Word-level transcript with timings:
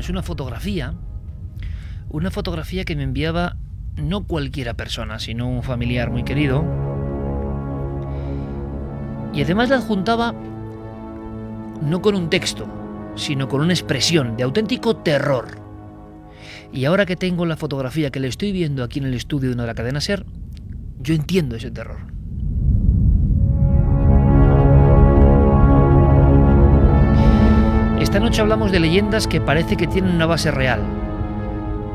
Es 0.00 0.08
una 0.08 0.22
fotografía. 0.22 0.94
Una 2.10 2.30
fotografía 2.30 2.84
que 2.84 2.96
me 2.96 3.02
enviaba 3.02 3.56
no 3.96 4.26
cualquiera 4.26 4.74
persona, 4.74 5.18
sino 5.18 5.48
un 5.48 5.62
familiar 5.62 6.10
muy 6.10 6.24
querido. 6.24 6.64
Y 9.32 9.42
además 9.42 9.68
la 9.68 9.76
adjuntaba 9.76 10.34
no 11.82 12.00
con 12.02 12.14
un 12.14 12.30
texto, 12.30 12.66
sino 13.16 13.48
con 13.48 13.60
una 13.60 13.72
expresión 13.72 14.36
de 14.36 14.44
auténtico 14.44 14.96
terror. 14.96 15.58
Y 16.72 16.84
ahora 16.84 17.06
que 17.06 17.16
tengo 17.16 17.46
la 17.46 17.56
fotografía 17.56 18.10
que 18.10 18.20
le 18.20 18.28
estoy 18.28 18.52
viendo 18.52 18.82
aquí 18.82 18.98
en 18.98 19.06
el 19.06 19.14
estudio 19.14 19.48
de 19.48 19.54
una 19.54 19.64
de 19.64 19.68
la 19.68 19.74
cadena 19.74 20.00
Ser, 20.00 20.24
yo 21.00 21.14
entiendo 21.14 21.56
ese 21.56 21.70
terror. 21.70 22.13
Esta 28.14 28.22
noche 28.24 28.42
hablamos 28.42 28.70
de 28.70 28.78
leyendas 28.78 29.26
que 29.26 29.40
parece 29.40 29.76
que 29.76 29.88
tienen 29.88 30.14
una 30.14 30.26
base 30.26 30.52
real. 30.52 30.84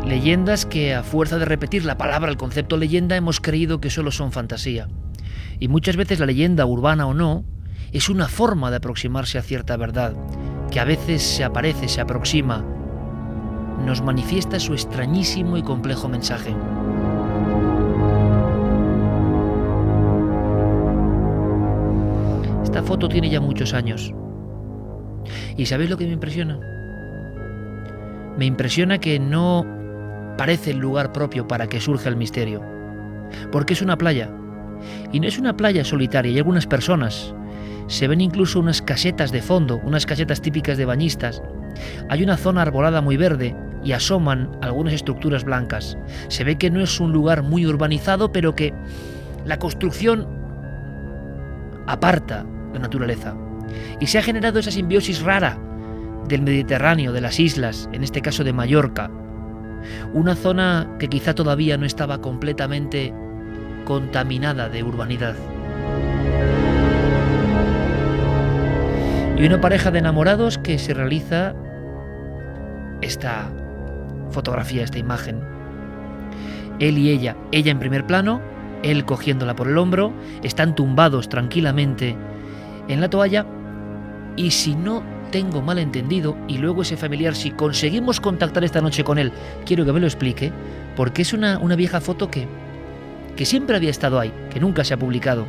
Leyendas 0.05 0.65
que 0.65 0.93
a 0.93 1.01
fuerza 1.01 1.37
de 1.37 1.45
repetir 1.45 1.85
la 1.85 1.97
palabra, 1.97 2.29
el 2.29 2.35
concepto 2.35 2.75
leyenda, 2.75 3.15
hemos 3.15 3.39
creído 3.39 3.79
que 3.79 3.89
solo 3.89 4.11
son 4.11 4.33
fantasía. 4.33 4.89
Y 5.61 5.69
muchas 5.69 5.95
veces 5.95 6.19
la 6.19 6.25
leyenda, 6.25 6.65
urbana 6.65 7.07
o 7.07 7.13
no, 7.13 7.45
es 7.93 8.09
una 8.09 8.27
forma 8.27 8.69
de 8.69 8.75
aproximarse 8.75 9.37
a 9.37 9.43
cierta 9.43 9.77
verdad, 9.77 10.13
que 10.69 10.81
a 10.81 10.83
veces 10.83 11.23
se 11.23 11.45
aparece, 11.45 11.87
se 11.87 12.01
aproxima, 12.01 12.65
nos 13.85 14.01
manifiesta 14.01 14.59
su 14.59 14.73
extrañísimo 14.73 15.55
y 15.55 15.63
complejo 15.63 16.09
mensaje. 16.09 16.53
Esta 22.61 22.83
foto 22.83 23.07
tiene 23.07 23.29
ya 23.29 23.39
muchos 23.39 23.73
años. 23.73 24.13
¿Y 25.57 25.65
sabéis 25.65 25.89
lo 25.89 25.97
que 25.97 26.05
me 26.05 26.13
impresiona? 26.13 26.59
Me 28.37 28.45
impresiona 28.45 28.99
que 28.99 29.19
no 29.19 29.65
parece 30.37 30.71
el 30.71 30.77
lugar 30.77 31.11
propio 31.11 31.47
para 31.47 31.67
que 31.67 31.81
surja 31.81 32.09
el 32.09 32.15
misterio. 32.15 32.63
Porque 33.51 33.73
es 33.73 33.81
una 33.81 33.97
playa. 33.97 34.29
Y 35.11 35.19
no 35.19 35.27
es 35.27 35.37
una 35.37 35.57
playa 35.57 35.83
solitaria, 35.83 36.31
hay 36.31 36.37
algunas 36.37 36.65
personas. 36.65 37.33
Se 37.87 38.07
ven 38.07 38.21
incluso 38.21 38.59
unas 38.59 38.81
casetas 38.81 39.31
de 39.31 39.41
fondo, 39.41 39.81
unas 39.83 40.05
casetas 40.05 40.41
típicas 40.41 40.77
de 40.77 40.85
bañistas. 40.85 41.41
Hay 42.07 42.23
una 42.23 42.37
zona 42.37 42.61
arbolada 42.61 43.01
muy 43.01 43.17
verde 43.17 43.55
y 43.83 43.91
asoman 43.91 44.49
algunas 44.61 44.93
estructuras 44.93 45.43
blancas. 45.43 45.97
Se 46.27 46.43
ve 46.43 46.57
que 46.57 46.69
no 46.69 46.81
es 46.81 46.99
un 46.99 47.11
lugar 47.11 47.43
muy 47.43 47.65
urbanizado, 47.65 48.31
pero 48.31 48.55
que 48.55 48.73
la 49.45 49.57
construcción 49.57 50.27
aparta 51.87 52.45
la 52.73 52.79
naturaleza. 52.79 53.35
Y 53.99 54.07
se 54.07 54.17
ha 54.17 54.23
generado 54.23 54.59
esa 54.59 54.71
simbiosis 54.71 55.21
rara 55.21 55.57
del 56.27 56.41
Mediterráneo, 56.41 57.11
de 57.11 57.21
las 57.21 57.39
islas, 57.39 57.89
en 57.91 58.03
este 58.03 58.21
caso 58.21 58.43
de 58.43 58.53
Mallorca. 58.53 59.09
Una 60.13 60.35
zona 60.35 60.95
que 60.99 61.07
quizá 61.07 61.33
todavía 61.33 61.77
no 61.77 61.85
estaba 61.85 62.21
completamente 62.21 63.13
contaminada 63.85 64.69
de 64.69 64.83
urbanidad. 64.83 65.35
Y 69.37 69.45
una 69.45 69.61
pareja 69.61 69.89
de 69.89 69.99
enamorados 69.99 70.57
que 70.57 70.77
se 70.77 70.93
realiza 70.93 71.55
esta 73.01 73.49
fotografía, 74.31 74.83
esta 74.83 74.99
imagen. 74.99 75.39
Él 76.79 76.97
y 76.97 77.09
ella, 77.09 77.35
ella 77.51 77.71
en 77.71 77.79
primer 77.79 78.05
plano, 78.05 78.41
él 78.83 79.05
cogiéndola 79.05 79.55
por 79.55 79.67
el 79.67 79.77
hombro, 79.77 80.13
están 80.43 80.75
tumbados 80.75 81.29
tranquilamente 81.29 82.15
en 82.87 83.01
la 83.01 83.09
toalla 83.09 83.45
y 84.39 84.51
si 84.51 84.73
no 84.73 85.03
tengo 85.31 85.61
mal 85.61 85.79
entendido 85.79 86.37
y 86.47 86.59
luego 86.59 86.83
ese 86.83 86.95
familiar, 86.95 87.35
si 87.35 87.51
conseguimos 87.51 88.21
contactar 88.21 88.63
esta 88.63 88.79
noche 88.79 89.03
con 89.03 89.19
él, 89.19 89.33
quiero 89.65 89.83
que 89.83 89.91
me 89.91 89.99
lo 89.99 90.07
explique, 90.07 90.53
porque 90.95 91.23
es 91.23 91.33
una, 91.33 91.59
una 91.59 91.75
vieja 91.75 91.99
foto 91.99 92.31
que, 92.31 92.47
que 93.35 93.45
siempre 93.45 93.75
había 93.75 93.89
estado 93.89 94.17
ahí, 94.17 94.31
que 94.49 94.61
nunca 94.61 94.85
se 94.85 94.93
ha 94.93 94.97
publicado 94.97 95.45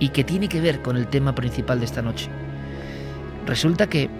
y 0.00 0.08
que 0.08 0.24
tiene 0.24 0.48
que 0.48 0.60
ver 0.60 0.82
con 0.82 0.96
el 0.96 1.06
tema 1.06 1.32
principal 1.32 1.78
de 1.78 1.84
esta 1.84 2.02
noche. 2.02 2.28
Resulta 3.46 3.86
que, 3.86 4.10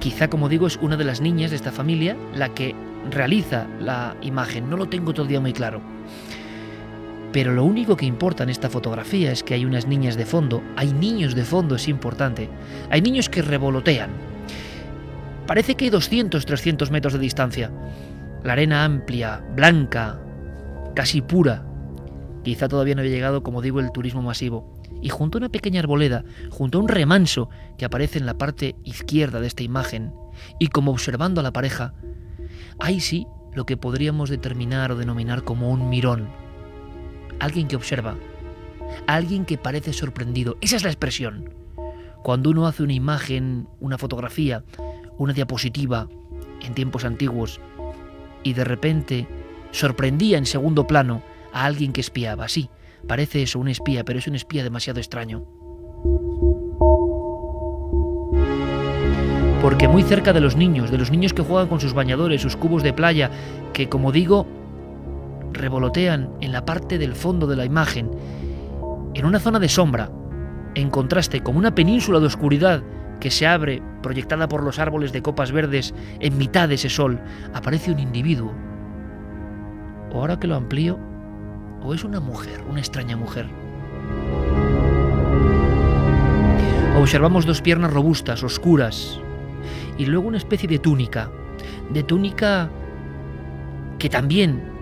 quizá 0.00 0.28
como 0.28 0.50
digo, 0.50 0.66
es 0.66 0.76
una 0.76 0.98
de 0.98 1.04
las 1.04 1.22
niñas 1.22 1.50
de 1.50 1.56
esta 1.56 1.72
familia 1.72 2.18
la 2.34 2.50
que 2.50 2.74
realiza 3.10 3.66
la 3.80 4.16
imagen, 4.20 4.68
no 4.68 4.76
lo 4.76 4.86
tengo 4.90 5.14
todavía 5.14 5.40
muy 5.40 5.54
claro. 5.54 5.80
Pero 7.34 7.52
lo 7.52 7.64
único 7.64 7.96
que 7.96 8.06
importa 8.06 8.44
en 8.44 8.50
esta 8.50 8.70
fotografía 8.70 9.32
es 9.32 9.42
que 9.42 9.54
hay 9.54 9.64
unas 9.64 9.88
niñas 9.88 10.16
de 10.16 10.24
fondo, 10.24 10.62
hay 10.76 10.92
niños 10.92 11.34
de 11.34 11.42
fondo, 11.42 11.74
es 11.74 11.88
importante. 11.88 12.48
Hay 12.90 13.02
niños 13.02 13.28
que 13.28 13.42
revolotean. 13.42 14.10
Parece 15.44 15.74
que 15.74 15.86
hay 15.86 15.90
200, 15.90 16.46
300 16.46 16.92
metros 16.92 17.14
de 17.14 17.18
distancia. 17.18 17.72
La 18.44 18.52
arena 18.52 18.84
amplia, 18.84 19.44
blanca, 19.56 20.20
casi 20.94 21.22
pura. 21.22 21.66
Quizá 22.44 22.68
todavía 22.68 22.94
no 22.94 23.00
había 23.00 23.10
llegado, 23.10 23.42
como 23.42 23.62
digo, 23.62 23.80
el 23.80 23.90
turismo 23.90 24.22
masivo. 24.22 24.80
Y 25.02 25.08
junto 25.08 25.36
a 25.36 25.40
una 25.40 25.48
pequeña 25.48 25.80
arboleda, 25.80 26.22
junto 26.50 26.78
a 26.78 26.82
un 26.82 26.88
remanso 26.88 27.50
que 27.76 27.84
aparece 27.84 28.20
en 28.20 28.26
la 28.26 28.38
parte 28.38 28.76
izquierda 28.84 29.40
de 29.40 29.48
esta 29.48 29.64
imagen, 29.64 30.14
y 30.60 30.68
como 30.68 30.92
observando 30.92 31.40
a 31.40 31.44
la 31.44 31.52
pareja, 31.52 31.94
hay 32.78 33.00
sí 33.00 33.26
lo 33.54 33.66
que 33.66 33.76
podríamos 33.76 34.30
determinar 34.30 34.92
o 34.92 34.96
denominar 34.96 35.42
como 35.42 35.72
un 35.72 35.88
mirón 35.88 36.43
alguien 37.40 37.68
que 37.68 37.76
observa, 37.76 38.16
alguien 39.06 39.44
que 39.44 39.58
parece 39.58 39.92
sorprendido. 39.92 40.56
Esa 40.60 40.76
es 40.76 40.84
la 40.84 40.90
expresión. 40.90 41.50
Cuando 42.22 42.50
uno 42.50 42.66
hace 42.66 42.82
una 42.82 42.94
imagen, 42.94 43.68
una 43.80 43.98
fotografía, 43.98 44.64
una 45.18 45.32
diapositiva 45.32 46.08
en 46.62 46.74
tiempos 46.74 47.04
antiguos 47.04 47.60
y 48.42 48.54
de 48.54 48.64
repente 48.64 49.26
sorprendía 49.72 50.38
en 50.38 50.46
segundo 50.46 50.86
plano 50.86 51.22
a 51.52 51.64
alguien 51.64 51.92
que 51.92 52.00
espiaba. 52.00 52.48
Sí, 52.48 52.70
parece 53.06 53.42
eso, 53.42 53.58
un 53.58 53.68
espía, 53.68 54.04
pero 54.04 54.18
es 54.18 54.26
un 54.26 54.36
espía 54.36 54.62
demasiado 54.62 55.00
extraño. 55.00 55.44
Porque 59.60 59.88
muy 59.88 60.02
cerca 60.02 60.32
de 60.32 60.40
los 60.40 60.56
niños, 60.56 60.90
de 60.90 60.98
los 60.98 61.10
niños 61.10 61.32
que 61.32 61.42
juegan 61.42 61.68
con 61.68 61.80
sus 61.80 61.94
bañadores, 61.94 62.42
sus 62.42 62.56
cubos 62.56 62.82
de 62.82 62.92
playa, 62.92 63.30
que 63.72 63.88
como 63.88 64.12
digo, 64.12 64.46
revolotean 65.54 66.30
en 66.40 66.52
la 66.52 66.64
parte 66.64 66.98
del 66.98 67.14
fondo 67.14 67.46
de 67.46 67.56
la 67.56 67.64
imagen, 67.64 68.10
en 69.14 69.24
una 69.24 69.38
zona 69.38 69.58
de 69.58 69.68
sombra, 69.68 70.10
en 70.74 70.90
contraste 70.90 71.40
con 71.40 71.56
una 71.56 71.74
península 71.74 72.20
de 72.20 72.26
oscuridad 72.26 72.82
que 73.20 73.30
se 73.30 73.46
abre, 73.46 73.80
proyectada 74.02 74.48
por 74.48 74.62
los 74.62 74.78
árboles 74.78 75.12
de 75.12 75.22
copas 75.22 75.52
verdes, 75.52 75.94
en 76.20 76.36
mitad 76.36 76.68
de 76.68 76.74
ese 76.74 76.90
sol, 76.90 77.20
aparece 77.54 77.92
un 77.92 78.00
individuo. 78.00 78.52
O 80.12 80.18
ahora 80.18 80.38
que 80.38 80.46
lo 80.46 80.56
amplío, 80.56 80.98
o 81.82 81.94
es 81.94 82.04
una 82.04 82.20
mujer, 82.20 82.62
una 82.68 82.80
extraña 82.80 83.16
mujer. 83.16 83.46
Observamos 86.98 87.46
dos 87.46 87.60
piernas 87.60 87.92
robustas, 87.92 88.42
oscuras, 88.42 89.20
y 89.96 90.06
luego 90.06 90.28
una 90.28 90.38
especie 90.38 90.68
de 90.68 90.78
túnica, 90.78 91.30
de 91.90 92.02
túnica 92.02 92.68
que 93.98 94.08
también 94.08 94.73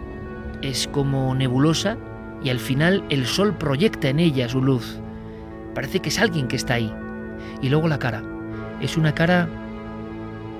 es 0.62 0.88
como 0.88 1.34
nebulosa 1.34 1.98
y 2.42 2.50
al 2.50 2.58
final 2.58 3.04
el 3.10 3.26
sol 3.26 3.56
proyecta 3.56 4.08
en 4.08 4.20
ella 4.20 4.48
su 4.48 4.62
luz. 4.62 5.00
Parece 5.74 6.00
que 6.00 6.08
es 6.08 6.18
alguien 6.18 6.48
que 6.48 6.56
está 6.56 6.74
ahí. 6.74 6.92
Y 7.60 7.68
luego 7.68 7.88
la 7.88 7.98
cara. 7.98 8.22
Es 8.80 8.96
una 8.96 9.14
cara 9.14 9.48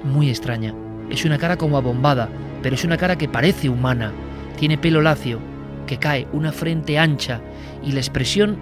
muy 0.05 0.29
extraña. 0.29 0.75
Es 1.11 1.25
una 1.25 1.39
cara 1.39 1.57
como 1.57 1.77
abombada, 1.77 2.29
pero 2.63 2.75
es 2.75 2.85
una 2.85 2.97
cara 2.97 3.17
que 3.17 3.29
parece 3.29 3.69
humana. 3.69 4.13
Tiene 4.57 4.79
pelo 4.79 5.03
lacio, 5.03 5.41
que 5.87 5.99
cae, 5.99 6.27
una 6.33 6.53
frente 6.53 6.99
ancha 6.99 7.41
y 7.83 7.93
la 7.93 8.01
expresión 8.01 8.57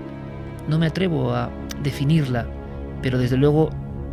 no 0.69 0.78
me 0.78 0.87
atrevo 0.87 1.34
a 1.34 1.50
definirla, 1.82 2.46
pero 3.02 3.19
desde 3.19 3.37
luego 3.37 3.70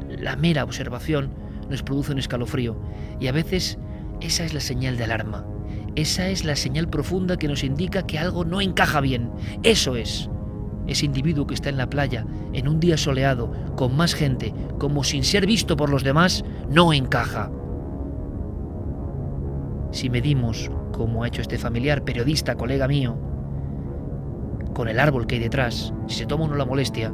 la 0.09 0.35
mera 0.35 0.63
observación 0.63 1.29
nos 1.69 1.83
produce 1.83 2.11
un 2.11 2.19
escalofrío 2.19 2.77
y 3.19 3.27
a 3.27 3.31
veces 3.31 3.77
esa 4.21 4.43
es 4.43 4.53
la 4.53 4.59
señal 4.59 4.97
de 4.97 5.05
alarma. 5.05 5.45
Esa 5.97 6.29
es 6.29 6.45
la 6.45 6.55
señal 6.55 6.87
profunda 6.89 7.37
que 7.37 7.47
nos 7.47 7.63
indica 7.63 8.05
que 8.05 8.19
algo 8.19 8.45
no 8.45 8.61
encaja 8.61 9.01
bien. 9.01 9.31
Eso 9.63 9.95
es. 9.95 10.29
Ese 10.85 11.07
individuo 11.07 11.47
que 11.47 11.55
está 11.55 11.69
en 11.69 11.77
la 11.77 11.89
playa, 11.89 12.23
en 12.53 12.67
un 12.67 12.79
día 12.79 12.97
soleado, 12.97 13.51
con 13.75 13.97
más 13.97 14.13
gente, 14.13 14.53
como 14.77 15.03
sin 15.03 15.23
ser 15.23 15.47
visto 15.47 15.75
por 15.75 15.89
los 15.89 16.03
demás, 16.03 16.45
no 16.69 16.93
encaja. 16.93 17.49
Si 19.89 20.11
medimos, 20.11 20.69
como 20.93 21.23
ha 21.23 21.29
hecho 21.29 21.41
este 21.41 21.57
familiar, 21.57 22.03
periodista, 22.03 22.53
colega 22.53 22.87
mío, 22.87 23.17
con 24.75 24.89
el 24.89 24.99
árbol 24.99 25.25
que 25.25 25.33
hay 25.33 25.41
detrás, 25.41 25.95
si 26.05 26.17
se 26.17 26.25
toma 26.27 26.45
uno 26.45 26.57
la 26.57 26.65
molestia, 26.65 27.11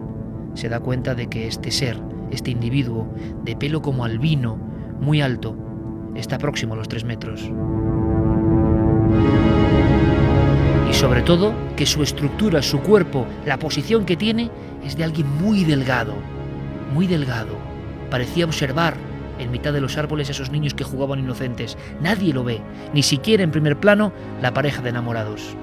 se 0.56 0.68
da 0.68 0.82
cuenta 0.82 1.16
de 1.16 1.28
que 1.28 1.48
este 1.48 1.72
ser, 1.72 1.98
este 2.32 2.52
individuo, 2.52 3.08
de 3.46 3.56
pelo 3.56 3.82
como 3.82 4.04
albino, 4.04 4.58
muy 5.00 5.22
alto, 5.22 5.56
está 6.16 6.38
próximo 6.38 6.74
a 6.74 6.78
los 6.78 6.90
tres 6.90 7.06
metros. 7.06 7.50
Sobre 11.04 11.22
todo, 11.22 11.54
que 11.76 11.86
su 11.86 12.02
estructura, 12.02 12.62
su 12.62 12.80
cuerpo, 12.80 13.28
la 13.46 13.60
posición 13.60 14.06
que 14.06 14.16
tiene, 14.16 14.50
es 14.86 14.96
de 14.96 15.04
alguien 15.04 15.28
muy 15.36 15.66
delgado, 15.66 16.14
muy 16.94 17.08
delgado. 17.08 17.58
Parecía 18.10 18.46
observar 18.46 18.96
en 19.38 19.52
mitad 19.52 19.74
de 19.74 19.82
los 19.82 19.98
árboles 19.98 20.30
a 20.30 20.32
esos 20.32 20.50
niños 20.50 20.74
que 20.74 20.86
jugaban 20.86 21.20
inocentes. 21.20 21.78
Nadie 22.02 22.34
lo 22.34 22.46
ve, 22.46 22.62
ni 22.94 23.04
siquiera 23.04 23.44
en 23.44 23.52
primer 23.52 23.78
plano 23.78 24.14
la 24.42 24.54
pareja 24.54 24.82
de 24.82 24.92
enamorados. 24.92 25.58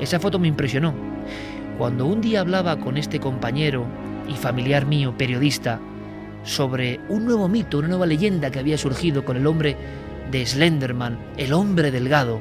Esa 0.00 0.18
foto 0.18 0.38
me 0.38 0.48
impresionó. 0.48 0.94
Cuando 1.76 2.06
un 2.06 2.22
día 2.22 2.40
hablaba 2.40 2.80
con 2.80 2.96
este 2.96 3.20
compañero 3.20 3.84
y 4.30 4.32
familiar 4.32 4.86
mío, 4.86 5.12
periodista, 5.14 5.78
sobre 6.42 7.00
un 7.10 7.26
nuevo 7.26 7.50
mito, 7.50 7.80
una 7.80 7.88
nueva 7.88 8.06
leyenda 8.06 8.50
que 8.50 8.60
había 8.60 8.78
surgido 8.78 9.26
con 9.26 9.36
el 9.36 9.46
hombre 9.46 9.76
de 10.30 10.46
Slenderman, 10.46 11.18
el 11.36 11.52
hombre 11.52 11.90
delgado, 11.90 12.40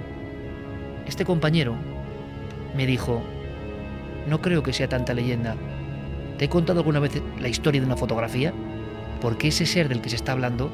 este 1.06 1.26
compañero 1.26 1.89
me 2.76 2.86
dijo, 2.86 3.22
no 4.28 4.42
creo 4.42 4.64
que 4.64 4.74
sea 4.74 4.88
tanta 4.88 5.14
leyenda. 5.14 5.56
¿Te 6.38 6.46
he 6.46 6.50
contado 6.50 6.80
alguna 6.80 7.00
vez 7.00 7.22
la 7.40 7.48
historia 7.48 7.82
de 7.82 7.88
una 7.88 7.98
fotografía? 7.98 8.54
Porque 9.22 9.50
ese 9.50 9.66
ser 9.66 9.90
del 9.90 10.02
que 10.02 10.10
se 10.10 10.16
está 10.16 10.32
hablando 10.32 10.72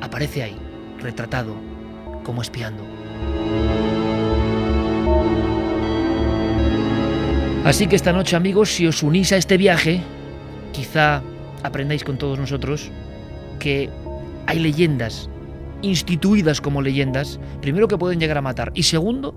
aparece 0.00 0.42
ahí, 0.42 0.56
retratado, 1.00 1.54
como 2.24 2.42
espiando. 2.42 2.84
Así 7.64 7.86
que 7.86 7.96
esta 7.96 8.12
noche 8.12 8.36
amigos, 8.36 8.70
si 8.70 8.86
os 8.86 9.02
unís 9.02 9.32
a 9.32 9.36
este 9.36 9.56
viaje, 9.56 10.00
quizá 10.72 11.22
aprendáis 11.62 12.04
con 12.04 12.18
todos 12.18 12.38
nosotros 12.38 12.90
que 13.60 13.88
hay 14.46 14.58
leyendas 14.58 15.30
instituidas 15.82 16.60
como 16.60 16.80
leyendas, 16.80 17.38
primero 17.60 17.88
que 17.88 17.98
pueden 17.98 18.20
llegar 18.20 18.38
a 18.38 18.42
matar 18.42 18.72
y 18.74 18.84
segundo 18.84 19.34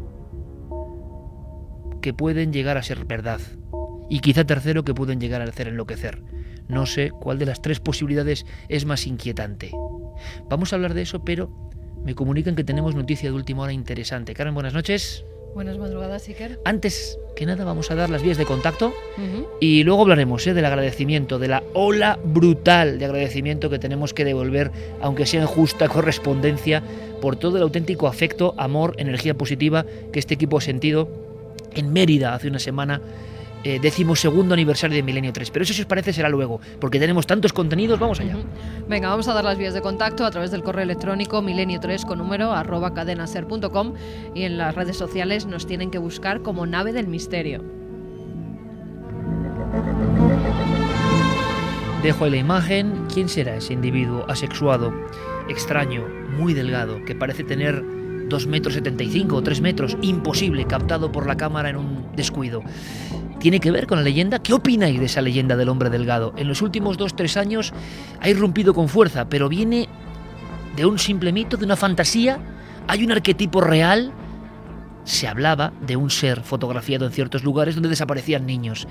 que 2.06 2.14
pueden 2.14 2.54
llegar 2.54 2.78
a 2.78 2.84
ser 2.84 3.04
verdad 3.06 3.42
y 4.12 4.20
quizá 4.20 4.46
tercero 4.46 4.84
que 4.84 4.94
pueden 4.94 5.20
llegar 5.20 5.42
a 5.42 5.46
hacer 5.46 5.68
enloquecer. 5.68 6.22
No 6.68 6.86
sé 6.86 7.10
cuál 7.10 7.40
de 7.40 7.48
las 7.48 7.64
tres 7.64 7.80
posibilidades 7.80 8.46
es 8.70 8.86
más 8.86 9.08
inquietante. 9.08 9.72
Vamos 10.48 10.72
a 10.72 10.76
hablar 10.76 10.94
de 10.94 11.02
eso, 11.02 11.26
pero 11.26 11.50
me 12.04 12.14
comunican 12.14 12.56
que 12.56 12.64
tenemos 12.64 12.94
noticia 12.94 13.32
de 13.32 13.36
última 13.36 13.64
hora 13.64 13.74
interesante. 13.74 14.36
Karen, 14.36 14.54
buenas 14.54 14.76
noches. 14.76 15.26
Buenas 15.56 15.80
madrugadas, 15.80 16.28
Iker. 16.28 16.60
Antes 16.64 17.18
que 17.36 17.48
nada 17.48 17.66
vamos 17.66 17.90
a 17.90 17.96
dar 17.96 18.12
las 18.12 18.22
vías 18.22 18.38
de 18.38 18.46
contacto 18.46 18.94
y 19.60 19.84
luego 19.84 20.04
hablaremos 20.04 20.46
¿eh? 20.46 20.54
del 20.54 20.66
agradecimiento, 20.66 21.40
de 21.40 21.48
la 21.48 21.64
ola 21.74 22.20
brutal 22.24 23.00
de 23.00 23.06
agradecimiento 23.06 23.72
que 23.72 23.80
tenemos 23.80 24.14
que 24.14 24.26
devolver, 24.26 24.70
aunque 25.02 25.26
sea 25.26 25.42
en 25.42 25.48
justa 25.48 25.88
correspondencia, 25.88 26.84
por 27.20 27.36
todo 27.36 27.58
el 27.58 27.64
auténtico 27.64 28.08
afecto, 28.08 28.54
amor, 28.58 28.94
energía 29.00 29.34
positiva 29.34 29.88
que 30.12 30.20
este 30.20 30.36
equipo 30.36 30.60
ha 30.60 30.62
sentido 30.62 31.25
en 31.76 31.94
Mérida 31.94 32.34
hace 32.34 32.48
una 32.48 32.60
semana 32.60 33.02
eh, 33.68 33.80
decimosegundo 33.80 34.54
aniversario 34.54 34.96
de 34.96 35.02
Milenio 35.02 35.34
3. 35.34 35.50
Pero 35.50 35.64
eso 35.64 35.74
si 35.74 35.82
os 35.82 35.88
parece 35.88 36.14
será 36.14 36.30
luego, 36.30 36.62
porque 36.80 37.00
tenemos 37.00 37.26
tantos 37.26 37.52
contenidos, 37.52 37.98
vamos 37.98 38.20
allá. 38.20 38.38
Venga, 38.88 39.10
vamos 39.10 39.28
a 39.28 39.34
dar 39.34 39.44
las 39.44 39.58
vías 39.58 39.74
de 39.74 39.82
contacto 39.82 40.24
a 40.24 40.30
través 40.30 40.52
del 40.52 40.62
correo 40.62 40.84
electrónico 40.84 41.42
milenio3 41.42 42.06
con 42.06 42.20
número 42.20 42.52
arroba 42.52 42.94
cadenaser.com 42.94 43.94
y 44.36 44.44
en 44.44 44.60
las 44.60 44.76
redes 44.76 44.98
sociales 44.98 45.48
nos 45.48 45.66
tienen 45.66 45.90
que 45.90 45.98
buscar 45.98 46.44
como 46.44 46.68
nave 46.68 46.94
del 46.94 47.08
misterio. 47.08 47.64
Dejo 52.04 52.26
ahí 52.26 52.30
la 52.30 52.38
imagen. 52.38 53.08
¿Quién 53.12 53.28
será 53.28 53.56
ese 53.56 53.74
individuo 53.74 54.26
asexuado, 54.30 54.94
extraño, 55.50 56.04
muy 56.38 56.54
delgado, 56.54 57.04
que 57.04 57.16
parece 57.16 57.44
tener 57.44 57.84
2 58.28 58.48
metros 58.48 58.74
75 58.76 59.36
o 59.36 59.44
3 59.44 59.62
metros? 59.62 59.98
Imposible, 60.02 60.66
captado 60.66 61.12
por 61.12 61.28
la 61.28 61.38
cámara 61.38 61.70
en 61.70 61.78
un 61.78 62.16
descuido 62.16 62.64
tiene 63.46 63.60
que 63.60 63.70
ver 63.70 63.86
con 63.86 64.00
la 64.00 64.04
leyenda. 64.04 64.40
¿Qué 64.40 64.54
opináis 64.54 65.00
de 65.00 65.06
esa 65.06 65.22
leyenda 65.22 65.56
del 65.56 65.70
hombre 65.70 65.92
delgado? 65.92 66.34
En 66.36 66.48
los 66.48 66.64
últimos 66.64 66.98
dos, 66.98 67.16
tres 67.16 67.38
años 67.38 67.74
ha 68.20 68.28
irrumpido 68.28 68.74
con 68.74 68.90
fuerza, 68.90 69.30
pero 69.30 69.50
viene 69.50 69.88
de 70.76 70.86
un 70.88 70.98
simple 70.98 71.32
mito, 71.32 71.56
de 71.56 71.66
una 71.66 71.76
fantasía. 71.76 72.40
¿Hay 72.88 73.04
un 73.04 73.12
arquetipo 73.12 73.62
real? 73.62 74.12
Se 75.04 75.28
hablaba 75.28 75.74
de 75.86 75.96
un 75.96 76.10
ser 76.10 76.42
fotografiado 76.42 77.06
en 77.06 77.12
ciertos 77.12 77.44
lugares 77.44 77.76
donde 77.76 77.90
desaparecían 77.90 78.48
niños. 78.48 78.88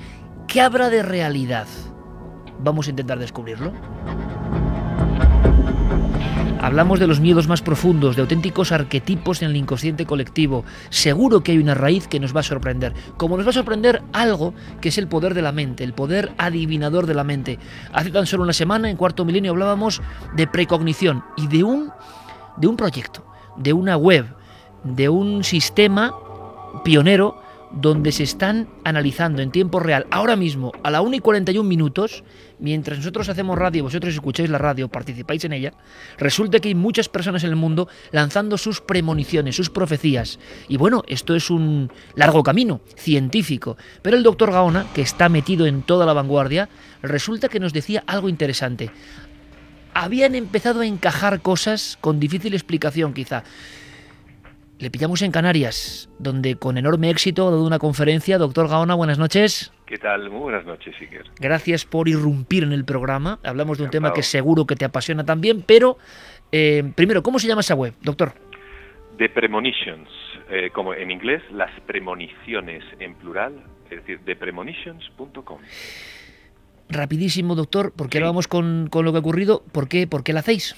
¿Qué 0.47 0.61
habrá 0.61 0.89
de 0.89 1.03
realidad? 1.03 1.67
Vamos 2.61 2.87
a 2.87 2.91
intentar 2.91 3.19
descubrirlo. 3.19 3.73
Hablamos 6.65 6.99
de 6.99 7.07
los 7.07 7.21
miedos 7.21 7.47
más 7.47 7.61
profundos, 7.61 8.17
de 8.17 8.23
auténticos 8.23 8.73
arquetipos 8.73 9.43
en 9.43 9.51
el 9.51 9.57
inconsciente 9.57 10.07
colectivo. 10.07 10.65
Seguro 10.89 11.43
que 11.43 11.53
hay 11.53 11.59
una 11.59 11.75
raíz 11.75 12.09
que 12.09 12.19
nos 12.19 12.35
va 12.35 12.41
a 12.41 12.43
sorprender. 12.43 12.95
Como 13.19 13.37
nos 13.37 13.45
va 13.45 13.51
a 13.51 13.53
sorprender 13.53 14.03
algo 14.15 14.55
que 14.81 14.89
es 14.89 14.97
el 14.97 15.07
poder 15.07 15.35
de 15.35 15.43
la 15.43 15.53
mente, 15.53 15.85
el 15.85 15.93
poder 15.93 16.33
adivinador 16.39 17.07
de 17.07 17.13
la 17.13 17.23
mente. 17.23 17.59
Hace 17.93 18.11
tan 18.11 18.25
solo 18.25 18.45
una 18.45 18.55
semana, 18.55 18.89
en 18.89 18.97
cuarto 18.97 19.27
milenio, 19.27 19.53
hablábamos 19.53 20.01
de 20.35 20.47
precognición 20.47 21.23
y 21.37 21.49
de 21.49 21.65
un, 21.65 21.93
de 22.57 22.67
un 22.67 22.79
proyecto, 22.79 23.27
de 23.59 23.75
una 23.75 23.99
web, 23.99 24.25
de 24.85 25.11
un 25.11 25.45
sistema 25.45 26.15
pionero 26.83 27.44
donde 27.81 28.13
se 28.13 28.23
están 28.23 28.69
analizando 28.85 29.43
en 29.43 29.51
tiempo 29.51 29.81
real, 29.81 30.07
ahora 30.11 30.37
mismo, 30.37 30.73
a 30.83 30.91
la 30.91 31.01
1 31.01 31.17
y 31.17 31.21
41 31.21 31.69
minutos, 31.69 32.23
mientras 32.59 32.99
nosotros 32.99 33.29
hacemos 33.29 33.59
radio, 33.59 33.83
vosotros 33.83 34.15
escucháis 34.15 34.49
la 34.49 34.59
radio, 34.59 34.89
participáis 34.89 35.45
en 35.45 35.53
ella, 35.53 35.73
resulta 36.17 36.61
que 36.61 36.69
hay 36.69 36.75
muchas 36.75 37.09
personas 37.09 37.43
en 37.45 37.51
el 37.51 37.57
mundo 37.57 37.89
lanzando 38.13 38.59
sus 38.59 38.81
premoniciones, 38.81 39.57
sus 39.57 39.71
profecías. 39.71 40.39
Y 40.69 40.77
bueno, 40.77 41.03
esto 41.09 41.35
es 41.35 41.51
un 41.51 41.91
largo 42.15 42.43
camino 42.43 42.81
científico. 42.97 43.77
Pero 44.03 44.17
el 44.17 44.23
doctor 44.23 44.53
Gaona, 44.53 44.87
que 44.95 45.03
está 45.03 45.29
metido 45.29 45.67
en 45.67 45.83
toda 45.83 46.07
la 46.07 46.13
vanguardia, 46.13 46.69
resulta 47.03 47.49
que 47.49 47.61
nos 47.61 47.73
decía 47.73 48.05
algo 48.07 48.29
interesante. 48.29 48.91
Habían 49.95 50.35
empezado 50.35 50.81
a 50.81 50.87
encajar 50.87 51.41
cosas 51.41 51.99
con 52.01 52.19
difícil 52.21 52.55
explicación 52.55 53.15
quizá. 53.15 53.45
Le 54.81 54.91
pillamos 54.91 55.23
en 55.23 55.31
Canarias, 55.31 56.11
donde 56.19 56.57
con 56.57 56.77
enorme 56.77 57.09
éxito 57.09 57.47
ha 57.47 57.51
dado 57.53 57.67
una 57.67 57.79
conferencia. 57.79 58.39
Doctor 58.39 58.69
Gaona, 58.69 58.95
buenas 58.95 59.19
noches. 59.19 59.73
¿Qué 59.87 59.99
tal? 59.99 60.31
Muy 60.31 60.41
buenas 60.41 60.67
noches, 60.67 60.95
Iker. 61.01 61.27
Gracias 61.39 61.85
por 61.85 62.09
irrumpir 62.09 62.65
en 62.65 62.73
el 62.73 62.85
programa. 62.85 63.39
Hablamos 63.45 63.79
de 63.79 63.85
un 63.85 63.91
tema 63.91 64.13
que 64.13 64.23
seguro 64.23 64.67
que 64.67 64.75
te 64.75 64.85
apasiona 64.85 65.25
también, 65.25 65.63
pero 65.63 65.97
eh, 66.51 66.83
primero, 66.97 67.23
¿cómo 67.23 67.39
se 67.39 67.47
llama 67.47 67.61
esa 67.61 67.77
web, 67.77 67.95
doctor? 68.03 68.33
The 69.17 69.29
Premonitions, 69.29 70.09
eh, 70.51 70.71
como 70.73 70.93
en 70.93 71.13
inglés, 71.13 71.43
las 71.53 71.71
premoniciones 71.83 72.83
en 72.99 73.15
plural, 73.15 73.63
es 73.91 73.99
decir, 73.99 74.21
thepremonitions.com. 74.25 75.61
Rapidísimo, 76.89 77.55
doctor, 77.55 77.93
porque 77.97 78.19
ahora 78.19 78.29
vamos 78.29 78.49
con, 78.49 78.89
con, 78.91 79.05
lo 79.05 79.13
que 79.13 79.19
ha 79.19 79.21
ocurrido. 79.21 79.63
¿Por 79.73 79.89
qué, 79.89 80.09
por 80.09 80.25
qué 80.25 80.33
la 80.33 80.41
hacéis? 80.41 80.75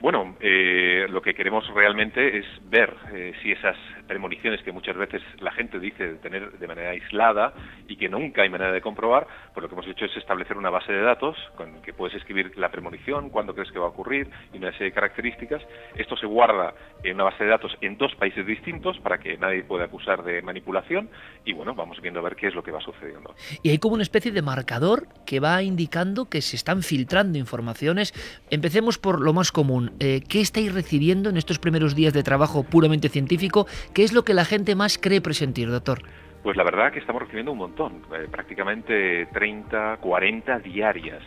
Bueno, 0.00 0.36
eh, 0.40 1.06
lo 1.08 1.22
que 1.22 1.34
queremos 1.34 1.66
realmente 1.74 2.38
es 2.38 2.46
ver 2.62 2.94
eh, 3.12 3.32
si 3.42 3.52
esas 3.52 3.76
premoniciones 4.06 4.62
que 4.62 4.72
muchas 4.72 4.96
veces 4.96 5.22
la 5.40 5.52
gente 5.52 5.78
dice 5.78 6.06
de 6.06 6.14
tener 6.16 6.58
de 6.58 6.66
manera 6.66 6.90
aislada 6.90 7.52
y 7.88 7.96
que 7.96 8.08
nunca 8.08 8.42
hay 8.42 8.48
manera 8.48 8.72
de 8.72 8.80
comprobar, 8.80 9.26
pues 9.52 9.62
lo 9.62 9.68
que 9.68 9.74
hemos 9.74 9.86
hecho 9.86 10.04
es 10.04 10.16
establecer 10.16 10.56
una 10.56 10.70
base 10.70 10.92
de 10.92 11.02
datos 11.02 11.36
con 11.56 11.82
que 11.82 11.92
puedes 11.92 12.14
escribir 12.16 12.56
la 12.56 12.70
premonición, 12.70 13.30
cuándo 13.30 13.54
crees 13.54 13.70
que 13.70 13.78
va 13.78 13.86
a 13.86 13.90
ocurrir 13.90 14.28
y 14.52 14.58
una 14.58 14.70
serie 14.72 14.86
de 14.86 14.92
características. 14.92 15.62
Esto 15.96 16.16
se 16.16 16.26
guarda 16.26 16.74
en 17.02 17.14
una 17.14 17.24
base 17.24 17.44
de 17.44 17.50
datos 17.50 17.72
en 17.80 17.96
dos 17.96 18.14
países 18.16 18.46
distintos 18.46 18.98
para 19.00 19.18
que 19.18 19.36
nadie 19.36 19.62
pueda 19.62 19.84
acusar 19.84 20.22
de 20.22 20.42
manipulación 20.42 21.08
y 21.44 21.52
bueno, 21.52 21.74
vamos 21.74 22.00
viendo 22.00 22.20
a 22.20 22.22
ver 22.22 22.36
qué 22.36 22.48
es 22.48 22.54
lo 22.54 22.62
que 22.62 22.70
va 22.70 22.80
sucediendo. 22.80 23.34
Y 23.62 23.70
hay 23.70 23.78
como 23.78 23.94
una 23.94 24.02
especie 24.02 24.32
de 24.32 24.42
marcador 24.42 25.08
que 25.24 25.40
va 25.40 25.62
indicando 25.62 26.28
que 26.28 26.42
se 26.42 26.56
están 26.56 26.82
filtrando 26.82 27.38
informaciones. 27.38 28.12
Empecemos 28.50 28.98
por 28.98 29.20
lo 29.20 29.32
más 29.32 29.52
común. 29.52 29.92
Eh, 30.00 30.22
¿Qué 30.28 30.40
estáis 30.40 30.72
recibiendo 30.72 31.30
en 31.30 31.36
estos 31.36 31.58
primeros 31.58 31.94
días 31.94 32.12
de 32.12 32.22
trabajo 32.22 32.62
puramente 32.64 33.08
científico? 33.08 33.66
¿Qué 33.96 34.04
es 34.04 34.12
lo 34.12 34.24
que 34.24 34.34
la 34.34 34.44
gente 34.44 34.74
más 34.74 34.98
cree 34.98 35.22
presentir, 35.22 35.70
doctor? 35.70 36.00
Pues 36.42 36.54
la 36.54 36.64
verdad 36.64 36.92
que 36.92 36.98
estamos 36.98 37.22
recibiendo 37.22 37.52
un 37.52 37.56
montón, 37.56 38.02
eh, 38.12 38.28
prácticamente 38.30 39.24
30, 39.32 39.96
40 40.02 40.58
diarias. 40.58 41.22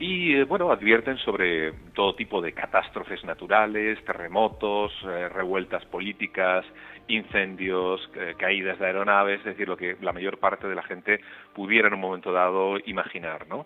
Y 0.00 0.34
eh, 0.34 0.42
bueno, 0.42 0.72
advierten 0.72 1.16
sobre 1.18 1.70
todo 1.94 2.16
tipo 2.16 2.42
de 2.42 2.52
catástrofes 2.52 3.22
naturales, 3.22 4.04
terremotos, 4.04 4.92
eh, 5.04 5.28
revueltas 5.28 5.84
políticas, 5.84 6.66
incendios, 7.06 8.00
caídas 8.36 8.80
de 8.80 8.86
aeronaves, 8.86 9.38
es 9.38 9.44
decir, 9.44 9.68
lo 9.68 9.76
que 9.76 9.96
la 10.00 10.12
mayor 10.12 10.38
parte 10.38 10.66
de 10.66 10.74
la 10.74 10.82
gente 10.82 11.20
pudiera 11.54 11.86
en 11.86 11.94
un 11.94 12.00
momento 12.00 12.32
dado 12.32 12.78
imaginar, 12.84 13.46
¿no? 13.46 13.64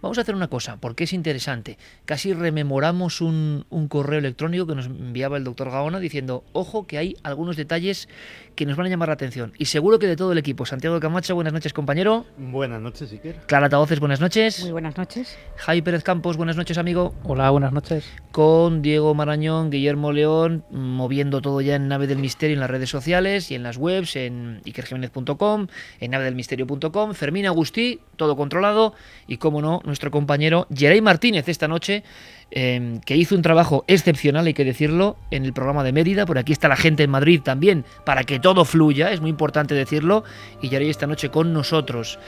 Vamos 0.00 0.18
a 0.18 0.22
hacer 0.22 0.34
una 0.34 0.48
cosa, 0.48 0.76
porque 0.76 1.04
es 1.04 1.12
interesante. 1.12 1.78
Casi 2.04 2.32
rememoramos 2.32 3.20
un, 3.20 3.64
correo 3.88 4.18
electrónico 4.18 4.66
que 4.66 4.74
nos 4.74 4.86
enviaba 4.86 5.36
el 5.36 5.44
doctor 5.44 5.70
Gaona 5.70 6.00
diciendo, 6.00 6.44
ojo, 6.52 6.86
que 6.86 6.98
hay 6.98 7.16
algunos 7.22 7.56
detalles 7.56 8.08
que 8.54 8.66
nos 8.66 8.76
van 8.76 8.86
a 8.86 8.90
llamar 8.90 9.08
la 9.08 9.14
atención. 9.14 9.52
Y 9.58 9.66
seguro 9.66 9.98
que 9.98 10.06
de 10.06 10.16
todo 10.16 10.32
el 10.32 10.38
equipo. 10.38 10.66
Santiago 10.66 10.98
Camacho, 11.00 11.34
buenas 11.34 11.52
noches, 11.52 11.72
compañero. 11.72 12.24
Buenas 12.38 12.80
noches, 12.80 13.12
Iker. 13.12 13.36
Clara 13.46 13.68
Taoces, 13.68 14.00
buenas 14.00 14.20
noches. 14.20 14.60
Muy 14.60 14.72
buenas 14.72 14.96
noches. 14.96 15.36
Javi 15.56 15.82
Pérez 15.82 16.04
Campos, 16.04 16.36
buenas 16.36 16.56
noches, 16.56 16.78
amigo. 16.78 17.14
Hola, 17.24 17.50
buenas 17.50 17.72
noches. 17.72 18.04
Con 18.32 18.82
Diego 18.82 19.14
Marañón, 19.14 19.70
Guillermo 19.70 20.12
León, 20.12 20.64
moviendo 20.70 21.40
todo 21.40 21.60
ya 21.60 21.76
en 21.76 21.88
Nave 21.88 22.06
del 22.06 22.18
Misterio 22.18 22.54
en 22.54 22.60
las 22.60 22.70
redes 22.70 22.90
sociales 22.90 23.50
y 23.50 23.54
en 23.54 23.62
las 23.62 23.76
webs, 23.76 24.16
en 24.16 24.60
ikerjiménez.com, 24.64 25.66
en 26.00 26.10
navedelmisterio.com. 26.10 27.14
Fermín 27.14 27.46
Agustí, 27.46 28.00
todo 28.16 28.36
controlado. 28.36 28.94
Y 29.26 29.38
como 29.38 29.53
no, 29.60 29.80
nuestro 29.84 30.10
compañero 30.10 30.66
Jerey 30.74 31.00
Martínez 31.00 31.48
esta 31.48 31.68
noche, 31.68 32.04
em, 32.50 33.00
que 33.00 33.16
hizo 33.16 33.34
un 33.34 33.42
trabajo 33.42 33.84
excepcional, 33.86 34.46
hay 34.46 34.54
que 34.54 34.64
decirlo, 34.64 35.16
en 35.30 35.44
el 35.44 35.52
programa 35.52 35.84
de 35.84 35.92
Mérida. 35.92 36.26
Por 36.26 36.38
aquí 36.38 36.52
está 36.52 36.68
la 36.68 36.76
gente 36.76 37.02
en 37.02 37.10
Madrid 37.10 37.40
también, 37.42 37.84
para 38.04 38.24
que 38.24 38.38
todo 38.38 38.64
fluya, 38.64 39.12
es 39.12 39.20
muy 39.20 39.30
importante 39.30 39.74
decirlo. 39.74 40.24
Y 40.62 40.68
Jerey 40.68 40.90
esta 40.90 41.06
noche 41.06 41.30
con 41.30 41.52
nosotros. 41.52 42.18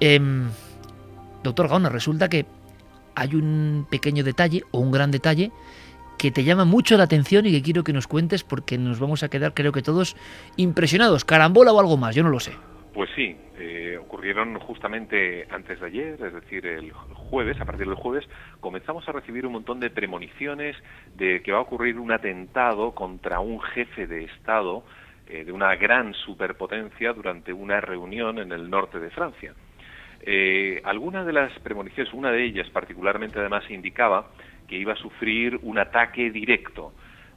Em, 0.00 0.48
doctor 1.42 1.68
Gaona, 1.68 1.88
resulta 1.88 2.28
que 2.28 2.46
hay 3.14 3.34
un 3.34 3.86
pequeño 3.90 4.24
detalle 4.24 4.62
o 4.70 4.80
un 4.80 4.90
gran 4.90 5.10
detalle 5.10 5.52
que 6.20 6.30
te 6.30 6.44
llama 6.44 6.66
mucho 6.66 6.98
la 6.98 7.04
atención 7.04 7.46
y 7.46 7.50
que 7.50 7.62
quiero 7.62 7.82
que 7.82 7.94
nos 7.94 8.06
cuentes 8.06 8.44
porque 8.44 8.76
nos 8.76 8.98
vamos 8.98 9.22
a 9.22 9.28
quedar 9.28 9.54
creo 9.54 9.72
que 9.72 9.80
todos 9.80 10.16
impresionados. 10.56 11.24
Carambola 11.24 11.72
o 11.72 11.80
algo 11.80 11.96
más, 11.96 12.14
yo 12.14 12.22
no 12.22 12.28
lo 12.28 12.40
sé. 12.40 12.52
Pues 12.92 13.08
sí, 13.14 13.36
eh, 13.56 13.96
ocurrieron 14.00 14.58
justamente 14.58 15.46
antes 15.48 15.78
de 15.78 15.86
ayer, 15.86 16.20
es 16.20 16.32
decir, 16.34 16.66
el 16.66 16.92
jueves, 16.92 17.60
a 17.60 17.64
partir 17.64 17.86
del 17.86 17.94
jueves, 17.94 18.28
comenzamos 18.58 19.08
a 19.08 19.12
recibir 19.12 19.46
un 19.46 19.52
montón 19.52 19.78
de 19.78 19.90
premoniciones 19.90 20.76
de 21.14 21.40
que 21.40 21.52
va 21.52 21.58
a 21.58 21.62
ocurrir 21.62 22.00
un 22.00 22.10
atentado 22.10 22.92
contra 22.92 23.38
un 23.38 23.60
jefe 23.60 24.08
de 24.08 24.24
Estado 24.24 24.84
eh, 25.28 25.44
de 25.44 25.52
una 25.52 25.76
gran 25.76 26.14
superpotencia 26.14 27.12
durante 27.12 27.52
una 27.52 27.80
reunión 27.80 28.40
en 28.40 28.50
el 28.50 28.68
norte 28.68 28.98
de 28.98 29.10
Francia. 29.10 29.54
Eh, 30.22 30.82
algunas 30.84 31.24
de 31.24 31.32
las 31.32 31.56
premoniciones, 31.60 32.12
una 32.12 32.32
de 32.32 32.44
ellas 32.44 32.68
particularmente 32.70 33.38
además 33.38 33.70
indicaba 33.70 34.32
que 34.66 34.76
iba 34.76 34.94
a 34.94 34.96
sufrir 34.96 35.60
un 35.62 35.78
ataque 35.78 36.32
directo. 36.32 36.92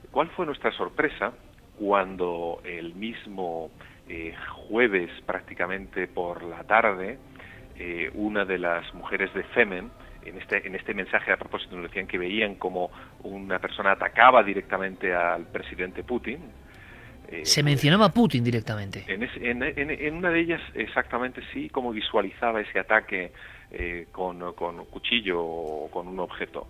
¿Cuál 0.09 0.29
fue 0.29 0.47
nuestra 0.47 0.71
sorpresa 0.71 1.33
cuando 1.77 2.61
el 2.65 2.95
mismo 2.95 3.71
eh, 4.07 4.35
jueves 4.67 5.09
prácticamente 5.25 6.07
por 6.07 6.43
la 6.43 6.63
tarde, 6.63 7.17
eh, 7.77 8.11
una 8.13 8.45
de 8.45 8.57
las 8.57 8.93
mujeres 8.93 9.33
de 9.33 9.43
Femen, 9.43 9.89
en 10.25 10.37
este, 10.37 10.65
en 10.65 10.75
este 10.75 10.93
mensaje 10.93 11.31
a 11.31 11.37
propósito 11.37 11.75
nos 11.75 11.85
decían 11.85 12.07
que 12.07 12.17
veían 12.17 12.55
como 12.55 12.91
una 13.23 13.59
persona 13.59 13.91
atacaba 13.91 14.43
directamente 14.43 15.13
al 15.13 15.45
presidente 15.45 16.03
Putin. 16.03 16.39
Eh, 17.29 17.45
Se 17.45 17.63
mencionaba 17.63 18.09
Putin 18.09 18.43
directamente. 18.43 19.05
En, 19.07 19.23
en, 19.63 20.15
una 20.15 20.29
de 20.29 20.39
ellas 20.39 20.61
exactamente 20.73 21.41
sí, 21.53 21.69
como 21.69 21.91
visualizaba 21.91 22.61
ese 22.61 22.79
ataque 22.79 23.31
con, 24.11 24.53
con 24.53 24.85
cuchillo 24.85 25.41
o 25.41 25.89
con 25.89 26.07
un 26.07 26.19
objeto 26.19 26.67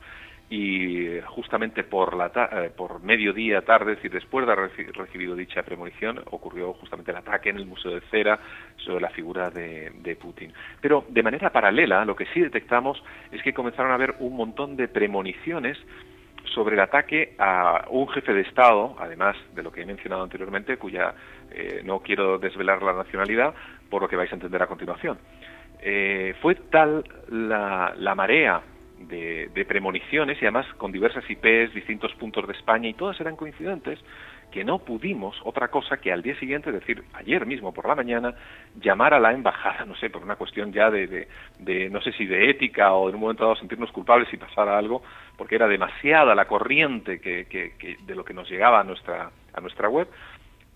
y 0.49 1.19
justamente 1.25 1.83
por 1.83 2.15
la 2.15 2.31
eh, 2.35 2.69
por 2.75 3.01
mediodía 3.01 3.61
tarde, 3.61 3.95
decir, 3.95 4.11
después 4.11 4.45
de 4.45 4.51
haber 4.51 4.71
recibido 4.93 5.35
dicha 5.35 5.63
premonición, 5.63 6.21
ocurrió 6.31 6.73
justamente 6.73 7.11
el 7.11 7.17
ataque 7.17 7.49
en 7.49 7.57
el 7.57 7.65
Museo 7.65 7.91
de 7.91 8.01
Cera 8.11 8.39
sobre 8.77 9.01
la 9.01 9.09
figura 9.09 9.49
de, 9.49 10.17
Putin. 10.21 10.53
Pero 10.79 11.05
de 11.09 11.23
manera 11.23 11.49
paralela, 11.49 12.05
lo 12.05 12.15
que 12.15 12.27
sí 12.27 12.39
detectamos 12.39 13.01
es 13.31 13.41
que 13.41 13.53
comenzaron 13.53 13.91
a 13.91 13.95
haber 13.95 14.15
un 14.19 14.35
montón 14.35 14.75
de 14.75 14.87
premoniciones 14.87 15.77
sobre 16.53 16.75
el 16.75 16.81
ataque 16.81 17.35
a 17.39 17.85
un 17.89 18.07
jefe 18.09 18.33
de 18.33 18.41
Estado, 18.41 18.95
además 18.99 19.35
de 19.55 19.63
lo 19.63 19.71
que 19.71 19.81
he 19.81 19.85
mencionado 19.85 20.23
anteriormente, 20.23 20.77
cuya 20.77 21.15
eh, 21.51 21.81
no 21.83 22.01
quiero 22.01 22.37
desvelar 22.37 22.83
la 22.83 22.93
nacionalidad, 22.93 23.55
por 23.89 24.03
lo 24.03 24.07
que 24.07 24.17
vais 24.17 24.31
a 24.31 24.35
entender 24.35 24.61
a 24.61 24.67
continuación. 24.67 25.17
Eh, 25.81 26.35
fue 26.41 26.55
tal 26.55 27.03
la, 27.29 27.93
la 27.97 28.13
marea 28.13 28.61
de, 29.07 29.65
premoniciones 29.67 30.41
y 30.41 30.45
además 30.45 30.65
con 30.77 30.91
diversas 30.91 31.23
IPs, 31.29 31.73
distintos 31.73 32.13
puntos 32.15 32.47
de 32.47 32.53
España 32.53 32.89
y 32.89 32.93
todas 32.93 33.19
eran 33.19 33.35
coincidentes, 33.35 33.99
que 34.51 34.63
no 34.63 34.79
pudimos 34.79 35.35
otra 35.43 35.69
cosa 35.69 35.97
que 35.97 36.11
al 36.11 36.21
día 36.21 36.37
siguiente, 36.39 36.71
decir, 36.71 37.03
ayer 37.13 37.45
mismo 37.45 37.73
por 37.73 37.87
la 37.87 37.95
mañana, 37.95 38.35
llamar 38.79 39.15
a 39.15 39.19
la 39.19 39.31
embajada, 39.31 39.83
no 39.85 39.95
sé, 39.95 40.11
por 40.11 40.21
una 40.21 40.35
cuestión 40.35 40.71
ya 40.71 40.91
de, 40.91 41.27
de, 41.59 41.89
no 41.89 42.01
sé 42.01 42.11
si 42.11 42.27
de 42.27 42.51
ética 42.51 42.93
o 42.93 43.09
en 43.09 43.15
un 43.15 43.21
momento 43.21 43.43
dado 43.43 43.55
sentirnos 43.55 43.91
culpables 43.91 44.29
si 44.29 44.37
pasara 44.37 44.77
algo, 44.77 45.01
porque 45.37 45.55
era 45.55 45.67
demasiada 45.67 46.35
la 46.35 46.45
corriente 46.45 47.19
que, 47.19 47.45
que, 47.45 47.97
de 48.05 48.15
lo 48.15 48.23
que 48.23 48.35
nos 48.35 48.47
llegaba 48.47 48.79
a 48.79 48.83
nuestra, 48.83 49.31
a 49.53 49.61
nuestra 49.61 49.89
web. 49.89 50.07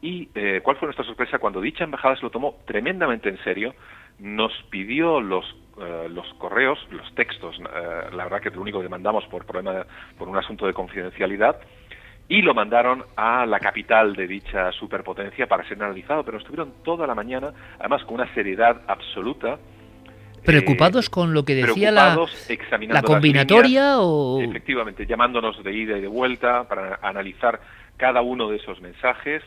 ¿Y 0.02 0.30
eh, 0.36 0.62
cuál 0.64 0.78
fue 0.78 0.88
nuestra 0.88 1.06
sorpresa 1.06 1.40
cuando 1.40 1.62
dicha 1.62 1.84
embajada 1.84 2.16
se 2.16 2.22
lo 2.24 2.30
tomó 2.30 2.58
tremendamente 2.66 3.30
en 3.30 3.38
serio? 3.44 3.74
Nos 4.20 4.52
pidió 4.70 5.22
los 5.22 5.46
eh, 5.80 6.08
los 6.10 6.26
correos, 6.40 6.80
los 6.90 7.14
textos, 7.14 7.56
eh, 7.60 8.10
la 8.12 8.24
verdad 8.24 8.42
que 8.42 8.50
es 8.50 8.56
lo 8.56 8.62
único 8.62 8.82
que 8.82 8.90
mandamos 8.90 9.24
por 9.28 9.46
problema, 9.46 9.86
por 10.18 10.28
un 10.28 10.36
asunto 10.36 10.66
de 10.66 10.74
confidencialidad, 10.74 11.60
y 12.28 12.42
lo 12.42 12.56
mandaron 12.56 13.04
a 13.16 13.46
la 13.46 13.60
capital 13.60 14.16
de 14.16 14.26
dicha 14.26 14.72
superpotencia 14.72 15.46
para 15.46 15.68
ser 15.68 15.82
analizado, 15.84 16.24
pero 16.24 16.40
estuvieron 16.40 16.74
toda 16.84 17.06
la 17.06 17.14
mañana, 17.14 17.54
además 17.78 18.04
con 18.06 18.16
una 18.16 18.34
seriedad 18.34 18.82
absoluta. 18.88 19.60
¿Preocupados 20.44 21.06
eh, 21.06 21.10
con 21.12 21.36
lo 21.36 21.46
que 21.46 21.54
decía 21.54 21.92
la, 21.92 22.18
la 22.90 23.02
combinatoria 23.04 24.00
o...? 24.00 24.42
Efectivamente, 24.42 25.06
llamándonos 25.06 25.64
de 25.64 25.74
ida 25.74 25.96
y 25.96 26.02
de 26.02 26.08
vuelta 26.08 26.68
para 26.68 26.98
analizar 27.04 27.62
cada 27.98 28.22
uno 28.22 28.50
de 28.50 28.58
esos 28.58 28.82
mensajes, 28.82 29.44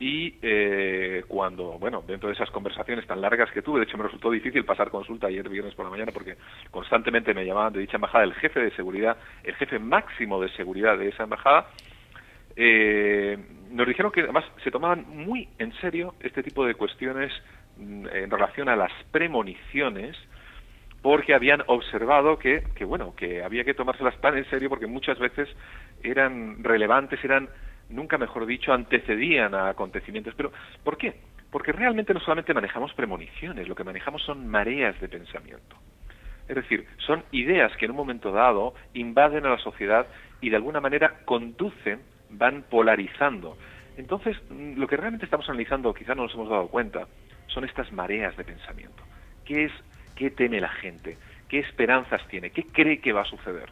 y 0.00 0.38
eh, 0.40 1.24
cuando, 1.28 1.78
bueno, 1.78 2.02
dentro 2.06 2.30
de 2.30 2.34
esas 2.34 2.50
conversaciones 2.50 3.06
tan 3.06 3.20
largas 3.20 3.50
que 3.52 3.60
tuve, 3.60 3.80
de 3.80 3.84
hecho 3.84 3.98
me 3.98 4.04
resultó 4.04 4.30
difícil 4.30 4.64
pasar 4.64 4.90
consulta 4.90 5.26
ayer 5.26 5.46
viernes 5.46 5.74
por 5.74 5.84
la 5.84 5.90
mañana 5.90 6.10
porque 6.10 6.38
constantemente 6.70 7.34
me 7.34 7.44
llamaban 7.44 7.74
de 7.74 7.80
dicha 7.80 7.98
embajada 7.98 8.24
el 8.24 8.32
jefe 8.32 8.60
de 8.60 8.70
seguridad, 8.70 9.18
el 9.44 9.54
jefe 9.56 9.78
máximo 9.78 10.40
de 10.40 10.48
seguridad 10.52 10.96
de 10.96 11.08
esa 11.08 11.24
embajada, 11.24 11.66
eh, 12.56 13.36
nos 13.70 13.86
dijeron 13.86 14.10
que 14.10 14.22
además 14.22 14.44
se 14.64 14.70
tomaban 14.70 15.04
muy 15.06 15.48
en 15.58 15.72
serio 15.80 16.14
este 16.20 16.42
tipo 16.42 16.64
de 16.64 16.74
cuestiones 16.74 17.30
mm, 17.76 18.06
en 18.08 18.30
relación 18.30 18.70
a 18.70 18.76
las 18.76 18.92
premoniciones, 19.12 20.16
porque 21.02 21.34
habían 21.34 21.62
observado 21.66 22.38
que, 22.38 22.64
que 22.74 22.86
bueno, 22.86 23.14
que 23.14 23.42
había 23.42 23.64
que 23.64 23.74
tomárselas 23.74 24.18
tan 24.22 24.38
en 24.38 24.48
serio 24.48 24.70
porque 24.70 24.86
muchas 24.86 25.18
veces 25.18 25.48
eran 26.02 26.64
relevantes, 26.64 27.22
eran 27.22 27.50
nunca 27.90 28.18
mejor 28.18 28.46
dicho, 28.46 28.72
antecedían 28.72 29.54
a 29.54 29.68
acontecimientos. 29.68 30.34
Pero, 30.36 30.52
¿por 30.82 30.96
qué? 30.96 31.14
Porque 31.50 31.72
realmente 31.72 32.14
no 32.14 32.20
solamente 32.20 32.54
manejamos 32.54 32.92
premoniciones, 32.94 33.68
lo 33.68 33.74
que 33.74 33.84
manejamos 33.84 34.22
son 34.22 34.46
mareas 34.46 34.98
de 35.00 35.08
pensamiento. 35.08 35.76
Es 36.48 36.56
decir, 36.56 36.86
son 37.06 37.22
ideas 37.32 37.76
que 37.76 37.84
en 37.84 37.92
un 37.92 37.96
momento 37.96 38.32
dado 38.32 38.74
invaden 38.94 39.46
a 39.46 39.50
la 39.50 39.58
sociedad 39.58 40.06
y 40.40 40.50
de 40.50 40.56
alguna 40.56 40.80
manera 40.80 41.20
conducen, 41.24 42.00
van 42.30 42.64
polarizando. 42.68 43.56
Entonces, 43.96 44.36
lo 44.50 44.86
que 44.86 44.96
realmente 44.96 45.26
estamos 45.26 45.48
analizando, 45.48 45.92
quizá 45.94 46.14
no 46.14 46.24
nos 46.24 46.34
hemos 46.34 46.48
dado 46.48 46.68
cuenta, 46.68 47.06
son 47.48 47.64
estas 47.64 47.92
mareas 47.92 48.36
de 48.36 48.44
pensamiento. 48.44 49.02
¿Qué 49.44 49.66
es, 49.66 49.72
qué 50.16 50.30
teme 50.30 50.60
la 50.60 50.68
gente? 50.68 51.18
¿Qué 51.48 51.58
esperanzas 51.58 52.26
tiene? 52.28 52.50
¿Qué 52.50 52.64
cree 52.64 53.00
que 53.00 53.12
va 53.12 53.22
a 53.22 53.26
suceder? 53.26 53.68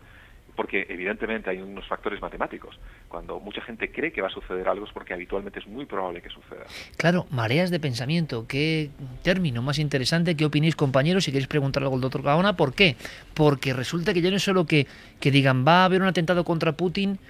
Porque 0.58 0.86
evidentemente 0.88 1.50
hay 1.50 1.58
unos 1.58 1.86
factores 1.86 2.20
matemáticos. 2.20 2.76
Cuando 3.06 3.38
mucha 3.38 3.60
gente 3.60 3.92
cree 3.92 4.10
que 4.10 4.20
va 4.20 4.26
a 4.26 4.30
suceder 4.30 4.66
algo 4.66 4.86
es 4.86 4.92
porque 4.92 5.14
habitualmente 5.14 5.60
es 5.60 5.68
muy 5.68 5.86
probable 5.86 6.20
que 6.20 6.30
suceda. 6.30 6.64
Claro, 6.96 7.28
mareas 7.30 7.70
de 7.70 7.78
pensamiento. 7.78 8.48
Qué 8.48 8.90
término 9.22 9.62
más 9.62 9.78
interesante. 9.78 10.36
¿Qué 10.36 10.44
opináis, 10.44 10.74
compañeros? 10.74 11.22
Si 11.22 11.30
queréis 11.30 11.46
preguntar 11.46 11.84
algo 11.84 11.94
al 11.94 12.00
doctor 12.00 12.22
Gaona, 12.22 12.56
¿por 12.56 12.74
qué? 12.74 12.96
Porque 13.34 13.72
resulta 13.72 14.12
que 14.12 14.20
ya 14.20 14.30
no 14.30 14.36
es 14.36 14.42
solo 14.42 14.66
que, 14.66 14.88
que 15.20 15.30
digan 15.30 15.64
va 15.64 15.82
a 15.82 15.84
haber 15.84 16.02
un 16.02 16.08
atentado 16.08 16.42
contra 16.42 16.72
Putin, 16.72 17.20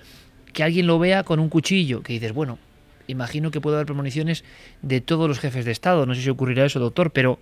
que 0.55 0.63
alguien 0.63 0.87
lo 0.87 0.99
vea 0.99 1.23
con 1.23 1.39
un 1.39 1.51
cuchillo, 1.51 2.03
que 2.03 2.15
dices, 2.15 2.33
bueno, 2.33 2.59
imagino 3.09 3.51
que 3.51 3.61
puede 3.61 3.77
haber 3.77 3.85
premoniciones 3.85 4.43
de 4.81 5.03
todos 5.03 5.29
los 5.29 5.39
jefes 5.39 5.67
de 5.67 5.73
Estado. 5.73 6.07
No 6.07 6.15
sé 6.15 6.23
si 6.23 6.31
ocurrirá 6.31 6.65
eso, 6.65 6.81
doctor, 6.81 7.11
pero 7.11 7.39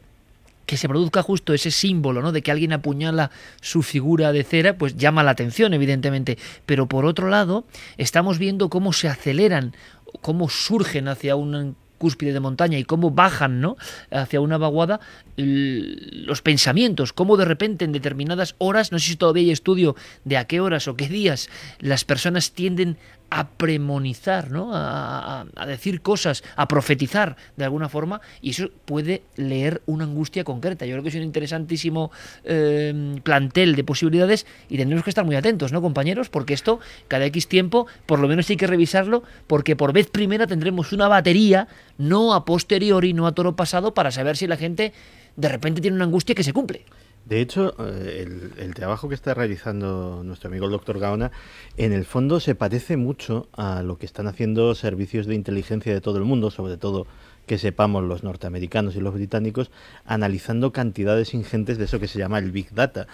que 0.67 0.77
se 0.77 0.89
produzca 0.89 1.23
justo 1.23 1.55
ese 1.55 1.71
símbolo, 1.71 2.21
¿no? 2.21 2.33
De 2.33 2.43
que 2.43 2.51
alguien 2.51 2.73
apuñala 2.73 3.31
su 3.61 3.83
figura 3.83 4.33
de 4.33 4.45
cera, 4.45 4.77
pues 4.77 4.97
llama 4.97 5.23
la 5.23 5.31
atención, 5.31 5.73
evidentemente. 5.75 6.39
Pero 6.67 6.87
por 6.87 7.07
otro 7.07 7.29
lado, 7.29 7.65
estamos 7.97 8.39
viendo 8.39 8.69
cómo 8.69 8.93
se 8.93 9.09
aceleran, 9.09 9.75
cómo 10.21 10.49
surgen 10.49 11.09
hacia 11.09 11.37
un 11.37 11.77
cúspide 11.99 12.33
de 12.33 12.41
montaña 12.41 12.79
y 12.79 12.85
cómo 12.85 13.11
bajan 13.11 13.61
¿no? 13.61 13.77
hacia 14.11 14.41
una 14.41 14.59
vaguada 14.59 15.01
los 15.37 16.43
pensamientos, 16.43 17.13
cómo 17.13 17.37
de 17.37 17.45
repente 17.45 17.85
en 17.85 17.93
determinadas 17.93 18.55
horas, 18.59 18.93
no 18.93 18.99
sé 18.99 19.11
si 19.11 19.17
todavía 19.17 19.45
hay 19.45 19.51
estudio 19.51 19.97
de 20.25 20.37
a 20.37 20.47
qué 20.47 20.61
horas 20.61 20.89
o 20.89 20.97
qué 20.97 21.09
días 21.09 21.49
las 21.79 22.05
personas 22.05 22.53
tienden 22.53 22.97
a 23.31 23.49
premonizar, 23.49 24.51
¿no? 24.51 24.71
A, 24.73 25.45
decir 25.67 26.01
cosas, 26.01 26.45
a 26.55 26.69
profetizar 26.69 27.37
de 27.57 27.65
alguna 27.65 27.89
forma, 27.89 28.21
y 28.41 28.51
eso 28.51 28.71
puede 28.85 29.23
leer 29.37 29.83
una 29.87 30.05
angustia 30.05 30.45
concreta. 30.45 30.87
Yo 30.87 30.93
creo 30.93 31.03
que 31.03 31.09
es 31.09 31.15
un 31.15 31.23
interesantísimo 31.23 32.11
em, 32.45 33.17
plantel 33.19 33.75
de 33.75 33.85
posibilidades 33.85 34.47
y 34.69 34.77
tendremos 34.77 35.05
que 35.05 35.11
estar 35.11 35.25
muy 35.25 35.37
atentos, 35.37 35.73
¿no, 35.73 35.83
compañeros? 35.83 36.29
Porque 36.29 36.55
esto, 36.55 36.81
cada 37.09 37.27
X 37.27 37.49
tiempo, 37.49 37.87
por 38.07 38.21
lo 38.21 38.29
menos 38.29 38.49
hay 38.51 38.57
que 38.57 38.67
revisarlo, 38.67 39.23
porque 39.47 39.77
por 39.77 39.93
vez 39.93 40.09
primera 40.09 40.47
tendremos 40.47 40.93
una 40.93 41.09
batería, 41.09 41.69
no 41.99 42.35
a 42.35 42.45
posteriori, 42.45 43.13
no 43.13 43.27
a 43.27 43.33
toro 43.33 43.57
pasado, 43.57 43.95
para 43.95 44.11
saber 44.11 44.37
si 44.37 44.47
la 44.47 44.57
gente 44.57 44.93
de 45.37 45.49
repente 45.49 45.81
tiene 45.81 45.97
una 45.97 46.05
angustia 46.05 46.35
que 46.35 46.45
se 46.45 46.53
cumple. 46.53 46.85
De 47.27 47.41
hecho, 47.41 47.75
eh, 47.81 48.25
el, 48.57 48.75
trabajo 48.75 49.09
que 49.09 49.17
está 49.17 49.35
realizando 49.35 50.23
nuestro 50.25 50.49
amigo 50.49 50.67
el 50.67 50.71
doctor 50.71 51.01
Gaona, 51.01 51.33
en 51.77 51.93
el 51.93 52.05
fondo 52.05 52.39
se 52.39 52.55
parece 52.55 52.97
mucho 52.97 53.49
a 53.53 53.83
lo 53.83 53.99
que 53.99 54.07
están 54.07 54.29
haciendo 54.29 54.73
servicios 54.77 55.27
de 55.27 55.35
inteligencia 55.35 55.93
de 55.93 56.01
todo 56.01 56.19
el 56.19 56.25
mundo, 56.25 56.53
sobre 56.53 56.77
todo 56.77 57.09
que 57.47 57.59
sepamos 57.59 58.05
los 58.05 58.23
norteamericanos 58.23 58.95
y 58.95 59.01
los 59.01 59.15
británicos, 59.15 59.73
analizando 60.05 60.73
cantidades 60.73 61.35
ingentes 61.35 61.79
de 61.79 61.87
eso 61.87 61.99
que 61.99 62.09
se 62.09 62.21
llama 62.21 62.39
el 62.39 62.53
Big 62.53 62.73
Data, 62.73 63.09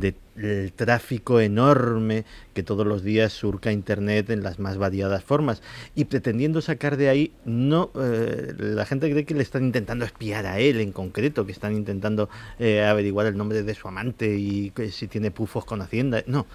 del 0.00 0.72
tráfico 0.72 1.40
enorme 1.40 2.24
que 2.54 2.62
todos 2.62 2.86
los 2.86 3.02
días 3.02 3.32
surca 3.32 3.72
Internet 3.72 4.30
en 4.30 4.42
las 4.42 4.58
más 4.58 4.78
variadas 4.78 5.24
formas 5.24 5.62
y 5.94 6.04
pretendiendo 6.04 6.60
sacar 6.60 6.96
de 6.96 7.08
ahí, 7.08 7.32
no, 7.44 7.90
eh, 8.00 8.54
la 8.58 8.84
gente 8.86 9.10
cree 9.10 9.24
que 9.24 9.34
le 9.34 9.42
están 9.42 9.64
intentando 9.64 10.04
espiar 10.04 10.46
a 10.46 10.58
él 10.58 10.80
en 10.80 10.92
concreto, 10.92 11.46
que 11.46 11.52
están 11.52 11.74
intentando 11.74 12.28
eh, 12.58 12.84
averiguar 12.84 13.26
el 13.26 13.36
nombre 13.36 13.62
de 13.62 13.74
su 13.74 13.88
amante 13.88 14.36
y 14.36 14.72
si 14.90 15.08
tiene 15.08 15.30
pufos 15.30 15.64
con 15.64 15.82
Hacienda, 15.82 16.22
no. 16.26 16.46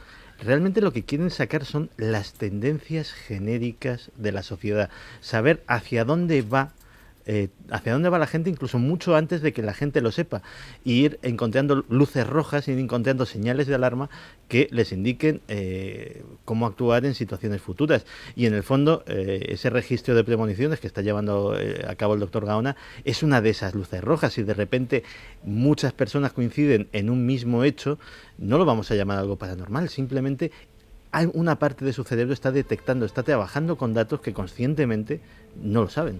Realmente 0.44 0.82
lo 0.82 0.92
que 0.92 1.04
quieren 1.04 1.30
sacar 1.30 1.66
son 1.66 1.92
las 1.98 2.34
tendencias 2.34 3.12
genéricas 3.12 4.10
de 4.18 4.32
la 4.32 4.42
sociedad, 4.42 4.90
saber 5.20 5.64
hacia 5.68 6.04
dónde 6.04 6.42
va 6.42 6.74
eh, 7.26 7.50
hacia 7.70 7.94
dónde 7.94 8.10
va 8.10 8.20
la 8.20 8.28
gente 8.28 8.50
incluso 8.50 8.80
mucho 8.80 9.16
antes 9.16 9.42
de 9.42 9.54
que 9.54 9.62
la 9.62 9.74
gente 9.74 10.02
lo 10.02 10.12
sepa 10.12 10.42
y 10.84 11.04
ir 11.04 11.20
encontrando 11.22 11.86
luces 11.90 12.28
rojas, 12.28 12.68
ir 12.68 12.80
encontrando 12.80 13.26
señales 13.26 13.68
de 13.68 13.76
alarma 13.76 14.10
que 14.48 14.68
les 14.72 14.92
indiquen 14.92 15.42
eh, 15.48 16.24
cómo 16.46 16.66
actuar 16.66 17.06
en 17.06 17.14
situaciones 17.14 17.62
futuras. 17.62 18.06
Y 18.36 18.46
en 18.46 18.54
el 18.54 18.64
fondo, 18.64 19.04
eh, 19.08 19.46
ese 19.50 19.70
registro 19.70 20.16
de 20.16 20.24
premoniciones 20.24 20.80
que 20.80 20.88
está 20.88 21.02
llevando 21.02 21.56
a 21.88 21.96
cabo 21.96 22.16
el 22.16 22.20
doctor 22.20 22.46
Gaona 22.46 22.76
es 23.06 23.24
una 23.24 23.42
de 23.42 23.52
esas 23.52 23.76
luces 23.76 24.04
rojas. 24.04 24.34
Si 24.34 24.44
de 24.44 24.54
repente 24.54 25.04
muchas 25.44 25.94
personas 25.94 26.34
coinciden 26.34 26.88
en 26.92 27.10
un 27.10 27.26
mismo 27.26 27.64
hecho, 27.64 28.00
no 28.38 28.58
lo 28.58 28.66
vamos 28.66 28.92
a 28.92 28.96
llamar 28.96 29.20
algo 29.20 29.38
paranormal, 29.38 29.90
simplemente 29.90 30.52
una 31.34 31.60
parte 31.60 31.86
de 31.86 31.94
su 31.94 32.04
cerebro 32.04 32.34
está 32.34 32.52
detectando, 32.52 33.06
está 33.06 33.24
trabajando 33.24 33.78
con 33.78 33.94
datos 33.94 34.22
que 34.22 34.34
conscientemente 34.34 35.22
no 35.62 35.84
lo 35.84 35.90
saben. 35.90 36.20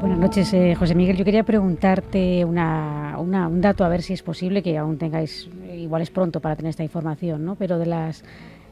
Buenas 0.00 0.18
noches, 0.18 0.54
eh, 0.54 0.76
José 0.76 0.94
Miguel. 0.94 1.16
Yo 1.16 1.24
quería 1.24 1.42
preguntarte 1.42 2.44
una, 2.44 3.16
un 3.18 3.60
dato, 3.60 3.84
a 3.84 3.88
ver 3.88 4.02
si 4.02 4.12
es 4.12 4.22
posible, 4.22 4.62
que 4.62 4.78
aún 4.78 4.96
tengáis, 4.96 5.50
eh, 5.64 5.76
igual 5.76 6.02
es 6.02 6.10
pronto 6.10 6.40
para 6.40 6.54
tener 6.54 6.70
esta 6.70 6.84
información, 6.84 7.44
¿no? 7.44 7.56
pero 7.56 7.78
de, 7.78 7.86
las, 7.86 8.24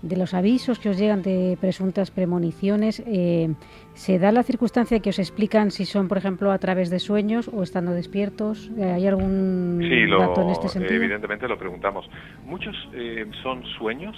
de 0.03 0.17
los 0.17 0.35
avisos 0.35 0.79
que 0.79 0.89
os 0.89 0.97
llegan 0.97 1.23
de 1.23 1.59
presuntas 1.61 2.13
premoniciones, 2.13 3.03
eh, 3.07 3.53
¿se 3.95 4.21
da 4.21 4.31
la 4.31 4.45
circunstancia 4.45 5.01
que 5.01 5.11
os 5.11 5.19
explican 5.19 5.73
si 5.73 5.85
son, 5.85 6.07
por 6.07 6.19
ejemplo, 6.19 6.53
a 6.53 6.59
través 6.59 6.91
de 6.91 7.01
sueños 7.01 7.49
o 7.53 7.65
estando 7.65 7.91
despiertos? 7.91 8.71
¿Hay 8.81 9.05
algún 9.09 9.81
dato 10.17 10.43
en 10.43 10.51
este 10.51 10.69
sentido? 10.69 10.95
evidentemente 10.95 11.49
lo 11.49 11.59
preguntamos. 11.59 12.09
Muchos 12.45 12.77
son 13.43 13.65
sueños 13.79 14.15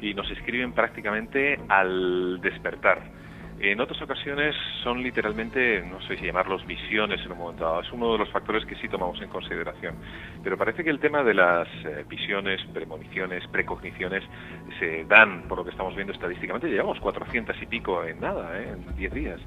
y 0.00 0.14
nos 0.14 0.30
escriben 0.30 0.72
prácticamente 0.72 1.58
al 1.68 2.40
despertar 2.40 3.23
en 3.60 3.80
otras 3.80 4.00
ocasiones 4.02 4.54
son 4.82 5.02
literalmente, 5.02 5.82
no 5.82 6.00
sé 6.02 6.16
si 6.16 6.26
llamarlos 6.26 6.66
visiones 6.66 7.20
en 7.24 7.32
un 7.32 7.38
momento 7.38 7.64
dado. 7.64 7.80
Es 7.80 7.92
uno 7.92 8.12
de 8.12 8.18
los 8.18 8.28
factores 8.30 8.64
que 8.66 8.74
sí 8.76 8.88
tomamos 8.88 9.20
en 9.22 9.28
consideración. 9.28 9.94
Pero 10.42 10.58
parece 10.58 10.82
que 10.82 10.90
el 10.90 10.98
tema 10.98 11.22
de 11.22 11.34
las 11.34 11.68
eh, 11.84 12.04
visiones, 12.08 12.60
premoniciones, 12.72 13.46
precogniciones 13.48 14.24
se 14.78 15.04
dan, 15.04 15.42
por 15.48 15.58
lo 15.58 15.64
que 15.64 15.70
estamos 15.70 15.94
viendo 15.94 16.12
estadísticamente, 16.12 16.68
llevamos 16.68 16.98
400 17.00 17.56
y 17.62 17.66
pico 17.66 18.04
en 18.04 18.20
nada, 18.20 18.60
¿eh? 18.60 18.72
en 18.72 18.96
10 18.96 19.14
días. 19.14 19.40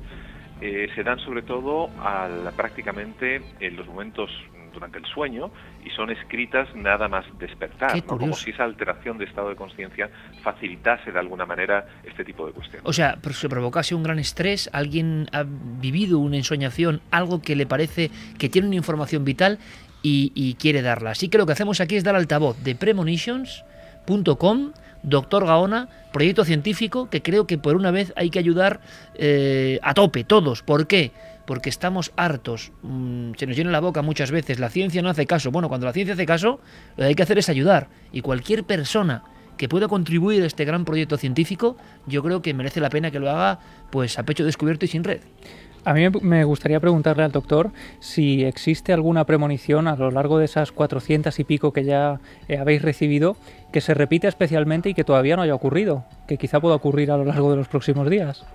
Eh, 0.62 0.90
se 0.96 1.04
dan 1.04 1.20
sobre 1.20 1.44
todo 1.44 1.90
al, 2.02 2.52
prácticamente 2.56 3.42
en 3.60 3.76
los 3.76 3.86
momentos 3.86 4.32
durante 4.78 5.00
el 5.00 5.06
sueño 5.06 5.50
y 5.84 5.90
son 5.90 6.12
escritas 6.12 6.68
nada 6.76 7.08
más 7.08 7.26
despertar, 7.40 8.04
como 8.06 8.34
si 8.34 8.52
esa 8.52 8.64
alteración 8.64 9.18
de 9.18 9.26
estado 9.26 9.50
de 9.50 9.56
conciencia 9.56 10.10
facilitase 10.44 11.12
de 11.12 11.18
alguna 11.18 11.48
manera 11.48 11.88
este 12.04 12.24
tipo 12.24 12.46
de 12.46 12.54
cuestiones. 12.54 12.86
O 12.86 12.94
sea, 12.94 13.18
se 13.32 13.50
provocase 13.50 13.96
un 13.96 14.04
gran 14.04 14.20
estrés, 14.20 14.70
alguien 14.74 15.28
ha 15.32 15.44
vivido 15.48 16.20
una 16.20 16.38
ensoñación, 16.38 17.02
algo 17.10 17.42
que 17.42 17.56
le 17.56 17.66
parece 17.66 18.12
que 18.38 18.50
tiene 18.50 18.68
una 18.68 18.78
información 18.78 19.26
vital 19.26 19.58
y, 20.04 20.56
quiere 20.60 20.82
darla. 20.82 21.12
Así 21.12 21.28
que 21.28 21.38
lo 21.38 21.46
que 21.46 21.52
hacemos 21.52 21.82
aquí 21.82 21.98
es 21.98 22.04
dar 22.06 22.16
altavoz 22.16 22.64
de 22.64 22.76
premonitions.com 22.76 24.72
Doctor 25.04 25.46
Gaona, 25.46 25.90
proyecto 26.12 26.46
científico 26.46 27.10
que 27.10 27.22
creo 27.22 27.46
que 27.46 27.58
por 27.58 27.76
una 27.76 27.92
vez 27.92 28.14
hay 28.16 28.30
que 28.30 28.40
ayudar 28.40 28.80
eh, 29.16 29.80
a 29.84 29.94
tope, 29.94 30.24
todos. 30.24 30.64
¿Por 30.64 30.88
qué? 30.88 31.12
Porque 31.48 31.70
estamos 31.70 32.12
hartos, 32.18 32.74
mm, 32.84 33.32
se 33.38 33.48
nos 33.48 33.56
llena 33.56 33.72
la 33.72 33.80
boca 33.80 34.04
muchas 34.04 34.30
veces, 34.30 34.60
la 34.60 34.70
ciencia 34.70 35.02
no 35.02 35.10
hace 35.10 35.26
caso. 35.26 35.50
Bueno, 35.50 35.70
cuando 35.70 35.88
la 35.88 35.94
ciencia 35.94 36.14
hace 36.14 36.26
caso, 36.26 36.60
lo 36.98 37.04
que 37.04 37.04
hay 37.06 37.16
que 37.16 37.24
hacer 37.24 37.40
es 37.40 37.48
ayudar. 37.50 37.88
Y 38.12 38.22
cualquier 38.22 38.66
persona 38.66 39.24
que 39.58 39.70
pueda 39.70 39.88
contribuir 39.88 40.44
a 40.44 40.46
este 40.46 40.66
gran 40.66 40.84
proyecto 40.84 41.18
científico, 41.18 41.78
yo 42.06 42.22
creo 42.22 42.42
que 42.42 42.54
merece 42.54 42.82
la 42.82 42.90
pena 42.90 43.12
que 43.12 43.20
lo 43.20 43.32
haga 43.32 43.60
pues 43.90 44.20
a 44.20 44.24
pecho 44.24 44.44
descubierto 44.44 44.86
y 44.86 44.90
sin 44.90 45.06
red. 45.06 45.22
A 45.86 45.94
mí 45.94 46.02
me 46.22 46.44
gustaría 46.44 46.82
preguntarle 46.82 47.24
al 47.24 47.32
doctor 47.32 47.72
si 48.02 48.44
existe 48.44 48.92
alguna 48.92 49.26
premonición 49.26 49.88
a 49.88 49.96
lo 49.96 50.12
largo 50.12 50.38
de 50.38 50.44
esas 50.44 50.74
400 50.74 51.40
y 51.40 51.46
pico 51.46 51.72
que 51.72 51.86
ya 51.86 52.20
eh, 52.50 52.58
habéis 52.58 52.82
recibido 52.82 53.38
que 53.72 53.80
se 53.80 53.94
repita 53.94 54.28
especialmente 54.28 54.90
y 54.90 54.94
que 54.94 55.06
todavía 55.06 55.38
no 55.38 55.44
haya 55.44 55.56
ocurrido, 55.56 56.04
que 56.28 56.38
quizá 56.38 56.60
pueda 56.60 56.76
ocurrir 56.76 57.10
a 57.10 57.18
lo 57.18 57.24
largo 57.24 57.52
de 57.52 57.56
los 57.56 57.70
próximos 57.70 58.10
días. 58.10 58.46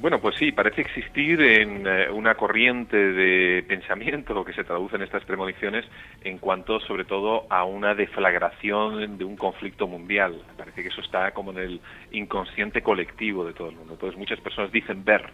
Bueno, 0.00 0.18
pues 0.18 0.36
sí, 0.36 0.50
parece 0.50 0.80
existir 0.80 1.42
en 1.42 1.86
eh, 1.86 2.10
una 2.10 2.34
corriente 2.34 2.96
de 2.96 3.62
pensamiento 3.68 4.42
que 4.46 4.54
se 4.54 4.64
traduce 4.64 4.96
en 4.96 5.02
estas 5.02 5.22
premoniciones 5.26 5.84
en 6.24 6.38
cuanto 6.38 6.80
sobre 6.80 7.04
todo 7.04 7.46
a 7.50 7.64
una 7.64 7.94
deflagración 7.94 9.18
de 9.18 9.24
un 9.26 9.36
conflicto 9.36 9.86
mundial. 9.86 10.40
Parece 10.56 10.82
que 10.82 10.88
eso 10.88 11.02
está 11.02 11.32
como 11.32 11.50
en 11.50 11.58
el 11.58 11.80
inconsciente 12.12 12.80
colectivo 12.80 13.44
de 13.44 13.52
todo 13.52 13.68
el 13.68 13.76
mundo. 13.76 13.92
Entonces 13.92 14.18
muchas 14.18 14.40
personas 14.40 14.72
dicen 14.72 15.04
ver 15.04 15.28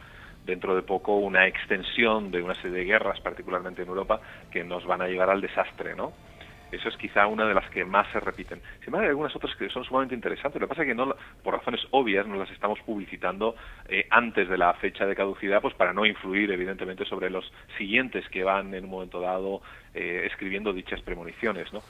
dentro 0.45 0.75
de 0.75 0.83
poco 0.83 1.17
una 1.17 1.47
extensión 1.47 2.33
de 2.33 2.43
una 2.43 2.57
serie 2.57 2.79
de 2.79 2.85
guerras, 2.87 3.21
particularmente 3.21 3.83
en 3.83 3.89
Europa, 3.89 4.21
que 4.51 4.65
nos 4.65 4.85
van 4.85 5.01
a 5.01 5.07
llevar 5.07 5.31
al 5.31 5.41
desastre, 5.41 5.95
¿no? 5.95 6.13
Eso 6.73 6.89
es 6.89 6.97
quizá 6.97 7.27
una 7.27 7.47
de 7.47 7.55
las 7.55 7.69
que 7.71 7.85
más 7.85 8.11
se 8.13 8.21
repiten. 8.21 8.61
Sin 8.79 8.87
embargo, 8.87 9.05
hay 9.05 9.11
algunas 9.11 9.35
otras 9.37 9.55
que 9.57 9.69
son 9.69 9.85
sumamente 9.85 10.15
interesantes. 10.15 10.61
Lo 10.61 10.67
que 10.67 10.71
pasa 10.71 10.83
es 10.83 10.89
que 10.89 10.95
no, 10.95 11.15
por 11.43 11.55
razones 11.55 11.81
obvias 11.93 12.27
no 12.27 12.37
las 12.37 12.51
estamos 12.51 12.81
publicitando 12.81 13.55
eh, 13.89 14.07
antes 14.11 14.49
de 14.49 14.59
la 14.59 14.75
fecha 14.75 15.07
de 15.07 15.15
caducidad, 15.15 15.63
pues 15.63 15.75
para 15.75 15.93
no 15.93 16.05
influir 16.05 16.51
evidentemente 16.51 17.05
sobre 17.05 17.31
los 17.31 17.53
siguientes 17.79 18.29
que 18.29 18.43
van 18.43 18.75
en 18.75 18.85
un 18.85 18.91
momento 18.91 19.21
dado 19.21 19.63
eh, 19.95 20.25
escribiendo 20.27 20.73
dichas 20.73 21.01
premoniciones, 21.03 21.73
¿no? 21.73 21.81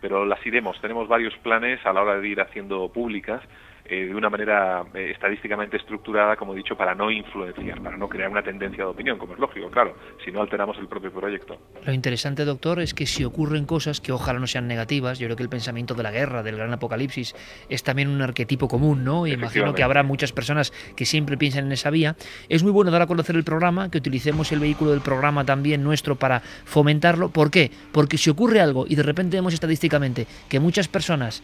Pero 0.00 0.26
las 0.26 0.44
iremos. 0.46 0.80
Tenemos 0.80 1.08
varios 1.08 1.34
planes 1.38 1.84
a 1.86 1.92
la 1.92 2.02
hora 2.02 2.20
de 2.20 2.28
ir 2.28 2.40
haciendo 2.40 2.92
públicas 2.92 3.42
de 3.88 4.14
una 4.14 4.28
manera 4.28 4.84
estadísticamente 4.94 5.76
estructurada, 5.76 6.36
como 6.36 6.54
he 6.54 6.56
dicho, 6.56 6.76
para 6.76 6.94
no 6.94 7.10
influenciar, 7.10 7.80
para 7.82 7.96
no 7.96 8.08
crear 8.08 8.30
una 8.30 8.42
tendencia 8.42 8.84
de 8.84 8.90
opinión, 8.90 9.18
como 9.18 9.34
es 9.34 9.38
lógico, 9.38 9.70
claro, 9.70 9.94
si 10.24 10.32
no 10.32 10.40
alteramos 10.42 10.76
el 10.78 10.88
propio 10.88 11.12
proyecto. 11.12 11.58
Lo 11.84 11.92
interesante, 11.92 12.44
doctor, 12.44 12.80
es 12.80 12.94
que 12.94 13.06
si 13.06 13.24
ocurren 13.24 13.66
cosas 13.66 14.00
que 14.00 14.12
ojalá 14.12 14.38
no 14.38 14.46
sean 14.46 14.66
negativas, 14.66 15.18
yo 15.18 15.26
creo 15.26 15.36
que 15.36 15.42
el 15.42 15.48
pensamiento 15.48 15.94
de 15.94 16.02
la 16.02 16.10
guerra, 16.10 16.42
del 16.42 16.56
gran 16.56 16.72
apocalipsis, 16.72 17.34
es 17.68 17.82
también 17.82 18.08
un 18.08 18.22
arquetipo 18.22 18.68
común, 18.68 19.04
¿no? 19.04 19.26
Y 19.26 19.32
imagino 19.32 19.74
que 19.74 19.82
habrá 19.82 20.02
muchas 20.02 20.32
personas 20.32 20.72
que 20.96 21.04
siempre 21.04 21.36
piensan 21.36 21.66
en 21.66 21.72
esa 21.72 21.90
vía. 21.90 22.16
Es 22.48 22.62
muy 22.62 22.72
bueno 22.72 22.90
dar 22.90 23.02
a 23.02 23.06
conocer 23.06 23.36
el 23.36 23.44
programa, 23.44 23.90
que 23.90 23.98
utilicemos 23.98 24.50
el 24.52 24.60
vehículo 24.60 24.90
del 24.90 25.00
programa 25.00 25.44
también 25.44 25.84
nuestro 25.84 26.16
para 26.16 26.40
fomentarlo. 26.40 27.28
¿Por 27.28 27.50
qué? 27.50 27.70
Porque 27.92 28.18
si 28.18 28.30
ocurre 28.30 28.60
algo 28.60 28.86
y 28.88 28.96
de 28.96 29.02
repente 29.02 29.36
vemos 29.36 29.54
estadísticamente 29.54 30.26
que 30.48 30.60
muchas 30.60 30.88
personas, 30.88 31.42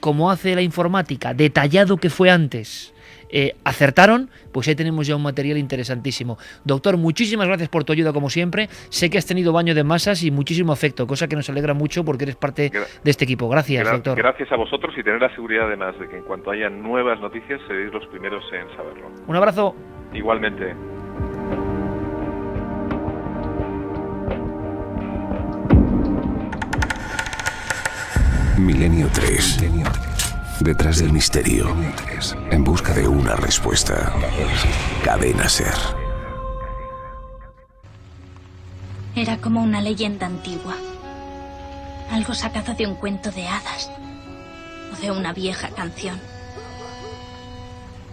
como 0.00 0.30
hace 0.30 0.54
la 0.54 0.62
informática, 0.62 1.34
detallado 1.34 1.96
que 1.96 2.10
fue 2.10 2.30
antes, 2.30 2.94
eh, 3.28 3.54
acertaron, 3.64 4.30
pues 4.52 4.68
ahí 4.68 4.74
tenemos 4.74 5.06
ya 5.06 5.16
un 5.16 5.22
material 5.22 5.58
interesantísimo. 5.58 6.38
Doctor, 6.64 6.96
muchísimas 6.96 7.46
gracias 7.46 7.68
por 7.68 7.84
tu 7.84 7.92
ayuda 7.92 8.12
como 8.12 8.30
siempre. 8.30 8.68
Sé 8.88 9.10
que 9.10 9.18
has 9.18 9.26
tenido 9.26 9.52
baño 9.52 9.74
de 9.74 9.84
masas 9.84 10.22
y 10.22 10.30
muchísimo 10.30 10.72
afecto, 10.72 11.06
cosa 11.06 11.28
que 11.28 11.36
nos 11.36 11.48
alegra 11.50 11.74
mucho 11.74 12.04
porque 12.04 12.24
eres 12.24 12.36
parte 12.36 12.70
de 12.70 13.10
este 13.10 13.24
equipo. 13.24 13.48
Gracias, 13.48 13.90
doctor. 13.90 14.16
Gracias 14.16 14.50
a 14.52 14.56
vosotros 14.56 14.94
y 14.96 15.02
tener 15.02 15.20
la 15.20 15.34
seguridad 15.34 15.66
además 15.66 15.98
de 15.98 16.08
que 16.08 16.16
en 16.16 16.24
cuanto 16.24 16.50
haya 16.50 16.68
nuevas 16.70 17.20
noticias 17.20 17.60
seréis 17.66 17.92
los 17.92 18.06
primeros 18.06 18.44
en 18.52 18.68
saberlo. 18.76 19.10
Un 19.26 19.36
abrazo. 19.36 19.74
Igualmente. 20.12 20.74
Milenio 28.58 29.08
3. 29.12 29.58
Detrás 30.60 30.98
del 30.98 31.12
misterio. 31.12 31.76
En 32.50 32.64
busca 32.64 32.94
de 32.94 33.06
una 33.06 33.36
respuesta. 33.36 34.14
Cadena 35.04 35.46
Ser. 35.46 35.74
Era 39.14 39.36
como 39.36 39.62
una 39.62 39.82
leyenda 39.82 40.26
antigua. 40.26 40.74
Algo 42.10 42.34
sacado 42.34 42.74
de 42.74 42.86
un 42.86 42.94
cuento 42.94 43.30
de 43.30 43.46
hadas. 43.46 43.90
O 44.96 45.00
de 45.02 45.10
una 45.10 45.34
vieja 45.34 45.68
canción. 45.68 46.18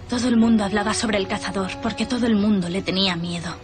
Todo 0.09 0.27
el 0.27 0.35
mundo 0.35 0.65
hablaba 0.65 0.93
sobre 0.93 1.19
el 1.19 1.27
cazador 1.27 1.71
porque 1.81 2.05
todo 2.05 2.27
el 2.27 2.35
mundo 2.35 2.67
le 2.67 2.81
tenía 2.81 3.15
miedo. 3.15 3.55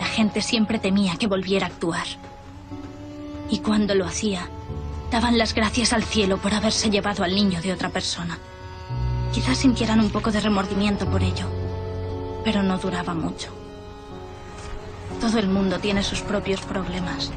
La 0.00 0.06
gente 0.06 0.42
siempre 0.42 0.80
temía 0.80 1.16
que 1.16 1.28
volviera 1.28 1.66
a 1.66 1.70
actuar. 1.70 2.06
Y 3.52 3.58
cuando 3.58 3.94
lo 3.94 4.06
hacía, 4.06 4.48
daban 5.10 5.36
las 5.36 5.52
gracias 5.52 5.92
al 5.92 6.04
cielo 6.04 6.38
por 6.38 6.54
haberse 6.54 6.88
llevado 6.88 7.22
al 7.22 7.34
niño 7.34 7.60
de 7.60 7.74
otra 7.74 7.90
persona. 7.90 8.38
Quizás 9.30 9.58
sintieran 9.58 10.00
un 10.00 10.08
poco 10.08 10.32
de 10.32 10.40
remordimiento 10.40 11.04
por 11.04 11.22
ello, 11.22 11.44
pero 12.44 12.62
no 12.62 12.78
duraba 12.78 13.12
mucho. 13.12 13.50
Todo 15.20 15.38
el 15.38 15.48
mundo 15.48 15.78
tiene 15.80 16.02
sus 16.02 16.22
propios 16.22 16.62
problemas. 16.62 17.30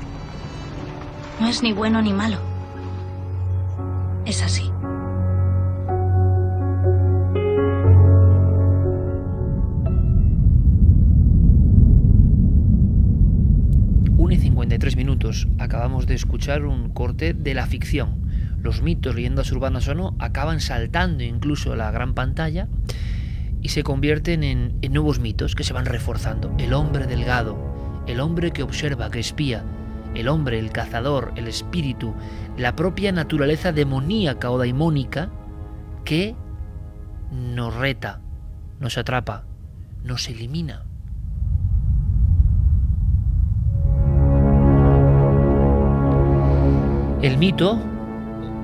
No 1.42 1.50
es 1.50 1.62
ni 1.64 1.74
bueno 1.74 2.02
ni 2.02 2.14
malo. 2.14 2.38
Es 4.24 4.42
así. 4.42 4.72
53 14.76 14.98
minutos 14.98 15.48
acabamos 15.58 16.06
de 16.06 16.16
escuchar 16.16 16.66
un 16.66 16.90
corte 16.90 17.34
de 17.34 17.54
la 17.54 17.66
ficción. 17.66 18.28
Los 18.62 18.82
mitos, 18.82 19.16
leyendas 19.16 19.50
urbanas 19.54 19.88
o 19.88 19.96
no, 19.96 20.18
acaban 20.20 20.60
saltando 20.60 21.24
incluso 21.24 21.78
la 21.78 21.92
gran 21.92 22.14
pantalla 22.14 22.68
y 23.62 23.70
se 23.70 23.84
convierten 23.84 24.44
en, 24.44 24.78
en 24.82 24.92
nuevos 24.92 25.20
mitos 25.20 25.56
que 25.56 25.64
se 25.64 25.72
van 25.72 25.86
reforzando. 25.86 26.54
El 26.58 26.74
hombre 26.74 27.08
delgado, 27.08 28.04
el 28.06 28.20
hombre 28.20 28.52
que 28.52 28.64
observa, 28.64 29.10
que 29.12 29.22
espía, 29.22 29.64
el 30.14 30.28
hombre, 30.28 30.60
el 30.60 30.72
cazador, 30.72 31.32
el 31.38 31.48
espíritu, 31.48 32.14
la 32.58 32.76
propia 32.76 33.14
naturaleza 33.14 33.72
demoníaca 33.72 34.52
o 34.52 34.58
daimónica 34.58 35.30
que 36.04 36.36
nos 37.32 37.74
reta, 37.74 38.20
nos 38.82 38.98
atrapa, 38.98 39.46
nos 40.04 40.28
elimina. 40.28 40.84
El 47.26 47.40
mito, 47.40 47.82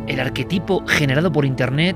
el 0.07 0.19
arquetipo 0.19 0.85
generado 0.85 1.31
por 1.31 1.45
Internet, 1.45 1.95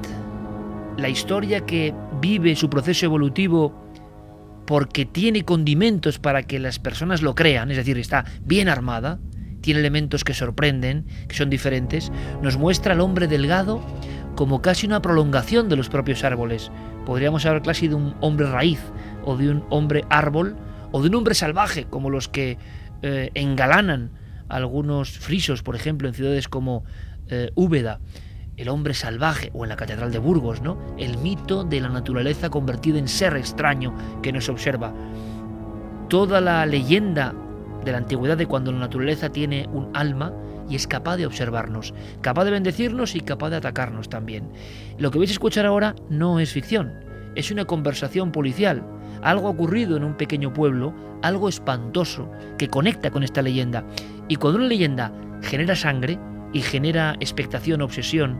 la 0.97 1.09
historia 1.09 1.63
que 1.63 1.93
vive 2.19 2.55
su 2.55 2.71
proceso 2.71 3.05
evolutivo 3.05 3.71
porque 4.65 5.05
tiene 5.05 5.45
condimentos 5.45 6.17
para 6.17 6.41
que 6.41 6.57
las 6.57 6.79
personas 6.79 7.21
lo 7.21 7.35
crean, 7.35 7.69
es 7.69 7.77
decir, 7.77 7.99
está 7.99 8.25
bien 8.41 8.67
armada, 8.67 9.19
tiene 9.61 9.79
elementos 9.79 10.23
que 10.23 10.33
sorprenden, 10.33 11.05
que 11.27 11.35
son 11.35 11.51
diferentes, 11.51 12.11
nos 12.41 12.57
muestra 12.57 12.93
al 12.93 13.01
hombre 13.01 13.27
delgado 13.27 13.79
como 14.35 14.63
casi 14.63 14.87
una 14.87 15.03
prolongación 15.03 15.69
de 15.69 15.75
los 15.75 15.89
propios 15.89 16.23
árboles. 16.23 16.71
Podríamos 17.05 17.45
hablar 17.45 17.61
casi 17.61 17.87
de 17.87 17.93
un 17.93 18.15
hombre 18.21 18.49
raíz, 18.49 18.79
o 19.23 19.37
de 19.37 19.51
un 19.51 19.63
hombre 19.69 20.03
árbol, 20.09 20.57
o 20.91 21.03
de 21.03 21.09
un 21.09 21.13
hombre 21.13 21.35
salvaje, 21.35 21.85
como 21.85 22.09
los 22.09 22.27
que 22.27 22.57
eh, 23.03 23.29
engalanan 23.35 24.24
algunos 24.49 25.11
frisos, 25.11 25.63
por 25.63 25.75
ejemplo, 25.75 26.07
en 26.07 26.13
ciudades 26.13 26.47
como 26.47 26.83
eh, 27.27 27.51
Úbeda, 27.55 27.99
el 28.57 28.69
hombre 28.69 28.93
salvaje, 28.93 29.51
o 29.53 29.65
en 29.65 29.69
la 29.69 29.75
Catedral 29.75 30.11
de 30.11 30.19
Burgos, 30.19 30.61
¿no? 30.61 30.77
El 30.97 31.17
mito 31.17 31.63
de 31.63 31.81
la 31.81 31.89
naturaleza 31.89 32.49
convertida 32.49 32.99
en 32.99 33.07
ser 33.07 33.35
extraño 33.35 33.93
que 34.21 34.31
nos 34.31 34.47
observa. 34.47 34.93
Toda 36.09 36.39
la 36.39 36.65
leyenda 36.65 37.33
de 37.83 37.91
la 37.91 37.97
antigüedad 37.97 38.37
de 38.37 38.47
cuando 38.47 38.71
la 38.71 38.79
naturaleza 38.79 39.29
tiene 39.29 39.67
un 39.71 39.89
alma 39.93 40.33
y 40.69 40.75
es 40.75 40.87
capaz 40.87 41.17
de 41.17 41.25
observarnos, 41.25 41.93
capaz 42.21 42.45
de 42.45 42.51
bendecirnos 42.51 43.15
y 43.15 43.21
capaz 43.21 43.49
de 43.49 43.57
atacarnos 43.57 44.09
también. 44.09 44.49
Lo 44.97 45.11
que 45.11 45.19
vais 45.19 45.29
a 45.29 45.33
escuchar 45.33 45.65
ahora 45.65 45.95
no 46.09 46.39
es 46.39 46.51
ficción, 46.51 46.93
es 47.35 47.51
una 47.51 47.65
conversación 47.65 48.31
policial, 48.31 48.83
algo 49.21 49.49
ocurrido 49.49 49.97
en 49.97 50.03
un 50.03 50.15
pequeño 50.15 50.53
pueblo, 50.53 50.93
algo 51.21 51.49
espantoso 51.49 52.31
que 52.57 52.67
conecta 52.67 53.11
con 53.11 53.23
esta 53.23 53.41
leyenda. 53.41 53.83
Y 54.27 54.35
cuando 54.35 54.59
una 54.59 54.67
leyenda 54.67 55.11
genera 55.41 55.75
sangre 55.75 56.19
y 56.53 56.61
genera 56.61 57.15
expectación, 57.19 57.81
obsesión 57.81 58.39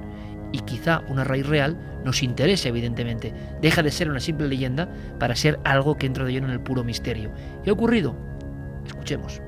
y 0.52 0.60
quizá 0.60 1.02
una 1.10 1.24
raíz 1.24 1.46
real, 1.46 1.78
nos 2.06 2.24
interesa 2.24 2.70
evidentemente. 2.70 3.34
Deja 3.62 3.84
de 3.84 3.92
ser 3.92 4.10
una 4.10 4.20
simple 4.20 4.48
leyenda 4.48 4.90
para 5.20 5.36
ser 5.36 5.60
algo 5.64 5.98
que 5.98 6.06
entra 6.06 6.24
de 6.24 6.34
lleno 6.34 6.48
en 6.48 6.54
el 6.54 6.62
puro 6.62 6.84
misterio. 6.84 7.32
¿Qué 7.64 7.72
ha 7.72 7.74
ocurrido? 7.74 8.16
Escuchemos. 8.86 9.42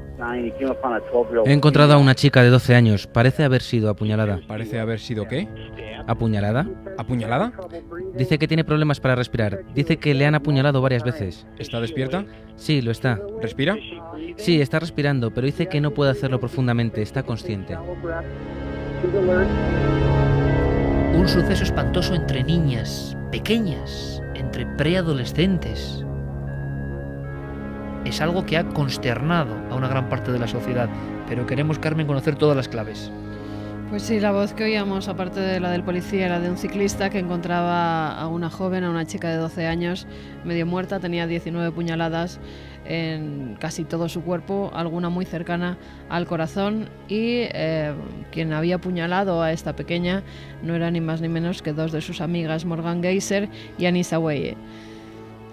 He 1.46 1.54
encontrado 1.54 1.94
a 1.94 1.98
una 1.98 2.16
chica 2.16 2.42
de 2.42 2.50
12 2.50 2.76
años. 2.76 3.08
Parece 3.08 3.44
haber 3.44 3.62
sido 3.62 3.90
apuñalada. 3.90 4.40
¿Parece 4.48 4.80
haber 4.80 5.00
sido 5.00 5.28
qué? 5.28 5.48
¿Apuñalada? 6.08 6.68
¿Apuñalada? 6.98 7.54
Dice 8.16 8.40
que 8.40 8.48
tiene 8.48 8.64
problemas 8.64 9.00
para 9.00 9.16
respirar. 9.16 9.62
Dice 9.76 9.98
que 9.98 10.14
le 10.14 10.26
han 10.26 10.34
apuñalado 10.34 10.82
varias 10.82 11.04
veces. 11.04 11.46
¿Está 11.60 11.80
despierta? 11.80 12.26
Sí, 12.56 12.82
lo 12.82 12.92
está. 12.92 13.20
¿Respira? 13.42 13.78
Sí, 14.38 14.60
está 14.60 14.80
respirando, 14.80 15.32
pero 15.32 15.46
dice 15.46 15.68
que 15.68 15.82
no 15.82 15.92
puede 15.92 16.12
hacerlo 16.12 16.40
profundamente. 16.40 17.02
Está 17.02 17.24
consciente. 17.24 17.78
Un 21.14 21.28
suceso 21.28 21.64
espantoso 21.64 22.16
entre 22.16 22.44
niñas, 22.44 23.16
pequeñas, 23.32 24.22
entre 24.34 24.66
preadolescentes 24.66 26.07
es 28.08 28.22
algo 28.22 28.46
que 28.46 28.58
ha 28.58 28.63
consternado 28.63 29.56
a 29.70 29.76
una 29.76 29.88
gran 29.88 30.10
parte 30.10 30.32
de 30.32 30.39
la 30.39 30.48
sociedad, 30.48 30.89
pero 31.28 31.46
queremos, 31.46 31.80
Carmen, 31.80 32.08
conocer 32.08 32.36
todas 32.36 32.56
las 32.56 32.70
claves. 32.70 33.12
Pues 33.89 34.04
sí, 34.04 34.20
la 34.20 34.32
voz 34.32 34.54
que 34.54 34.65
oíamos, 34.65 35.08
aparte 35.08 35.39
de 35.39 35.62
la 35.62 35.72
del 35.72 35.82
policía, 35.82 36.26
era 36.26 36.39
de 36.41 36.50
un 36.50 36.58
ciclista 36.58 37.10
que 37.10 37.20
encontraba 37.20 38.12
a 38.12 38.28
una 38.28 38.50
joven, 38.50 38.84
a 38.84 38.89
una 38.89 39.06
chica 39.06 39.30
de 39.30 39.38
12 39.38 39.65
años, 39.65 40.08
medio 40.43 40.65
muerta, 40.65 41.00
tenía 41.00 41.26
19 41.26 41.72
puñaladas 41.72 42.39
en 42.86 43.56
casi 43.60 43.86
todo 43.86 44.10
su 44.10 44.24
cuerpo, 44.24 44.72
alguna 44.74 45.10
muy 45.10 45.26
cercana 45.26 45.78
al 46.10 46.28
corazón, 46.28 46.89
y 47.08 47.48
eh, 47.54 47.93
quien 48.32 48.52
había 48.52 48.76
apuñalado 48.76 49.41
a 49.41 49.54
esta 49.54 49.74
pequeña 49.74 50.24
no 50.63 50.76
era 50.76 50.91
ni 50.91 51.00
más 51.00 51.22
ni 51.22 51.30
menos 51.30 51.62
que 51.62 51.72
dos 51.72 51.93
de 51.93 52.02
sus 52.02 52.20
amigas, 52.20 52.65
Morgan 52.65 53.02
Geyser 53.02 53.48
y 53.78 53.86
Anissa 53.86 54.20
Weye. 54.20 54.58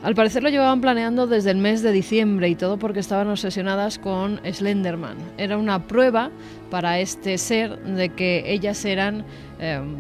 Al 0.04 0.14
parecer 0.14 0.42
lo 0.42 0.50
llevaban 0.50 0.82
planeando 0.82 1.26
desde 1.26 1.50
el 1.50 1.56
mes 1.56 1.80
de 1.80 1.90
diciembre 1.90 2.50
y 2.50 2.56
todo 2.56 2.78
porque 2.78 3.00
estaban 3.00 3.26
obsesionadas 3.28 3.98
con 3.98 4.38
Slenderman. 4.44 5.16
Era 5.38 5.56
una 5.56 5.86
prueba 5.86 6.30
para 6.70 6.98
este 6.98 7.38
ser 7.38 7.78
de 7.84 8.10
que 8.10 8.44
ellas 8.52 8.84
eran 8.84 9.24
em, 9.58 9.96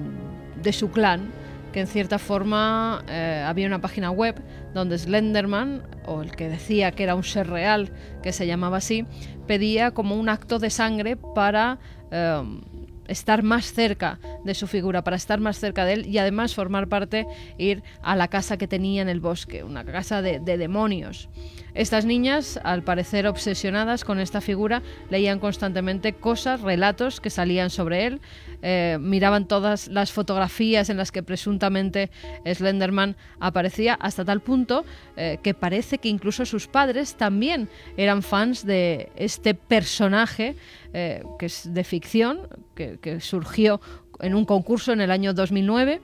de 0.62 0.74
su 0.74 0.90
clan, 0.90 1.30
que 1.72 1.80
en 1.80 1.86
cierta 1.86 2.18
forma 2.18 3.02
eh, 3.08 3.42
había 3.46 3.66
una 3.66 3.80
página 3.80 4.10
web 4.10 4.34
donde 4.74 4.98
Slenderman, 4.98 5.82
o 6.04 6.20
el 6.20 6.36
que 6.36 6.50
decía 6.50 6.92
que 6.92 7.04
era 7.04 7.14
un 7.14 7.24
ser 7.24 7.48
real, 7.48 7.88
que 8.22 8.34
se 8.34 8.46
llamaba 8.46 8.76
así, 8.76 9.06
pedía 9.46 9.92
como 9.92 10.16
un 10.16 10.28
acto 10.28 10.58
de 10.58 10.68
sangre 10.68 11.16
para 11.16 11.78
em, 12.10 12.60
estar 13.08 13.42
más 13.42 13.72
cerca 13.72 14.18
de 14.44 14.54
su 14.54 14.66
figura, 14.66 15.02
para 15.02 15.16
estar 15.16 15.40
más 15.40 15.58
cerca 15.58 15.84
de 15.84 15.94
él 15.94 16.06
y 16.06 16.18
además 16.18 16.54
formar 16.54 16.88
parte, 16.88 17.26
ir 17.58 17.82
a 18.02 18.16
la 18.16 18.28
casa 18.28 18.56
que 18.56 18.68
tenía 18.68 19.02
en 19.02 19.08
el 19.08 19.20
bosque, 19.20 19.64
una 19.64 19.84
casa 19.84 20.22
de, 20.22 20.40
demonios. 20.40 21.28
Estas 21.74 22.04
niñas, 22.04 22.60
al 22.62 22.84
parecer 22.84 23.26
obsesionadas 23.26 24.04
con 24.04 24.20
esta 24.20 24.40
figura, 24.40 24.82
leían 25.10 25.40
constantemente 25.40 26.12
cosas, 26.12 26.60
relatos 26.60 27.20
que 27.20 27.30
salían 27.30 27.70
sobre 27.70 28.06
él, 28.06 28.20
eh, 28.62 28.96
miraban 29.00 29.48
todas 29.48 29.88
las 29.88 30.12
fotografías 30.12 30.88
en 30.88 30.96
las 30.96 31.10
que 31.10 31.24
presuntamente 31.24 32.10
Slenderman 32.46 33.16
aparecía, 33.40 33.94
hasta 33.94 34.24
tal 34.24 34.40
punto 34.40 34.84
eh, 35.16 35.38
que 35.42 35.52
parece 35.52 35.98
que 35.98 36.08
incluso 36.08 36.46
sus 36.46 36.68
padres 36.68 37.16
también 37.16 37.68
eran 37.96 38.22
fans 38.22 38.64
de 38.64 39.10
este 39.16 39.54
personaje 39.54 40.54
eh, 40.92 41.24
que 41.40 41.46
es 41.46 41.74
de 41.74 41.82
ficción, 41.82 42.46
que, 42.74 43.20
surgió 43.20 43.80
en 44.20 44.34
un 44.34 44.44
concurso 44.44 44.92
en 44.92 45.00
el 45.00 45.10
año 45.10 45.34
2009, 45.34 46.00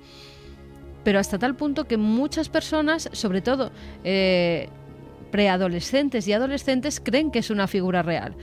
pero 1.05 1.19
hasta 1.19 1.39
tal 1.39 1.57
punto 1.57 1.85
que 1.85 1.97
muchas 1.97 2.49
personas, 2.49 3.09
sobre 3.13 3.41
todo 3.41 3.71
eh, 4.05 4.69
preadolescentes 5.31 6.27
y 6.29 6.33
adolescentes, 6.33 7.01
creen 7.01 7.31
que 7.31 7.39
es 7.39 7.51
una 7.51 7.67
figura 7.67 8.03
real 8.03 8.37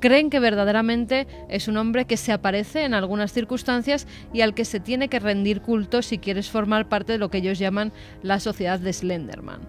creen 0.00 0.30
que 0.30 0.40
verdaderamente 0.40 1.28
es 1.48 1.68
un 1.68 1.76
hombre 1.76 2.06
que 2.06 2.16
se 2.16 2.32
aparece 2.32 2.84
en 2.84 2.94
algunas 2.94 3.32
circunstancias 3.32 4.06
y 4.32 4.40
al 4.40 4.54
que 4.54 4.64
se 4.64 4.80
tiene 4.80 5.08
que 5.08 5.20
rendir 5.20 5.60
culto 5.60 6.02
si 6.02 6.18
quieres 6.18 6.50
formar 6.50 6.88
parte 6.88 7.12
de 7.12 7.18
lo 7.18 7.30
que 7.30 7.38
ellos 7.38 7.58
llaman 7.58 7.92
la 8.22 8.40
sociedad 8.40 8.80
de 8.80 8.92
Slenderman. 8.92 9.60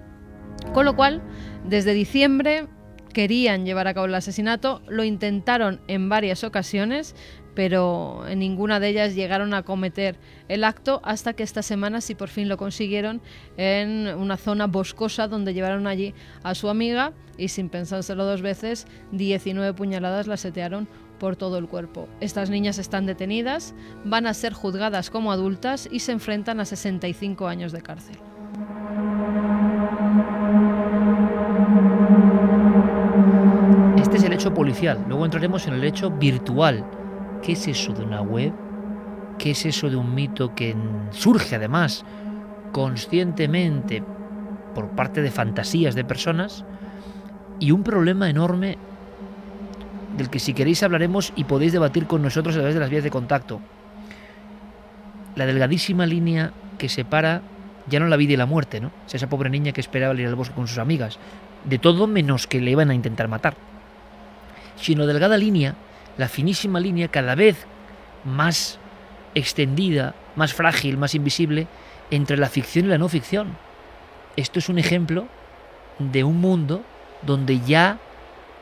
Con 0.74 0.86
lo 0.86 0.96
cual, 0.96 1.22
desde 1.68 1.94
diciembre 1.94 2.68
querían 3.14 3.66
llevar 3.66 3.88
a 3.88 3.94
cabo 3.94 4.06
el 4.06 4.16
asesinato, 4.16 4.82
lo 4.88 5.04
intentaron 5.04 5.82
en 5.88 6.08
varias 6.08 6.46
ocasiones, 6.46 7.14
pero 7.56 8.24
en 8.28 8.40
ninguna 8.40 8.80
de 8.80 8.90
ellas 8.90 9.16
llegaron 9.16 9.54
a 9.54 9.64
cometer 9.64 10.18
el 10.48 10.64
acto 10.64 11.02
hasta 11.04 11.34
que 11.34 11.44
esta 11.44 11.62
semana 11.62 12.02
sí 12.02 12.16
por 12.16 12.30
fin 12.30 12.50
lo 12.50 12.58
consiguieron 12.58 13.22
en 13.58 14.08
una 14.08 14.38
zona 14.38 14.68
boscosa 14.68 15.28
donde 15.28 15.54
llevaron 15.54 15.88
allí 15.88 16.14
a 16.44 16.56
su 16.56 16.70
amiga 16.70 17.14
y 17.38 17.48
sin 17.50 17.70
pensárselo 17.70 18.26
dos 18.26 18.42
veces, 18.42 18.88
19 19.12 19.74
puñaladas 19.74 20.28
la 20.28 20.38
setearon 20.38 20.88
por 21.20 21.36
todo 21.36 21.58
el 21.58 21.68
cuerpo. 21.68 22.08
Estas 22.20 22.50
niñas 22.50 22.78
están 22.78 23.06
detenidas, 23.06 23.76
van 24.04 24.26
a 24.26 24.34
ser 24.34 24.54
juzgadas 24.54 25.10
como 25.10 25.32
adultas 25.32 25.88
y 25.92 26.00
se 26.00 26.12
enfrentan 26.12 26.60
a 26.60 26.66
65 26.66 27.48
años 27.48 27.72
de 27.72 27.82
cárcel. 27.82 28.18
hecho 34.42 34.54
policial, 34.56 35.06
luego 35.08 35.26
entraremos 35.26 35.68
en 35.68 35.76
el 35.76 35.84
hecho 35.84 36.10
virtual. 36.10 37.01
¿Qué 37.42 37.54
es 37.54 37.68
eso 37.68 37.94
de 37.94 38.04
una 38.04 38.22
web? 38.22 38.54
¿Qué 39.38 39.52
es 39.52 39.66
eso 39.66 39.90
de 39.90 39.96
un 39.96 40.14
mito 40.14 40.54
que 40.54 40.76
surge 41.12 41.56
además 41.56 42.06
conscientemente 42.72 44.04
por 44.76 44.90
parte 44.90 45.22
de 45.22 45.32
fantasías 45.32 45.96
de 45.96 46.06
personas? 46.06 46.64
Y 47.60 47.72
un 47.72 47.84
problema 47.84 48.30
enorme 48.30 48.78
del 50.18 50.30
que 50.30 50.40
si 50.40 50.54
queréis 50.54 50.84
hablaremos 50.84 51.34
y 51.36 51.46
podéis 51.46 51.74
debatir 51.74 52.06
con 52.06 52.22
nosotros 52.22 52.56
a 52.56 52.60
través 52.60 52.76
de 52.76 52.82
las 52.82 52.90
vías 52.90 53.04
de 53.04 53.10
contacto. 53.10 53.60
La 55.36 55.46
delgadísima 55.46 56.06
línea 56.06 56.52
que 56.78 56.90
separa 56.90 57.42
ya 57.88 58.00
no 58.00 58.08
la 58.08 58.18
vida 58.18 58.34
y 58.34 58.38
la 58.38 58.46
muerte, 58.46 58.80
¿no? 58.80 58.92
esa 59.12 59.30
pobre 59.30 59.50
niña 59.50 59.72
que 59.72 59.82
esperaba 59.82 60.14
ir 60.14 60.28
al 60.28 60.36
bosque 60.36 60.54
con 60.54 60.68
sus 60.68 60.78
amigas. 60.78 61.18
De 61.66 61.80
todo 61.80 62.08
menos 62.08 62.48
que 62.48 62.62
le 62.62 62.72
iban 62.72 62.90
a 62.90 62.96
intentar 62.96 63.28
matar 63.28 63.56
sino 64.82 65.06
delgada 65.06 65.38
línea, 65.38 65.76
la 66.18 66.28
finísima 66.28 66.80
línea 66.80 67.08
cada 67.08 67.36
vez 67.36 67.66
más 68.24 68.80
extendida, 69.36 70.14
más 70.36 70.54
frágil, 70.54 70.98
más 70.98 71.16
invisible, 71.16 71.68
entre 72.10 72.38
la 72.38 72.50
ficción 72.50 72.86
y 72.86 72.90
la 72.90 72.98
no 72.98 73.08
ficción. 73.10 73.56
Esto 74.36 74.60
es 74.60 74.70
un 74.70 74.78
ejemplo 74.78 75.28
de 76.00 76.24
un 76.24 76.40
mundo 76.40 76.84
donde 77.22 77.60
ya, 77.62 78.00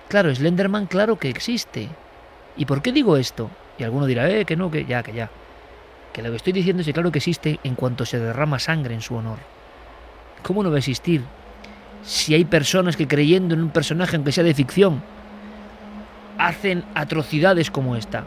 claro, 0.07 0.33
Slenderman 0.33 0.87
claro 0.87 1.17
que 1.17 1.29
existe. 1.29 1.89
¿Y 2.57 2.65
por 2.65 2.81
qué 2.81 2.91
digo 2.91 3.17
esto? 3.17 3.49
Y 3.77 3.83
alguno 3.83 4.05
dirá, 4.05 4.29
eh, 4.29 4.45
que 4.45 4.55
no, 4.55 4.69
que 4.69 4.85
ya, 4.85 5.03
que 5.03 5.13
ya. 5.13 5.29
Que 6.13 6.21
lo 6.21 6.29
que 6.31 6.37
estoy 6.37 6.53
diciendo 6.53 6.81
es 6.81 6.87
que 6.87 6.93
claro 6.93 7.11
que 7.11 7.19
existe 7.19 7.59
en 7.63 7.75
cuanto 7.75 8.05
se 8.05 8.19
derrama 8.19 8.59
sangre 8.59 8.93
en 8.93 9.01
su 9.01 9.15
honor. 9.15 9.39
¿Cómo 10.43 10.63
no 10.63 10.69
va 10.69 10.75
a 10.75 10.79
existir 10.79 11.21
si 12.03 12.33
hay 12.33 12.45
personas 12.45 12.95
que 12.95 13.07
creyendo 13.07 13.55
en 13.55 13.61
un 13.61 13.69
personaje, 13.69 14.15
aunque 14.15 14.31
sea 14.31 14.43
de 14.43 14.53
ficción, 14.53 15.01
hacen 16.39 16.85
atrocidades 16.95 17.69
como 17.69 17.95
esta. 17.95 18.23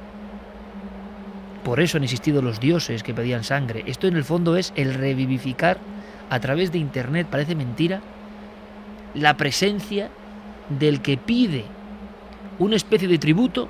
Por 1.65 1.81
eso 1.81 1.97
han 1.97 2.05
existido 2.05 2.43
los 2.43 2.61
dioses 2.61 3.03
que 3.03 3.15
pedían 3.15 3.43
sangre. 3.43 3.83
Esto 3.87 4.07
en 4.07 4.17
el 4.17 4.25
fondo 4.25 4.57
es 4.57 4.73
el 4.77 4.95
revivificar 4.95 5.79
a 6.29 6.39
través 6.39 6.71
de 6.71 6.79
Internet, 6.79 7.27
parece 7.31 7.55
mentira, 7.55 8.01
la 9.15 9.37
presencia 9.37 10.11
del 10.69 11.01
que 11.01 11.17
pide 11.17 11.65
una 12.59 12.77
especie 12.77 13.09
de 13.09 13.19
tributo 13.19 13.69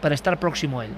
para 0.00 0.14
estar 0.14 0.40
próximo 0.40 0.80
a 0.80 0.86
él. 0.86 0.92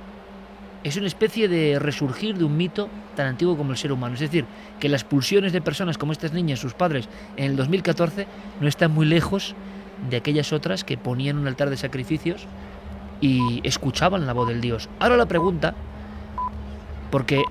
Es 0.85 0.97
una 0.97 1.07
especie 1.07 1.49
de 1.49 1.79
resurgir 1.79 2.37
de 2.37 2.45
un 2.45 2.57
mito 2.57 2.89
tan 3.17 3.27
antiguo 3.27 3.57
como 3.57 3.73
el 3.73 3.79
ser 3.79 3.91
humano. 3.91 4.15
Es 4.15 4.21
decir, 4.21 4.45
que 4.79 4.89
las 4.89 5.03
pulsiones 5.03 5.53
de 5.53 5.63
personas 5.63 5.99
como 5.99 6.13
estas 6.13 6.33
niñas, 6.33 6.61
sus 6.61 6.75
padres, 6.75 7.09
en 7.37 7.47
el 7.47 7.57
2014, 7.57 8.27
no 8.61 8.69
están 8.69 8.93
muy 8.93 9.07
lejos 9.07 9.55
de 10.11 10.19
aquellas 10.19 10.53
otras 10.53 10.85
que 10.85 10.99
ponían 10.99 11.39
un 11.39 11.47
altar 11.47 11.71
de 11.71 11.77
sacrificios 11.77 12.47
y 13.25 13.67
escuchaban 13.67 14.27
la 14.27 14.35
voz 14.35 14.49
del 14.49 14.61
Dios. 14.61 14.91
Ahora 14.99 15.17
la 15.17 15.25
pregunta, 15.25 15.75
porque 17.11 17.43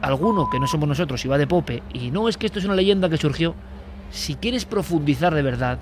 alguno 0.00 0.48
que 0.48 0.60
no 0.60 0.68
somos 0.68 0.88
nosotros 0.88 1.24
y 1.24 1.28
va 1.28 1.36
de 1.36 1.48
pope, 1.48 1.82
y 1.92 2.12
no 2.12 2.28
es 2.28 2.36
que 2.36 2.46
esto 2.46 2.60
es 2.60 2.64
una 2.64 2.76
leyenda 2.76 3.08
que 3.08 3.16
surgió, 3.16 3.56
si 4.12 4.36
quieres 4.36 4.66
profundizar 4.66 5.34
de 5.34 5.42
verdad, 5.42 5.78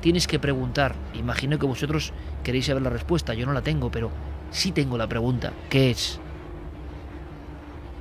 tienes 0.00 0.26
que 0.26 0.40
preguntar. 0.40 0.96
Imagino 1.14 1.56
que 1.56 1.66
vosotros 1.66 2.12
queréis 2.42 2.66
saber 2.66 2.82
la 2.82 2.90
respuesta, 2.90 3.32
yo 3.32 3.46
no 3.46 3.52
la 3.52 3.62
tengo, 3.62 3.92
pero 3.92 4.10
sí 4.50 4.72
tengo 4.72 4.98
la 4.98 5.06
pregunta, 5.06 5.52
¿qué 5.70 5.92
es? 5.92 6.18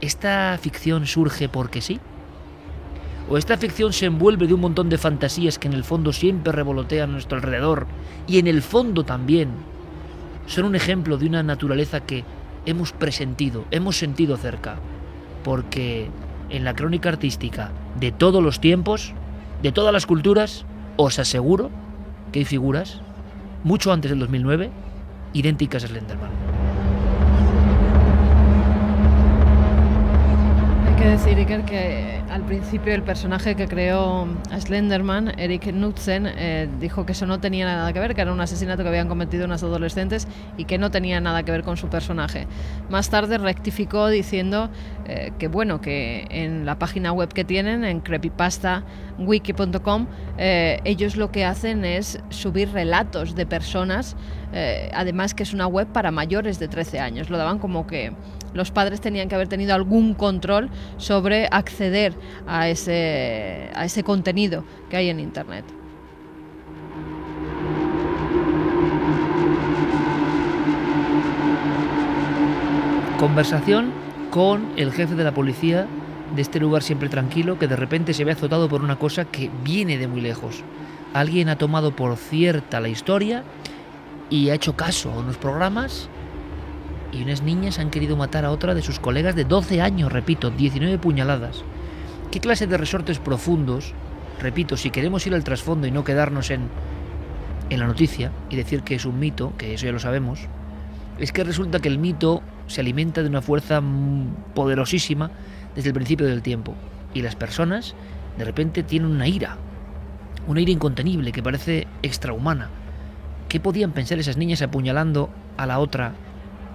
¿Esta 0.01 0.57
ficción 0.59 1.05
surge 1.05 1.49
porque 1.49 1.81
sí? 1.81 1.99
¿O 3.29 3.37
esta 3.37 3.57
ficción 3.57 3.93
se 3.93 4.07
envuelve 4.07 4.47
de 4.47 4.55
un 4.55 4.61
montón 4.61 4.89
de 4.89 4.97
fantasías 4.97 5.59
que 5.59 5.67
en 5.67 5.75
el 5.75 5.83
fondo 5.83 6.11
siempre 6.11 6.51
revolotean 6.51 7.11
a 7.11 7.13
nuestro 7.13 7.37
alrededor 7.37 7.85
y 8.25 8.39
en 8.39 8.47
el 8.47 8.63
fondo 8.63 9.03
también 9.03 9.71
son 10.45 10.65
un 10.65 10.75
ejemplo 10.75 11.17
de 11.17 11.25
una 11.25 11.43
naturaleza 11.43 12.01
que 12.01 12.23
hemos 12.65 12.91
presentido, 12.91 13.65
hemos 13.71 13.97
sentido 13.97 14.37
cerca, 14.37 14.77
porque 15.43 16.09
en 16.49 16.63
la 16.63 16.73
crónica 16.73 17.09
artística 17.09 17.71
de 17.99 18.11
todos 18.11 18.43
los 18.43 18.59
tiempos, 18.59 19.13
de 19.61 19.71
todas 19.71 19.93
las 19.93 20.05
culturas, 20.05 20.65
os 20.97 21.19
aseguro 21.19 21.71
que 22.31 22.39
hay 22.39 22.45
figuras, 22.45 23.01
mucho 23.63 23.91
antes 23.91 24.11
del 24.11 24.19
2009, 24.19 24.71
idénticas 25.33 25.83
a 25.83 25.87
Slenderman. 25.87 26.62
Que 31.03 31.09
decir, 31.09 31.37
Iker, 31.37 31.65
que 31.65 32.21
al 32.29 32.45
principio 32.45 32.93
el 32.93 33.03
personaje 33.03 33.55
que 33.55 33.67
creó 33.67 34.25
a 34.49 34.61
Slenderman, 34.61 35.37
Eric 35.37 35.73
Knudsen, 35.73 36.27
eh, 36.27 36.69
dijo 36.79 37.05
que 37.05 37.11
eso 37.11 37.25
no 37.25 37.41
tenía 37.41 37.65
nada 37.65 37.91
que 37.91 37.99
ver, 37.99 38.15
que 38.15 38.21
era 38.21 38.31
un 38.31 38.39
asesinato 38.39 38.83
que 38.83 38.89
habían 38.89 39.09
cometido 39.09 39.43
unas 39.43 39.63
adolescentes 39.63 40.29
y 40.55 40.63
que 40.63 40.77
no 40.77 40.91
tenía 40.91 41.19
nada 41.19 41.43
que 41.43 41.51
ver 41.51 41.63
con 41.63 41.75
su 41.75 41.89
personaje. 41.89 42.47
Más 42.89 43.09
tarde 43.09 43.37
rectificó 43.37 44.07
diciendo 44.07 44.69
eh, 45.05 45.33
que 45.37 45.49
bueno, 45.49 45.81
que 45.81 46.25
en 46.29 46.65
la 46.65 46.79
página 46.79 47.11
web 47.11 47.33
que 47.33 47.43
tienen, 47.43 47.83
en 47.83 47.99
creepypastawiki.com, 47.99 50.07
eh, 50.37 50.79
ellos 50.85 51.17
lo 51.17 51.33
que 51.33 51.43
hacen 51.43 51.83
es 51.83 52.21
subir 52.29 52.71
relatos 52.71 53.35
de 53.35 53.45
personas, 53.45 54.15
además 54.93 55.33
que 55.33 55.43
es 55.43 55.53
una 55.53 55.65
web 55.65 55.87
para 55.87 56.11
mayores 56.11 56.59
de 56.59 56.67
13 56.67 56.99
años. 56.99 57.31
Lo 57.31 57.39
daban 57.39 57.57
como 57.57 57.87
que 57.87 58.13
los 58.53 58.71
padres 58.71 59.01
tenían 59.01 59.29
que 59.29 59.35
haber 59.35 59.47
tenido 59.47 59.73
algún 59.73 60.13
control 60.13 60.69
sobre 60.97 61.47
acceder 61.51 62.13
a 62.47 62.69
ese, 62.69 63.69
a 63.75 63.85
ese 63.85 64.03
contenido 64.03 64.63
que 64.89 64.97
hay 64.97 65.09
en 65.09 65.19
Internet. 65.19 65.65
Conversación 73.19 73.91
con 74.31 74.73
el 74.75 74.91
jefe 74.91 75.15
de 75.15 75.23
la 75.23 75.33
policía 75.33 75.87
de 76.35 76.41
este 76.41 76.59
lugar 76.59 76.83
siempre 76.83 77.09
tranquilo 77.09 77.59
que 77.59 77.67
de 77.67 77.75
repente 77.75 78.13
se 78.13 78.23
ve 78.23 78.31
azotado 78.31 78.67
por 78.67 78.83
una 78.83 78.97
cosa 78.97 79.25
que 79.25 79.49
viene 79.63 79.97
de 79.97 80.07
muy 80.07 80.21
lejos. 80.21 80.63
Alguien 81.13 81.47
ha 81.49 81.57
tomado 81.57 81.95
por 81.95 82.17
cierta 82.17 82.79
la 82.79 82.89
historia 82.89 83.43
y 84.29 84.49
ha 84.49 84.55
hecho 84.55 84.75
caso 84.75 85.11
a 85.11 85.19
unos 85.19 85.37
programas 85.37 86.09
y 87.13 87.21
unas 87.21 87.43
niñas 87.43 87.79
han 87.79 87.91
querido 87.91 88.17
matar 88.17 88.45
a 88.45 88.51
otra 88.51 88.73
de 88.73 88.81
sus 88.81 88.99
colegas 88.99 89.35
de 89.35 89.45
12 89.45 89.81
años, 89.81 90.11
repito, 90.11 90.49
19 90.49 90.97
puñaladas. 90.97 91.63
¿Qué 92.31 92.39
clase 92.39 92.65
de 92.65 92.77
resortes 92.77 93.19
profundos? 93.19 93.93
Repito, 94.41 94.77
si 94.77 94.89
queremos 94.89 95.25
ir 95.27 95.35
al 95.35 95.43
trasfondo 95.43 95.85
y 95.85 95.91
no 95.91 96.03
quedarnos 96.03 96.49
en, 96.49 96.69
en 97.69 97.79
la 97.79 97.87
noticia 97.87 98.31
y 98.49 98.55
decir 98.55 98.81
que 98.81 98.95
es 98.95 99.05
un 99.05 99.19
mito, 99.19 99.53
que 99.57 99.75
eso 99.75 99.85
ya 99.85 99.91
lo 99.91 99.99
sabemos, 99.99 100.39
es 101.19 101.31
que 101.31 101.43
resulta 101.43 101.79
que 101.79 101.87
el 101.87 101.99
mito 101.99 102.41
se 102.65 102.81
alimenta 102.81 103.21
de 103.21 103.29
una 103.29 103.41
fuerza 103.41 103.81
poderosísima 104.55 105.29
desde 105.75 105.89
el 105.89 105.93
principio 105.93 106.25
del 106.25 106.41
tiempo. 106.41 106.73
Y 107.13 107.21
las 107.21 107.35
personas 107.35 107.93
de 108.37 108.45
repente 108.45 108.81
tienen 108.81 109.11
una 109.11 109.27
ira, 109.27 109.57
una 110.47 110.61
ira 110.61 110.71
incontenible 110.71 111.31
que 111.31 111.43
parece 111.43 111.85
extrahumana. 112.01 112.69
¿Qué 113.49 113.59
podían 113.59 113.91
pensar 113.91 114.17
esas 114.17 114.37
niñas 114.37 114.63
apuñalando 114.63 115.29
a 115.57 115.67
la 115.67 115.77
otra? 115.77 116.15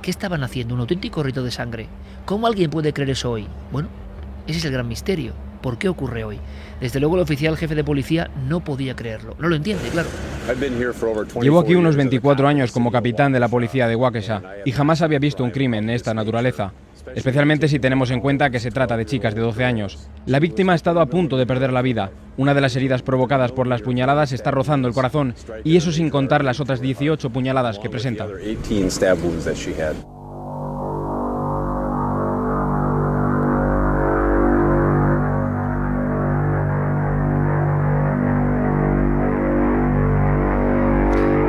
¿Qué 0.03 0.11
estaban 0.11 0.43
haciendo? 0.43 0.75
¿Un 0.75 0.81
auténtico 0.81 1.23
rito 1.23 1.43
de 1.43 1.51
sangre? 1.51 1.89
¿Cómo 2.25 2.47
alguien 2.47 2.71
puede 2.71 2.93
creer 2.93 3.11
eso 3.11 3.31
hoy? 3.31 3.47
Bueno, 3.73 3.89
ese 4.47 4.59
es 4.59 4.65
el 4.65 4.73
gran 4.73 4.89
misterio. 4.89 5.33
¿Por 5.63 5.77
qué 5.77 5.89
ocurre 5.89 6.25
hoy? 6.25 6.39
Desde 6.81 7.01
luego 7.01 7.17
el 7.17 7.23
oficial 7.23 7.57
jefe 7.57 7.75
de 7.75 7.83
policía 7.83 8.31
no 8.49 8.61
podía 8.61 8.95
creerlo. 8.95 9.35
No 9.39 9.49
lo 9.49 9.57
entiende, 9.57 9.89
claro. 9.89 10.09
Llevo 11.41 11.59
aquí 11.59 11.75
unos 11.75 11.97
24 11.97 12.47
años 12.47 12.71
como 12.71 12.93
capitán 12.93 13.33
de 13.33 13.41
la 13.41 13.49
policía 13.49 13.89
de 13.89 13.97
Waukesha 13.97 14.43
y 14.65 14.73
jamás 14.73 15.03
había 15.03 15.19
visto 15.19 15.43
un 15.43 15.51
crimen 15.51 15.87
de 15.87 15.95
esta 15.95 16.15
naturaleza 16.15 16.73
especialmente 17.15 17.69
si 17.69 17.79
tenemos 17.79 18.11
en 18.11 18.21
cuenta 18.21 18.51
que 18.51 18.61
se 18.61 18.71
trata 18.71 18.97
de 18.97 19.07
chicas 19.07 19.35
de 19.35 19.41
12 19.41 19.65
años. 19.65 20.09
La 20.27 20.41
víctima 20.41 20.73
ha 20.73 20.77
estado 20.77 21.01
a 21.01 21.07
punto 21.07 21.37
de 21.37 21.47
perder 21.47 21.73
la 21.73 21.83
vida. 21.83 22.11
Una 22.39 22.55
de 22.55 22.61
las 22.61 22.77
heridas 22.77 23.03
provocadas 23.03 23.51
por 23.51 23.67
las 23.67 23.83
puñaladas 23.83 24.31
está 24.31 24.53
rozando 24.53 24.87
el 24.87 24.95
corazón, 24.95 25.35
y 25.65 25.77
eso 25.77 25.91
sin 25.91 26.09
contar 26.09 26.45
las 26.45 26.61
otras 26.61 26.81
18 26.81 27.31
puñaladas 27.31 27.81
que 27.81 27.91
presenta. 27.91 28.29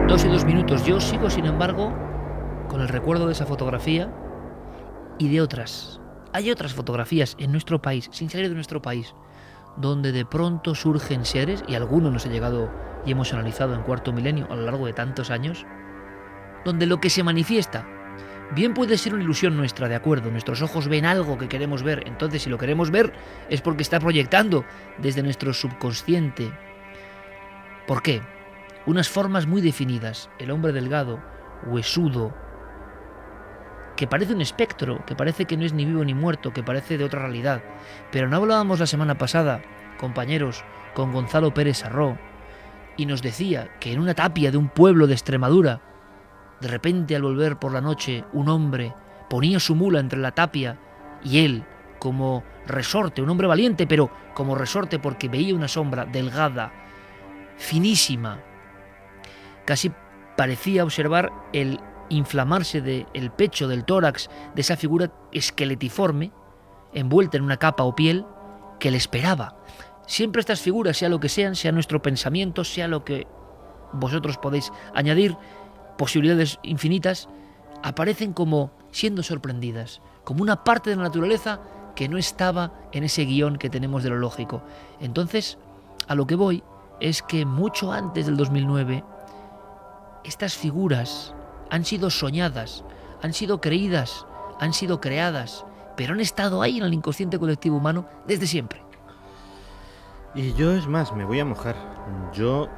Dos 0.08 0.26
y 0.26 0.28
dos 0.28 0.44
minutos. 0.44 0.84
Yo 0.88 1.00
sigo, 1.00 1.30
sin 1.30 1.46
embargo, 1.46 1.94
con 2.68 2.82
el 2.82 2.88
recuerdo 2.88 3.28
de 3.28 3.34
esa 3.34 3.46
fotografía 3.46 4.12
y 5.20 5.30
de 5.30 5.40
otras. 5.40 6.02
Hay 6.34 6.50
otras 6.50 6.74
fotografías 6.74 7.36
en 7.38 7.52
nuestro 7.52 7.80
país, 7.80 8.10
sin 8.12 8.32
salir 8.32 8.50
de 8.50 8.56
nuestro 8.56 8.82
país, 8.82 9.14
donde 9.78 10.12
de 10.12 10.26
pronto 10.26 10.76
surgen 10.76 11.26
seres, 11.26 11.64
y 11.68 11.76
algunos 11.76 12.12
nos 12.12 12.26
ha 12.26 12.30
llegado 12.30 12.72
y 13.06 13.12
hemos 13.12 13.34
analizado 13.34 13.76
en 13.76 13.84
cuarto 13.84 14.12
milenio 14.12 14.48
a 14.52 14.56
lo 14.56 14.64
largo 14.64 14.86
de 14.86 14.94
tantos 14.94 15.32
años, 15.32 15.66
donde 16.66 16.86
lo 16.86 17.00
que 17.00 17.10
se 17.10 17.24
manifiesta 17.24 17.86
bien 18.52 18.74
puede 18.74 18.98
ser 18.98 19.14
una 19.14 19.24
ilusión 19.24 19.56
nuestra, 19.56 19.88
de 19.88 19.96
acuerdo, 19.96 20.32
nuestros 20.32 20.62
ojos 20.62 20.88
ven 20.88 21.06
algo 21.06 21.38
que 21.38 21.48
queremos 21.48 21.84
ver, 21.84 22.04
entonces 22.08 22.44
si 22.44 22.50
lo 22.50 22.58
queremos 22.58 22.92
ver 22.92 23.14
es 23.50 23.62
porque 23.62 23.84
está 23.84 24.00
proyectando 24.00 24.66
desde 24.98 25.24
nuestro 25.24 25.54
subconsciente. 25.54 26.52
¿Por 27.88 28.02
qué? 28.02 28.22
Unas 28.86 29.10
formas 29.10 29.46
muy 29.46 29.62
definidas, 29.62 30.30
el 30.40 30.52
hombre 30.52 30.72
delgado, 30.72 31.20
huesudo, 31.68 32.34
que 34.00 34.08
parece 34.08 34.34
un 34.34 34.40
espectro, 34.40 35.06
que 35.06 35.14
parece 35.14 35.44
que 35.44 35.58
no 35.58 35.66
es 35.66 35.74
ni 35.74 35.84
vivo 35.84 36.06
ni 36.06 36.14
muerto, 36.14 36.54
que 36.54 36.64
parece 36.64 36.98
de 36.98 37.04
otra 37.04 37.20
realidad. 37.20 37.62
Pero 38.14 38.30
no 38.30 38.38
hablábamos 38.38 38.80
la 38.80 38.88
semana 38.88 39.18
pasada, 39.18 39.62
compañeros, 40.00 40.64
con 40.94 41.12
Gonzalo 41.12 41.54
Pérez 41.54 41.84
Arró, 41.84 42.18
y 42.96 43.06
nos 43.06 43.22
decía 43.22 43.72
que 43.82 43.92
en 43.92 44.00
una 44.00 44.14
tapia 44.14 44.52
de 44.52 44.58
un 44.58 44.70
pueblo 44.70 45.06
de 45.06 45.16
Extremadura, 45.16 45.82
de 46.62 46.70
repente 46.70 47.14
al 47.14 47.24
volver 47.24 47.60
por 47.60 47.74
la 47.74 47.82
noche, 47.82 48.24
un 48.32 48.48
hombre 48.48 48.94
ponía 49.30 49.60
su 49.60 49.76
mula 49.76 50.00
entre 50.00 50.20
la 50.20 50.32
tapia 50.32 50.78
y 51.22 51.44
él, 51.44 51.66
como 52.00 52.46
resorte, 52.68 53.22
un 53.22 53.30
hombre 53.30 53.48
valiente, 53.48 53.86
pero 53.86 54.10
como 54.34 54.56
resorte 54.56 55.00
porque 55.00 55.28
veía 55.28 55.54
una 55.54 55.68
sombra 55.68 56.06
delgada, 56.06 56.72
finísima, 57.58 58.40
casi 59.66 59.92
parecía 60.38 60.86
observar 60.86 61.34
el 61.52 61.82
inflamarse 62.10 62.82
del 62.82 63.32
pecho, 63.32 63.68
del 63.68 63.86
tórax, 63.86 64.30
de 64.56 64.62
esa 64.62 64.78
figura 64.78 65.12
esqueletiforme, 65.32 66.32
envuelta 66.94 67.38
en 67.38 67.44
una 67.44 67.58
capa 67.58 67.84
o 67.84 67.96
piel, 67.96 68.26
que 68.80 68.92
le 68.92 68.98
esperaba. 68.98 69.58
Siempre 70.08 70.40
estas 70.40 70.62
figuras, 70.62 70.98
sea 70.98 71.10
lo 71.10 71.20
que 71.20 71.30
sean, 71.30 71.56
sea 71.56 71.72
nuestro 71.72 72.02
pensamiento, 72.02 72.64
sea 72.64 72.88
lo 72.88 73.04
que 73.04 73.28
vosotros 73.94 74.38
podéis 74.38 74.72
añadir, 74.94 75.38
posibilidades 75.98 76.60
infinitas, 76.64 77.30
aparecen 77.84 78.34
como 78.34 78.72
siendo 78.92 79.22
sorprendidas, 79.24 80.02
como 80.24 80.42
una 80.42 80.64
parte 80.64 80.90
de 80.90 80.96
la 80.96 81.04
naturaleza 81.04 81.60
que 81.96 82.08
no 82.08 82.18
estaba 82.18 82.74
en 82.92 83.04
ese 83.04 83.26
guion 83.26 83.58
que 83.58 83.70
tenemos 83.70 84.04
de 84.04 84.10
lo 84.10 84.18
lógico. 84.18 84.64
Entonces, 85.00 85.58
a 86.08 86.16
lo 86.16 86.26
que 86.26 86.36
voy 86.36 86.64
es 87.00 87.22
que 87.22 87.46
mucho 87.46 87.92
antes 87.92 88.26
del 88.26 88.38
2009, 88.38 89.04
estas 90.24 90.56
figuras 90.56 91.34
han 91.70 91.86
sido 91.86 92.10
soñadas, 92.10 92.84
han 93.22 93.34
sido 93.34 93.62
creídas, 93.62 94.26
han 94.60 94.74
sido 94.74 95.00
creadas, 95.00 95.66
pero 95.96 96.14
han 96.14 96.20
estado 96.20 96.62
ahí 96.62 96.78
en 96.78 96.86
el 96.86 96.94
inconsciente 96.94 97.40
colectivo 97.40 97.78
humano 97.78 98.08
desde 98.28 98.48
siempre. 98.48 98.82
Y 100.36 100.54
yo 100.54 100.72
es 100.72 100.88
más, 100.88 101.14
me 101.14 101.26
voy 101.26 101.40
a 101.40 101.46
mojar. 101.46 101.76
Yo 102.34 102.70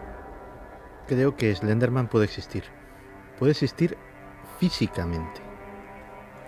creo 1.07 1.35
que 1.35 1.53
Slenderman 1.53 2.07
puede 2.07 2.25
existir. 2.25 2.63
Puede 3.37 3.51
existir 3.51 3.97
físicamente. 4.59 5.41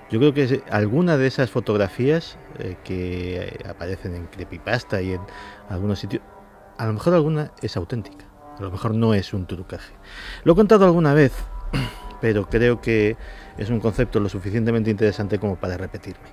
Yo 0.10 0.20
creo 0.20 0.34
que 0.34 0.64
alguna 0.70 1.18
de 1.18 1.28
esas 1.28 1.50
fotografías 1.50 2.38
eh, 2.60 2.78
que 2.84 3.64
aparecen 3.68 4.16
en 4.16 4.28
Creepypasta 4.28 5.02
y 5.02 5.14
en 5.14 5.22
algunos 5.70 6.00
sitios, 6.00 6.24
a 6.78 6.86
lo 6.86 6.94
mejor 6.94 7.14
alguna 7.14 7.52
es 7.62 7.76
auténtica. 7.78 8.26
A 8.58 8.62
lo 8.62 8.72
mejor 8.72 8.94
no 8.94 9.14
es 9.14 9.34
un 9.34 9.48
trucaje. 9.48 9.94
Lo 10.44 10.54
he 10.54 10.56
contado 10.56 10.86
alguna 10.86 11.14
vez 11.14 11.34
pero 12.24 12.48
creo 12.48 12.80
que 12.80 13.18
es 13.58 13.70
un 13.70 13.82
concepto 13.82 14.22
lo 14.22 14.30
suficientemente 14.30 14.90
interesante 14.90 15.40
como 15.40 15.58
para 15.58 15.76
repetirme. 15.76 16.24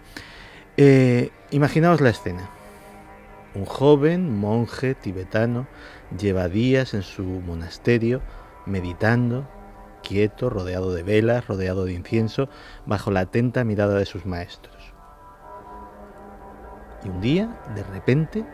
Eh, 0.77 1.33
imaginaos 1.51 2.01
la 2.01 2.11
escena. 2.11 2.49
Un 3.57 3.65
joven 3.65 4.39
monje 4.39 4.95
tibetano 4.95 5.67
lleva 6.17 6.49
días 6.49 6.95
en 6.95 7.03
su 7.03 7.25
monasterio 7.25 8.23
meditando, 8.67 9.49
quieto, 10.05 10.49
rodeado 10.49 10.95
de 10.95 11.03
velas, 11.03 11.49
rodeado 11.49 11.87
de 11.87 11.95
incienso, 11.95 12.49
bajo 12.87 13.11
la 13.11 13.21
atenta 13.23 13.65
mirada 13.65 13.99
de 13.99 14.07
sus 14.07 14.25
maestros. 14.27 14.95
Y 17.03 17.09
un 17.09 17.21
día, 17.21 17.61
de 17.75 17.83
repente, 17.83 18.45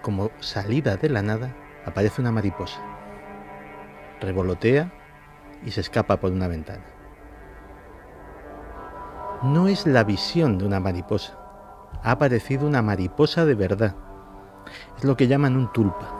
como 0.00 0.30
salida 0.38 0.96
de 0.96 1.08
la 1.08 1.22
nada, 1.22 1.56
aparece 1.86 2.20
una 2.20 2.30
mariposa. 2.30 2.80
Revolotea 4.20 4.92
y 5.64 5.70
se 5.70 5.80
escapa 5.80 6.18
por 6.20 6.32
una 6.32 6.48
ventana. 6.48 6.84
No 9.42 9.68
es 9.68 9.86
la 9.86 10.04
visión 10.04 10.58
de 10.58 10.66
una 10.66 10.80
mariposa. 10.80 11.38
Ha 12.02 12.12
aparecido 12.12 12.66
una 12.66 12.82
mariposa 12.82 13.44
de 13.44 13.54
verdad. 13.54 13.94
Es 14.98 15.04
lo 15.04 15.16
que 15.16 15.28
llaman 15.28 15.56
un 15.56 15.72
tulpa. 15.72 16.14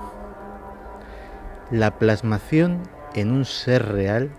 La 1.70 1.98
plasmación 1.98 2.82
en 3.14 3.30
un 3.30 3.44
ser 3.44 3.86
real 3.92 4.30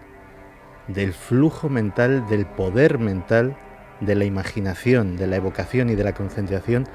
del 0.88 1.14
flujo 1.14 1.70
mental, 1.70 2.28
del 2.28 2.46
poder 2.46 3.00
mental, 3.00 3.56
de 4.00 4.16
la 4.16 4.26
imaginación, 4.26 5.16
de 5.16 5.28
la 5.28 5.36
evocación 5.36 5.90
y 5.90 5.96
de 5.96 6.04
la 6.04 6.14
concentración 6.14 6.88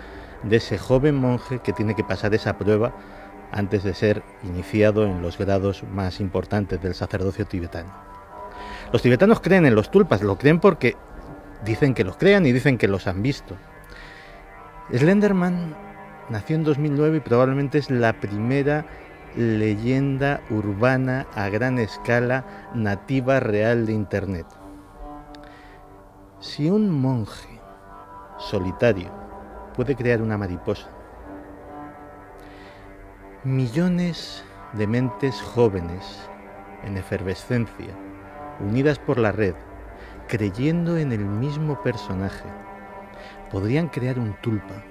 de 0.42 0.57
ese 0.57 0.79
joven 0.79 1.14
monje 1.14 1.61
que 1.61 1.73
tiene 1.73 1.95
que 1.95 2.05
pasar 2.05 2.35
esa 2.35 2.59
prueba 2.59 2.92
antes 3.53 3.83
de 3.83 3.95
ser 3.95 4.23
iniciado 4.43 5.05
en 5.07 5.23
los 5.23 5.39
grados 5.39 5.85
más 5.85 6.21
importantes 6.21 6.83
del 6.83 6.95
sacerdocio 6.95 7.47
tibetano. 7.47 7.93
Los 8.93 9.03
tibetanos 9.03 9.41
creen 9.41 9.67
en 9.67 9.75
los 9.75 9.91
tulpas, 9.91 10.23
lo 10.23 10.39
creen 10.39 10.61
porque 10.61 10.97
dicen 11.65 11.95
que 11.95 12.05
los 12.05 12.17
crean 12.17 12.47
y 12.47 12.53
dicen 12.53 12.79
que 12.79 12.89
los 12.89 13.07
han 13.07 13.23
visto. 13.23 13.57
Slenderman 14.93 15.75
nació 16.29 16.57
en 16.57 16.65
2009 16.65 17.17
y 17.17 17.21
probablemente 17.21 17.79
es 17.79 17.91
la 17.91 18.13
primera 18.15 18.87
leyenda 19.37 20.41
urbana 20.51 21.27
a 21.35 21.49
gran 21.49 21.79
escala 21.79 22.71
nativa 22.75 23.41
real 23.41 23.87
de 23.87 23.93
Internet. 23.93 24.47
Si 26.41 26.71
un 26.71 26.91
monje 26.91 27.61
solitario 28.39 29.11
puede 29.75 29.97
crear 29.97 30.23
una 30.23 30.39
mariposa, 30.39 30.89
Millones 33.47 34.45
de 34.73 34.89
mentes 34.89 35.41
jóvenes 35.41 36.29
en 36.83 36.97
efervescencia, 36.97 37.95
unidas 38.59 38.99
por 38.99 39.19
la 39.19 39.31
red, 39.31 39.55
creyendo 40.27 40.97
en 40.97 41.13
el 41.13 41.25
mismo 41.25 41.81
personaje, 41.81 42.49
podrían 43.53 43.87
crear 43.87 44.19
un 44.19 44.35
tulpa, 44.43 44.83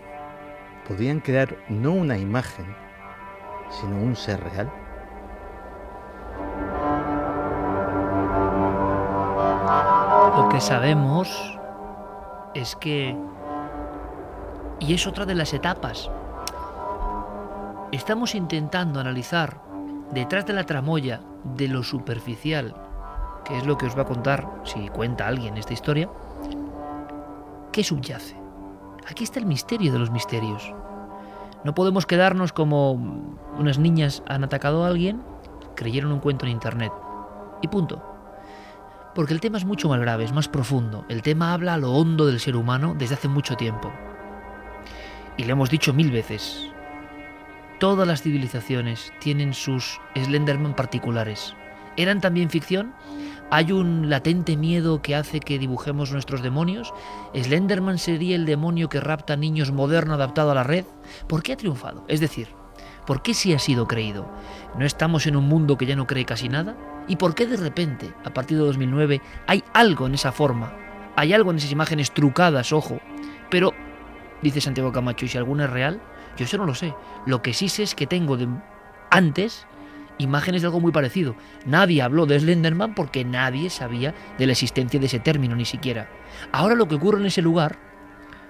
podrían 0.88 1.20
crear 1.20 1.54
no 1.68 1.92
una 1.92 2.18
imagen, 2.18 2.66
sino 3.72 3.98
un 3.98 4.16
ser 4.16 4.42
real. 4.42 4.72
Lo 10.38 10.48
que 10.48 10.62
sabemos 10.62 11.60
es 12.54 12.74
que, 12.78 13.18
y 14.80 14.94
es 14.94 15.06
otra 15.08 15.26
de 15.26 15.36
las 15.36 15.54
etapas 15.54 16.10
estamos 17.92 18.36
intentando 18.36 19.00
analizar 19.00 19.62
detrás 20.12 20.46
de 20.46 20.54
la 20.54 20.66
tramoya 20.66 21.22
de 21.44 21.68
lo 21.68 21.84
superficial, 21.84 22.76
que 23.44 23.58
es 23.58 23.66
lo 23.66 23.78
que 23.78 23.86
os 23.86 23.98
va 23.98 24.04
a 24.04 24.08
contar, 24.08 24.48
si 24.64 24.90
cuenta 24.90 25.28
alguien 25.28 25.58
esta 25.58 25.74
historia, 25.74 26.10
¿Qué 27.76 27.84
subyace? 27.84 28.38
Aquí 29.06 29.26
está 29.26 29.38
el 29.38 29.46
misterio 29.46 29.92
de 29.92 30.00
los 30.00 30.10
misterios. 30.10 30.74
No 31.66 31.76
podemos 31.76 32.06
quedarnos 32.06 32.54
como 32.54 32.94
unas 33.58 33.80
niñas 33.80 34.24
han 34.30 34.46
atacado 34.46 34.86
a 34.86 34.88
alguien, 34.88 35.22
creyeron 35.76 36.14
un 36.14 36.22
cuento 36.22 36.46
en 36.46 36.54
internet. 36.54 36.94
Y 37.62 37.68
punto. 37.68 38.02
Porque 39.14 39.34
el 39.34 39.42
tema 39.42 39.58
es 39.58 39.66
mucho 39.66 39.90
más 39.90 40.00
grave, 40.00 40.24
es 40.24 40.32
más 40.32 40.48
profundo. 40.48 41.04
El 41.10 41.22
tema 41.22 41.52
habla 41.52 41.74
a 41.74 41.78
lo 41.78 41.92
hondo 41.92 42.26
del 42.26 42.40
ser 42.40 42.56
humano 42.56 42.96
desde 42.98 43.16
hace 43.16 43.28
mucho 43.28 43.58
tiempo. 43.58 43.92
Y 45.36 45.44
lo 45.44 45.52
hemos 45.52 45.70
dicho 45.70 45.94
mil 45.94 46.12
veces. 46.12 46.72
Todas 47.80 48.08
las 48.08 48.22
civilizaciones 48.22 49.12
tienen 49.20 49.54
sus 49.54 50.00
Slenderman 50.16 50.78
particulares. 50.78 51.54
¿Eran 51.98 52.22
también 52.22 52.50
ficción? 52.50 52.94
¿Hay 53.52 53.74
un 53.74 54.10
latente 54.10 54.56
miedo 54.56 55.02
que 55.02 55.14
hace 55.14 55.42
que 55.42 55.60
dibujemos 55.60 56.14
nuestros 56.14 56.42
demonios? 56.42 56.94
¿Slenderman 57.34 57.98
sería 57.98 58.38
el 58.38 58.46
demonio 58.46 58.88
que 58.88 59.02
rapta 59.02 59.36
niños 59.36 59.74
moderno 59.74 60.14
adaptado 60.14 60.52
a 60.52 60.56
la 60.56 60.64
red? 60.64 60.86
¿Por 61.28 61.44
qué 61.44 61.52
ha 61.52 61.58
triunfado? 61.58 62.06
Es 62.08 62.22
decir, 62.22 62.48
¿por 63.06 63.22
qué 63.22 63.34
sí 63.34 63.54
ha 63.54 63.60
sido 63.60 63.90
creído? 63.90 64.26
¿No 64.80 64.86
estamos 64.86 65.28
en 65.28 65.36
un 65.36 65.48
mundo 65.50 65.78
que 65.78 65.86
ya 65.86 65.98
no 65.98 66.08
cree 66.08 66.24
casi 66.24 66.48
nada? 66.48 66.78
¿Y 67.10 67.18
por 67.18 67.36
qué 67.36 67.46
de 67.46 67.58
repente, 67.58 68.14
a 68.24 68.34
partir 68.34 68.58
de 68.58 68.64
2009, 68.64 69.22
hay 69.48 69.64
algo 69.74 70.08
en 70.08 70.14
esa 70.14 70.32
forma? 70.32 70.74
Hay 71.18 71.34
algo 71.34 71.52
en 71.52 71.58
esas 71.58 71.74
imágenes 71.74 72.14
trucadas, 72.14 72.72
ojo. 72.72 73.00
Pero, 73.50 73.74
dice 74.42 74.62
Santiago 74.62 74.94
Camacho, 74.94 75.26
¿y 75.26 75.28
si 75.28 75.38
alguna 75.38 75.66
es 75.66 75.70
real? 75.72 76.02
Yo 76.38 76.46
eso 76.46 76.58
no 76.58 76.66
lo 76.66 76.76
sé. 76.76 76.94
Lo 77.26 77.42
que 77.42 77.54
sí 77.54 77.70
sé 77.70 77.84
es 77.84 77.96
que 77.96 78.08
tengo 78.08 78.38
de 78.38 78.48
antes 79.10 79.66
imágenes 80.18 80.62
de 80.62 80.68
algo 80.68 80.80
muy 80.80 80.92
parecido. 80.92 81.36
Nadie 81.66 82.02
habló 82.02 82.26
de 82.26 82.40
Slenderman 82.40 82.96
porque 82.96 83.26
nadie 83.26 83.70
sabía 83.70 84.14
de 84.38 84.46
la 84.46 84.54
existencia 84.54 85.00
de 85.00 85.06
ese 85.08 85.20
término 85.20 85.56
ni 85.56 85.66
siquiera. 85.66 86.10
Ahora 86.52 86.76
lo 86.76 86.88
que 86.88 86.96
ocurre 86.96 87.20
en 87.20 87.26
ese 87.26 87.42
lugar, 87.42 87.78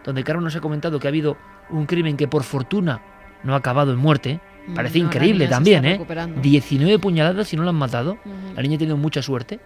donde 0.03 0.23
Carlos 0.23 0.43
nos 0.43 0.55
ha 0.55 0.61
comentado 0.61 0.99
que 0.99 1.07
ha 1.07 1.09
habido 1.09 1.37
un 1.69 1.85
crimen 1.85 2.17
que 2.17 2.27
por 2.27 2.43
fortuna 2.43 3.01
no 3.43 3.53
ha 3.53 3.57
acabado 3.57 3.91
en 3.91 3.99
muerte, 3.99 4.39
mm, 4.67 4.73
parece 4.73 4.99
increíble 4.99 5.47
también, 5.47 5.85
¿eh? 5.85 5.99
19 6.41 6.99
puñaladas 6.99 7.51
y 7.53 7.57
no 7.57 7.63
lo 7.63 7.69
han 7.69 7.75
matado. 7.75 8.17
La 8.55 8.61
niña 8.61 8.75
ha 8.75 8.79
tenido 8.79 8.97
mucha 8.97 9.21
suerte. 9.21 9.59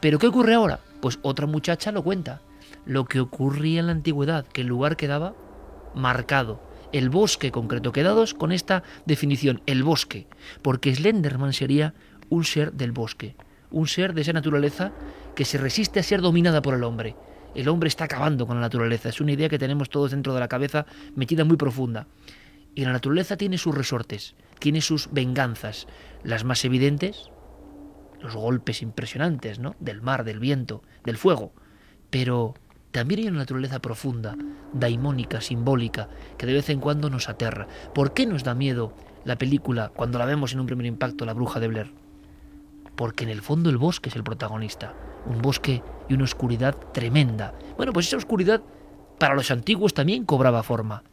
Pero 0.00 0.18
¿qué 0.18 0.26
ocurre 0.26 0.54
ahora? 0.54 0.80
Pues 1.00 1.18
otra 1.22 1.46
muchacha 1.46 1.92
lo 1.92 2.02
cuenta. 2.02 2.40
Lo 2.86 3.04
que 3.04 3.20
ocurría 3.20 3.80
en 3.80 3.86
la 3.86 3.92
antigüedad, 3.92 4.46
que 4.46 4.62
el 4.62 4.66
lugar 4.66 4.96
quedaba 4.96 5.34
marcado 5.94 6.60
el 6.92 7.10
bosque 7.10 7.50
concreto. 7.50 7.92
Quedados 7.92 8.34
con 8.34 8.52
esta 8.52 8.82
definición, 9.06 9.62
el 9.66 9.82
bosque, 9.82 10.26
porque 10.62 10.94
Slenderman 10.94 11.52
sería 11.52 11.94
un 12.28 12.44
ser 12.44 12.72
del 12.72 12.92
bosque, 12.92 13.36
un 13.70 13.86
ser 13.86 14.14
de 14.14 14.22
esa 14.22 14.32
naturaleza 14.32 14.92
que 15.34 15.44
se 15.44 15.58
resiste 15.58 16.00
a 16.00 16.04
ser 16.04 16.20
dominada 16.20 16.62
por 16.62 16.74
el 16.74 16.84
hombre. 16.84 17.16
El 17.54 17.68
hombre 17.68 17.88
está 17.88 18.04
acabando 18.04 18.46
con 18.46 18.56
la 18.56 18.62
naturaleza, 18.62 19.08
es 19.08 19.20
una 19.20 19.32
idea 19.32 19.48
que 19.48 19.58
tenemos 19.58 19.90
todos 19.90 20.12
dentro 20.12 20.34
de 20.34 20.40
la 20.40 20.48
cabeza 20.48 20.86
metida 21.14 21.44
muy 21.44 21.56
profunda. 21.56 22.06
Y 22.74 22.84
la 22.84 22.92
naturaleza 22.92 23.36
tiene 23.36 23.58
sus 23.58 23.74
resortes, 23.74 24.36
tiene 24.60 24.80
sus 24.80 25.12
venganzas, 25.12 25.88
las 26.22 26.44
más 26.44 26.64
evidentes, 26.64 27.30
los 28.20 28.36
golpes 28.36 28.82
impresionantes, 28.82 29.58
¿no? 29.58 29.74
Del 29.80 30.02
mar, 30.02 30.24
del 30.24 30.38
viento, 30.38 30.82
del 31.04 31.16
fuego. 31.16 31.52
Pero 32.10 32.54
también 32.92 33.20
hay 33.20 33.28
una 33.28 33.38
naturaleza 33.38 33.78
profunda, 33.78 34.36
daimónica, 34.72 35.40
simbólica, 35.40 36.08
que 36.36 36.46
de 36.46 36.54
vez 36.54 36.70
en 36.70 36.80
cuando 36.80 37.08
nos 37.08 37.28
aterra. 37.28 37.68
¿Por 37.94 38.12
qué 38.12 38.26
nos 38.26 38.42
da 38.42 38.54
miedo 38.54 38.92
la 39.24 39.36
película 39.36 39.92
cuando 39.94 40.18
la 40.18 40.24
vemos 40.24 40.52
en 40.52 40.60
un 40.60 40.66
primer 40.66 40.86
impacto, 40.86 41.24
La 41.24 41.32
Bruja 41.32 41.60
de 41.60 41.68
Blair? 41.68 41.92
Porque 42.96 43.24
en 43.24 43.30
el 43.30 43.42
fondo 43.42 43.70
el 43.70 43.78
bosque 43.78 44.08
es 44.08 44.16
el 44.16 44.24
protagonista. 44.24 44.94
Un 45.26 45.40
bosque 45.40 45.82
y 46.08 46.14
una 46.14 46.24
oscuridad 46.24 46.74
tremenda. 46.92 47.54
Bueno, 47.76 47.92
pues 47.92 48.08
esa 48.08 48.16
oscuridad 48.16 48.60
para 49.18 49.34
los 49.34 49.50
antiguos 49.50 49.94
también 49.94 50.24
cobraba 50.24 50.62
forma. 50.62 51.04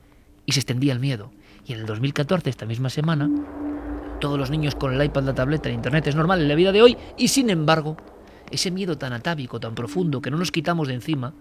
Y 0.46 0.54
se 0.54 0.62
extendía 0.62 0.94
el 0.94 1.00
miedo. 1.00 1.32
Y 1.66 1.74
en 1.74 1.82
el 1.82 1.86
2014, 1.86 2.50
esta 2.50 2.66
misma 2.66 2.90
semana, 2.90 3.30
todos 4.20 4.40
los 4.40 4.50
niños 4.50 4.74
con 4.76 4.94
el 4.94 5.04
iPad, 5.04 5.24
la 5.24 5.36
tableta, 5.36 5.70
el 5.70 5.76
Internet 5.76 6.08
es 6.08 6.16
normal 6.16 6.42
en 6.42 6.48
la 6.48 6.56
vida 6.56 6.72
de 6.72 6.82
hoy. 6.82 6.98
Y 7.18 7.28
sin 7.28 7.50
embargo, 7.50 7.98
ese 8.50 8.72
miedo 8.72 8.98
tan 8.98 9.14
atávico, 9.14 9.60
tan 9.60 9.76
profundo, 9.76 10.22
que 10.22 10.32
no 10.32 10.38
nos 10.38 10.52
quitamos 10.52 10.88
de 10.88 10.96
encima, 10.96 11.34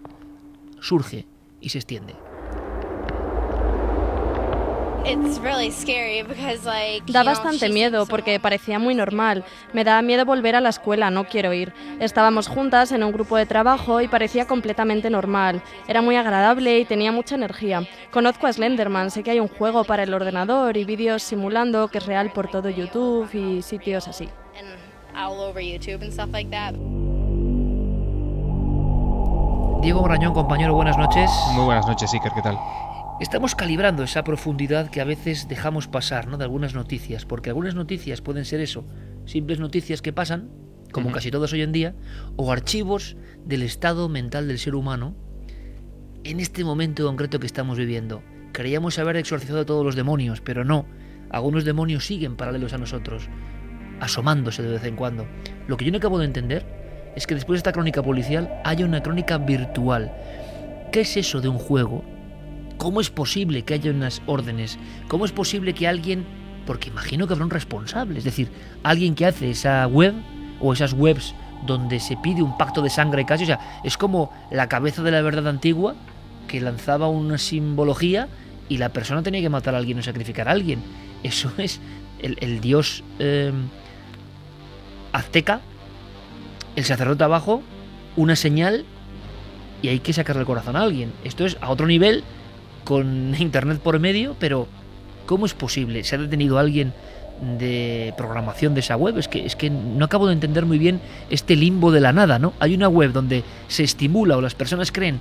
surge 0.81 1.25
y 1.61 1.69
se 1.69 1.79
extiende. 1.79 2.15
Da 7.07 7.23
bastante 7.23 7.69
miedo 7.69 8.05
porque 8.07 8.41
parecía 8.41 8.77
muy 8.77 8.93
normal. 8.93 9.45
Me 9.71 9.85
da 9.85 10.01
miedo 10.01 10.25
volver 10.25 10.55
a 10.55 10.61
la 10.61 10.67
escuela, 10.67 11.09
no 11.09 11.25
quiero 11.29 11.53
ir. 11.53 11.71
Estábamos 12.01 12.49
juntas 12.49 12.91
en 12.91 13.03
un 13.03 13.13
grupo 13.13 13.37
de 13.37 13.45
trabajo 13.45 14.01
y 14.01 14.09
parecía 14.09 14.47
completamente 14.47 15.09
normal. 15.09 15.63
Era 15.87 16.01
muy 16.01 16.17
agradable 16.17 16.79
y 16.79 16.85
tenía 16.85 17.13
mucha 17.13 17.35
energía. 17.35 17.87
Conozco 18.11 18.47
a 18.47 18.53
Slenderman, 18.53 19.09
sé 19.09 19.23
que 19.23 19.31
hay 19.31 19.39
un 19.39 19.47
juego 19.47 19.85
para 19.85 20.03
el 20.03 20.13
ordenador 20.13 20.75
y 20.75 20.83
vídeos 20.83 21.23
simulando 21.23 21.87
que 21.87 21.99
es 21.99 22.05
real 22.05 22.33
por 22.33 22.49
todo 22.49 22.69
YouTube 22.69 23.33
y 23.33 23.61
sitios 23.61 24.09
así. 24.09 24.27
Diego 29.87 30.01
Brañón, 30.01 30.33
compañero, 30.33 30.73
buenas 30.73 30.97
noches. 30.97 31.31
Muy 31.53 31.63
buenas 31.63 31.87
noches, 31.87 32.13
Iker, 32.13 32.33
¿qué 32.35 32.41
tal? 32.41 32.59
Estamos 33.21 33.55
calibrando 33.55 34.03
esa 34.03 34.25
profundidad 34.25 34.89
que 34.89 34.99
a 34.99 35.05
veces 35.05 35.47
dejamos 35.47 35.87
pasar, 35.87 36.27
¿no? 36.27 36.37
De 36.37 36.43
algunas 36.43 36.73
noticias, 36.73 37.25
porque 37.25 37.51
algunas 37.51 37.73
noticias 37.73 38.19
pueden 38.19 38.43
ser 38.43 38.59
eso, 38.59 38.83
simples 39.23 39.61
noticias 39.61 40.01
que 40.01 40.11
pasan, 40.11 40.49
como 40.91 41.13
casi 41.13 41.31
todas 41.31 41.53
hoy 41.53 41.61
en 41.61 41.71
día, 41.71 41.95
o 42.35 42.51
archivos 42.51 43.15
del 43.45 43.61
estado 43.61 44.09
mental 44.09 44.49
del 44.49 44.59
ser 44.59 44.75
humano 44.75 45.15
en 46.25 46.41
este 46.41 46.65
momento 46.65 47.05
concreto 47.05 47.39
que 47.39 47.47
estamos 47.47 47.77
viviendo. 47.77 48.21
Creíamos 48.51 48.99
haber 48.99 49.15
exorcizado 49.15 49.61
a 49.61 49.65
todos 49.65 49.85
los 49.85 49.95
demonios, 49.95 50.41
pero 50.41 50.65
no. 50.65 50.85
Algunos 51.29 51.63
demonios 51.63 52.05
siguen 52.05 52.35
paralelos 52.35 52.73
a 52.73 52.77
nosotros, 52.77 53.29
asomándose 54.01 54.63
de 54.63 54.69
vez 54.71 54.83
en 54.83 54.97
cuando. 54.97 55.25
Lo 55.65 55.77
que 55.77 55.85
yo 55.85 55.93
no 55.93 55.99
acabo 55.99 56.19
de 56.19 56.25
entender 56.25 56.86
es 57.17 57.25
que 57.25 57.33
después 57.33 57.55
de 57.55 57.61
esta 57.61 57.71
crónica 57.71 58.03
policial 58.03 58.61
haya 58.63 58.85
una 58.85 59.01
crónica 59.01 59.39
virtual. 59.39 60.11
¿Qué 60.91 61.01
es 61.01 61.17
eso 61.17 61.41
de 61.41 61.49
un 61.49 61.57
juego? 61.57 62.03
¿Cómo 62.77 63.01
es 63.01 63.09
posible 63.09 63.63
que 63.63 63.73
haya 63.73 63.89
unas 63.89 64.21
órdenes? 64.27 64.77
¿Cómo 65.07 65.25
es 65.25 65.31
posible 65.31 65.73
que 65.73 65.87
alguien, 65.87 66.27
porque 66.67 66.89
imagino 66.89 67.25
que 67.25 67.33
habrá 67.33 67.45
un 67.45 67.49
responsable, 67.49 68.19
es 68.19 68.23
decir, 68.23 68.51
alguien 68.83 69.15
que 69.15 69.25
hace 69.25 69.49
esa 69.49 69.87
web 69.87 70.13
o 70.61 70.73
esas 70.73 70.93
webs 70.93 71.33
donde 71.65 71.99
se 71.99 72.17
pide 72.17 72.43
un 72.43 72.55
pacto 72.55 72.83
de 72.83 72.91
sangre 72.91 73.25
casi, 73.25 73.45
o 73.45 73.47
sea, 73.47 73.81
es 73.83 73.97
como 73.97 74.31
la 74.51 74.69
cabeza 74.69 75.01
de 75.01 75.09
la 75.09 75.23
verdad 75.23 75.47
antigua 75.47 75.95
que 76.47 76.61
lanzaba 76.61 77.09
una 77.09 77.39
simbología 77.39 78.27
y 78.69 78.77
la 78.77 78.89
persona 78.89 79.23
tenía 79.23 79.41
que 79.41 79.49
matar 79.49 79.73
a 79.73 79.79
alguien 79.79 79.97
o 79.97 80.03
sacrificar 80.03 80.47
a 80.47 80.51
alguien. 80.51 80.83
Eso 81.23 81.51
es 81.57 81.81
el, 82.19 82.61
dios 82.61 83.03
eh, 83.17 83.51
azteca 85.13 85.61
el 86.77 86.85
sacerdote 86.85 87.23
abajo, 87.23 87.63
una 88.15 88.35
señal 88.35 88.85
y 89.81 89.89
hay 89.89 89.99
que 89.99 90.13
sacarle 90.13 90.41
el 90.41 90.45
corazón 90.45 90.75
a 90.75 90.83
alguien. 90.83 91.11
Esto 91.23 91.45
es 91.45 91.57
a 91.59 91.71
otro 91.71 91.87
nivel, 91.87 92.23
con 92.85 93.35
internet 93.39 93.79
por 93.79 93.99
medio, 93.99 94.35
pero 94.39 94.67
¿cómo 95.25 95.45
es 95.47 95.53
posible? 95.53 96.03
¿Se 96.03 96.15
ha 96.15 96.19
detenido 96.19 96.59
alguien 96.59 96.93
de 97.57 98.13
programación 98.15 98.75
de 98.75 98.81
esa 98.81 98.95
web? 98.95 99.17
Es 99.17 99.27
que, 99.27 99.43
es 99.43 99.55
que 99.55 99.71
no 99.71 100.05
acabo 100.05 100.27
de 100.27 100.33
entender 100.33 100.67
muy 100.67 100.77
bien 100.77 101.01
este 101.31 101.55
limbo 101.55 101.91
de 101.91 101.99
la 101.99 102.13
nada, 102.13 102.37
¿no? 102.37 102.53
Hay 102.59 102.75
una 102.75 102.87
web 102.87 103.11
donde 103.11 103.43
se 103.67 103.83
estimula 103.83 104.37
o 104.37 104.41
las 104.41 104.53
personas 104.53 104.91
creen 104.91 105.19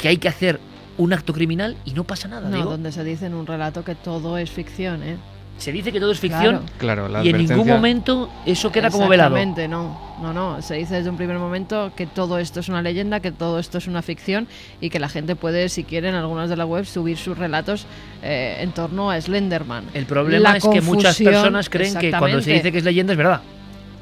que 0.00 0.06
hay 0.06 0.18
que 0.18 0.28
hacer 0.28 0.60
un 0.96 1.12
acto 1.12 1.32
criminal 1.32 1.76
y 1.84 1.90
no 1.90 2.04
pasa 2.04 2.28
nada. 2.28 2.48
No, 2.48 2.64
donde 2.64 2.92
se 2.92 3.02
dice 3.02 3.26
en 3.26 3.34
un 3.34 3.46
relato 3.46 3.82
que 3.82 3.96
todo 3.96 4.38
es 4.38 4.50
ficción, 4.50 5.02
¿eh? 5.02 5.16
Se 5.58 5.72
dice 5.72 5.92
que 5.92 6.00
todo 6.00 6.12
es 6.12 6.20
ficción 6.20 6.62
claro. 6.78 7.08
y 7.22 7.30
en 7.30 7.38
ningún 7.38 7.66
momento 7.66 8.30
eso 8.46 8.70
queda 8.70 8.90
como 8.90 9.08
velado. 9.08 9.36
Exactamente, 9.36 9.68
no, 9.68 10.16
no, 10.22 10.32
no. 10.32 10.62
Se 10.62 10.74
dice 10.74 10.94
desde 10.94 11.10
un 11.10 11.16
primer 11.16 11.38
momento 11.38 11.92
que 11.96 12.06
todo 12.06 12.38
esto 12.38 12.60
es 12.60 12.68
una 12.68 12.80
leyenda, 12.80 13.20
que 13.20 13.32
todo 13.32 13.58
esto 13.58 13.78
es 13.78 13.88
una 13.88 14.02
ficción 14.02 14.46
y 14.80 14.90
que 14.90 15.00
la 15.00 15.08
gente 15.08 15.36
puede, 15.36 15.68
si 15.68 15.84
quiere, 15.84 16.08
en 16.08 16.14
algunas 16.14 16.48
de 16.48 16.56
las 16.56 16.66
webs 16.66 16.88
subir 16.88 17.18
sus 17.18 17.36
relatos 17.36 17.86
eh, 18.22 18.58
en 18.60 18.72
torno 18.72 19.10
a 19.10 19.20
Slenderman. 19.20 19.84
El 19.94 20.06
problema 20.06 20.56
es 20.56 20.64
que 20.66 20.80
muchas 20.80 21.18
personas 21.18 21.68
creen 21.68 21.96
que 21.98 22.10
cuando 22.12 22.40
se 22.40 22.52
dice 22.52 22.72
que 22.72 22.78
es 22.78 22.84
leyenda 22.84 23.12
es 23.12 23.18
verdad. 23.18 23.42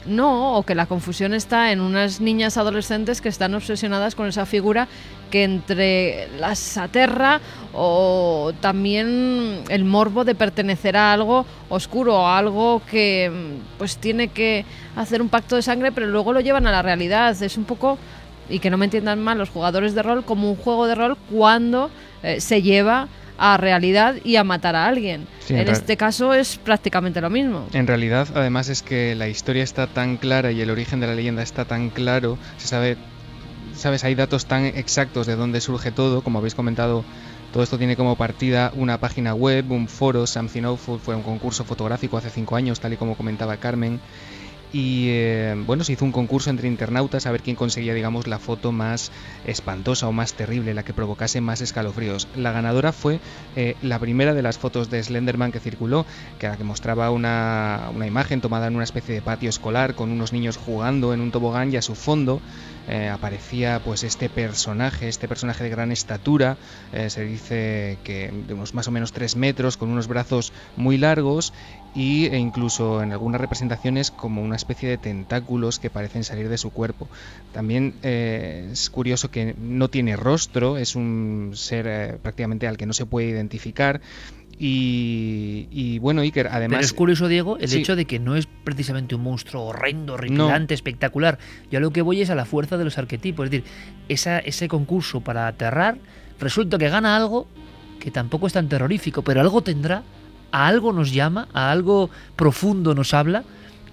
No, 0.06 0.56
o 0.56 0.62
que 0.62 0.74
la 0.76 0.86
confusión 0.86 1.34
está 1.34 1.72
en 1.72 1.80
unas 1.80 2.20
niñas 2.20 2.56
adolescentes 2.56 3.20
que 3.20 3.28
están 3.28 3.54
obsesionadas 3.54 4.14
con 4.14 4.28
esa 4.28 4.46
figura 4.46 4.86
que 5.30 5.42
entre 5.42 6.28
las 6.38 6.76
aterra 6.78 7.40
o 7.72 8.52
también 8.60 9.64
el 9.68 9.84
morbo 9.84 10.24
de 10.24 10.36
pertenecer 10.36 10.96
a 10.96 11.12
algo 11.12 11.44
oscuro, 11.68 12.24
a 12.26 12.38
algo 12.38 12.82
que 12.88 13.58
pues 13.78 13.96
tiene 13.96 14.28
que 14.28 14.64
hacer 14.94 15.20
un 15.20 15.28
pacto 15.28 15.56
de 15.56 15.62
sangre, 15.62 15.90
pero 15.90 16.06
luego 16.06 16.32
lo 16.32 16.40
llevan 16.40 16.68
a 16.68 16.72
la 16.72 16.82
realidad. 16.82 17.42
Es 17.42 17.56
un 17.56 17.64
poco, 17.64 17.98
y 18.48 18.60
que 18.60 18.70
no 18.70 18.76
me 18.76 18.84
entiendan 18.84 19.22
mal 19.22 19.38
los 19.38 19.50
jugadores 19.50 19.94
de 19.94 20.02
rol, 20.02 20.24
como 20.24 20.48
un 20.48 20.56
juego 20.56 20.86
de 20.86 20.94
rol 20.94 21.16
cuando 21.32 21.90
eh, 22.22 22.40
se 22.40 22.62
lleva 22.62 23.08
a 23.38 23.56
realidad 23.56 24.16
y 24.24 24.36
a 24.36 24.44
matar 24.44 24.76
a 24.76 24.86
alguien. 24.86 25.26
en, 25.48 25.68
este 25.68 25.96
caso 25.96 26.34
es 26.34 26.56
prácticamente 26.56 27.20
lo 27.20 27.30
mismo. 27.30 27.66
En 27.72 27.86
realidad, 27.86 28.28
además 28.34 28.68
es 28.68 28.82
que 28.82 29.14
la 29.14 29.28
historia 29.28 29.62
está 29.62 29.86
tan 29.86 30.16
clara 30.16 30.52
y 30.52 30.60
el 30.60 30.70
origen 30.70 31.00
de 31.00 31.06
la 31.06 31.14
leyenda 31.14 31.42
está 31.42 31.64
tan 31.64 31.90
claro, 31.90 32.38
se 32.58 32.68
sabe 32.68 32.96
sabes, 33.76 34.04
hay 34.04 34.14
datos 34.14 34.46
tan 34.46 34.64
exactos 34.64 35.26
de 35.26 35.36
dónde 35.36 35.60
surge 35.60 35.92
todo, 35.92 36.22
como 36.22 36.38
habéis 36.38 36.54
comentado. 36.54 37.04
Todo 37.52 37.62
esto 37.62 37.78
tiene 37.78 37.96
como 37.96 38.16
partida 38.16 38.72
una 38.74 38.98
página 38.98 39.34
web, 39.34 39.70
un 39.70 39.88
foro, 39.88 40.26
Something 40.26 40.64
Awful, 40.64 40.98
fue 40.98 41.14
un 41.14 41.22
concurso 41.22 41.64
fotográfico 41.64 42.16
hace 42.16 42.30
cinco 42.30 42.56
años, 42.56 42.80
tal 42.80 42.92
y 42.92 42.96
como 42.96 43.16
comentaba 43.16 43.56
Carmen 43.56 44.00
y 44.72 45.08
eh, 45.10 45.54
bueno, 45.66 45.84
se 45.84 45.92
hizo 45.92 46.04
un 46.04 46.12
concurso 46.12 46.50
entre 46.50 46.68
internautas 46.68 47.26
a 47.26 47.32
ver 47.32 47.42
quién 47.42 47.56
conseguía, 47.56 47.94
digamos, 47.94 48.26
la 48.26 48.38
foto 48.38 48.72
más 48.72 49.12
espantosa 49.46 50.08
o 50.08 50.12
más 50.12 50.34
terrible, 50.34 50.74
la 50.74 50.82
que 50.82 50.92
provocase 50.92 51.40
más 51.40 51.60
escalofríos. 51.60 52.28
La 52.36 52.52
ganadora 52.52 52.92
fue 52.92 53.20
eh, 53.54 53.76
la 53.82 53.98
primera 53.98 54.34
de 54.34 54.42
las 54.42 54.58
fotos 54.58 54.90
de 54.90 55.02
Slenderman 55.02 55.52
que 55.52 55.60
circuló, 55.60 56.06
que, 56.38 56.50
que 56.56 56.64
mostraba 56.64 57.10
una, 57.10 57.90
una, 57.94 58.06
imagen 58.06 58.40
tomada 58.40 58.66
en 58.66 58.74
una 58.74 58.84
especie 58.84 59.14
de 59.14 59.22
patio 59.22 59.48
escolar 59.48 59.94
con 59.94 60.10
unos 60.10 60.32
niños 60.32 60.56
jugando 60.56 61.14
en 61.14 61.20
un 61.20 61.30
tobogán 61.30 61.72
y 61.72 61.76
a 61.76 61.82
su 61.82 61.94
fondo 61.94 62.40
eh, 62.86 63.08
aparecía 63.08 63.80
pues 63.82 64.02
este 64.04 64.28
personaje, 64.28 65.08
este 65.08 65.28
personaje 65.28 65.64
de 65.64 65.70
gran 65.70 65.92
estatura, 65.92 66.58
se 67.08 67.24
dice 67.24 68.00
que 68.02 68.30
de 68.32 68.54
unos 68.54 68.74
más 68.74 68.88
o 68.88 68.90
menos 68.90 69.12
3 69.12 69.36
metros, 69.36 69.76
con 69.76 69.90
unos 69.90 70.08
brazos 70.08 70.52
muy 70.76 70.98
largos 70.98 71.52
y, 71.96 72.26
e 72.26 72.36
incluso 72.36 73.02
en 73.02 73.12
algunas 73.12 73.40
representaciones 73.40 74.10
como 74.10 74.42
una 74.42 74.56
especie 74.56 74.88
de 74.88 74.98
tentáculos 74.98 75.78
que 75.78 75.90
parecen 75.90 76.24
salir 76.24 76.48
de 76.48 76.58
su 76.58 76.70
cuerpo. 76.70 77.10
También 77.52 77.98
eh, 78.02 78.68
es 78.72 78.90
curioso 78.90 79.30
que 79.30 79.54
no 79.56 79.88
tiene 79.88 80.16
rostro, 80.16 80.76
es 80.76 80.94
un 80.94 81.52
ser 81.54 81.86
eh, 81.86 82.18
prácticamente 82.22 82.66
al 82.66 82.76
que 82.76 82.86
no 82.86 82.92
se 82.92 83.06
puede 83.06 83.28
identificar. 83.28 84.00
Y, 84.58 85.98
bueno, 85.98 86.22
Iker, 86.22 86.48
además. 86.48 86.78
Pero 86.78 86.84
es 86.84 86.92
curioso, 86.92 87.28
Diego, 87.28 87.58
el 87.58 87.72
hecho 87.72 87.94
de 87.94 88.06
que 88.06 88.18
no 88.18 88.36
es 88.36 88.46
precisamente 88.46 89.14
un 89.14 89.22
monstruo 89.22 89.64
horrendo, 89.64 90.14
horripilante, 90.14 90.74
espectacular. 90.74 91.38
Yo 91.70 91.78
a 91.78 91.80
lo 91.80 91.90
que 91.90 92.02
voy 92.02 92.22
es 92.22 92.30
a 92.30 92.34
la 92.34 92.44
fuerza 92.44 92.76
de 92.76 92.84
los 92.84 92.96
arquetipos. 92.98 93.44
Es 93.44 93.50
decir, 93.50 93.66
esa, 94.08 94.38
ese 94.38 94.68
concurso 94.68 95.20
para 95.20 95.46
aterrar, 95.46 95.98
resulta 96.40 96.78
que 96.78 96.88
gana 96.88 97.16
algo 97.16 97.46
que 98.00 98.10
tampoco 98.10 98.46
es 98.46 98.52
tan 98.52 98.68
terrorífico, 98.68 99.22
pero 99.22 99.40
algo 99.40 99.62
tendrá, 99.62 100.02
a 100.52 100.68
algo 100.68 100.92
nos 100.92 101.12
llama, 101.12 101.48
a 101.52 101.70
algo 101.70 102.08
profundo 102.36 102.94
nos 102.94 103.12
habla 103.14 103.44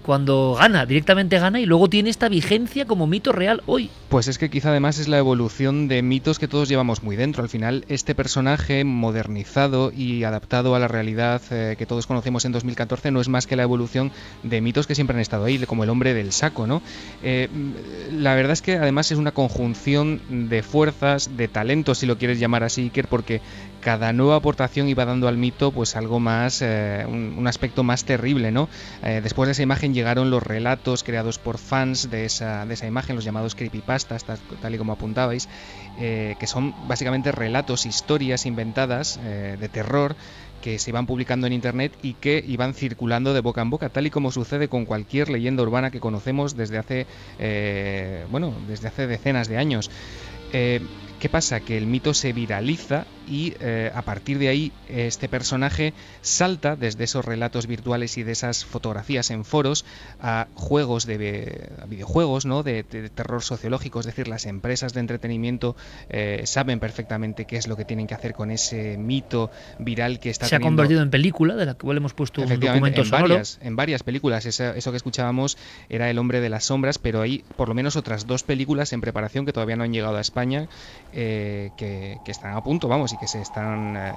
cuando 0.04 0.56
gana, 0.58 0.84
directamente 0.84 1.38
gana 1.38 1.60
y 1.60 1.66
luego 1.66 1.88
tiene 1.88 2.10
esta 2.10 2.28
vigencia 2.28 2.84
como 2.84 3.06
mito 3.06 3.32
real 3.32 3.62
hoy. 3.66 3.90
Pues 4.10 4.28
es 4.28 4.38
que 4.38 4.50
quizá 4.50 4.68
además 4.68 4.98
es 4.98 5.08
la 5.08 5.18
evolución 5.18 5.88
de 5.88 6.02
mitos 6.02 6.38
que 6.38 6.46
todos 6.46 6.68
llevamos 6.68 7.02
muy 7.02 7.16
dentro. 7.16 7.42
Al 7.42 7.48
final, 7.48 7.84
este 7.88 8.14
personaje 8.14 8.84
modernizado 8.84 9.90
y 9.90 10.24
adaptado 10.24 10.74
a 10.74 10.78
la 10.78 10.88
realidad 10.88 11.40
eh, 11.50 11.74
que 11.78 11.86
todos 11.86 12.06
conocemos 12.06 12.44
en 12.44 12.52
2014 12.52 13.10
no 13.10 13.20
es 13.20 13.28
más 13.28 13.46
que 13.46 13.56
la 13.56 13.62
evolución 13.62 14.12
de 14.42 14.60
mitos 14.60 14.86
que 14.86 14.94
siempre 14.94 15.16
han 15.16 15.22
estado 15.22 15.46
ahí, 15.46 15.58
como 15.60 15.84
el 15.84 15.90
hombre 15.90 16.12
del 16.12 16.32
saco, 16.32 16.66
¿no? 16.66 16.82
Eh, 17.22 17.48
la 18.12 18.34
verdad 18.34 18.52
es 18.52 18.62
que 18.62 18.76
además 18.76 19.10
es 19.10 19.18
una 19.18 19.32
conjunción 19.32 20.20
de 20.50 20.62
fuerzas, 20.62 21.36
de 21.36 21.48
talentos, 21.48 21.98
si 21.98 22.06
lo 22.06 22.18
quieres 22.18 22.38
llamar 22.38 22.62
así, 22.62 22.82
Iker, 22.82 23.08
porque 23.08 23.40
cada 23.80 24.12
nueva 24.12 24.36
aportación 24.36 24.88
iba 24.88 25.04
dando 25.04 25.28
al 25.28 25.36
mito 25.38 25.72
pues 25.72 25.96
algo 25.96 26.20
más, 26.20 26.60
eh, 26.62 27.04
un, 27.08 27.46
aspecto 27.46 27.82
más 27.82 28.04
terrible, 28.04 28.50
¿no? 28.50 28.68
después 29.02 29.46
de 29.46 29.52
esa 29.52 29.62
imagen 29.62 29.93
llegaron 29.94 30.30
los 30.30 30.42
relatos 30.42 31.02
creados 31.02 31.38
por 31.38 31.58
fans 31.58 32.10
de 32.10 32.26
esa, 32.26 32.66
de 32.66 32.74
esa 32.74 32.86
imagen, 32.86 33.16
los 33.16 33.24
llamados 33.24 33.54
creepypastas, 33.54 34.24
tal 34.24 34.74
y 34.74 34.78
como 34.78 34.92
apuntabais, 34.92 35.48
eh, 35.98 36.36
que 36.38 36.46
son 36.46 36.74
básicamente 36.86 37.32
relatos, 37.32 37.86
historias 37.86 38.46
inventadas 38.46 39.18
eh, 39.22 39.56
de 39.58 39.68
terror 39.68 40.16
que 40.60 40.78
se 40.78 40.90
iban 40.90 41.06
publicando 41.06 41.46
en 41.46 41.52
internet 41.52 41.92
y 42.02 42.14
que 42.14 42.42
iban 42.46 42.74
circulando 42.74 43.34
de 43.34 43.40
boca 43.40 43.62
en 43.62 43.70
boca, 43.70 43.88
tal 43.90 44.06
y 44.06 44.10
como 44.10 44.32
sucede 44.32 44.68
con 44.68 44.86
cualquier 44.86 45.28
leyenda 45.28 45.62
urbana 45.62 45.90
que 45.90 46.00
conocemos 46.00 46.56
desde 46.56 46.78
hace, 46.78 47.06
eh, 47.38 48.24
bueno, 48.30 48.54
desde 48.66 48.88
hace 48.88 49.06
decenas 49.06 49.48
de 49.48 49.58
años. 49.58 49.90
¿Qué 51.24 51.28
pasa? 51.30 51.60
Que 51.60 51.78
el 51.78 51.86
mito 51.86 52.12
se 52.12 52.32
viraliza 52.32 53.06
y 53.28 53.54
eh, 53.60 53.90
a 53.94 54.02
partir 54.02 54.38
de 54.38 54.48
ahí 54.48 54.72
este 54.88 55.28
personaje 55.28 55.92
salta 56.22 56.76
desde 56.76 57.04
esos 57.04 57.24
relatos 57.24 57.66
virtuales 57.66 58.16
y 58.18 58.22
de 58.22 58.32
esas 58.32 58.64
fotografías 58.64 59.30
en 59.30 59.44
foros 59.44 59.84
a 60.20 60.46
juegos 60.54 61.06
de 61.06 61.70
videojuegos, 61.88 62.46
¿no? 62.46 62.62
De, 62.62 62.84
terror 62.84 63.42
sociológico, 63.42 64.00
es 64.00 64.06
decir, 64.06 64.28
las 64.28 64.46
empresas 64.46 64.94
de 64.94 65.00
entretenimiento 65.00 65.76
eh, 66.08 66.42
saben 66.44 66.80
perfectamente 66.80 67.44
qué 67.44 67.56
es 67.56 67.66
lo 67.66 67.76
que 67.76 67.84
tienen 67.84 68.06
que 68.06 68.14
hacer 68.14 68.34
con 68.34 68.50
ese 68.50 68.96
mito 68.98 69.50
viral 69.78 70.20
que 70.20 70.30
está 70.30 70.46
se 70.46 70.56
ha 70.56 70.60
convertido 70.60 71.02
en 71.02 71.10
película 71.10 71.54
de 71.54 71.66
la 71.66 71.74
cual 71.74 71.96
hemos 71.96 72.14
puesto 72.14 72.42
un 72.42 72.60
documento 72.60 73.02
en 73.02 73.10
varias, 73.10 73.58
en 73.62 73.76
varias 73.76 74.02
películas. 74.02 74.46
Eso, 74.46 74.64
eso 74.74 74.90
que 74.90 74.96
escuchábamos 74.96 75.56
era 75.88 76.10
El 76.10 76.18
hombre 76.18 76.40
de 76.40 76.48
las 76.48 76.64
sombras, 76.64 76.98
pero 76.98 77.20
hay 77.20 77.44
por 77.56 77.68
lo 77.68 77.74
menos 77.74 77.96
otras 77.96 78.26
dos 78.26 78.42
películas 78.42 78.92
en 78.92 79.00
preparación 79.00 79.46
que 79.46 79.52
todavía 79.52 79.76
no 79.76 79.84
han 79.84 79.92
llegado 79.92 80.16
a 80.16 80.20
España 80.20 80.68
eh, 81.12 81.70
que, 81.76 82.18
están 82.26 82.56
a 82.56 82.62
punto, 82.62 82.88
vamos, 82.88 83.12
y 83.14 83.16
que 83.16 83.26
se 83.26 83.40
están, 83.40 83.96
eh, 83.96 84.12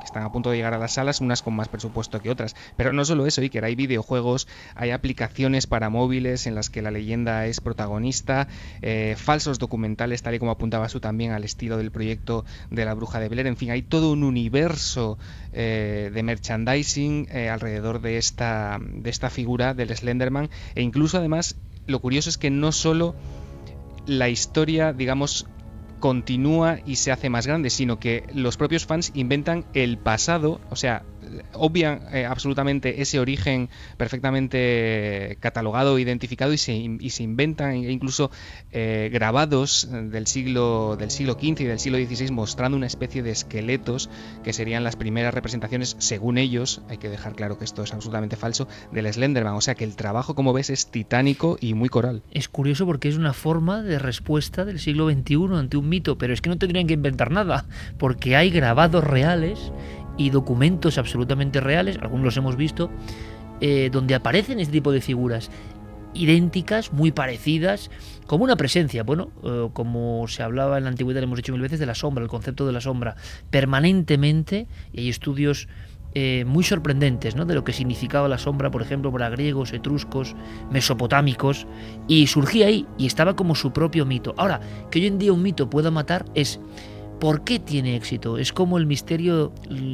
que 0.00 0.04
están 0.04 0.22
a 0.22 0.32
punto 0.32 0.50
de 0.50 0.56
llegar 0.56 0.74
a 0.74 0.78
las 0.78 0.92
salas, 0.92 1.20
unas 1.20 1.42
con 1.42 1.54
más 1.54 1.68
presupuesto 1.68 2.20
que 2.20 2.30
otras. 2.30 2.54
Pero 2.76 2.92
no 2.92 3.04
solo 3.04 3.26
eso, 3.26 3.40
Iker, 3.40 3.64
hay 3.64 3.74
videojuegos, 3.74 4.48
hay 4.74 4.90
aplicaciones 4.90 5.66
para 5.66 5.88
móviles 5.88 6.46
en 6.46 6.54
las 6.54 6.70
que 6.70 6.82
la 6.82 6.90
leyenda 6.90 7.46
es 7.46 7.60
protagonista, 7.60 8.48
eh, 8.82 9.14
falsos 9.16 9.58
documentales, 9.58 10.22
tal 10.22 10.34
y 10.34 10.38
como 10.38 10.50
apuntaba 10.50 10.88
tú 10.88 11.00
también 11.00 11.32
al 11.32 11.44
estilo 11.44 11.78
del 11.78 11.90
proyecto 11.90 12.44
de 12.70 12.84
la 12.84 12.94
Bruja 12.94 13.20
de 13.20 13.28
Blair. 13.28 13.46
En 13.46 13.56
fin, 13.56 13.70
hay 13.70 13.82
todo 13.82 14.12
un 14.12 14.24
universo 14.24 15.18
de 15.52 16.22
merchandising 16.24 17.28
alrededor 17.50 18.00
de 18.00 18.16
esta, 18.16 18.78
de 18.80 19.10
esta 19.10 19.28
figura 19.28 19.74
del 19.74 19.94
Slenderman 19.94 20.48
e 20.74 20.80
incluso 20.82 21.18
además 21.18 21.56
lo 21.86 22.00
curioso 22.00 22.30
es 22.30 22.38
que 22.38 22.50
no 22.50 22.72
solo 22.72 23.14
la 24.06 24.28
historia, 24.28 24.92
digamos, 24.92 25.46
continúa 26.02 26.80
y 26.84 26.96
se 26.96 27.12
hace 27.12 27.30
más 27.30 27.46
grande, 27.46 27.70
sino 27.70 28.00
que 28.00 28.26
los 28.34 28.56
propios 28.56 28.86
fans 28.86 29.12
inventan 29.14 29.64
el 29.72 29.98
pasado, 29.98 30.60
o 30.68 30.74
sea, 30.74 31.04
obvian 31.52 32.02
eh, 32.12 32.24
absolutamente 32.24 33.02
ese 33.02 33.20
origen 33.20 33.68
perfectamente 33.96 35.36
catalogado, 35.40 35.98
identificado 35.98 36.52
y 36.52 36.58
se, 36.58 36.72
inventan 36.72 37.76
incluso 37.76 38.30
eh, 38.72 39.10
grabados 39.12 39.88
del 39.90 40.26
siglo, 40.26 40.96
del 40.96 41.10
siglo 41.10 41.34
XV 41.34 41.60
y 41.60 41.64
del 41.64 41.78
siglo 41.78 41.98
XVI 41.98 42.30
mostrando 42.30 42.76
una 42.76 42.86
especie 42.86 43.22
de 43.22 43.30
esqueletos 43.30 44.10
que 44.42 44.52
serían 44.52 44.84
las 44.84 44.96
primeras 44.96 45.34
representaciones, 45.34 45.96
según 45.98 46.38
ellos, 46.38 46.82
hay 46.88 46.98
que 46.98 47.08
dejar 47.08 47.34
claro 47.34 47.58
que 47.58 47.64
esto 47.64 47.82
es 47.82 47.92
absolutamente 47.92 48.36
falso, 48.36 48.68
del 48.92 49.12
Slenderman. 49.12 49.54
O 49.54 49.60
sea 49.60 49.74
que 49.74 49.84
el 49.84 49.96
trabajo, 49.96 50.34
como 50.34 50.52
ves, 50.52 50.70
es 50.70 50.86
titánico 50.86 51.56
y 51.60 51.74
muy 51.74 51.88
coral. 51.88 52.22
Es 52.32 52.48
curioso 52.48 52.86
porque 52.86 53.08
es 53.08 53.16
una 53.16 53.32
forma 53.32 53.82
de 53.82 53.98
respuesta 53.98 54.64
del 54.64 54.78
siglo 54.78 55.10
XXI 55.10 55.54
ante 55.54 55.76
un 55.76 55.88
mito, 55.88 56.18
pero 56.18 56.32
es 56.32 56.40
que 56.40 56.50
no 56.50 56.58
tendrían 56.58 56.86
que 56.86 56.94
inventar 56.94 57.30
nada, 57.30 57.66
porque 57.98 58.36
hay 58.36 58.50
grabados 58.50 59.04
reales 59.04 59.72
y 60.16 60.30
documentos 60.30 60.98
absolutamente 60.98 61.60
reales, 61.60 61.98
algunos 62.00 62.24
los 62.24 62.36
hemos 62.36 62.56
visto, 62.56 62.90
eh, 63.60 63.90
donde 63.92 64.14
aparecen 64.14 64.60
este 64.60 64.72
tipo 64.72 64.92
de 64.92 65.00
figuras 65.00 65.50
idénticas, 66.14 66.92
muy 66.92 67.10
parecidas, 67.10 67.90
como 68.26 68.44
una 68.44 68.56
presencia, 68.56 69.02
bueno, 69.02 69.30
eh, 69.44 69.68
como 69.72 70.26
se 70.28 70.42
hablaba 70.42 70.78
en 70.78 70.84
la 70.84 70.90
antigüedad, 70.90 71.22
hemos 71.22 71.36
dicho 71.36 71.52
mil 71.52 71.62
veces, 71.62 71.78
de 71.78 71.86
la 71.86 71.94
sombra, 71.94 72.22
el 72.22 72.28
concepto 72.28 72.66
de 72.66 72.72
la 72.72 72.80
sombra, 72.80 73.16
permanentemente, 73.50 74.66
y 74.92 75.00
hay 75.00 75.08
estudios 75.08 75.68
eh, 76.14 76.44
muy 76.46 76.62
sorprendentes 76.62 77.36
¿no? 77.36 77.46
de 77.46 77.54
lo 77.54 77.64
que 77.64 77.72
significaba 77.72 78.28
la 78.28 78.36
sombra, 78.36 78.70
por 78.70 78.82
ejemplo, 78.82 79.10
para 79.10 79.30
griegos, 79.30 79.72
etruscos, 79.72 80.36
mesopotámicos, 80.70 81.66
y 82.06 82.26
surgía 82.26 82.66
ahí 82.66 82.86
y 82.98 83.06
estaba 83.06 83.34
como 83.34 83.54
su 83.54 83.72
propio 83.72 84.04
mito. 84.04 84.34
Ahora, 84.36 84.60
que 84.90 84.98
hoy 84.98 85.06
en 85.06 85.18
día 85.18 85.32
un 85.32 85.42
mito 85.42 85.70
pueda 85.70 85.90
matar 85.90 86.26
es 86.34 86.60
¿Por 87.22 87.44
qué 87.44 87.60
tiene 87.60 87.94
éxito? 87.94 88.36
Es 88.36 88.52
como 88.52 88.78
el 88.78 88.86
misterio, 88.86 89.52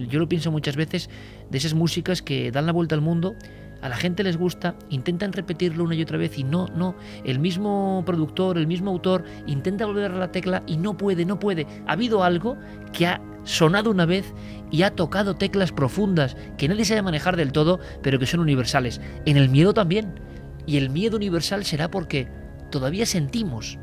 yo 0.08 0.18
lo 0.18 0.30
pienso 0.30 0.50
muchas 0.50 0.76
veces, 0.76 1.10
de 1.50 1.58
esas 1.58 1.74
músicas 1.74 2.22
que 2.22 2.50
dan 2.50 2.64
la 2.64 2.72
vuelta 2.72 2.94
al 2.94 3.02
mundo, 3.02 3.34
a 3.82 3.90
la 3.90 3.96
gente 3.96 4.22
les 4.24 4.38
gusta, 4.38 4.76
intentan 4.88 5.34
repetirlo 5.34 5.84
una 5.84 5.94
y 5.94 6.00
otra 6.00 6.16
vez 6.16 6.38
y 6.38 6.44
no, 6.44 6.68
no, 6.68 6.96
el 7.26 7.38
mismo 7.38 8.02
productor, 8.06 8.56
el 8.56 8.66
mismo 8.66 8.92
autor 8.92 9.24
intenta 9.46 9.84
volver 9.84 10.10
a 10.10 10.16
la 10.16 10.32
tecla 10.32 10.62
y 10.66 10.78
no 10.78 10.96
puede, 10.96 11.26
no 11.26 11.38
puede. 11.38 11.66
Ha 11.86 11.92
habido 11.92 12.24
algo 12.24 12.56
que 12.94 13.06
ha 13.06 13.20
sonado 13.44 13.90
una 13.90 14.06
vez 14.06 14.32
y 14.70 14.80
ha 14.80 14.94
tocado 14.94 15.34
teclas 15.34 15.70
profundas 15.70 16.34
que 16.56 16.66
nadie 16.66 16.86
sabe 16.86 17.02
manejar 17.02 17.36
del 17.36 17.52
todo, 17.52 17.78
pero 18.02 18.18
que 18.18 18.24
son 18.24 18.40
universales. 18.40 19.02
En 19.26 19.36
el 19.36 19.50
miedo 19.50 19.74
también. 19.74 20.18
Y 20.64 20.78
el 20.78 20.88
miedo 20.88 21.18
universal 21.18 21.66
será 21.66 21.90
porque 21.90 22.26
todavía 22.70 23.04
sentimos 23.04 23.78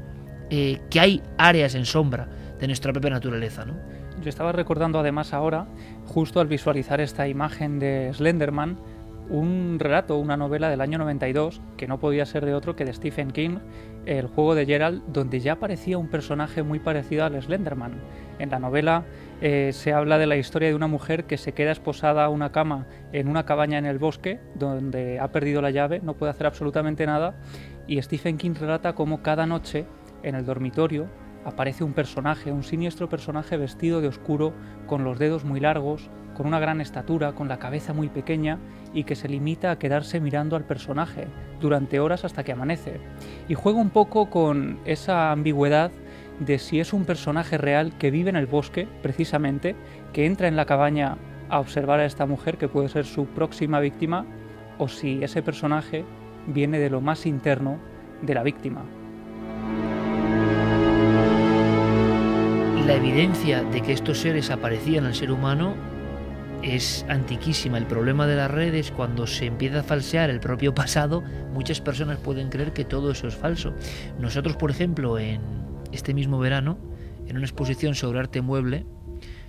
eh, 0.49 0.81
que 0.89 0.99
hay 0.99 1.21
áreas 1.37 1.75
en 1.75 1.85
sombra 1.85 2.27
de 2.59 2.67
nuestra 2.67 2.93
propia 2.93 3.11
naturaleza. 3.11 3.65
¿no? 3.65 3.73
Yo 4.21 4.29
estaba 4.29 4.51
recordando 4.51 4.99
además 4.99 5.33
ahora, 5.33 5.67
justo 6.05 6.39
al 6.39 6.47
visualizar 6.47 7.01
esta 7.01 7.27
imagen 7.27 7.79
de 7.79 8.11
Slenderman, 8.13 8.77
un 9.29 9.77
relato, 9.79 10.17
una 10.17 10.37
novela 10.37 10.69
del 10.69 10.81
año 10.81 10.99
92, 10.99 11.61
que 11.77 11.87
no 11.87 11.99
podía 11.99 12.25
ser 12.25 12.45
de 12.45 12.53
otro 12.53 12.75
que 12.75 12.85
de 12.85 12.93
Stephen 12.93 13.31
King, 13.31 13.57
el 14.05 14.27
juego 14.27 14.53
de 14.53 14.67
Gerald, 14.67 15.01
donde 15.07 15.39
ya 15.39 15.53
aparecía 15.53 15.97
un 15.97 16.09
personaje 16.09 16.61
muy 16.61 16.79
parecido 16.79 17.25
al 17.25 17.41
Slenderman. 17.41 17.93
En 18.37 18.51
la 18.51 18.59
novela 18.59 19.05
eh, 19.41 19.71
se 19.73 19.93
habla 19.93 20.19
de 20.19 20.27
la 20.27 20.37
historia 20.37 20.69
de 20.69 20.75
una 20.75 20.87
mujer 20.87 21.25
que 21.25 21.37
se 21.37 21.53
queda 21.53 21.71
esposada 21.71 22.25
a 22.25 22.29
una 22.29 22.51
cama 22.51 22.85
en 23.13 23.27
una 23.27 23.45
cabaña 23.45 23.79
en 23.79 23.85
el 23.85 23.97
bosque, 23.97 24.39
donde 24.53 25.19
ha 25.19 25.31
perdido 25.31 25.61
la 25.61 25.71
llave, 25.71 26.01
no 26.01 26.13
puede 26.13 26.31
hacer 26.31 26.45
absolutamente 26.45 27.05
nada, 27.07 27.35
y 27.87 27.99
Stephen 28.01 28.37
King 28.37 28.53
relata 28.59 28.93
cómo 28.93 29.23
cada 29.23 29.47
noche 29.47 29.85
en 30.21 30.35
el 30.35 30.45
dormitorio 30.45 31.07
aparece 31.45 31.83
un 31.83 31.93
personaje, 31.93 32.51
un 32.51 32.63
siniestro 32.63 33.07
personaje 33.07 33.55
vestido 33.55 34.01
de 34.01 34.07
oscuro, 34.07 34.53
con 34.87 35.03
los 35.03 35.19
dedos 35.19 35.45
muy 35.45 35.59
largos, 35.59 36.09
con 36.35 36.47
una 36.47 36.59
gran 36.59 36.81
estatura, 36.81 37.33
con 37.33 37.47
la 37.47 37.59
cabeza 37.59 37.93
muy 37.93 38.09
pequeña 38.09 38.59
y 38.93 39.05
que 39.05 39.15
se 39.15 39.29
limita 39.29 39.71
a 39.71 39.79
quedarse 39.79 40.19
mirando 40.19 40.55
al 40.55 40.65
personaje 40.65 41.27
durante 41.61 41.99
horas 41.99 42.25
hasta 42.25 42.43
que 42.43 42.51
amanece. 42.51 42.99
Y 43.47 43.53
juega 43.53 43.79
un 43.79 43.91
poco 43.91 44.29
con 44.29 44.79
esa 44.85 45.31
ambigüedad 45.31 45.91
de 46.39 46.59
si 46.59 46.79
es 46.79 46.91
un 46.91 47.05
personaje 47.05 47.57
real 47.57 47.97
que 47.97 48.11
vive 48.11 48.29
en 48.29 48.35
el 48.35 48.47
bosque, 48.47 48.87
precisamente, 49.01 49.75
que 50.11 50.25
entra 50.25 50.47
en 50.47 50.57
la 50.57 50.65
cabaña 50.65 51.17
a 51.49 51.59
observar 51.59 51.99
a 51.99 52.05
esta 52.05 52.25
mujer 52.25 52.57
que 52.57 52.67
puede 52.67 52.89
ser 52.89 53.05
su 53.05 53.27
próxima 53.27 53.79
víctima, 53.79 54.25
o 54.77 54.87
si 54.89 55.23
ese 55.23 55.41
personaje 55.41 56.03
viene 56.47 56.79
de 56.79 56.89
lo 56.89 56.99
más 56.99 57.25
interno 57.25 57.79
de 58.21 58.33
la 58.33 58.43
víctima. 58.43 58.83
La 62.85 62.93
evidencia 62.93 63.63
de 63.63 63.81
que 63.81 63.93
estos 63.93 64.19
seres 64.19 64.51
aparecían 64.51 65.05
al 65.05 65.15
ser 65.15 65.31
humano 65.31 65.73
es 66.61 67.03
antiquísima. 67.09 67.79
El 67.79 67.87
problema 67.87 68.27
de 68.27 68.35
las 68.35 68.51
redes, 68.51 68.91
cuando 68.91 69.25
se 69.25 69.47
empieza 69.47 69.79
a 69.79 69.83
falsear 69.83 70.29
el 70.29 70.39
propio 70.39 70.75
pasado, 70.75 71.23
muchas 71.51 71.81
personas 71.81 72.19
pueden 72.19 72.49
creer 72.49 72.73
que 72.73 72.85
todo 72.85 73.09
eso 73.09 73.27
es 73.27 73.35
falso. 73.35 73.73
Nosotros, 74.19 74.55
por 74.55 74.69
ejemplo, 74.69 75.17
en 75.17 75.41
este 75.93 76.13
mismo 76.13 76.37
verano, 76.37 76.77
en 77.25 77.37
una 77.37 77.45
exposición 77.47 77.95
sobre 77.95 78.19
arte 78.19 78.41
mueble, 78.41 78.85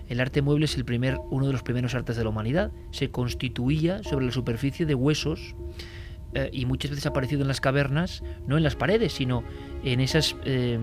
el 0.08 0.20
arte 0.20 0.40
mueble 0.40 0.64
es 0.64 0.74
el 0.78 0.86
primer, 0.86 1.18
uno 1.30 1.46
de 1.46 1.52
los 1.52 1.62
primeros 1.62 1.94
artes 1.94 2.16
de 2.16 2.24
la 2.24 2.30
humanidad. 2.30 2.72
Se 2.90 3.10
constituía 3.10 4.02
sobre 4.02 4.24
la 4.24 4.32
superficie 4.32 4.86
de 4.86 4.94
huesos 4.94 5.54
eh, 6.32 6.48
y 6.54 6.64
muchas 6.64 6.90
veces 6.90 7.04
ha 7.04 7.10
aparecido 7.10 7.42
en 7.42 7.48
las 7.48 7.60
cavernas, 7.60 8.22
no 8.46 8.56
en 8.56 8.62
las 8.62 8.76
paredes, 8.76 9.12
sino 9.12 9.44
en 9.84 10.00
esas 10.00 10.36
eh, 10.46 10.78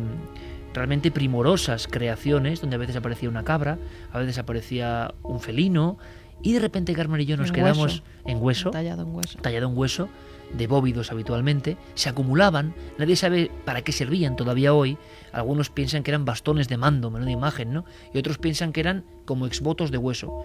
realmente 0.74 1.12
primorosas 1.12 1.88
creaciones, 1.88 2.62
donde 2.62 2.76
a 2.76 2.80
veces 2.80 2.96
aparecía 2.96 3.30
una 3.30 3.44
cabra, 3.44 3.78
a 4.12 4.20
veces 4.20 4.38
aparecía 4.38 5.14
un 5.24 5.40
felino, 5.40 5.98
y 6.42 6.54
de 6.54 6.60
repente 6.60 6.94
Carmen 6.94 7.22
y 7.22 7.26
yo 7.26 7.38
nos 7.38 7.52
quedamos 7.52 8.04
en 8.26 8.42
hueso, 8.42 8.72
tallado 8.72 9.04
en 9.04 9.16
hueso, 9.16 9.40
tallado 9.40 9.70
en 9.70 9.78
hueso, 9.78 10.10
de 10.54 10.68
bóvidos 10.68 11.12
habitualmente, 11.12 11.78
se 11.96 12.10
acumulaban, 12.10 12.76
nadie 12.98 13.16
sabe 13.16 13.50
para 13.66 13.82
qué 13.82 13.92
servían 13.92 14.36
todavía 14.36 14.74
hoy, 14.74 14.98
algunos 15.32 15.70
piensan 15.70 16.04
que 16.04 16.12
eran 16.12 16.26
bastones 16.26 16.68
de 16.68 16.78
mando, 16.78 17.10
menuda 17.10 17.32
imagen, 17.32 17.74
¿no? 17.74 17.86
Y 18.14 18.20
otros 18.20 18.38
piensan 18.38 18.74
que 18.74 18.82
eran 18.82 19.06
como 19.26 19.48
exvotos 19.48 19.90
de 19.90 19.98
hueso. 19.98 20.44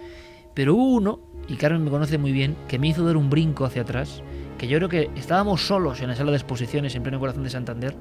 Pero 0.55 0.75
hubo 0.75 0.95
uno, 0.95 1.21
y 1.47 1.57
Carmen 1.57 1.85
me 1.85 1.91
conoce 1.91 2.17
muy 2.17 2.33
bien, 2.33 2.57
que 2.69 2.79
me 2.79 2.89
hizo 2.89 3.05
dar 3.05 3.17
un 3.17 3.29
brinco 3.29 3.65
hacia 3.65 3.83
atrás, 3.83 4.23
que 4.57 4.67
yo 4.67 4.79
creo 4.79 4.89
que 4.89 5.11
estábamos 5.17 5.67
solos 5.67 6.01
en 6.01 6.09
la 6.09 6.17
sala 6.17 6.31
de 6.31 6.37
exposiciones 6.37 6.95
en 6.95 7.03
pleno 7.03 7.21
corazón 7.21 7.45
de 7.45 7.51
Santander, 7.51 7.95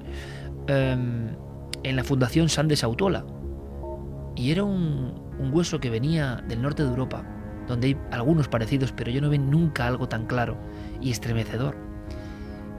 em, 0.67 1.29
en 1.83 1.95
la 1.95 2.03
Fundación 2.03 2.49
Sandes 2.49 2.83
Autola. 2.83 3.25
Y 4.35 4.51
era 4.51 4.63
un, 4.63 5.13
hueso 5.51 5.79
que 5.79 5.89
venía 5.89 6.43
del 6.47 6.61
norte 6.61 6.83
de 6.83 6.89
Europa, 6.89 7.23
donde 7.67 7.87
hay 7.87 7.97
algunos 8.11 8.47
parecidos, 8.47 8.91
pero 8.91 9.11
yo 9.11 9.21
no 9.21 9.29
vi 9.29 9.37
nunca 9.37 9.87
algo 9.87 10.07
tan 10.07 10.25
claro 10.25 10.57
y 11.01 11.11
estremecedor. 11.11 11.75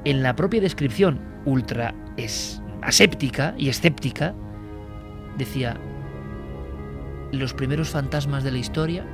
En 0.05 0.23
la 0.23 0.37
propia 0.37 0.61
descripción, 0.61 1.21
ultra 1.45 1.95
es, 2.17 2.63
aséptica 2.83 3.55
y 3.57 3.69
escéptica, 3.69 4.35
decía, 5.37 5.77
los 7.33 7.55
primeros 7.55 7.91
fantasmas 7.91 8.45
de 8.45 8.53
la 8.53 8.59
historia. 8.59 9.05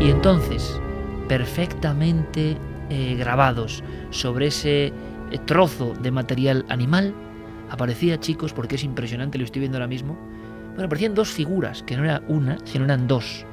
Y 0.00 0.10
entonces, 0.10 0.80
perfectamente 1.28 2.56
eh, 2.90 3.14
grabados 3.16 3.82
sobre 4.10 4.48
ese 4.48 4.92
trozo 5.40 5.94
de 5.94 6.10
material 6.10 6.64
animal, 6.68 7.14
aparecía, 7.70 8.20
chicos, 8.20 8.52
porque 8.52 8.76
es 8.76 8.84
impresionante, 8.84 9.38
lo 9.38 9.44
estoy 9.44 9.60
viendo 9.60 9.78
ahora 9.78 9.88
mismo, 9.88 10.16
bueno, 10.70 10.84
aparecían 10.84 11.14
dos 11.14 11.30
figuras, 11.30 11.82
que 11.82 11.96
no 11.96 12.04
era 12.04 12.22
una, 12.28 12.58
sino 12.64 12.84
eran 12.84 13.06
dos, 13.06 13.44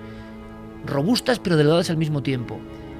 robustas 0.85 1.39
pero 1.39 1.57
delgadas 1.57 1.89
al 1.89 1.97
mismo 1.97 2.23
tiempo, 2.23 2.59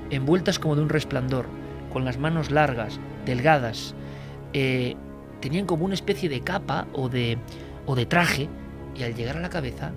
envueltas 0.10 0.60
como 0.60 0.76
de 0.76 0.82
un 0.82 0.90
resplandor, 0.90 1.46
con 1.92 2.06
las 2.06 2.18
manos 2.18 2.52
largas, 2.52 3.00
delgadas, 3.26 3.96
eh, 4.54 4.96
tenían 5.42 5.66
como 5.66 5.86
una 5.86 5.94
especie 5.94 6.30
de 6.30 6.42
capa 6.42 6.88
o 6.94 7.10
de, 7.10 7.38
o 7.86 7.96
de 7.96 8.06
traje, 8.06 8.50
y 8.96 9.04
al 9.04 9.16
llegar 9.16 9.38
a 9.38 9.42
la 9.42 9.50
cabeza 9.50 9.92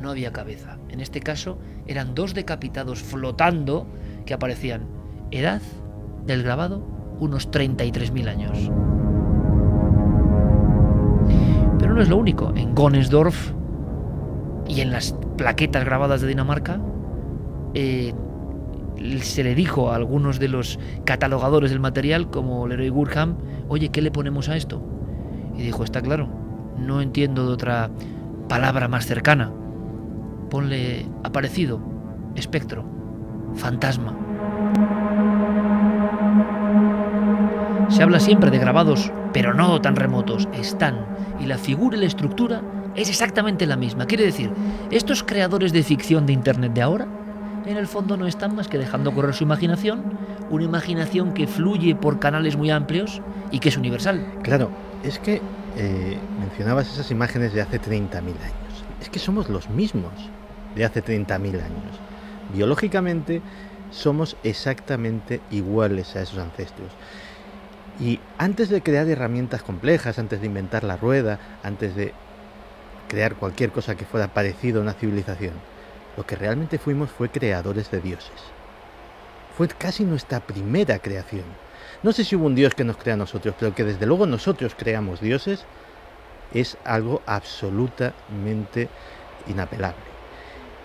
no 0.00 0.10
había 0.10 0.32
cabeza. 0.32 0.78
En 0.88 1.00
este 1.00 1.20
caso 1.20 1.58
eran 1.86 2.14
dos 2.14 2.34
decapitados 2.34 3.00
flotando 3.02 3.86
que 4.24 4.34
aparecían. 4.34 4.86
Edad 5.30 5.60
del 6.24 6.42
grabado 6.42 6.97
unos 7.20 7.50
33.000 7.50 8.28
años. 8.28 8.70
Pero 11.78 11.94
no 11.94 12.02
es 12.02 12.08
lo 12.08 12.16
único. 12.16 12.52
En 12.54 12.74
Gonesdorf 12.74 13.52
y 14.66 14.80
en 14.80 14.90
las 14.90 15.14
plaquetas 15.36 15.84
grabadas 15.84 16.20
de 16.20 16.28
Dinamarca, 16.28 16.80
eh, 17.74 18.12
se 19.20 19.44
le 19.44 19.54
dijo 19.54 19.90
a 19.90 19.96
algunos 19.96 20.38
de 20.38 20.48
los 20.48 20.78
catalogadores 21.04 21.70
del 21.70 21.80
material, 21.80 22.30
como 22.30 22.66
Leroy 22.66 22.88
Gurham, 22.88 23.36
oye, 23.68 23.90
¿qué 23.90 24.02
le 24.02 24.10
ponemos 24.10 24.48
a 24.48 24.56
esto? 24.56 24.82
Y 25.56 25.62
dijo, 25.62 25.84
está 25.84 26.02
claro, 26.02 26.28
no 26.76 27.00
entiendo 27.00 27.46
de 27.46 27.52
otra 27.52 27.90
palabra 28.48 28.88
más 28.88 29.06
cercana. 29.06 29.52
Ponle 30.50 31.06
aparecido, 31.22 31.80
espectro, 32.34 32.84
fantasma. 33.54 34.27
Se 37.88 38.02
habla 38.02 38.20
siempre 38.20 38.50
de 38.50 38.58
grabados, 38.58 39.10
pero 39.32 39.54
no 39.54 39.80
tan 39.80 39.96
remotos. 39.96 40.46
Están. 40.52 41.06
Y 41.40 41.46
la 41.46 41.56
figura 41.56 41.96
y 41.96 42.00
la 42.00 42.06
estructura 42.06 42.62
es 42.94 43.08
exactamente 43.08 43.66
la 43.66 43.76
misma. 43.76 44.06
Quiere 44.06 44.24
decir, 44.24 44.52
estos 44.90 45.22
creadores 45.22 45.72
de 45.72 45.82
ficción 45.82 46.26
de 46.26 46.34
Internet 46.34 46.72
de 46.74 46.82
ahora, 46.82 47.06
en 47.64 47.76
el 47.76 47.86
fondo 47.86 48.16
no 48.16 48.26
están 48.26 48.54
más 48.54 48.68
que 48.68 48.78
dejando 48.78 49.14
correr 49.14 49.34
su 49.34 49.44
imaginación, 49.44 50.02
una 50.50 50.64
imaginación 50.64 51.32
que 51.32 51.46
fluye 51.46 51.94
por 51.94 52.18
canales 52.18 52.56
muy 52.56 52.70
amplios 52.70 53.22
y 53.50 53.58
que 53.58 53.70
es 53.70 53.76
universal. 53.76 54.24
Claro, 54.42 54.70
es 55.02 55.18
que 55.18 55.40
eh, 55.76 56.18
mencionabas 56.40 56.92
esas 56.92 57.10
imágenes 57.10 57.52
de 57.54 57.62
hace 57.62 57.80
30.000 57.80 58.16
años. 58.20 58.84
Es 59.00 59.08
que 59.08 59.18
somos 59.18 59.48
los 59.48 59.70
mismos 59.70 60.12
de 60.74 60.84
hace 60.84 61.02
30.000 61.02 61.38
años. 61.38 62.00
Biológicamente 62.52 63.40
somos 63.90 64.36
exactamente 64.42 65.40
iguales 65.50 66.16
a 66.16 66.22
esos 66.22 66.38
ancestros. 66.38 66.90
Y 68.00 68.20
antes 68.38 68.68
de 68.68 68.82
crear 68.82 69.08
herramientas 69.08 69.62
complejas, 69.62 70.18
antes 70.18 70.40
de 70.40 70.46
inventar 70.46 70.84
la 70.84 70.96
rueda, 70.96 71.38
antes 71.62 71.96
de 71.96 72.12
crear 73.08 73.34
cualquier 73.34 73.70
cosa 73.70 73.96
que 73.96 74.04
fuera 74.04 74.28
parecido 74.28 74.78
a 74.78 74.82
una 74.82 74.92
civilización, 74.92 75.54
lo 76.16 76.24
que 76.24 76.36
realmente 76.36 76.78
fuimos 76.78 77.10
fue 77.10 77.28
creadores 77.28 77.90
de 77.90 78.00
dioses. 78.00 78.40
Fue 79.56 79.66
casi 79.66 80.04
nuestra 80.04 80.40
primera 80.40 81.00
creación. 81.00 81.44
No 82.02 82.12
sé 82.12 82.22
si 82.22 82.36
hubo 82.36 82.46
un 82.46 82.54
dios 82.54 82.74
que 82.74 82.84
nos 82.84 82.96
crea 82.96 83.14
a 83.14 83.18
nosotros, 83.18 83.54
pero 83.58 83.74
que 83.74 83.82
desde 83.82 84.06
luego 84.06 84.26
nosotros 84.26 84.76
creamos 84.78 85.20
dioses 85.20 85.64
es 86.54 86.76
algo 86.84 87.22
absolutamente 87.26 88.88
inapelable. 89.48 90.08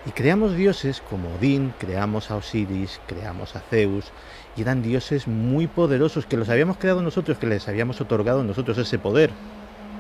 Y 0.06 0.12
creamos 0.12 0.56
dioses 0.56 1.02
como 1.10 1.36
Odín, 1.36 1.74
creamos 1.78 2.30
a 2.32 2.36
Osiris, 2.36 3.00
creamos 3.08 3.56
a 3.56 3.62
Zeus, 3.62 4.12
y 4.56 4.62
eran 4.62 4.82
dioses 4.82 5.28
muy 5.28 5.68
poderosos 5.68 6.26
que 6.26 6.38
los 6.38 6.50
habíamos 6.50 6.78
creado 6.78 7.02
nosotros, 7.02 7.38
que 7.38 7.48
les 7.48 7.68
habíamos 7.68 8.00
otorgado 8.02 8.44
nosotros 8.44 8.78
ese 8.78 9.00
poder, 9.00 9.32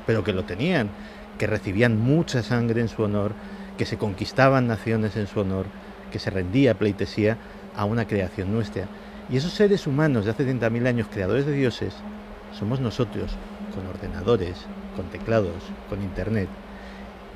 pero 0.06 0.24
que 0.24 0.34
lo 0.34 0.44
tenían, 0.44 0.90
que 1.38 1.48
recibían 1.48 2.00
mucha 2.00 2.44
sangre 2.44 2.82
en 2.82 2.88
su 2.88 3.04
honor, 3.04 3.34
que 3.78 3.86
se 3.86 3.98
conquistaban 3.98 4.68
naciones 4.68 5.16
en 5.16 5.28
su 5.28 5.40
honor, 5.40 5.66
que 6.12 6.20
se 6.20 6.30
rendía 6.30 6.76
pleitesía 6.76 7.38
a 7.76 7.86
una 7.86 8.06
creación 8.06 8.52
nuestra. 8.52 8.86
Y 9.30 9.38
esos 9.38 9.54
seres 9.54 9.88
humanos 9.88 10.26
de 10.26 10.32
hace 10.32 10.46
30.000 10.46 10.88
años, 10.88 11.08
creadores 11.12 11.46
de 11.46 11.54
dioses, 11.54 11.96
somos 12.58 12.80
nosotros, 12.80 13.32
con 13.74 13.88
ordenadores, 13.88 14.58
con 14.96 15.06
teclados, 15.08 15.64
con 15.90 16.04
internet. 16.04 16.50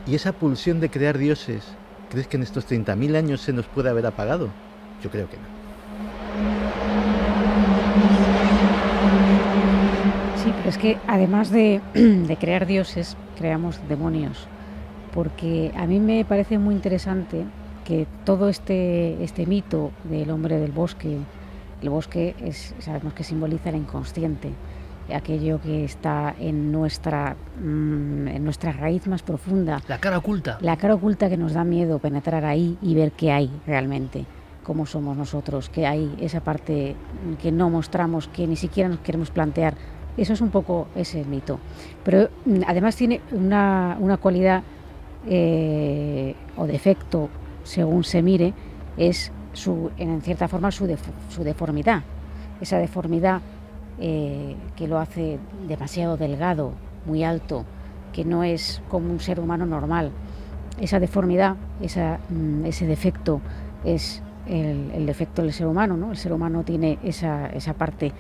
Y 0.05 0.15
esa 0.15 0.34
pulsión 0.34 0.80
de 0.80 0.91
crear 0.91 1.18
dioses, 1.18 1.63
¿crees 2.11 2.28
que 2.28 2.38
en 2.38 2.43
estos 2.43 2.70
30.000 2.70 3.15
años 3.15 3.41
se 3.41 3.53
nos 3.53 3.65
puede 3.65 3.89
haber 3.89 4.05
apagado? 4.05 4.49
Yo 5.03 5.09
creo 5.09 5.28
que 5.30 5.38
no. 5.38 6.86
Es 10.70 10.78
que 10.78 10.97
además 11.07 11.49
de, 11.51 11.82
crear 12.39 12.65
dioses, 12.65 13.15
creamos 13.38 13.80
demonios. 13.88 14.47
Porque 15.13 15.72
a 15.76 15.86
mí 15.86 15.99
me 15.99 16.26
parece 16.26 16.57
muy 16.57 16.76
interesante 16.76 17.45
que 17.86 18.05
todo 18.26 18.49
este, 18.49 19.24
este 19.24 19.45
mito 19.45 19.91
del 20.03 20.30
hombre 20.30 20.59
del 20.59 20.72
bosque, 20.72 21.18
el 21.82 21.89
bosque 21.89 22.36
es, 22.43 22.76
sabemos 22.80 23.13
que 23.13 23.24
simboliza 23.24 23.70
el 23.70 23.78
inconsciente, 23.78 24.51
aquello 25.13 25.61
que 25.61 25.86
está 25.86 26.36
en 26.38 26.72
nuestra, 26.72 27.38
mm, 27.59 28.28
en 28.28 28.43
nuestra 28.43 28.74
raíz 28.74 29.07
más 29.07 29.24
profunda. 29.24 29.82
La 29.88 29.99
cara 29.99 30.18
oculta. 30.18 30.57
La 30.59 30.76
cara 30.76 30.95
oculta 30.95 31.30
que 31.30 31.38
nos 31.38 31.53
da 31.53 31.63
miedo 31.63 31.99
penetrar 31.99 32.43
ahí 32.43 32.78
y 32.82 32.93
ver 32.93 33.13
qué 33.13 33.32
hay 33.32 33.49
realmente 33.65 34.26
cómo 34.63 34.86
somos 34.86 35.15
nosotros, 35.15 35.70
que 35.70 35.88
hay 35.88 36.13
esa 36.20 36.41
parte 36.41 36.97
que 37.41 37.53
no 37.53 37.70
mostramos, 37.70 38.28
que 38.28 38.45
ni 38.45 38.57
siquiera 38.57 38.89
nos 38.89 38.99
queremos 38.99 39.32
plantear 39.32 39.76
Eso 40.18 40.34
es 40.34 40.41
un 40.41 40.49
poco 40.49 40.88
ese 40.95 41.24
mito. 41.24 41.59
Pero 42.03 42.30
mm, 42.45 42.61
además 42.68 42.95
tiene 42.95 43.22
una, 43.32 43.97
cualidad 44.20 44.63
eh, 45.28 46.36
o 46.57 46.65
defecto, 46.65 47.30
según 47.63 48.03
se 48.03 48.22
mire, 48.22 48.53
es 48.97 49.32
su, 49.53 49.91
en 49.97 50.22
cierta 50.22 50.47
forma 50.47 50.72
su, 50.72 50.88
su 51.30 51.43
deformidad. 51.43 52.03
Esa 52.59 52.80
deformidad 52.80 53.41
eh, 53.99 54.55
que 54.76 54.88
lo 54.88 54.99
hace 54.99 55.39
demasiado 55.68 56.18
delgado, 56.18 56.72
muy 57.05 57.24
alto, 57.24 57.65
que 58.13 58.26
no 58.26 58.43
es 58.43 58.82
como 58.89 59.11
un 59.11 59.20
ser 59.20 59.39
humano 59.39 59.65
normal. 59.65 60.11
Esa 60.80 60.99
deformidad, 60.99 61.55
esa, 61.82 62.20
mm, 62.30 62.65
ese 62.65 62.86
defecto 62.86 63.41
es 63.84 64.22
el, 64.47 65.05
defecto 65.05 65.41
del 65.41 65.53
ser 65.53 65.68
humano. 65.68 65.97
¿no? 65.97 66.11
El 66.11 66.18
ser 66.18 66.32
humano 66.32 66.63
tiene 66.63 66.99
esa, 67.03 67.47
esa 67.47 67.74
parte 67.74 68.11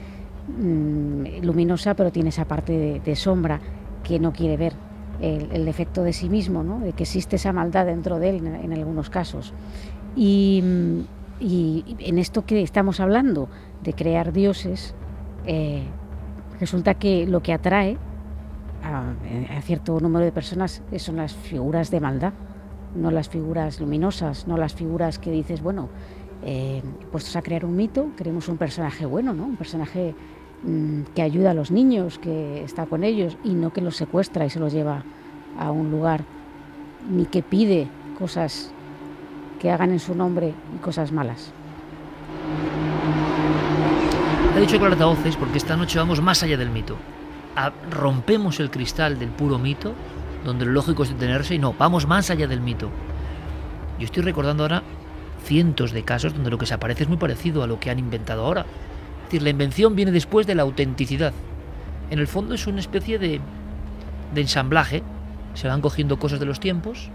mm, 0.47 1.43
luminosa, 1.43 1.95
pero 1.95 2.11
tiene 2.11 2.29
esa 2.29 2.45
parte 2.45 3.01
de, 3.03 3.15
sombra 3.15 3.59
que 4.03 4.19
no 4.19 4.33
quiere 4.33 4.57
ver. 4.57 4.73
El, 5.19 5.65
defecto 5.65 6.03
de 6.03 6.13
sí 6.13 6.29
mismo, 6.29 6.61
¿no? 6.61 6.79
de 6.79 6.93
que 6.93 7.01
existe 7.01 7.37
esa 7.37 7.51
maldad 7.51 7.87
dentro 7.87 8.19
de 8.19 8.29
él 8.29 8.45
en, 8.45 8.71
algunos 8.71 9.09
casos. 9.09 9.51
Y, 10.15 10.61
mm, 10.63 10.99
y, 11.39 11.95
en 11.99 12.19
esto 12.19 12.45
que 12.45 12.61
estamos 12.61 12.99
hablando, 12.99 13.49
de 13.83 13.93
crear 13.93 14.33
dioses, 14.33 14.95
eh, 15.45 15.83
resulta 16.59 16.95
que 16.95 17.27
lo 17.27 17.41
que 17.41 17.53
atrae 17.53 17.97
a, 18.83 19.13
cierto 19.61 19.99
número 19.99 20.25
de 20.25 20.31
personas 20.31 20.81
son 20.97 21.17
las 21.17 21.33
figuras 21.33 21.91
de 21.91 21.99
maldad, 21.99 22.33
no 22.95 23.11
las 23.11 23.29
figuras 23.29 23.79
luminosas, 23.79 24.47
no 24.47 24.57
las 24.57 24.73
figuras 24.73 25.19
que 25.19 25.31
dices, 25.31 25.61
bueno, 25.61 25.89
eh, 26.43 26.81
puestos 27.11 27.35
a 27.35 27.41
crear 27.41 27.65
un 27.65 27.75
mito, 27.75 28.11
queremos 28.15 28.47
un 28.47 28.57
personaje 28.57 29.05
bueno, 29.05 29.33
¿no? 29.33 29.45
un 29.45 29.57
personaje 29.57 30.15
mm, 30.63 31.01
que 31.15 31.21
ayuda 31.21 31.51
a 31.51 31.53
los 31.53 31.71
niños, 31.71 32.19
que 32.19 32.63
está 32.63 32.85
con 32.85 33.03
ellos 33.03 33.37
y 33.43 33.53
no 33.53 33.71
que 33.71 33.81
los 33.81 33.95
secuestra 33.95 34.45
y 34.45 34.49
se 34.49 34.59
los 34.59 34.73
lleva 34.73 35.03
a 35.57 35.71
un 35.71 35.91
lugar, 35.91 36.23
ni 37.09 37.25
que 37.25 37.41
pide 37.41 37.87
cosas 38.17 38.71
que 39.59 39.71
hagan 39.71 39.91
en 39.91 39.99
su 39.99 40.15
nombre 40.15 40.53
y 40.75 40.77
cosas 40.79 41.11
malas. 41.11 41.51
Ha 44.55 44.59
dicho 44.59 44.79
Clara 44.79 45.05
Voces 45.05 45.35
porque 45.35 45.57
esta 45.57 45.77
noche 45.77 45.99
vamos 45.99 46.21
más 46.21 46.41
allá 46.43 46.57
del 46.57 46.69
mito 46.69 46.97
rompemos 47.89 48.59
el 48.59 48.69
cristal 48.69 49.19
del 49.19 49.29
puro 49.29 49.57
mito, 49.57 49.93
donde 50.45 50.65
lo 50.65 50.71
lógico 50.71 51.03
es 51.03 51.09
detenerse, 51.09 51.55
y 51.55 51.59
no, 51.59 51.73
vamos 51.77 52.07
más 52.07 52.29
allá 52.29 52.47
del 52.47 52.61
mito. 52.61 52.89
Yo 53.99 54.05
estoy 54.05 54.23
recordando 54.23 54.63
ahora 54.63 54.83
cientos 55.43 55.91
de 55.91 56.03
casos 56.03 56.33
donde 56.33 56.49
lo 56.49 56.57
que 56.57 56.65
se 56.65 56.73
aparece 56.73 57.03
es 57.03 57.09
muy 57.09 57.17
parecido 57.17 57.63
a 57.63 57.67
lo 57.67 57.79
que 57.79 57.89
han 57.89 57.99
inventado 57.99 58.45
ahora. 58.45 58.65
Es 59.27 59.31
decir, 59.31 59.43
la 59.43 59.49
invención 59.49 59.93
viene 59.93 60.13
después 60.13 60.47
de 60.47 60.55
la 60.55 60.63
autenticidad. 60.63 61.33
En 62.09 62.19
el 62.19 62.27
fondo 62.27 62.55
es 62.55 62.65
una 62.65 62.79
especie 62.79 63.19
de, 63.19 63.41
ensamblaje. 64.33 65.03
Se 65.53 65.67
van 65.67 65.81
cogiendo 65.81 66.17
cosas 66.17 66.39
de 66.39 66.45
los 66.45 66.61
tiempos 66.61 67.09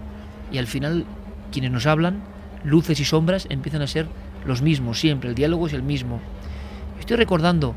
y 0.51 0.59
al 0.59 0.67
final 0.67 1.05
quienes 1.51 1.71
nos 1.71 1.87
hablan, 1.87 2.21
luces 2.63 2.99
y 2.99 3.03
sombras, 3.03 3.47
empiezan 3.49 3.81
a 3.81 3.87
ser 3.87 4.05
los 4.45 4.61
mismos 4.61 4.99
siempre. 4.99 5.27
El 5.27 5.33
diálogo 5.33 5.65
es 5.65 5.73
el 5.73 5.81
mismo. 5.81 6.21
Estoy 6.99 7.17
recordando 7.17 7.73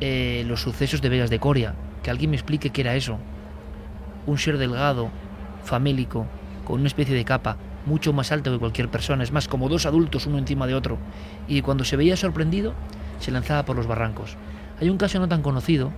eh, 0.00 0.44
los 0.46 0.62
sucesos 0.62 1.02
de 1.02 1.10
Vegas 1.10 1.28
de 1.28 1.38
Coria, 1.38 1.74
que 2.02 2.10
alguien 2.10 2.30
me 2.30 2.36
explique 2.36 2.70
qué 2.70 2.80
era 2.80 2.96
eso. 2.96 3.18
Un 4.24 4.38
ser 4.38 4.56
delgado, 4.56 5.10
famélico, 5.62 6.26
con 6.64 6.80
una 6.80 6.88
especie 6.88 7.14
de 7.14 7.26
capa, 7.26 7.58
mucho 7.84 8.14
más 8.14 8.32
alto 8.32 8.50
que 8.50 8.58
cualquier 8.58 8.88
persona, 8.88 9.24
es 9.24 9.30
más, 9.30 9.46
como 9.46 9.68
dos 9.68 9.84
adultos 9.84 10.24
uno 10.24 10.38
encima 10.38 10.66
de 10.66 10.74
otro, 10.74 10.96
y 11.46 11.60
cuando 11.60 11.84
se 11.84 11.96
veía 11.96 12.16
sorprendido, 12.16 12.72
se 13.20 13.30
lanzaba 13.30 13.64
por 13.64 13.76
los 13.76 13.86
barrancos. 13.86 14.36
Hay 14.80 14.90
un 14.90 14.98
caso 14.98 15.18
no 15.18 15.28
tan 15.28 15.42
conocido, 15.42 15.92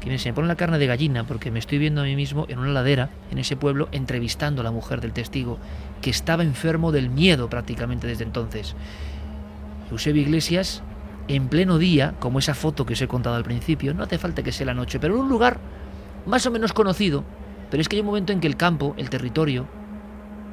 que 0.00 0.18
se 0.18 0.30
me 0.30 0.34
pone 0.34 0.48
la 0.48 0.56
carne 0.56 0.78
de 0.78 0.86
gallina, 0.86 1.24
porque 1.24 1.50
me 1.50 1.58
estoy 1.58 1.78
viendo 1.78 2.00
a 2.00 2.04
mí 2.04 2.16
mismo 2.16 2.46
en 2.48 2.58
una 2.58 2.70
ladera, 2.70 3.10
en 3.30 3.38
ese 3.38 3.56
pueblo, 3.56 3.88
entrevistando 3.92 4.60
a 4.60 4.64
la 4.64 4.72
mujer 4.72 5.00
del 5.00 5.12
testigo, 5.12 5.58
que 6.00 6.10
estaba 6.10 6.42
enfermo 6.42 6.90
del 6.90 7.08
miedo 7.08 7.48
prácticamente 7.48 8.06
desde 8.06 8.24
entonces. 8.24 8.74
Eusebio 9.90 10.22
Iglesias 10.22 10.82
en 11.28 11.48
pleno 11.48 11.78
día, 11.78 12.14
como 12.18 12.40
esa 12.40 12.54
foto 12.54 12.84
que 12.84 12.94
os 12.94 13.02
he 13.02 13.06
contado 13.06 13.36
al 13.36 13.44
principio, 13.44 13.94
no 13.94 14.02
hace 14.02 14.18
falta 14.18 14.42
que 14.42 14.50
sea 14.50 14.66
la 14.66 14.74
noche, 14.74 14.98
pero 14.98 15.14
en 15.14 15.20
un 15.20 15.28
lugar 15.28 15.60
más 16.26 16.44
o 16.46 16.50
menos 16.50 16.72
conocido, 16.72 17.24
pero 17.70 17.80
es 17.80 17.88
que 17.88 17.96
hay 17.96 18.00
un 18.00 18.06
momento 18.06 18.32
en 18.32 18.40
que 18.40 18.48
el 18.48 18.56
campo, 18.56 18.94
el 18.96 19.08
territorio, 19.08 19.66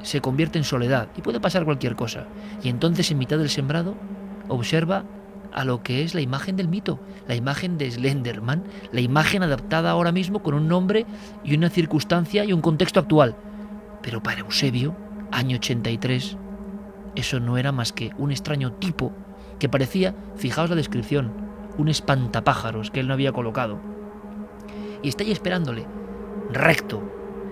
se 0.04 0.22
convierte 0.22 0.58
en 0.58 0.64
soledad 0.64 1.10
y 1.18 1.22
puede 1.22 1.40
pasar 1.40 1.66
cualquier 1.66 1.96
cosa. 1.96 2.28
Y 2.64 2.70
entonces 2.70 3.10
en 3.12 3.18
mitad 3.18 3.38
del 3.38 3.50
sembrado 3.50 3.96
observa 4.48 5.04
a 5.54 5.66
lo 5.66 5.84
que 5.84 6.04
es 6.04 6.14
la 6.14 6.22
imagen 6.22 6.56
del 6.56 6.68
mito, 6.68 7.00
la 7.28 7.36
imagen 7.36 7.78
de 7.78 7.90
Slenderman, 7.90 8.64
la 8.92 9.02
imagen 9.02 9.44
adaptada 9.44 9.92
ahora 9.92 10.12
mismo 10.12 10.42
con 10.42 10.54
un 10.54 10.68
nombre 10.68 11.06
y 11.44 11.56
una 11.56 11.70
circunstancia 11.70 12.46
y 12.46 12.54
un 12.54 12.62
contexto 12.62 13.00
actual. 13.00 13.36
Pero 14.02 14.22
para 14.24 14.42
Eusebio, 14.42 14.96
año 15.32 15.58
83, 15.58 16.38
eso 17.16 17.40
no 17.40 17.58
era 17.58 17.72
más 17.72 17.92
que 17.92 18.12
un 18.18 18.32
extraño 18.32 18.74
tipo 18.74 19.12
que 19.60 19.70
parecía, 19.70 20.16
fijaos 20.38 20.70
la 20.70 20.76
descripción, 20.76 21.32
un 21.78 21.90
espantapájaros 21.90 22.92
que 22.92 23.02
él 23.02 23.08
no 23.08 23.14
había 23.14 23.34
colocado. 23.34 23.80
Y 25.02 25.10
está 25.10 25.24
ahí 25.24 25.32
esperándole, 25.32 25.86
recto, 26.52 27.02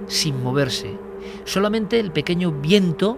sin 0.08 0.42
moverse. 0.42 0.98
Solamente 1.44 2.00
el 2.00 2.12
pequeño 2.12 2.52
viento 2.52 3.18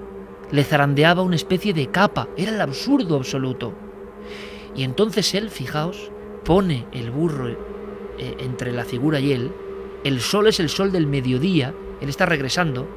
le 0.52 0.64
zarandeaba 0.64 1.22
una 1.22 1.36
especie 1.36 1.74
de 1.74 1.88
capa, 1.88 2.28
era 2.36 2.52
el 2.52 2.62
absurdo 2.62 3.16
absoluto. 3.16 3.74
Y 4.76 4.84
entonces 4.84 5.34
él, 5.34 5.50
fijaos, 5.50 6.12
pone 6.46 6.86
el 6.92 7.12
burro 7.12 7.50
eh, 7.50 7.58
entre 8.40 8.72
la 8.72 8.86
figura 8.86 9.20
y 9.20 9.32
él, 9.32 9.52
el 10.04 10.22
sol 10.22 10.48
es 10.48 10.60
el 10.60 10.70
sol 10.70 10.92
del 10.92 11.08
mediodía, 11.08 11.74
él 12.02 12.10
está 12.10 12.26
regresando, 12.26 12.88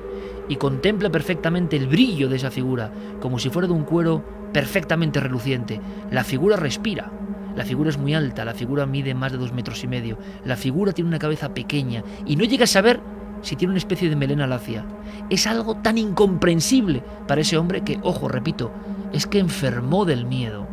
y 0.48 0.56
contempla 0.56 1.10
perfectamente 1.10 1.76
el 1.76 1.86
brillo 1.86 2.28
de 2.28 2.36
esa 2.36 2.50
figura, 2.50 2.92
como 3.20 3.38
si 3.38 3.50
fuera 3.50 3.68
de 3.68 3.74
un 3.74 3.84
cuero 3.84 4.22
perfectamente 4.52 5.20
reluciente. 5.20 5.80
La 6.10 6.24
figura 6.24 6.56
respira. 6.56 7.10
La 7.56 7.64
figura 7.64 7.90
es 7.90 7.98
muy 7.98 8.14
alta, 8.14 8.44
la 8.44 8.54
figura 8.54 8.86
mide 8.86 9.14
más 9.14 9.32
de 9.32 9.38
dos 9.38 9.52
metros 9.52 9.84
y 9.84 9.86
medio, 9.86 10.16
la 10.44 10.56
figura 10.56 10.92
tiene 10.92 11.08
una 11.08 11.18
cabeza 11.18 11.52
pequeña 11.52 12.02
y 12.24 12.36
no 12.36 12.44
llega 12.44 12.64
a 12.64 12.66
saber 12.66 13.00
si 13.42 13.56
tiene 13.56 13.72
una 13.72 13.78
especie 13.78 14.08
de 14.08 14.16
melena 14.16 14.46
lacia. 14.46 14.86
Es 15.28 15.46
algo 15.46 15.76
tan 15.76 15.98
incomprensible 15.98 17.02
para 17.26 17.42
ese 17.42 17.58
hombre 17.58 17.82
que, 17.82 17.98
ojo, 18.02 18.28
repito, 18.28 18.72
es 19.12 19.26
que 19.26 19.38
enfermó 19.38 20.06
del 20.06 20.24
miedo. 20.24 20.66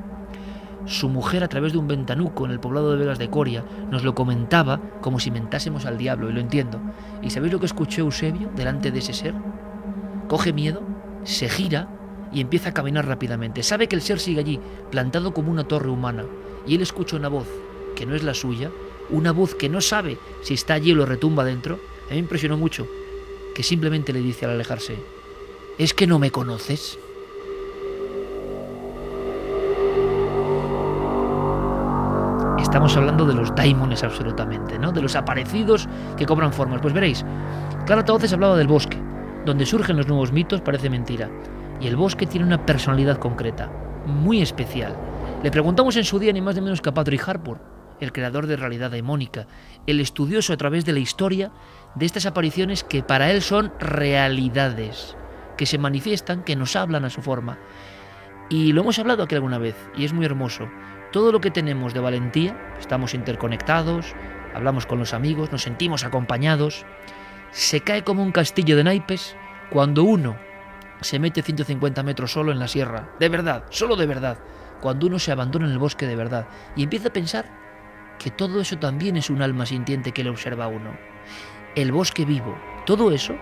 Su 0.89 1.07
mujer, 1.07 1.43
a 1.43 1.47
través 1.47 1.71
de 1.71 1.77
un 1.77 1.87
ventanuco 1.87 2.45
en 2.45 2.51
el 2.51 2.59
poblado 2.59 2.89
de 2.89 2.97
Vegas 2.97 3.19
de 3.19 3.29
Coria, 3.29 3.63
nos 3.91 4.03
lo 4.03 4.15
comentaba 4.15 4.81
como 5.01 5.19
si 5.19 5.29
mentásemos 5.29 5.85
al 5.85 5.99
diablo, 5.99 6.31
y 6.31 6.33
lo 6.33 6.39
entiendo. 6.39 6.81
¿Y 7.21 7.29
sabéis 7.29 7.53
lo 7.53 7.59
que 7.59 7.67
escuchó 7.67 8.01
Eusebio 8.01 8.49
delante 8.55 8.89
de 8.89 8.97
ese 8.97 9.13
ser? 9.13 9.35
Coge 10.27 10.51
miedo, 10.51 10.81
se 11.25 11.47
gira 11.47 11.87
y 12.33 12.41
empieza 12.41 12.69
a 12.69 12.73
caminar 12.73 13.07
rápidamente. 13.07 13.61
Sabe 13.61 13.87
que 13.87 13.95
el 13.95 14.01
ser 14.01 14.19
sigue 14.19 14.39
allí, 14.39 14.59
plantado 14.89 15.31
como 15.31 15.51
una 15.51 15.67
torre 15.67 15.91
humana, 15.91 16.25
y 16.65 16.73
él 16.73 16.81
escucha 16.81 17.17
una 17.17 17.27
voz 17.29 17.47
que 17.95 18.07
no 18.07 18.15
es 18.15 18.23
la 18.23 18.33
suya, 18.33 18.71
una 19.11 19.31
voz 19.31 19.53
que 19.53 19.69
no 19.69 19.81
sabe 19.81 20.17
si 20.41 20.55
está 20.55 20.73
allí 20.73 20.93
o 20.93 20.95
lo 20.95 21.05
retumba 21.05 21.45
dentro. 21.45 21.75
A 22.07 22.09
mí 22.09 22.15
me 22.15 22.17
impresionó 22.17 22.57
mucho, 22.57 22.87
que 23.53 23.61
simplemente 23.61 24.11
le 24.11 24.21
dice 24.21 24.45
al 24.45 24.53
alejarse, 24.53 24.95
¿es 25.77 25.93
que 25.93 26.07
no 26.07 26.17
me 26.17 26.31
conoces? 26.31 26.97
Estamos 32.69 32.95
hablando 32.95 33.25
de 33.25 33.33
los 33.33 33.55
daimones 33.55 34.03
absolutamente, 34.03 34.77
¿no? 34.77 34.91
De 34.91 35.01
los 35.01 35.15
aparecidos 35.15 35.89
que 36.15 36.27
cobran 36.27 36.53
formas. 36.53 36.81
Pues 36.81 36.93
veréis, 36.93 37.25
Clara 37.87 38.05
Tauces 38.05 38.31
hablaba 38.31 38.55
del 38.55 38.67
bosque, 38.67 39.01
donde 39.43 39.65
surgen 39.65 39.97
los 39.97 40.07
nuevos 40.07 40.31
mitos, 40.31 40.61
parece 40.61 40.87
mentira. 40.87 41.31
Y 41.81 41.87
el 41.87 41.95
bosque 41.95 42.27
tiene 42.27 42.45
una 42.45 42.63
personalidad 42.67 43.17
concreta, 43.17 43.71
muy 44.05 44.43
especial. 44.43 44.95
Le 45.41 45.49
preguntamos 45.49 45.97
en 45.97 46.03
su 46.03 46.19
día 46.19 46.31
ni 46.31 46.41
más 46.41 46.53
ni 46.53 46.61
menos 46.61 46.79
que 46.79 46.89
a 46.89 46.93
Patrick 46.93 47.27
Harpur, 47.27 47.57
el 47.99 48.11
creador 48.11 48.45
de 48.45 48.55
Realidad 48.55 48.91
Daimónica, 48.91 49.47
el 49.87 49.99
estudioso 49.99 50.53
a 50.53 50.57
través 50.57 50.85
de 50.85 50.93
la 50.93 50.99
historia 50.99 51.51
de 51.95 52.05
estas 52.05 52.27
apariciones 52.27 52.83
que 52.83 53.01
para 53.01 53.31
él 53.31 53.41
son 53.41 53.73
realidades, 53.79 55.17
que 55.57 55.65
se 55.65 55.79
manifiestan, 55.79 56.43
que 56.43 56.55
nos 56.55 56.75
hablan 56.75 57.03
a 57.03 57.09
su 57.09 57.23
forma. 57.23 57.57
Y 58.47 58.73
lo 58.73 58.81
hemos 58.81 58.99
hablado 58.99 59.23
aquí 59.23 59.33
alguna 59.33 59.57
vez, 59.57 59.75
y 59.97 60.05
es 60.05 60.13
muy 60.13 60.27
hermoso. 60.27 60.69
Todo 61.11 61.31
lo 61.31 61.41
que 61.41 61.49
tenemos 61.49 61.95
de 61.95 61.99
valentía, 61.99 62.55
estamos 62.79 63.15
interconectados, 63.15 64.13
hablamos 64.53 64.85
con 64.85 64.99
los 64.99 65.15
amigos, 65.15 65.51
nos 65.51 65.63
sentimos 65.63 66.03
acompañados, 66.03 66.85
se 67.49 67.81
cae 67.81 68.03
como 68.03 68.21
un 68.21 68.31
castillo 68.31 68.77
de 68.77 68.83
naipes 68.83 69.35
cuando 69.71 70.03
uno 70.03 70.37
se 71.01 71.17
mete 71.17 71.41
150 71.41 72.03
metros 72.03 72.31
solo 72.31 72.51
en 72.51 72.59
la 72.59 72.67
sierra, 72.67 73.09
de 73.19 73.27
verdad, 73.27 73.63
solo 73.71 73.95
de 73.95 74.05
verdad, 74.05 74.37
cuando 74.81 75.07
uno 75.07 75.17
se 75.17 75.31
abandona 75.31 75.65
en 75.65 75.71
el 75.71 75.79
bosque 75.79 76.05
de 76.05 76.15
verdad 76.15 76.47
y 76.75 76.83
empieza 76.83 77.07
a 77.07 77.13
pensar 77.13 77.45
que 78.19 78.29
todo 78.29 78.61
eso 78.61 78.77
también 78.77 79.17
es 79.17 79.31
un 79.31 79.41
alma 79.41 79.65
sintiente 79.65 80.11
que 80.11 80.23
le 80.23 80.29
observa 80.29 80.65
a 80.65 80.69
uno. 80.69 80.95
El 81.75 81.91
bosque 81.91 82.23
vivo, 82.23 82.55
todo 82.85 83.11
eso 83.11 83.35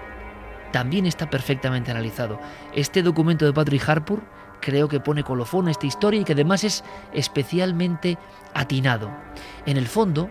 también 0.72 1.06
está 1.06 1.30
perfectamente 1.30 1.92
analizado. 1.92 2.40
Este 2.74 3.04
documento 3.04 3.46
de 3.46 3.54
Patrick 3.54 3.90
Harpur 3.90 4.22
creo 4.62 4.88
que 4.88 5.00
pone 5.00 5.24
colofón 5.24 5.68
a 5.68 5.72
esta 5.72 5.86
historia 5.86 6.22
y 6.22 6.24
que 6.24 6.34
además 6.34 6.64
es 6.64 6.84
especialmente 7.14 8.18
atinado. 8.54 9.12
En 9.66 9.78
el 9.78 9.88
fondo, 9.88 10.30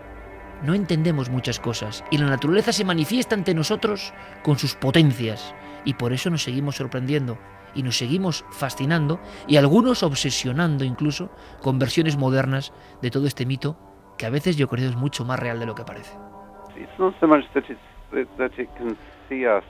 no 0.63 0.75
entendemos 0.75 1.31
muchas 1.31 1.61
cosas 1.61 2.05
y 2.11 2.19
la 2.19 2.27
naturaleza 2.27 2.73
se 2.73 2.85
manifiesta 2.85 3.35
ante 3.35 3.55
nosotros 3.55 4.13
con 4.43 4.59
sus 4.59 4.75
potencias 4.75 5.55
y 5.85 5.95
por 5.95 6.13
eso 6.13 6.31
nos 6.31 6.43
seguimos 6.43 6.77
sorprendiendo 6.77 7.39
y 7.75 7.83
nos 7.83 7.99
seguimos 7.99 8.45
fascinando 8.51 9.21
y 9.47 9.57
algunos 9.57 10.03
obsesionando 10.03 10.85
incluso 10.85 11.31
con 11.63 11.79
versiones 11.79 12.17
modernas 12.17 12.73
de 13.03 13.11
todo 13.11 13.27
este 13.27 13.45
mito 13.45 13.79
que 14.17 14.27
a 14.27 14.31
veces 14.31 14.57
yo 14.57 14.67
creo 14.69 14.89
es 14.89 14.97
mucho 14.97 15.25
más 15.25 15.39
real 15.39 15.61
de 15.61 15.67
lo 15.67 15.75
que 15.75 15.85
parece. 15.85 16.17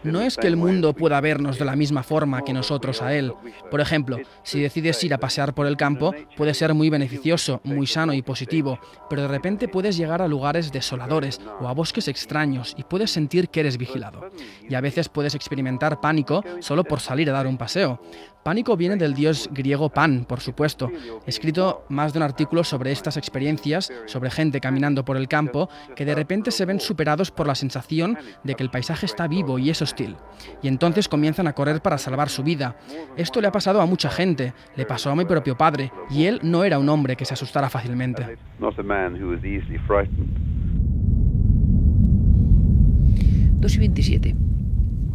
No 0.02 0.20
es 0.20 0.36
que 0.36 0.46
el 0.46 0.57
mundo 0.57 0.92
pueda 0.92 1.20
vernos 1.20 1.59
de 1.59 1.64
la 1.64 1.76
misma 1.76 2.02
forma 2.02 2.42
que 2.42 2.52
nosotros 2.52 3.02
a 3.02 3.14
él. 3.14 3.32
Por 3.70 3.80
ejemplo, 3.80 4.18
si 4.42 4.61
decides 4.61 5.02
ir 5.04 5.14
a 5.14 5.18
pasear 5.18 5.54
por 5.54 5.66
el 5.66 5.76
campo, 5.76 6.14
puede 6.36 6.54
ser 6.54 6.74
muy 6.74 6.90
beneficioso, 6.90 7.61
muy 7.64 7.86
sano 7.86 8.12
y 8.12 8.22
positivo, 8.22 8.78
pero 9.09 9.22
de 9.22 9.28
repente 9.28 9.68
puedes 9.68 9.96
llegar 9.96 10.22
a 10.22 10.28
lugares 10.28 10.72
desoladores 10.72 11.40
o 11.61 11.68
a 11.68 11.74
bosques 11.74 12.09
extraños 12.09 12.74
y 12.76 12.84
puedes 12.84 13.11
sentir 13.11 13.48
que 13.48 13.61
eres 13.61 13.78
vigilado. 13.78 14.30
Y 14.68 14.74
a 14.74 14.80
veces 14.80 15.09
puedes 15.09 15.34
experimentar 15.34 16.00
pánico 16.00 16.44
solo 16.61 16.84
por 16.84 17.00
salir 17.00 17.30
a 17.30 17.32
dar 17.32 17.46
un 17.46 17.57
paseo. 17.57 18.00
Pánico 18.42 18.76
viene 18.76 18.94
del 18.96 19.14
dios 19.14 19.48
griego 19.50 19.88
Pan, 19.88 20.24
por 20.24 20.38
supuesto. 20.38 20.88
He 21.26 21.30
escrito 21.30 21.84
más 21.88 22.12
de 22.12 22.20
un 22.20 22.22
artículo 22.22 22.62
sobre 22.62 22.92
estas 22.92 23.16
experiencias, 23.16 23.92
sobre 24.07 24.30
gente 24.30 24.61
caminando 24.61 25.04
por 25.04 25.16
el 25.16 25.26
campo, 25.26 25.68
que 25.96 26.04
de 26.04 26.14
repente 26.14 26.52
se 26.52 26.64
ven 26.64 26.78
superados 26.78 27.32
por 27.32 27.48
la 27.48 27.57
sensación 27.57 28.16
de 28.44 28.54
que 28.54 28.62
el 28.62 28.70
paisaje 28.70 29.07
está 29.07 29.26
vivo 29.26 29.45
y 29.59 29.70
es 29.70 29.80
hostil. 29.82 30.16
Y 30.62 30.68
entonces 30.68 31.09
comienzan 31.09 31.47
a 31.47 31.53
correr 31.53 31.80
para 31.80 31.99
salvar 31.99 32.28
su 32.28 32.42
vida. 32.42 32.76
Esto 33.16 33.40
le 33.40 33.49
ha 33.49 33.53
pasado 33.53 33.80
a 33.80 33.86
mucha 33.86 34.11
gente, 34.11 34.53
le 34.76 34.86
pasó 34.86 35.11
a 35.11 35.16
mi 35.16 35.24
propio 35.24 35.57
padre, 35.57 35.92
y 36.11 36.24
él 36.24 36.40
no 36.42 36.64
era 36.64 36.78
un 36.78 36.88
hombre 36.88 37.16
que 37.16 37.24
se 37.24 37.34
asustara 37.34 37.70
fácilmente. 37.70 38.38
2 43.61 43.74
y 43.74 43.78
27. 43.78 44.34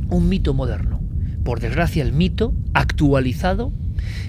Un 0.10 0.30
mito 0.30 0.54
moderno. 0.54 1.01
Por 1.44 1.60
desgracia, 1.60 2.04
el 2.04 2.14
mito 2.14 2.54
actualizado 2.74 3.72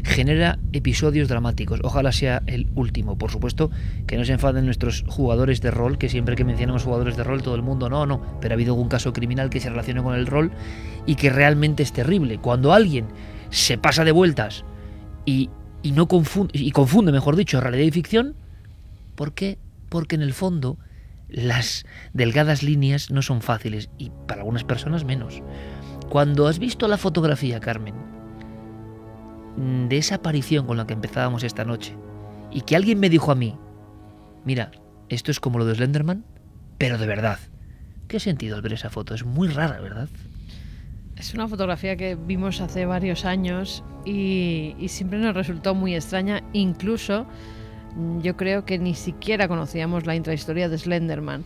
genera 0.04 0.58
episodios 0.72 1.28
dramáticos. 1.28 1.80
Ojalá 1.82 2.12
sea 2.12 2.42
el 2.46 2.68
último. 2.74 3.18
Por 3.18 3.30
supuesto, 3.30 3.70
que 4.06 4.16
no 4.16 4.24
se 4.24 4.32
enfaden 4.32 4.64
nuestros 4.64 5.04
jugadores 5.08 5.60
de 5.60 5.70
rol, 5.70 5.98
que 5.98 6.08
siempre 6.08 6.36
que 6.36 6.44
mencionamos 6.44 6.84
jugadores 6.84 7.16
de 7.16 7.24
rol, 7.24 7.42
todo 7.42 7.54
el 7.54 7.62
mundo 7.62 7.88
no, 7.88 8.06
no. 8.06 8.38
Pero 8.40 8.52
ha 8.52 8.56
habido 8.56 8.74
algún 8.74 8.88
caso 8.88 9.12
criminal 9.12 9.50
que 9.50 9.60
se 9.60 9.70
relacione 9.70 10.02
con 10.02 10.14
el 10.14 10.26
rol 10.26 10.50
y 11.06 11.14
que 11.16 11.30
realmente 11.30 11.82
es 11.82 11.92
terrible. 11.92 12.38
Cuando 12.38 12.72
alguien 12.72 13.06
se 13.50 13.78
pasa 13.78 14.04
de 14.04 14.12
vueltas 14.12 14.64
y, 15.24 15.50
no 15.84 16.08
confunde, 16.08 16.52
y 16.54 16.70
confunde, 16.70 17.12
mejor 17.12 17.36
dicho, 17.36 17.60
realidad 17.60 17.84
y 17.84 17.90
ficción, 17.90 18.34
¿por 19.14 19.34
qué? 19.34 19.58
Porque 19.88 20.16
en 20.16 20.22
el 20.22 20.32
fondo 20.32 20.78
las 21.28 21.86
delgadas 22.12 22.62
líneas 22.62 23.10
no 23.10 23.22
son 23.22 23.40
fáciles 23.40 23.88
y 23.98 24.10
para 24.26 24.40
algunas 24.40 24.64
personas 24.64 25.04
menos. 25.04 25.42
Cuando 26.09 26.46
has 26.46 26.59
visto 26.59 26.88
la 26.88 26.98
fotografía, 26.98 27.61
Carmen, 27.61 27.94
de 29.88 29.96
esa 29.96 30.16
aparición 30.16 30.66
con 30.66 30.76
la 30.76 30.86
que 30.86 30.94
empezábamos 30.94 31.42
esta 31.42 31.64
noche, 31.64 31.96
y 32.50 32.62
que 32.62 32.76
alguien 32.76 33.00
me 33.00 33.09
dijo 33.09 33.32
a 33.32 33.34
mí, 33.34 33.57
mira, 34.44 34.70
esto 35.09 35.30
es 35.30 35.40
como 35.40 35.59
lo 35.59 35.64
de 35.64 35.74
Slenderman, 35.74 36.24
pero 36.78 36.98
de 36.98 37.07
verdad. 37.07 37.38
¿Qué 38.09 38.20
sentido 38.20 38.57
al 38.57 38.62
ver 38.62 38.74
esa 38.74 38.90
foto? 38.90 39.14
Es 39.14 39.24
muy 39.24 39.48
rara, 39.48 39.80
¿verdad? 39.80 40.09
Es 41.16 41.32
una 41.34 41.48
fotografía 41.48 41.96
que 41.96 42.14
vimos 42.14 42.61
hace 42.61 42.84
varios 42.84 43.24
años 43.24 43.84
y, 44.05 44.74
y, 44.78 44.88
siempre 44.88 45.18
nos 45.18 45.34
resultó 45.34 45.74
muy 45.74 45.94
extraña. 45.94 46.42
Incluso 46.53 47.26
yo 48.20 48.36
creo 48.36 48.64
que 48.64 48.78
ni 48.78 48.94
siquiera 48.94 49.48
conocíamos 49.48 50.07
la 50.07 50.14
intrahistoria 50.14 50.68
de 50.68 50.78
Slenderman 50.78 51.44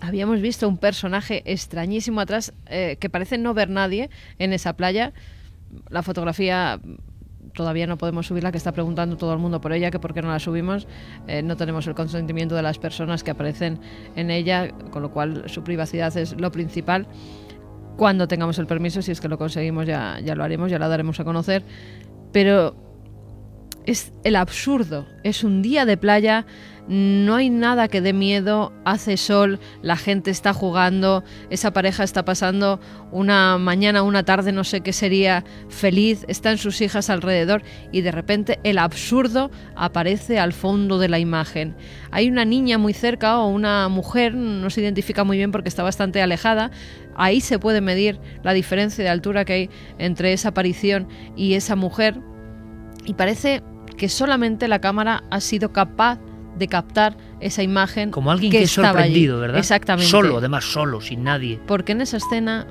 habíamos 0.00 0.40
visto 0.40 0.68
un 0.68 0.78
personaje 0.78 1.42
extrañísimo 1.44 2.20
atrás 2.20 2.52
eh, 2.66 2.96
que 3.00 3.10
parece 3.10 3.38
no 3.38 3.54
ver 3.54 3.70
nadie 3.70 4.10
en 4.38 4.52
esa 4.52 4.74
playa. 4.74 5.12
La 5.88 6.02
fotografía 6.02 6.80
todavía 7.54 7.86
no 7.86 7.98
podemos 7.98 8.26
subirla, 8.26 8.52
que 8.52 8.58
está 8.58 8.72
preguntando 8.72 9.16
todo 9.16 9.32
el 9.32 9.38
mundo 9.38 9.60
por 9.60 9.72
ella, 9.72 9.90
que 9.90 9.98
por 9.98 10.14
qué 10.14 10.22
no 10.22 10.28
la 10.28 10.38
subimos. 10.38 10.86
Eh, 11.26 11.42
no 11.42 11.56
tenemos 11.56 11.86
el 11.86 11.94
consentimiento 11.94 12.54
de 12.54 12.62
las 12.62 12.78
personas 12.78 13.22
que 13.22 13.30
aparecen 13.30 13.80
en 14.16 14.30
ella, 14.30 14.70
con 14.90 15.02
lo 15.02 15.10
cual 15.10 15.44
su 15.46 15.62
privacidad 15.62 16.16
es 16.16 16.38
lo 16.40 16.50
principal. 16.50 17.06
Cuando 17.96 18.28
tengamos 18.28 18.58
el 18.58 18.66
permiso, 18.66 19.02
si 19.02 19.12
es 19.12 19.20
que 19.20 19.28
lo 19.28 19.38
conseguimos, 19.38 19.86
ya, 19.86 20.18
ya 20.20 20.34
lo 20.34 20.44
haremos, 20.44 20.70
ya 20.70 20.78
la 20.78 20.88
daremos 20.88 21.20
a 21.20 21.24
conocer. 21.24 21.62
Pero 22.32 22.89
es 23.86 24.12
el 24.24 24.36
absurdo. 24.36 25.06
Es 25.22 25.44
un 25.44 25.62
día 25.62 25.84
de 25.84 25.96
playa 25.96 26.46
no 26.90 27.36
hay 27.36 27.50
nada 27.50 27.86
que 27.86 28.00
dé 28.00 28.12
miedo, 28.12 28.72
hace 28.84 29.16
sol, 29.16 29.60
la 29.80 29.96
gente 29.96 30.32
está 30.32 30.52
jugando, 30.52 31.22
esa 31.48 31.72
pareja 31.72 32.02
está 32.02 32.24
pasando 32.24 32.80
una 33.12 33.58
mañana, 33.58 34.02
una 34.02 34.24
tarde, 34.24 34.50
no 34.50 34.64
sé 34.64 34.80
qué 34.80 34.92
sería, 34.92 35.44
feliz, 35.68 36.24
están 36.26 36.58
sus 36.58 36.80
hijas 36.80 37.08
alrededor 37.08 37.62
y 37.92 38.00
de 38.00 38.10
repente 38.10 38.58
el 38.64 38.76
absurdo 38.78 39.52
aparece 39.76 40.40
al 40.40 40.52
fondo 40.52 40.98
de 40.98 41.08
la 41.08 41.20
imagen. 41.20 41.76
Hay 42.10 42.28
una 42.28 42.44
niña 42.44 42.76
muy 42.76 42.92
cerca 42.92 43.38
o 43.38 43.46
una 43.46 43.88
mujer, 43.88 44.34
no 44.34 44.68
se 44.68 44.80
identifica 44.80 45.22
muy 45.22 45.36
bien 45.36 45.52
porque 45.52 45.68
está 45.68 45.84
bastante 45.84 46.20
alejada, 46.20 46.72
ahí 47.14 47.40
se 47.40 47.60
puede 47.60 47.80
medir 47.80 48.18
la 48.42 48.52
diferencia 48.52 49.04
de 49.04 49.10
altura 49.10 49.44
que 49.44 49.52
hay 49.52 49.70
entre 49.98 50.32
esa 50.32 50.48
aparición 50.48 51.06
y 51.36 51.54
esa 51.54 51.76
mujer 51.76 52.20
y 53.04 53.14
parece 53.14 53.62
que 54.00 54.08
solamente 54.08 54.66
la 54.66 54.80
cámara 54.80 55.24
ha 55.28 55.40
sido 55.40 55.74
capaz 55.74 56.18
de 56.56 56.68
captar 56.68 57.18
esa 57.38 57.62
imagen. 57.62 58.10
Como 58.10 58.30
alguien 58.30 58.50
que, 58.50 58.62
es 58.62 58.70
sorprendido, 58.70 59.38
¿verdad? 59.38 59.58
Exactamente. 59.58 60.10
Solo, 60.10 60.38
además, 60.38 60.64
solo, 60.64 61.02
sin 61.02 61.22
nadie. 61.22 61.60
Porque 61.66 61.92
en 61.92 62.00
esa 62.00 62.16
escena 62.16 62.66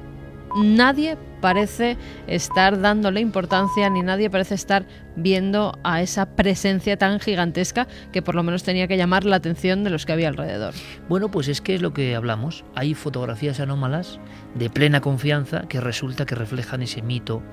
nadie 0.56 1.18
parece 1.40 1.98
estar 2.26 2.82
dándole 2.82 3.22
importancia 3.22 3.88
ni 3.92 4.02
nadie 4.02 4.32
parece 4.32 4.56
estar 4.56 4.88
viendo 5.16 5.78
a 5.84 6.02
esa 6.02 6.36
presencia 6.36 6.98
tan 6.98 7.20
gigantesca 7.20 7.88
que 8.12 8.24
por 8.24 8.34
lo 8.34 8.42
menos 8.42 8.64
tenía 8.64 8.88
que 8.88 8.98
llamar 8.98 9.24
la 9.24 9.36
atención 9.36 9.84
de 9.84 9.92
los 9.92 10.08
que 10.08 10.14
había 10.14 10.30
alrededor. 10.30 10.74
Bueno, 11.08 11.30
pues 11.30 11.48
es 11.48 11.62
que 11.62 11.76
es 11.76 11.82
lo 11.84 11.94
que 11.94 12.16
hablamos. 12.16 12.66
Hay 12.74 12.96
fotografías 12.96 13.60
anómalas 13.60 14.20
de 14.56 14.72
plena 14.72 15.00
confianza 15.00 15.68
que 15.70 15.80
resulta 15.80 16.26
que 16.26 16.34
reflejan 16.34 16.82
ese 16.82 17.04
mito, 17.04 17.44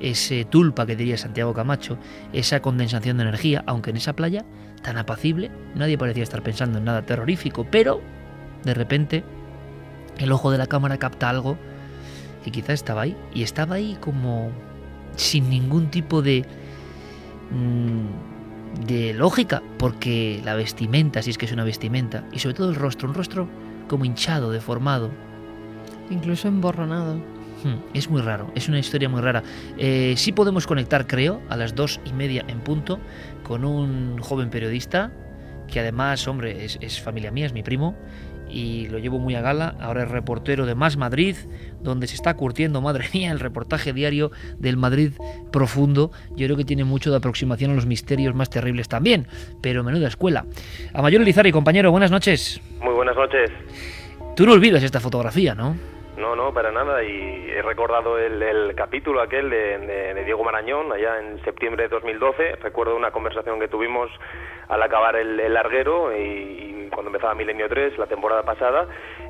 ese 0.00 0.44
tulpa 0.44 0.86
que 0.86 0.96
diría 0.96 1.16
Santiago 1.16 1.54
Camacho, 1.54 1.98
esa 2.32 2.60
condensación 2.60 3.16
de 3.16 3.24
energía, 3.24 3.62
aunque 3.66 3.90
en 3.90 3.96
esa 3.96 4.14
playa 4.14 4.44
tan 4.82 4.96
apacible 4.96 5.50
nadie 5.74 5.98
parecía 5.98 6.22
estar 6.22 6.42
pensando 6.42 6.78
en 6.78 6.84
nada 6.84 7.02
terrorífico, 7.02 7.66
pero 7.70 8.00
de 8.64 8.74
repente 8.74 9.24
el 10.18 10.32
ojo 10.32 10.50
de 10.50 10.58
la 10.58 10.66
cámara 10.66 10.98
capta 10.98 11.30
algo 11.30 11.56
que 12.44 12.50
quizá 12.50 12.72
estaba 12.72 13.02
ahí, 13.02 13.16
y 13.34 13.42
estaba 13.42 13.76
ahí 13.76 13.96
como 14.00 14.50
sin 15.16 15.50
ningún 15.50 15.90
tipo 15.90 16.22
de... 16.22 16.44
Mm, 17.50 18.30
de 18.86 19.12
lógica, 19.14 19.62
porque 19.78 20.40
la 20.44 20.54
vestimenta, 20.54 21.22
si 21.22 21.30
es 21.30 21.38
que 21.38 21.46
es 21.46 21.52
una 21.52 21.64
vestimenta, 21.64 22.24
y 22.32 22.38
sobre 22.38 22.54
todo 22.54 22.70
el 22.70 22.76
rostro, 22.76 23.08
un 23.08 23.14
rostro 23.14 23.48
como 23.88 24.04
hinchado, 24.04 24.52
deformado. 24.52 25.10
Incluso 26.08 26.48
emborronado. 26.48 27.20
Hmm, 27.62 27.76
es 27.94 28.08
muy 28.08 28.22
raro, 28.22 28.50
es 28.54 28.68
una 28.68 28.78
historia 28.78 29.08
muy 29.08 29.20
rara. 29.20 29.42
Eh, 29.76 30.14
sí 30.16 30.32
podemos 30.32 30.66
conectar, 30.66 31.06
creo, 31.06 31.42
a 31.48 31.56
las 31.56 31.74
dos 31.74 32.00
y 32.04 32.12
media 32.12 32.44
en 32.48 32.60
punto, 32.60 32.98
con 33.42 33.64
un 33.64 34.18
joven 34.18 34.50
periodista 34.50 35.12
que 35.70 35.80
además, 35.80 36.26
hombre, 36.26 36.64
es, 36.64 37.00
familia 37.00 37.30
mía, 37.30 37.46
es 37.46 37.52
mi 37.52 37.62
primo, 37.62 37.94
y 38.48 38.88
lo 38.88 38.98
llevo 38.98 39.18
muy 39.18 39.36
a 39.36 39.40
gala. 39.40 39.76
Ahora 39.80 40.02
es 40.02 40.10
reportero 40.10 40.66
de 40.66 40.74
Más 40.74 40.96
Madrid, 40.96 41.36
donde 41.80 42.08
se 42.08 42.16
está 42.16 42.34
curtiendo, 42.34 42.80
madre 42.82 43.08
mía, 43.14 43.30
el 43.30 43.40
reportaje 43.40 43.92
diario 43.92 44.32
del 44.58 44.76
Madrid 44.76 45.12
profundo. 45.52 46.10
Yo 46.34 46.46
creo 46.46 46.56
que 46.56 46.64
tiene 46.64 46.84
mucho 46.84 47.10
de 47.10 47.18
aproximación 47.18 47.70
a 47.70 47.74
los 47.74 47.86
misterios 47.86 48.34
más 48.34 48.50
terribles 48.50 48.88
también, 48.88 49.26
pero 49.62 49.84
menuda 49.84 50.08
escuela. 50.08 50.44
A 50.92 51.02
Mayor 51.02 51.22
Elizari, 51.22 51.52
compañero, 51.52 51.90
buenas 51.90 52.10
noches. 52.10 52.60
Muy 52.82 52.94
buenas 52.94 53.16
noches. 53.16 53.50
Tú 54.34 54.46
no 54.46 54.52
olvidas 54.52 54.82
esta 54.82 55.00
fotografía, 55.00 55.54
¿no? 55.54 55.76
No, 56.20 56.36
no, 56.36 56.52
para 56.52 56.70
nada. 56.70 57.02
Y 57.02 57.50
he 57.50 57.62
recordado 57.62 58.18
el, 58.18 58.74
capítulo 58.76 59.22
aquel 59.22 59.48
de, 59.48 60.22
Diego 60.24 60.44
Marañón, 60.44 60.92
allá 60.92 61.18
en 61.18 61.42
septiembre 61.44 61.84
de 61.84 61.88
2012. 61.88 62.56
Recuerdo 62.56 62.94
una 62.94 63.10
conversación 63.10 63.58
que 63.58 63.68
tuvimos 63.68 64.10
al 64.68 64.82
acabar 64.82 65.16
el, 65.16 65.52
larguero 65.52 66.14
y, 66.14 66.88
cuando 66.92 67.08
empezaba 67.08 67.34
Milenio 67.34 67.68
3, 67.68 67.96
la 67.98 68.06
temporada 68.06 68.42
pasada, 68.42 68.86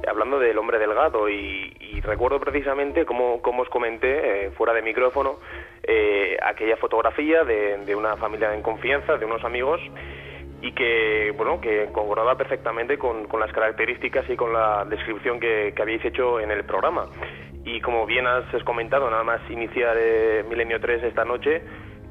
hablando 0.09 0.41
del 0.41 0.59
hombre 0.59 0.81
delgado. 0.81 1.29
Y, 1.29 2.01
recuerdo 2.03 2.41
precisamente 2.41 3.05
cómo, 3.05 3.41
os 3.41 3.69
comenté, 3.69 4.47
eh, 4.47 4.51
fuera 4.53 4.73
de 4.73 4.83
micrófono, 4.83 5.39
eh, 5.83 6.37
aquella 6.43 6.77
fotografía 6.77 7.45
de, 7.45 7.79
de 7.85 7.95
una 7.95 8.17
familia 8.17 8.53
en 8.53 8.63
confianza, 8.63 9.17
de 9.17 9.27
unos 9.27 9.45
amigos 9.45 9.81
y 10.63 10.73
que 10.73 11.33
bueno 11.37 11.61
que 11.61 11.89
concordaba 11.93 12.37
perfectamente 12.37 12.99
con, 12.99 13.27
con, 13.27 13.41
las 13.41 13.53
características 13.53 14.29
y 14.29 14.37
con 14.37 14.53
la 14.53 14.85
descripción 14.85 15.41
que, 15.41 15.73
que, 15.75 15.83
habéis 15.83 16.05
hecho 16.05 16.39
en 16.39 16.51
el 16.51 16.65
programa 16.65 17.07
y 17.65 17.81
como 17.81 18.07
bien 18.07 18.27
has 18.27 18.45
comentado 18.65 19.11
nada 19.11 19.25
más 19.25 19.41
iniciar 19.51 19.97
eh, 19.99 20.45
Milenio 20.49 20.81
3 20.81 21.05
esta 21.05 21.25
noche 21.25 21.63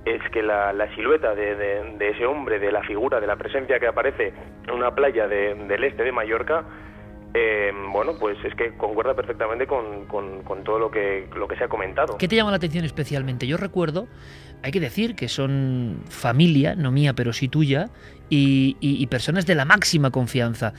es 0.05 0.21
que 0.31 0.41
la, 0.41 0.73
silueta 0.95 1.35
de, 1.35 1.55
de, 1.55 2.09
ese 2.09 2.25
hombre, 2.25 2.57
de 2.57 2.71
la 2.71 2.81
figura, 2.83 3.19
de 3.19 3.27
la 3.27 3.35
presencia 3.35 3.79
que 3.79 3.87
aparece 3.87 4.33
en 4.65 4.73
una 4.73 4.95
playa 4.95 5.27
del 5.27 5.83
este 5.83 6.03
de 6.03 6.11
Mallorca 6.11 6.63
eh, 7.33 7.71
bueno, 7.91 8.13
pues 8.19 8.37
es 8.43 8.55
que 8.55 8.75
concuerda 8.75 9.13
perfectamente 9.13 9.67
con, 9.67 10.05
con, 10.05 10.63
todo 10.63 10.79
lo 10.79 10.89
que, 10.89 11.27
lo 11.35 11.47
que 11.47 11.55
se 11.57 11.63
ha 11.63 11.67
comentado. 11.67 12.17
¿Qué 12.17 12.27
te 12.27 12.35
llama 12.35 12.49
la 12.49 12.57
atención 12.57 12.85
especialmente? 12.85 13.45
Yo 13.45 13.57
recuerdo, 13.57 14.07
hay 14.61 14.71
que 14.71 14.79
decir 14.79 15.15
que 15.15 15.27
son 15.27 16.01
familia, 16.09 16.75
no 16.75 16.91
mía, 16.91 17.13
pero 17.13 17.33
sí 17.33 17.47
tuya, 17.47 17.89
y, 18.29 19.07
personas 19.07 19.45
de 19.45 19.55
la 19.55 19.65
máxima 19.65 20.11
confianza 20.11 20.73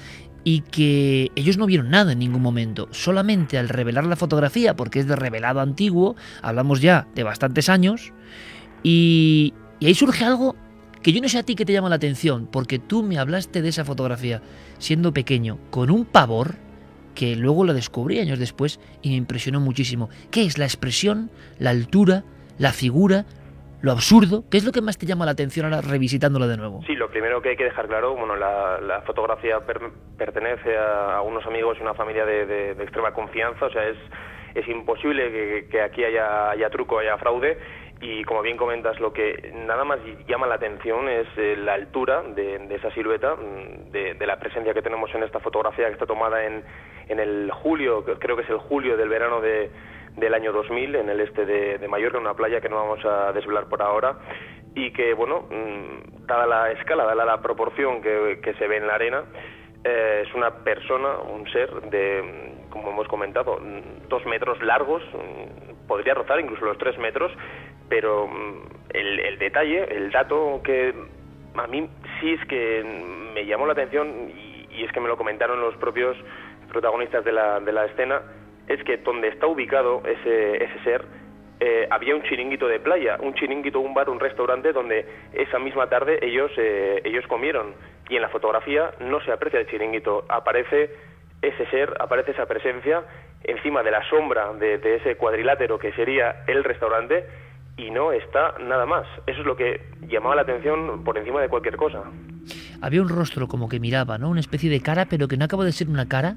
y 0.44 0.60
que 0.60 1.30
ellos 1.34 1.58
no 1.58 1.66
vieron 1.66 1.90
nada 1.90 2.12
en 2.12 2.20
ningún 2.20 2.42
momento. 2.42 2.88
Solamente 2.92 3.58
al 3.58 3.68
revelar 3.68 4.06
la 4.06 4.16
fotografía, 4.16 4.76
porque 4.76 5.00
es 5.00 5.06
de 5.06 5.16
revelado 5.16 5.60
antiguo, 5.60 6.16
hablamos 6.42 6.80
ya 6.80 7.06
de 7.14 7.24
bastantes 7.24 7.68
años, 7.68 8.12
y, 8.82 9.52
y 9.80 9.86
ahí 9.86 9.94
surge 9.94 10.24
algo 10.24 10.56
que 11.02 11.12
yo 11.12 11.20
no 11.20 11.28
sé 11.28 11.38
a 11.38 11.42
ti 11.42 11.56
que 11.56 11.64
te 11.64 11.72
llama 11.72 11.88
la 11.88 11.96
atención, 11.96 12.46
porque 12.50 12.78
tú 12.78 13.02
me 13.02 13.18
hablaste 13.18 13.62
de 13.62 13.68
esa 13.68 13.84
fotografía 13.84 14.42
siendo 14.78 15.12
pequeño, 15.12 15.58
con 15.70 15.90
un 15.90 16.04
pavor 16.04 16.56
que 17.14 17.36
luego 17.36 17.64
la 17.64 17.74
descubrí 17.74 18.18
años 18.18 18.38
después 18.38 18.80
y 19.02 19.10
me 19.10 19.16
impresionó 19.16 19.60
muchísimo. 19.60 20.08
¿Qué 20.30 20.44
es 20.44 20.58
la 20.58 20.64
expresión, 20.64 21.30
la 21.58 21.70
altura, 21.70 22.24
la 22.58 22.72
figura, 22.72 23.26
lo 23.82 23.92
absurdo? 23.92 24.44
¿Qué 24.50 24.58
es 24.58 24.64
lo 24.64 24.72
que 24.72 24.80
más 24.80 24.98
te 24.98 25.06
llama 25.06 25.24
la 25.24 25.32
atención 25.32 25.66
ahora 25.66 25.80
revisitándola 25.80 26.46
de 26.46 26.56
nuevo? 26.56 26.82
Sí, 26.86 26.94
lo 26.94 27.08
primero 27.10 27.40
que 27.40 27.50
hay 27.50 27.56
que 27.56 27.64
dejar 27.64 27.88
claro, 27.88 28.14
bueno, 28.14 28.36
la, 28.36 29.02
fotografía 29.06 29.60
pertenece 30.18 30.76
a, 30.76 31.22
unos 31.22 31.46
amigos 31.46 31.78
y 31.78 31.82
una 31.82 31.94
familia 31.94 32.24
de, 32.24 32.72
extrema 32.72 33.12
confianza, 33.12 33.66
o 33.66 33.70
sea, 33.70 33.86
es, 33.88 33.96
es 34.54 34.68
imposible 34.68 35.66
que, 35.70 35.82
aquí 35.82 36.04
haya, 36.04 36.50
haya 36.50 36.70
truco, 36.70 36.98
haya 36.98 37.16
fraude 37.18 37.58
y 38.02 38.24
como 38.24 38.40
bien 38.40 38.56
comentas, 38.56 38.98
lo 38.98 39.12
que 39.12 39.52
nada 39.66 39.84
más 39.84 39.98
llama 40.26 40.46
la 40.46 40.54
atención 40.54 41.08
es 41.08 41.26
eh, 41.36 41.54
la 41.56 41.74
altura 41.74 42.22
de, 42.22 42.74
esa 42.74 42.90
silueta, 42.92 43.36
mm, 43.36 43.90
de, 43.90 44.26
la 44.26 44.38
presencia 44.38 44.72
que 44.72 44.80
tenemos 44.80 45.14
en 45.14 45.22
esta 45.22 45.38
fotografía 45.38 45.86
que 45.86 45.92
está 45.92 46.06
tomada 46.06 46.44
en, 46.44 46.64
en 47.08 47.20
el 47.20 47.50
julio, 47.50 48.04
creo 48.18 48.36
que 48.36 48.42
es 48.42 48.50
el 48.50 48.58
julio 48.58 48.96
del 48.96 49.10
verano 49.10 49.40
de, 49.40 49.70
del 50.16 50.34
año 50.34 50.52
2000, 50.52 50.96
en 50.96 51.08
el 51.08 51.20
este 51.20 51.44
de, 51.46 51.88
Mallorca, 51.88 52.18
una 52.18 52.34
playa 52.34 52.60
que 52.60 52.68
no 52.68 52.76
vamos 52.76 53.04
a 53.04 53.32
desvelar 53.32 53.68
por 53.68 53.82
ahora, 53.82 54.16
y 54.74 54.92
que, 54.92 55.14
bueno, 55.14 55.46
mm, 55.50 56.26
dada 56.26 56.46
la 56.46 56.70
escala, 56.72 57.04
dada 57.04 57.24
la 57.24 57.42
proporción 57.42 58.00
que, 58.02 58.40
que 58.42 58.54
se 58.54 58.66
ve 58.66 58.76
en 58.76 58.86
la 58.86 58.94
arena, 58.94 59.24
eh, 59.82 60.24
es 60.26 60.34
una 60.34 60.50
persona, 60.62 61.18
un 61.18 61.50
ser 61.50 61.70
de, 61.88 62.54
como 62.68 62.90
hemos 62.90 63.08
comentado, 63.08 63.58
dos 64.08 64.26
metros 64.26 64.62
largos, 64.62 65.02
mm, 65.12 65.86
podría 65.86 66.14
rozar 66.14 66.38
incluso 66.38 66.66
los 66.66 66.76
tres 66.76 66.98
metros, 66.98 67.32
pero 67.88 68.28
mm, 68.28 68.62
el, 68.90 69.38
detalle, 69.38 69.84
el 69.96 70.10
dato 70.10 70.60
que 70.62 70.94
a 71.54 71.66
mí 71.66 71.88
sí 72.20 72.32
es 72.32 72.46
que 72.46 72.84
me 73.34 73.46
llamó 73.46 73.66
la 73.66 73.72
atención 73.72 74.30
y, 74.30 74.84
es 74.84 74.92
que 74.92 75.00
me 75.00 75.08
lo 75.08 75.18
comentaron 75.18 75.60
los 75.60 75.76
propios 75.76 76.16
protagonistas 76.70 77.22
de 77.24 77.32
la, 77.32 77.60
de 77.60 77.72
la 77.72 77.84
escena, 77.84 78.22
es 78.70 78.82
que 78.84 78.98
donde 78.98 79.28
está 79.28 79.48
ubicado 79.48 80.00
ese, 80.06 80.64
ese 80.64 80.84
ser, 80.84 81.04
eh, 81.58 81.88
había 81.90 82.14
un 82.14 82.22
chiringuito 82.22 82.68
de 82.68 82.78
playa, 82.78 83.18
un 83.20 83.34
chiringuito, 83.34 83.80
un 83.80 83.92
bar, 83.92 84.08
un 84.08 84.20
restaurante 84.20 84.72
donde 84.72 85.04
esa 85.32 85.58
misma 85.58 85.88
tarde 85.88 86.20
ellos, 86.22 86.52
eh, 86.56 87.02
ellos 87.04 87.26
comieron. 87.26 87.74
Y 88.08 88.14
en 88.14 88.22
la 88.22 88.28
fotografía 88.28 88.92
no 89.00 89.20
se 89.22 89.32
aprecia 89.32 89.58
el 89.58 89.66
chiringuito, 89.66 90.24
aparece 90.28 90.90
ese 91.42 91.66
ser, 91.66 91.94
aparece 91.98 92.30
esa 92.30 92.46
presencia 92.46 93.02
encima 93.42 93.82
de 93.82 93.90
la 93.90 94.08
sombra 94.08 94.52
de, 94.52 94.78
de 94.78 94.96
ese 94.96 95.16
cuadrilátero 95.16 95.78
que 95.78 95.92
sería 95.92 96.44
el 96.46 96.62
restaurante 96.62 97.26
y 97.76 97.90
no 97.90 98.12
está 98.12 98.54
nada 98.60 98.86
más. 98.86 99.06
Eso 99.26 99.40
es 99.40 99.46
lo 99.46 99.56
que 99.56 99.80
llamaba 100.06 100.36
la 100.36 100.42
atención 100.42 101.02
por 101.02 101.18
encima 101.18 101.40
de 101.40 101.48
cualquier 101.48 101.76
cosa. 101.76 102.04
Había 102.80 103.02
un 103.02 103.08
rostro 103.08 103.48
como 103.48 103.68
que 103.68 103.80
miraba, 103.80 104.16
¿no? 104.16 104.30
Una 104.30 104.40
especie 104.40 104.70
de 104.70 104.80
cara, 104.80 105.06
pero 105.10 105.26
que 105.26 105.36
no 105.36 105.44
acaba 105.44 105.64
de 105.64 105.72
ser 105.72 105.88
una 105.88 106.08
cara 106.08 106.36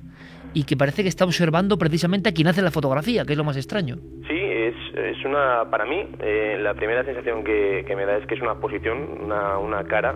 y 0.53 0.63
que 0.65 0.77
parece 0.77 1.03
que 1.03 1.09
está 1.09 1.25
observando 1.25 1.77
precisamente 1.77 2.29
a 2.29 2.33
quien 2.33 2.47
hace 2.47 2.61
la 2.61 2.71
fotografía, 2.71 3.25
que 3.25 3.33
es 3.33 3.37
lo 3.37 3.43
más 3.43 3.57
extraño. 3.57 3.97
Sí, 4.27 4.37
es, 4.37 4.75
es 4.95 5.25
una, 5.25 5.69
para 5.69 5.85
mí, 5.85 6.07
eh, 6.19 6.57
la 6.61 6.73
primera 6.73 7.03
sensación 7.03 7.43
que, 7.43 7.83
que, 7.87 7.95
me 7.95 8.05
da 8.05 8.17
es 8.17 8.27
que 8.27 8.35
es 8.35 8.41
una 8.41 8.55
posición, 8.55 9.23
una, 9.23 9.57
una 9.57 9.83
cara 9.83 10.15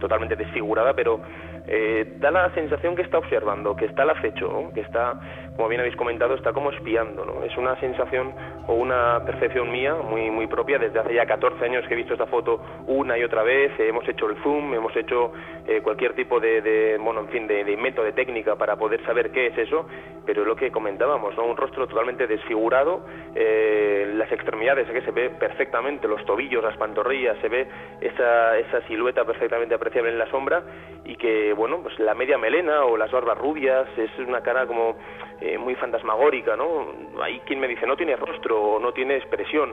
totalmente 0.00 0.36
desfigurada, 0.36 0.94
pero 0.94 1.20
eh, 1.68 2.14
da 2.18 2.30
la 2.30 2.50
sensación 2.54 2.96
que 2.96 3.02
está 3.02 3.18
observando, 3.18 3.76
que 3.76 3.84
está 3.84 4.02
al 4.02 4.10
acecho, 4.10 4.70
que 4.74 4.80
está, 4.80 5.20
como 5.54 5.68
bien 5.68 5.80
habéis 5.80 5.96
comentado, 5.96 6.34
está 6.34 6.52
como 6.52 6.70
espiando. 6.70 7.24
¿no? 7.24 7.44
Es 7.44 7.56
una 7.56 7.78
sensación 7.78 8.32
o 8.66 8.74
una 8.74 9.22
percepción 9.24 9.70
mía 9.70 9.94
muy, 9.94 10.30
muy 10.30 10.46
propia. 10.46 10.78
Desde 10.78 10.98
hace 10.98 11.14
ya 11.14 11.26
14 11.26 11.62
años 11.64 11.86
que 11.86 11.94
he 11.94 11.96
visto 11.96 12.14
esta 12.14 12.26
foto 12.26 12.60
una 12.86 13.18
y 13.18 13.24
otra 13.24 13.42
vez, 13.42 13.72
hemos 13.78 14.08
hecho 14.08 14.30
el 14.30 14.36
zoom, 14.42 14.72
hemos 14.72 14.96
hecho 14.96 15.32
eh, 15.66 15.82
cualquier 15.82 16.14
tipo 16.14 16.40
de, 16.40 16.98
bueno, 17.00 17.20
en 17.20 17.28
fin, 17.28 17.46
de, 17.46 17.64
de, 17.64 17.76
de 17.76 18.12
técnica 18.12 18.56
para 18.56 18.76
poder 18.76 19.04
saber 19.04 19.30
qué 19.30 19.48
es 19.48 19.58
eso, 19.58 19.86
pero 20.24 20.44
lo 20.44 20.56
que 20.56 20.70
comentábamos, 20.70 21.36
¿no? 21.36 21.44
un 21.44 21.56
rostro 21.56 21.86
totalmente 21.86 22.26
desfigurado, 22.26 23.04
eh, 23.34 24.10
las 24.14 24.30
extremidades 24.32 24.88
que 24.88 25.02
se 25.02 25.10
ve 25.10 25.30
perfectamente, 25.30 26.08
los 26.08 26.24
tobillos, 26.24 26.62
las 26.62 26.76
pantorrillas, 26.76 27.36
se 27.40 27.48
ve 27.48 27.66
esa, 28.00 28.58
esa 28.58 28.80
silueta 28.86 29.24
perfectamente 29.24 29.74
apreciable 29.74 30.10
en 30.10 30.18
la 30.18 30.30
sombra 30.30 30.62
y 31.04 31.16
que 31.16 31.52
bueno, 31.58 31.80
pues 31.82 31.98
la 31.98 32.14
media 32.14 32.38
melena 32.38 32.84
o 32.84 32.96
las 32.96 33.10
barbas 33.10 33.36
rubias, 33.36 33.86
es 33.98 34.10
una 34.20 34.40
cara 34.40 34.66
como 34.66 34.96
eh, 35.40 35.58
muy 35.58 35.74
fantasmagórica, 35.74 36.56
¿no? 36.56 36.86
Hay 37.20 37.40
quien 37.40 37.58
me 37.58 37.66
dice, 37.66 37.86
no 37.86 37.96
tiene 37.96 38.16
rostro 38.16 38.62
o 38.62 38.78
no 38.78 38.92
tiene 38.92 39.16
expresión, 39.16 39.72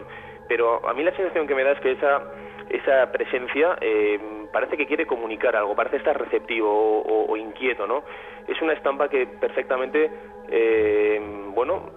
pero 0.49 0.85
a 0.87 0.93
mí 0.93 1.03
la 1.03 1.15
sensación 1.15 1.47
que 1.47 1.53
me 1.53 1.63
da 1.63 1.73
es 1.73 1.79
que 1.79 1.91
esa, 1.91 2.23
esa 2.69 3.11
presencia 3.11 3.77
eh, 3.79 4.19
parece 4.51 4.77
que 4.77 4.87
quiere 4.87 5.05
comunicar 5.05 5.55
algo, 5.55 5.75
parece 5.75 5.97
estar 5.97 6.19
receptivo 6.19 7.03
o, 7.03 7.37
inquieto, 7.37 7.85
¿no? 7.85 8.03
Es 8.47 8.59
una 8.61 8.73
estampa 8.73 9.07
que 9.07 9.27
perfectamente, 9.27 10.09
eh, 10.49 11.21
bueno, 11.53 11.91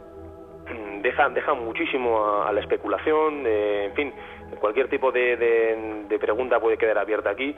deja, 1.03 1.31
deja 1.31 1.55
muchísimo 1.55 2.43
a, 2.43 2.53
la 2.53 2.61
especulación, 2.61 3.47
en 3.47 3.95
fin, 3.95 4.13
cualquier 4.61 4.89
tipo 4.89 5.11
de, 5.13 5.37
de, 6.09 6.19
pregunta 6.19 6.61
puede 6.61 6.77
quedar 6.77 6.99
abierta 6.99 7.31
aquí, 7.31 7.55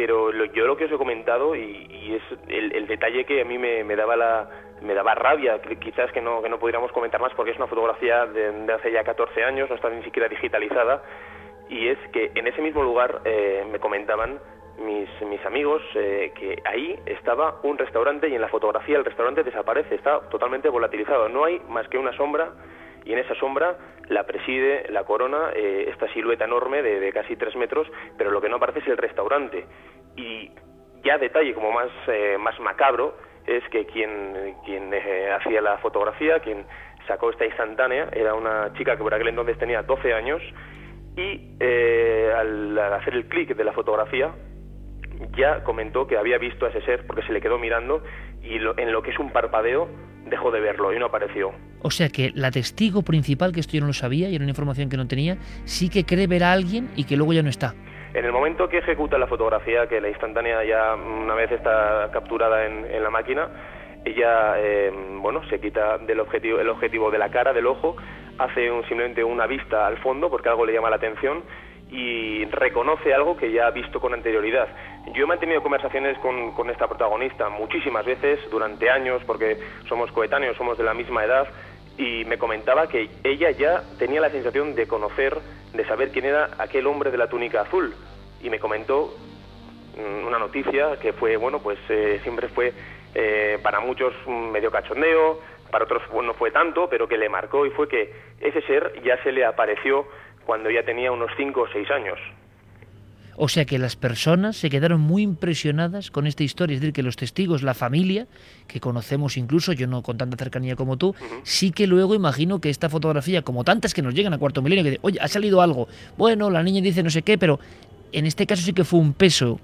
pero 0.00 0.32
yo 0.46 0.66
lo 0.66 0.78
que 0.78 0.86
os 0.86 0.92
he 0.92 0.96
comentado 0.96 1.54
y, 1.54 2.16
es 2.16 2.22
el, 2.48 2.86
detalle 2.86 3.26
que 3.26 3.42
a 3.42 3.44
mí 3.44 3.58
me, 3.58 3.84
daba 3.96 4.16
la 4.16 4.48
me 4.80 4.94
daba 4.94 5.14
rabia 5.14 5.60
quizás 5.78 6.10
que 6.10 6.22
no 6.22 6.40
que 6.40 6.48
no 6.48 6.58
pudiéramos 6.58 6.90
comentar 6.92 7.20
más 7.20 7.34
porque 7.34 7.50
es 7.50 7.58
una 7.58 7.66
fotografía 7.66 8.24
de, 8.24 8.72
hace 8.72 8.92
ya 8.92 9.04
14 9.04 9.44
años 9.44 9.68
no 9.68 9.76
está 9.76 9.90
ni 9.90 10.02
siquiera 10.02 10.26
digitalizada 10.26 11.02
y 11.68 11.88
es 11.88 11.98
que 12.14 12.32
en 12.34 12.46
ese 12.46 12.62
mismo 12.62 12.82
lugar 12.82 13.20
eh, 13.26 13.62
me 13.70 13.78
comentaban 13.78 14.40
mis, 14.78 15.08
mis 15.28 15.44
amigos 15.44 15.82
eh, 15.94 16.32
que 16.34 16.62
ahí 16.64 16.98
estaba 17.04 17.60
un 17.62 17.76
restaurante 17.76 18.26
y 18.26 18.34
en 18.34 18.40
la 18.40 18.48
fotografía 18.48 18.96
el 18.96 19.04
restaurante 19.04 19.42
desaparece, 19.42 19.96
está 19.96 20.20
totalmente 20.30 20.70
volatilizado, 20.70 21.28
no 21.28 21.44
hay 21.44 21.60
más 21.68 21.86
que 21.88 21.98
una 21.98 22.16
sombra 22.16 22.52
y 23.04 23.12
en 23.12 23.18
esa 23.18 23.34
sombra 23.36 23.76
la 24.08 24.24
preside 24.24 24.86
la 24.90 25.04
corona, 25.04 25.52
eh, 25.54 25.86
esta 25.88 26.12
silueta 26.12 26.44
enorme 26.44 26.82
de, 26.82 27.12
casi 27.12 27.36
tres 27.36 27.54
metros, 27.56 27.86
pero 28.18 28.30
lo 28.30 28.40
que 28.40 28.48
no 28.48 28.56
aparece 28.56 28.80
es 28.80 28.88
el 28.88 28.96
restaurante. 28.96 29.66
Y 30.16 30.50
ya 31.04 31.16
detalle 31.16 31.54
como 31.54 31.70
más, 31.72 31.90
eh, 32.08 32.36
más 32.38 32.58
macabro 32.60 33.16
es 33.46 33.62
que 33.70 33.86
quien, 33.86 34.56
quien 34.64 34.92
eh, 34.92 35.30
hacía 35.30 35.60
la 35.62 35.78
fotografía, 35.78 36.40
quien 36.40 36.66
sacó 37.06 37.30
esta 37.30 37.46
instantánea, 37.46 38.08
era 38.12 38.34
una 38.34 38.72
chica 38.74 38.96
que 38.96 39.02
por 39.02 39.14
aquel 39.14 39.28
entonces 39.28 39.58
tenía 39.58 39.82
12 39.82 40.12
años 40.12 40.42
y 41.16 41.56
al, 42.34 42.78
hacer 42.78 43.14
el 43.14 43.26
clic 43.28 43.54
de 43.56 43.64
la 43.64 43.72
fotografía 43.72 44.32
ya 45.36 45.62
comentó 45.64 46.06
que 46.06 46.16
había 46.16 46.38
visto 46.38 46.66
a 46.66 46.70
ese 46.70 46.82
ser 46.82 47.06
porque 47.06 47.22
se 47.22 47.32
le 47.32 47.40
quedó 47.40 47.58
mirando 47.58 48.02
y 48.42 48.56
en 48.56 48.92
lo 48.92 49.02
que 49.02 49.10
es 49.10 49.18
un 49.18 49.32
parpadeo 49.32 49.88
dejó 50.26 50.50
de 50.50 50.60
verlo 50.60 50.92
y 50.94 50.98
no 50.98 51.06
apareció. 51.06 51.52
O 51.82 51.90
sea 51.90 52.08
que 52.08 52.30
la 52.34 52.50
testigo 52.50 53.02
principal, 53.02 53.52
que 53.52 53.60
esto 53.60 53.72
yo 53.74 53.80
no 53.80 53.88
lo 53.88 53.92
sabía 53.92 54.28
y 54.28 54.34
era 54.34 54.44
una 54.44 54.50
información 54.50 54.88
que 54.88 54.96
no 54.96 55.06
tenía, 55.06 55.36
sí 55.64 55.88
que 55.88 56.04
cree 56.04 56.26
ver 56.26 56.44
a 56.44 56.52
alguien 56.52 56.90
y 56.96 57.04
que 57.04 57.16
luego 57.16 57.32
ya 57.32 57.42
no 57.42 57.48
está. 57.48 57.74
En 58.12 58.24
el 58.24 58.32
momento 58.32 58.68
que 58.68 58.78
ejecuta 58.78 59.18
la 59.18 59.28
fotografía, 59.28 59.86
que 59.86 60.00
la 60.00 60.08
instantánea 60.08 60.64
ya 60.64 60.94
una 60.94 61.34
vez 61.34 61.52
está 61.52 62.10
capturada 62.12 62.66
en, 62.66 63.02
la 63.02 63.10
máquina, 63.10 63.48
ella 64.04 64.54
eh, 64.58 64.90
bueno 65.20 65.42
se 65.48 65.60
quita 65.60 65.98
del 65.98 66.20
objetivo 66.20 66.58
el 66.58 66.68
objetivo 66.70 67.10
de 67.10 67.18
la 67.18 67.30
cara 67.30 67.52
del 67.52 67.66
ojo 67.66 67.96
hace 68.38 68.70
un, 68.70 68.82
simplemente 68.86 69.22
una 69.22 69.46
vista 69.46 69.86
al 69.86 69.98
fondo 69.98 70.30
porque 70.30 70.48
algo 70.48 70.64
le 70.64 70.72
llama 70.72 70.88
la 70.88 70.96
atención 70.96 71.42
y 71.90 72.44
reconoce 72.46 73.12
algo 73.12 73.36
que 73.36 73.50
ya 73.50 73.66
ha 73.66 73.70
visto 73.70 74.00
con 74.00 74.14
anterioridad. 74.14 74.68
Yo 75.12 75.24
he 75.24 75.26
mantenido 75.26 75.62
conversaciones 75.62 76.16
con, 76.18 76.70
esta 76.70 76.86
protagonista 76.86 77.48
muchísimas 77.48 78.06
veces 78.06 78.38
durante 78.50 78.90
años 78.90 79.22
porque 79.26 79.58
somos 79.88 80.10
coetáneos, 80.12 80.56
somos 80.56 80.78
de 80.78 80.84
la 80.84 80.94
misma 80.94 81.24
edad 81.24 81.48
y 81.98 82.24
me 82.26 82.38
comentaba 82.38 82.88
que 82.88 83.10
ella 83.24 83.50
ya 83.50 83.82
tenía 83.98 84.20
la 84.20 84.30
sensación 84.30 84.74
de 84.74 84.86
conocer, 84.86 85.36
de 85.72 85.84
saber 85.86 86.10
quién 86.12 86.26
era 86.26 86.50
aquel 86.58 86.86
hombre 86.86 87.10
de 87.10 87.18
la 87.18 87.28
túnica 87.28 87.62
azul 87.62 87.92
y 88.40 88.50
me 88.50 88.60
comentó 88.60 89.12
mm, 89.96 90.26
una 90.26 90.38
noticia 90.38 90.96
que 91.00 91.12
fue, 91.12 91.36
bueno, 91.36 91.58
pues 91.58 91.78
eh, 91.88 92.20
siempre 92.22 92.48
fue 92.48 92.72
eh, 93.14 93.58
para 93.62 93.80
muchos 93.80 94.14
medio 94.26 94.70
cachondeo, 94.70 95.40
para 95.70 95.84
otros 95.84 96.02
no 96.12 96.34
fue 96.34 96.50
tanto, 96.50 96.88
pero 96.88 97.08
que 97.08 97.18
le 97.18 97.28
marcó 97.28 97.66
y 97.66 97.70
fue 97.70 97.88
que 97.88 98.12
ese 98.40 98.62
ser 98.62 99.02
ya 99.02 99.20
se 99.22 99.32
le 99.32 99.44
apareció 99.44 100.06
cuando 100.46 100.70
ya 100.70 100.84
tenía 100.84 101.12
unos 101.12 101.30
5 101.36 101.60
o 101.60 101.66
6 101.72 101.90
años. 101.90 102.18
O 103.42 103.48
sea 103.48 103.64
que 103.64 103.78
las 103.78 103.96
personas 103.96 104.56
se 104.56 104.68
quedaron 104.68 105.00
muy 105.00 105.22
impresionadas 105.22 106.10
con 106.10 106.26
esta 106.26 106.42
historia, 106.42 106.74
es 106.74 106.80
decir, 106.80 106.92
que 106.92 107.02
los 107.02 107.16
testigos, 107.16 107.62
la 107.62 107.72
familia, 107.72 108.26
que 108.66 108.80
conocemos 108.80 109.38
incluso, 109.38 109.72
yo 109.72 109.86
no 109.86 110.02
con 110.02 110.18
tanta 110.18 110.36
cercanía 110.36 110.76
como 110.76 110.98
tú, 110.98 111.14
sí 111.42 111.70
que 111.70 111.86
luego 111.86 112.14
imagino 112.14 112.60
que 112.60 112.68
esta 112.68 112.90
fotografía, 112.90 113.40
como 113.40 113.64
tantas 113.64 113.94
que 113.94 114.02
nos 114.02 114.14
llegan 114.14 114.34
a 114.34 114.38
cuarto 114.38 114.60
milenio, 114.60 114.84
que 114.84 114.98
oye, 115.00 115.18
ha 115.20 115.28
salido 115.28 115.62
algo, 115.62 115.88
bueno, 116.18 116.50
la 116.50 116.62
niña 116.62 116.82
dice 116.82 117.02
no 117.02 117.08
sé 117.08 117.22
qué, 117.22 117.38
pero 117.38 117.60
en 118.12 118.26
este 118.26 118.46
caso 118.46 118.62
sí 118.62 118.74
que 118.74 118.84
fue 118.84 119.00
un 119.00 119.14
peso, 119.14 119.58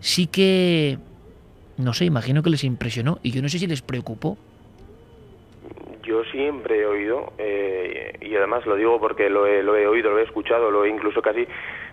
sí 0.00 0.26
que, 0.26 0.98
no 1.78 1.94
sé, 1.94 2.04
imagino 2.04 2.42
que 2.42 2.50
les 2.50 2.62
impresionó. 2.64 3.20
Y 3.22 3.30
yo 3.30 3.40
no 3.40 3.48
sé 3.48 3.58
si 3.58 3.66
les 3.66 3.80
preocupó 3.80 4.36
yo 6.04 6.24
siempre 6.24 6.80
he 6.80 6.86
oído, 6.86 7.32
eh, 7.38 8.16
y 8.20 8.36
además 8.36 8.64
lo 8.66 8.76
digo 8.76 9.00
porque 9.00 9.28
lo 9.28 9.46
he, 9.46 9.62
lo 9.62 9.76
he 9.76 9.86
oído, 9.86 10.10
lo 10.10 10.18
he 10.18 10.22
escuchado, 10.22 10.70
lo 10.70 10.84
he 10.84 10.90
incluso 10.90 11.20
casi 11.22 11.46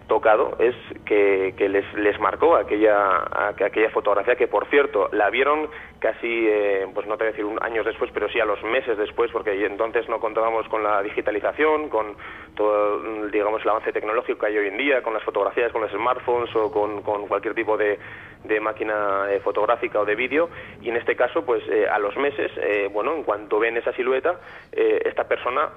tocado 0.08 0.56
es 0.60 0.76
que, 1.06 1.54
les, 1.70 1.94
les 1.94 2.20
marcó 2.20 2.56
aquella, 2.56 3.24
aquella 3.48 3.90
fotografía 3.90 4.36
que, 4.36 4.48
por 4.48 4.68
cierto, 4.68 5.10
la 5.12 5.30
vieron 5.30 5.70
casi, 6.00 6.48
eh, 6.48 6.88
pues 6.94 7.08
no 7.08 7.16
te 7.18 7.24
voy 7.24 7.30
a 7.30 7.32
decir 7.32 7.46
un, 7.46 7.62
años 7.64 7.86
después, 7.86 8.12
pero 8.14 8.28
sí 8.30 8.40
a 8.40 8.46
los 8.46 8.62
meses 8.64 8.98
después, 8.98 9.32
porque 9.32 9.66
entonces 9.66 10.10
no 10.10 10.20
contábamos 10.20 10.68
con 10.68 10.84
la 10.84 11.02
digitalización, 11.02 11.90
con 11.90 12.16
todo, 12.56 13.28
digamos, 13.30 13.62
el 13.64 13.70
avance 13.70 13.94
tecnológico 13.94 14.40
que 14.40 14.48
hay 14.48 14.58
hoy 14.58 14.68
en 14.68 14.78
día, 14.78 15.02
con 15.02 15.14
las 15.14 15.24
fotografías, 15.24 15.72
con 15.72 15.82
los 15.82 15.92
smartphones 15.92 16.54
o 16.56 16.72
con, 16.72 17.02
cualquier 17.02 17.54
tipo 17.54 17.78
de, 17.78 18.00
de 18.44 18.60
máquina 18.60 19.32
eh, 19.32 19.40
fotográfica 19.40 20.00
o 20.00 20.06
de 20.06 20.16
vídeo, 20.16 20.50
y 20.82 20.90
en 20.90 20.98
este 20.98 21.16
caso, 21.16 21.46
pues 21.46 21.64
eh, 21.70 21.88
a 21.88 22.00
los 22.00 22.16
meses, 22.18 22.52
bueno, 22.92 23.14
en 23.14 23.24
cuanto 23.24 23.60
ven 23.60 23.78
esa 23.78 23.94
silueta, 23.94 24.40
esta 24.72 25.26
persona 25.26 25.70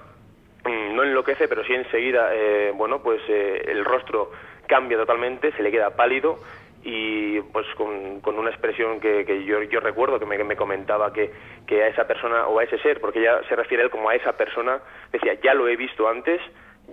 no 0.71 1.03
enloquece, 1.03 1.49
pero 1.49 1.65
sí 1.65 1.75
enseguida, 1.75 2.31
eh, 2.35 2.73
bueno, 2.75 3.03
pues 3.03 3.21
eh, 3.29 3.65
el 3.67 3.85
rostro 3.85 4.31
cambia 4.67 4.97
totalmente, 4.97 5.53
se 5.53 5.63
le 5.63 5.71
queda 5.71 5.91
pálido 5.91 6.39
y 6.83 7.41
pues 7.41 7.67
con, 7.77 8.21
una 8.25 8.51
expresión 8.51 9.01
que, 9.01 9.25
yo, 9.45 9.63
yo, 9.63 9.81
recuerdo 9.81 10.19
que 10.19 10.27
me, 10.27 10.57
comentaba 10.57 11.13
que, 11.13 11.31
que, 11.67 11.83
a 11.83 11.89
esa 11.89 12.07
persona 12.07 12.47
o 12.47 12.59
a 12.59 12.65
ese 12.65 12.79
ser, 12.79 13.01
porque 13.01 13.23
ya 13.23 13.43
se 13.49 13.57
refiere 13.57 13.83
él 13.83 13.91
como 13.91 14.11
a 14.11 14.15
esa 14.15 14.37
persona, 14.37 14.81
decía, 15.11 15.35
ya 15.43 15.55
lo 15.55 15.67
he 15.69 15.77
visto 15.77 16.09
antes, 16.09 16.41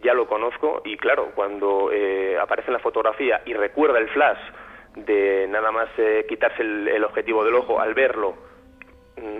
ya 0.01 0.13
lo 0.13 0.27
conozco 0.27 0.81
y 0.85 0.95
claro, 0.97 1.31
cuando 1.35 1.91
eh, 1.91 2.37
aparece 2.39 2.67
en 2.67 2.73
la 2.73 2.79
fotografía 2.79 3.41
y 3.45 3.53
recuerda 3.53 3.99
el 3.99 4.09
flash 4.09 4.39
de 4.95 5.47
nada 5.49 5.71
más 5.71 5.89
quitarse 6.27 6.61
el 6.61 7.03
objetivo 7.03 7.45
del 7.45 7.55
ojo 7.55 7.79
al 7.79 7.93
verlo, 7.93 8.35
Mm, 8.35 8.50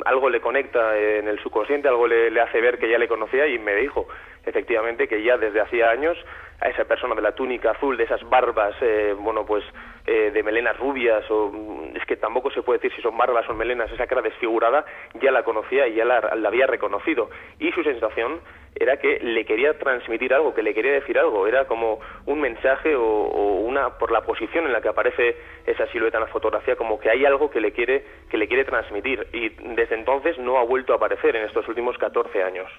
algo 0.06 0.30
le 0.30 0.42
conecta 0.42 0.98
en 0.98 1.28
el 1.28 1.40
subconsciente, 1.40 1.88
algo 1.88 2.08
le, 2.08 2.40
hace 2.42 2.62
ver 2.62 2.78
que 2.78 2.90
ya 2.90 2.98
le 2.98 3.08
conocía 3.08 3.48
y 3.48 3.60
me 3.60 3.76
dijo 3.76 4.08
efectivamente 4.46 5.08
que 5.08 5.24
ya 5.24 5.38
desde 5.38 5.62
hacía 5.62 5.90
años 5.90 6.18
a 6.60 6.70
esa 6.70 6.86
persona 6.86 7.16
de 7.16 7.22
la 7.22 7.34
túnica 7.34 7.72
azul, 7.72 7.98
de 7.98 8.04
esas 8.04 8.28
barbas, 8.30 8.76
eh, 8.82 9.16
bueno, 9.18 9.46
pues 9.46 9.64
eh, 10.06 10.32
de 10.32 10.44
melenas 10.44 10.78
rubias, 10.78 11.24
o 11.30 11.52
mm, 11.52 11.98
es 11.98 12.06
que 12.06 12.18
tampoco 12.18 12.52
se 12.52 12.64
puede 12.64 12.80
decir 12.80 12.96
si 12.96 13.02
son 13.02 13.18
barbas 13.18 13.48
o 13.50 13.54
melenas, 13.54 13.92
esa 13.92 14.08
cara 14.08 14.22
desfigurada, 14.22 14.86
ya 15.22 15.32
la 15.32 15.44
conocía 15.44 15.88
y 15.88 15.96
ya 15.96 16.06
la, 16.06 16.18
había 16.18 16.68
reconocido. 16.68 17.30
Y 17.60 17.72
su 17.72 17.84
sensación 17.84 18.40
era 18.76 18.98
que 18.98 19.20
le 19.20 19.46
quería 19.46 19.78
transmitir 19.78 20.34
algo, 20.34 20.54
que 20.54 20.64
le 20.64 20.74
quería 20.74 20.94
decir 20.94 21.20
algo, 21.20 21.46
era 21.46 21.66
como 21.66 22.00
un 22.26 22.42
mensaje 22.42 22.96
o, 22.96 23.04
o, 23.04 23.60
una, 23.62 23.98
por 23.98 24.12
la 24.12 24.22
posición 24.22 24.66
en 24.66 24.74
la 24.74 24.82
que 24.82 24.90
aparece 24.90 25.38
esa 25.66 25.86
silueta 25.88 26.18
en 26.18 26.24
la 26.24 26.30
fotografía, 26.32 26.76
como 26.76 27.00
que 27.00 27.10
hay 27.10 27.26
algo 27.26 27.52
que 27.52 27.62
le 27.62 27.72
quiere, 27.72 28.04
que 28.30 28.38
le 28.38 28.48
quiere 28.48 28.66
transmitir. 28.66 29.28
Y 29.34 29.50
desde 29.76 29.96
entonces 29.96 30.38
no 30.40 30.58
ha 30.58 30.64
vuelto 30.64 30.94
a 30.94 30.96
aparecer 30.96 31.36
en 31.36 31.46
estos 31.46 31.68
últimos 31.68 31.98
14 31.98 32.44
años. 32.44 32.72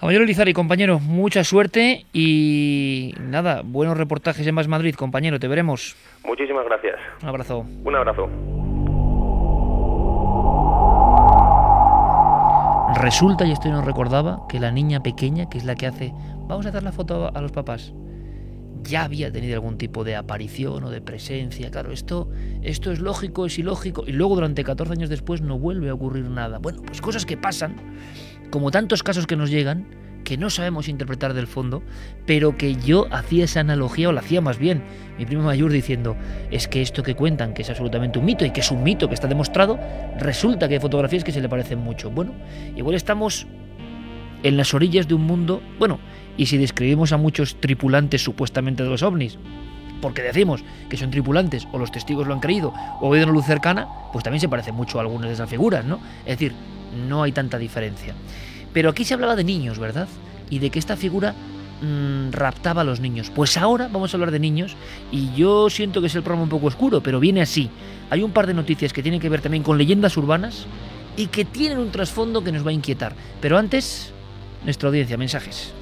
Caballero 0.00 0.24
Lizari, 0.24 0.54
compañero, 0.54 0.98
mucha 0.98 1.44
suerte 1.44 2.06
y 2.14 3.12
nada, 3.20 3.60
buenos 3.62 3.98
reportajes 3.98 4.46
en 4.46 4.54
Más 4.54 4.66
Madrid, 4.66 4.94
compañero, 4.94 5.38
te 5.38 5.46
veremos. 5.46 5.94
Muchísimas 6.24 6.64
gracias. 6.64 6.98
Un 7.22 7.28
abrazo. 7.28 7.66
Un 7.84 7.94
abrazo. 7.94 8.30
Resulta, 12.98 13.44
y 13.44 13.52
esto 13.52 13.68
no 13.68 13.82
recordaba, 13.82 14.40
que 14.48 14.58
la 14.58 14.70
niña 14.70 15.02
pequeña, 15.02 15.50
que 15.50 15.58
es 15.58 15.64
la 15.64 15.74
que 15.74 15.86
hace, 15.86 16.14
vamos 16.48 16.64
a 16.64 16.70
dar 16.70 16.82
la 16.82 16.92
foto 16.92 17.30
a 17.34 17.40
los 17.42 17.52
papás, 17.52 17.92
ya 18.82 19.04
había 19.04 19.30
tenido 19.30 19.54
algún 19.56 19.76
tipo 19.76 20.02
de 20.02 20.16
aparición 20.16 20.82
o 20.82 20.90
de 20.90 21.02
presencia. 21.02 21.70
Claro, 21.70 21.92
esto, 21.92 22.30
esto 22.62 22.90
es 22.90 23.00
lógico, 23.00 23.44
es 23.44 23.58
ilógico, 23.58 24.04
y 24.06 24.12
luego 24.12 24.34
durante 24.34 24.64
14 24.64 24.94
años 24.94 25.10
después 25.10 25.42
no 25.42 25.58
vuelve 25.58 25.90
a 25.90 25.94
ocurrir 25.94 26.24
nada. 26.30 26.58
Bueno, 26.58 26.80
pues 26.86 27.02
cosas 27.02 27.26
que 27.26 27.36
pasan 27.36 27.76
como 28.50 28.70
tantos 28.70 29.02
casos 29.02 29.26
que 29.26 29.36
nos 29.36 29.50
llegan, 29.50 29.86
que 30.24 30.36
no 30.36 30.50
sabemos 30.50 30.88
interpretar 30.88 31.34
del 31.34 31.46
fondo, 31.46 31.82
pero 32.26 32.56
que 32.56 32.76
yo 32.76 33.06
hacía 33.10 33.44
esa 33.44 33.60
analogía, 33.60 34.08
o 34.08 34.12
la 34.12 34.20
hacía 34.20 34.40
más 34.40 34.58
bien, 34.58 34.82
mi 35.18 35.24
primo 35.24 35.42
mayor 35.42 35.72
diciendo, 35.72 36.16
es 36.50 36.68
que 36.68 36.82
esto 36.82 37.02
que 37.02 37.14
cuentan, 37.14 37.54
que 37.54 37.62
es 37.62 37.70
absolutamente 37.70 38.18
un 38.18 38.26
mito, 38.26 38.44
y 38.44 38.50
que 38.50 38.60
es 38.60 38.70
un 38.70 38.82
mito 38.82 39.08
que 39.08 39.14
está 39.14 39.28
demostrado, 39.28 39.78
resulta 40.18 40.68
que 40.68 40.74
hay 40.74 40.80
fotografías 40.80 41.24
que 41.24 41.32
se 41.32 41.40
le 41.40 41.48
parecen 41.48 41.78
mucho. 41.78 42.10
Bueno, 42.10 42.32
igual 42.76 42.94
estamos 42.94 43.46
en 44.42 44.56
las 44.56 44.74
orillas 44.74 45.08
de 45.08 45.14
un 45.14 45.22
mundo, 45.22 45.62
bueno, 45.78 45.98
y 46.36 46.46
si 46.46 46.58
describimos 46.58 47.12
a 47.12 47.16
muchos 47.16 47.60
tripulantes 47.60 48.22
supuestamente 48.22 48.82
de 48.82 48.88
los 48.88 49.02
ovnis, 49.02 49.38
porque 50.00 50.22
decimos 50.22 50.64
que 50.88 50.96
son 50.96 51.10
tripulantes, 51.10 51.66
o 51.72 51.78
los 51.78 51.92
testigos 51.92 52.26
lo 52.26 52.34
han 52.34 52.40
creído, 52.40 52.72
o 53.00 53.10
ven 53.10 53.24
una 53.24 53.32
luz 53.32 53.44
cercana, 53.44 53.88
pues 54.12 54.24
también 54.24 54.40
se 54.40 54.48
parece 54.48 54.72
mucho 54.72 54.98
a 54.98 55.02
algunas 55.02 55.28
de 55.28 55.34
esas 55.34 55.50
figuras, 55.50 55.84
¿no? 55.84 56.00
Es 56.20 56.38
decir, 56.38 56.54
no 57.08 57.22
hay 57.22 57.32
tanta 57.32 57.58
diferencia. 57.58 58.14
Pero 58.72 58.90
aquí 58.90 59.04
se 59.04 59.14
hablaba 59.14 59.36
de 59.36 59.44
niños, 59.44 59.78
¿verdad? 59.78 60.08
Y 60.48 60.58
de 60.58 60.70
que 60.70 60.78
esta 60.78 60.96
figura 60.96 61.34
mm, 61.82 62.30
raptaba 62.32 62.82
a 62.82 62.84
los 62.84 63.00
niños. 63.00 63.30
Pues 63.34 63.56
ahora 63.56 63.88
vamos 63.90 64.12
a 64.12 64.16
hablar 64.16 64.30
de 64.30 64.38
niños 64.38 64.76
y 65.10 65.32
yo 65.34 65.70
siento 65.70 66.00
que 66.00 66.06
es 66.06 66.14
el 66.14 66.22
programa 66.22 66.44
un 66.44 66.50
poco 66.50 66.66
oscuro, 66.66 67.02
pero 67.02 67.20
viene 67.20 67.42
así. 67.42 67.70
Hay 68.10 68.22
un 68.22 68.32
par 68.32 68.46
de 68.46 68.54
noticias 68.54 68.92
que 68.92 69.02
tienen 69.02 69.20
que 69.20 69.28
ver 69.28 69.40
también 69.40 69.62
con 69.62 69.78
leyendas 69.78 70.16
urbanas 70.16 70.66
y 71.16 71.26
que 71.26 71.44
tienen 71.44 71.78
un 71.78 71.90
trasfondo 71.90 72.42
que 72.42 72.52
nos 72.52 72.64
va 72.64 72.70
a 72.70 72.74
inquietar. 72.74 73.14
Pero 73.40 73.58
antes, 73.58 74.12
nuestra 74.64 74.88
audiencia, 74.88 75.16
mensajes. 75.16 75.72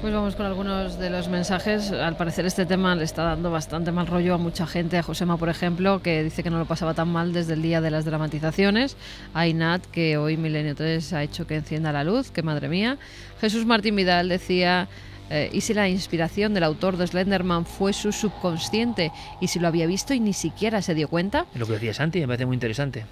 Pues 0.00 0.14
vamos 0.14 0.36
con 0.36 0.46
algunos 0.46 0.96
de 1.00 1.10
los 1.10 1.26
mensajes. 1.26 1.90
Al 1.90 2.16
parecer 2.16 2.46
este 2.46 2.64
tema 2.66 2.94
le 2.94 3.02
está 3.02 3.24
dando 3.24 3.50
bastante 3.50 3.90
mal 3.90 4.06
rollo 4.06 4.34
a 4.34 4.38
mucha 4.38 4.64
gente. 4.64 4.96
A 4.96 5.02
Josema, 5.02 5.36
por 5.36 5.48
ejemplo, 5.48 6.00
que 6.02 6.22
dice 6.22 6.44
que 6.44 6.50
no 6.50 6.58
lo 6.58 6.66
pasaba 6.66 6.94
tan 6.94 7.08
mal 7.08 7.32
desde 7.32 7.54
el 7.54 7.62
día 7.62 7.80
de 7.80 7.90
las 7.90 8.04
dramatizaciones. 8.04 8.96
A 9.34 9.48
Inat, 9.48 9.84
que 9.86 10.16
hoy 10.16 10.36
Milenio 10.36 10.76
3 10.76 11.12
ha 11.14 11.24
hecho 11.24 11.48
que 11.48 11.56
encienda 11.56 11.90
la 11.90 12.04
luz, 12.04 12.30
que 12.30 12.44
madre 12.44 12.68
mía. 12.68 12.96
Jesús 13.40 13.66
Martín 13.66 13.96
Vidal 13.96 14.28
decía... 14.28 14.88
Eh, 15.30 15.50
¿Y 15.52 15.60
si 15.60 15.74
la 15.74 15.86
inspiración 15.90 16.54
del 16.54 16.64
autor 16.64 16.96
de 16.96 17.06
Slenderman 17.06 17.66
fue 17.66 17.92
su 17.92 18.12
subconsciente? 18.12 19.12
¿Y 19.42 19.48
si 19.48 19.58
lo 19.58 19.68
había 19.68 19.86
visto 19.86 20.14
y 20.14 20.20
ni 20.20 20.32
siquiera 20.32 20.80
se 20.80 20.94
dio 20.94 21.06
cuenta? 21.08 21.44
Lo 21.54 21.66
que 21.66 21.74
decía 21.74 21.92
Santi 21.92 22.18
me 22.20 22.26
parece 22.26 22.46
muy 22.46 22.54
interesante. 22.54 23.04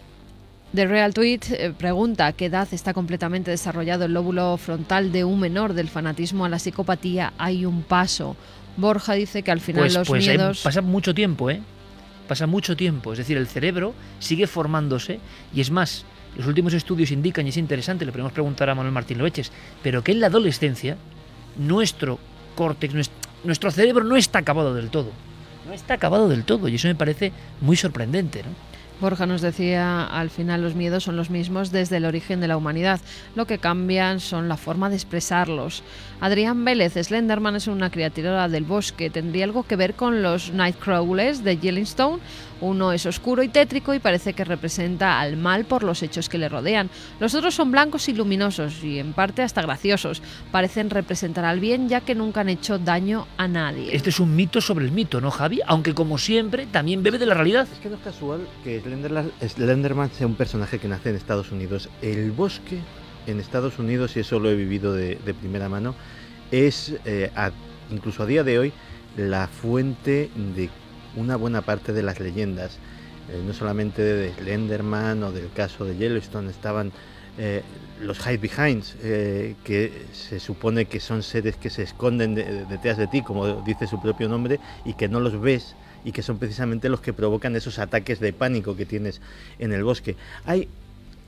The 0.77 0.87
Real 0.87 1.15
Tweet 1.15 1.41
eh, 1.53 1.73
pregunta 1.77 2.31
qué 2.35 2.45
edad 2.45 2.69
está 2.71 2.93
completamente 2.93 3.51
desarrollado 3.51 4.05
el 4.05 4.13
lóbulo 4.13 4.59
frontal 4.59 5.11
de 5.11 5.25
un 5.25 5.41
menor 5.41 5.73
del 5.73 5.89
fanatismo 5.89 6.45
a 6.45 6.51
la 6.51 6.59
psicopatía. 6.59 7.33
Hay 7.39 7.65
un 7.65 7.83
paso. 7.83 8.37
Borja 8.77 9.15
dice 9.15 9.43
que 9.43 9.51
al 9.51 9.61
final 9.61 9.85
pues, 9.85 9.95
los 9.95 10.07
pues 10.07 10.27
miedos. 10.27 10.61
pasa 10.63 10.83
mucho 10.83 11.15
tiempo, 11.15 11.49
¿eh? 11.49 11.63
Pasa 12.29 12.47
mucho 12.47 12.77
tiempo. 12.77 13.13
Es 13.13 13.19
decir, 13.19 13.39
el 13.39 13.47
cerebro 13.47 13.95
sigue 14.19 14.47
formándose 14.47 15.19
y 15.55 15.63
es 15.63 15.71
más. 15.71 16.05
Los 16.37 16.47
últimos 16.47 16.75
estudios 16.75 17.11
indican, 17.11 17.47
y 17.47 17.49
es 17.49 17.57
interesante, 17.57 18.05
le 18.05 18.13
podemos 18.13 18.33
preguntar 18.33 18.69
a 18.69 18.75
Manuel 18.75 18.93
Martín 18.93 19.17
Loeches, 19.17 19.51
pero 19.83 20.05
que 20.05 20.13
en 20.13 20.21
la 20.21 20.27
adolescencia 20.27 20.99
nuestro 21.57 22.19
córtex, 22.55 23.09
nuestro 23.45 23.71
cerebro 23.71 24.05
no 24.05 24.17
está 24.17 24.41
acabado 24.41 24.75
del 24.75 24.91
todo. 24.91 25.11
No 25.67 25.73
está 25.73 25.95
acabado 25.95 26.29
del 26.29 26.45
todo 26.45 26.69
y 26.69 26.75
eso 26.75 26.87
me 26.87 26.95
parece 26.95 27.33
muy 27.63 27.77
sorprendente. 27.77 28.43
¿no? 28.43 28.76
Borja 29.01 29.27
nos 29.27 29.43
decía, 29.43 30.05
al 30.05 30.31
final 30.31 30.63
los 30.63 30.75
miedos 30.75 31.05
son 31.05 31.17
los 31.17 31.29
mismos 31.29 31.71
desde 31.71 31.99
el 31.99 32.07
origen 32.07 32.41
de 32.41 32.49
la 32.49 32.57
humanidad. 32.57 33.01
Lo 33.35 33.47
que 33.47 33.59
cambian 33.59 34.21
son 34.21 34.49
la 34.49 34.57
forma 34.57 34.89
de 34.89 34.97
expresarlos. 34.97 35.83
Adrián 36.21 36.65
Vélez, 36.65 36.95
Slenderman 36.95 37.57
es 37.57 37.67
una 37.67 37.91
criatura 37.91 38.49
del 38.49 38.65
bosque. 38.65 39.11
¿Tendría 39.11 39.45
algo 39.45 39.65
que 39.65 39.77
ver 39.77 39.95
con 39.95 40.23
los 40.23 40.51
Nightcrawlers 40.51 41.45
de 41.45 41.59
Yellowstone? 41.59 42.21
Uno 42.61 42.93
es 42.93 43.07
oscuro 43.07 43.43
y 43.43 43.49
tétrico 43.49 43.95
y 43.95 43.99
parece 43.99 44.33
que 44.33 44.45
representa 44.45 45.21
al 45.21 45.37
mal 45.37 45.65
por 45.65 45.83
los 45.83 46.03
hechos 46.03 46.29
que 46.29 46.39
le 46.39 46.49
rodean. 46.49 46.91
Los 47.21 47.35
otros 47.35 47.55
son 47.55 47.71
blancos 47.71 48.09
y 48.09 48.15
luminosos 48.15 48.83
y 48.83 48.99
en 48.99 49.13
parte 49.13 49.43
hasta 49.43 49.63
graciosos. 49.63 50.23
Parecen 50.51 50.91
representar 50.91 51.45
al 51.45 51.61
bien 51.61 51.89
ya 51.89 52.01
que 52.01 52.15
nunca 52.15 52.41
han 52.41 52.49
hecho 52.49 52.79
daño 52.79 53.27
a 53.37 53.49
nadie. 53.49 53.95
Este 53.95 54.11
es 54.11 54.21
un 54.21 54.35
mito 54.35 54.61
sobre 54.61 54.85
el 54.85 54.93
mito, 54.93 55.21
¿no, 55.21 55.31
Javi? 55.31 55.61
Aunque 55.67 55.95
como 55.95 56.19
siempre 56.19 56.67
también 56.67 57.03
bebe 57.03 57.19
de 57.19 57.27
la 57.27 57.35
realidad. 57.35 57.69
Es 57.73 57.79
que 57.79 57.89
no 57.89 57.97
es 57.97 58.03
casual 58.03 58.47
que 58.65 58.81
Slenderman 58.81 60.11
sea 60.11 60.27
un 60.27 60.35
personaje 60.35 60.79
que 60.79 60.89
nace 60.89 61.11
en 61.11 61.17
Estados 61.17 61.53
Unidos. 61.53 61.89
El 62.03 62.33
bosque 62.33 62.81
en 63.27 63.41
Estados 63.41 63.79
Unidos, 63.79 64.17
y 64.17 64.21
eso 64.21 64.39
lo 64.39 64.51
he 64.51 64.55
vivido 64.55 64.93
de, 64.93 65.17
primera 65.41 65.69
mano, 65.69 65.95
es 66.51 66.95
eh, 67.05 67.31
incluso 67.91 68.23
a 68.23 68.27
día 68.27 68.45
de 68.45 68.59
hoy 68.59 68.73
la 69.17 69.49
fuente 69.49 70.31
de 70.55 70.71
una 71.17 71.37
buena 71.37 71.63
parte 71.63 71.93
de 71.93 72.03
las 72.03 72.21
leyendas, 72.21 72.79
eh, 73.33 73.43
no 73.45 73.53
solamente 73.53 74.03
de 74.03 74.33
Slenderman 74.35 75.23
o 75.23 75.33
del 75.33 75.51
caso 75.51 75.85
de 75.85 75.97
Yellowstone, 75.97 76.51
estaban 76.51 76.93
eh, 77.39 77.63
los 78.01 78.19
hide 78.27 78.39
behinds, 78.39 78.97
eh, 79.03 79.55
que 79.65 80.07
se 80.13 80.39
supone 80.39 80.85
que 80.85 81.01
son 81.01 81.23
seres 81.23 81.57
que 81.57 81.71
se 81.71 81.83
esconden 81.83 82.35
detrás 82.35 82.97
de 82.97 83.07
ti, 83.07 83.23
como 83.23 83.63
dice 83.63 83.87
su 83.87 84.01
propio 84.01 84.29
nombre, 84.29 84.61
y 84.85 84.95
que 84.95 85.09
no 85.09 85.21
los 85.21 85.41
ves 85.41 85.75
y 86.05 86.13
que 86.13 86.23
son 86.23 86.39
precisamente 86.39 86.89
los 86.89 87.01
que 87.01 87.13
provocan 87.13 87.57
esos 87.57 87.79
ataques 87.79 88.21
de 88.21 88.33
pánico 88.33 88.77
que 88.77 88.87
tienes 88.87 89.21
en 89.59 89.73
el 89.73 89.83
bosque. 89.83 90.15
Hay 90.45 90.69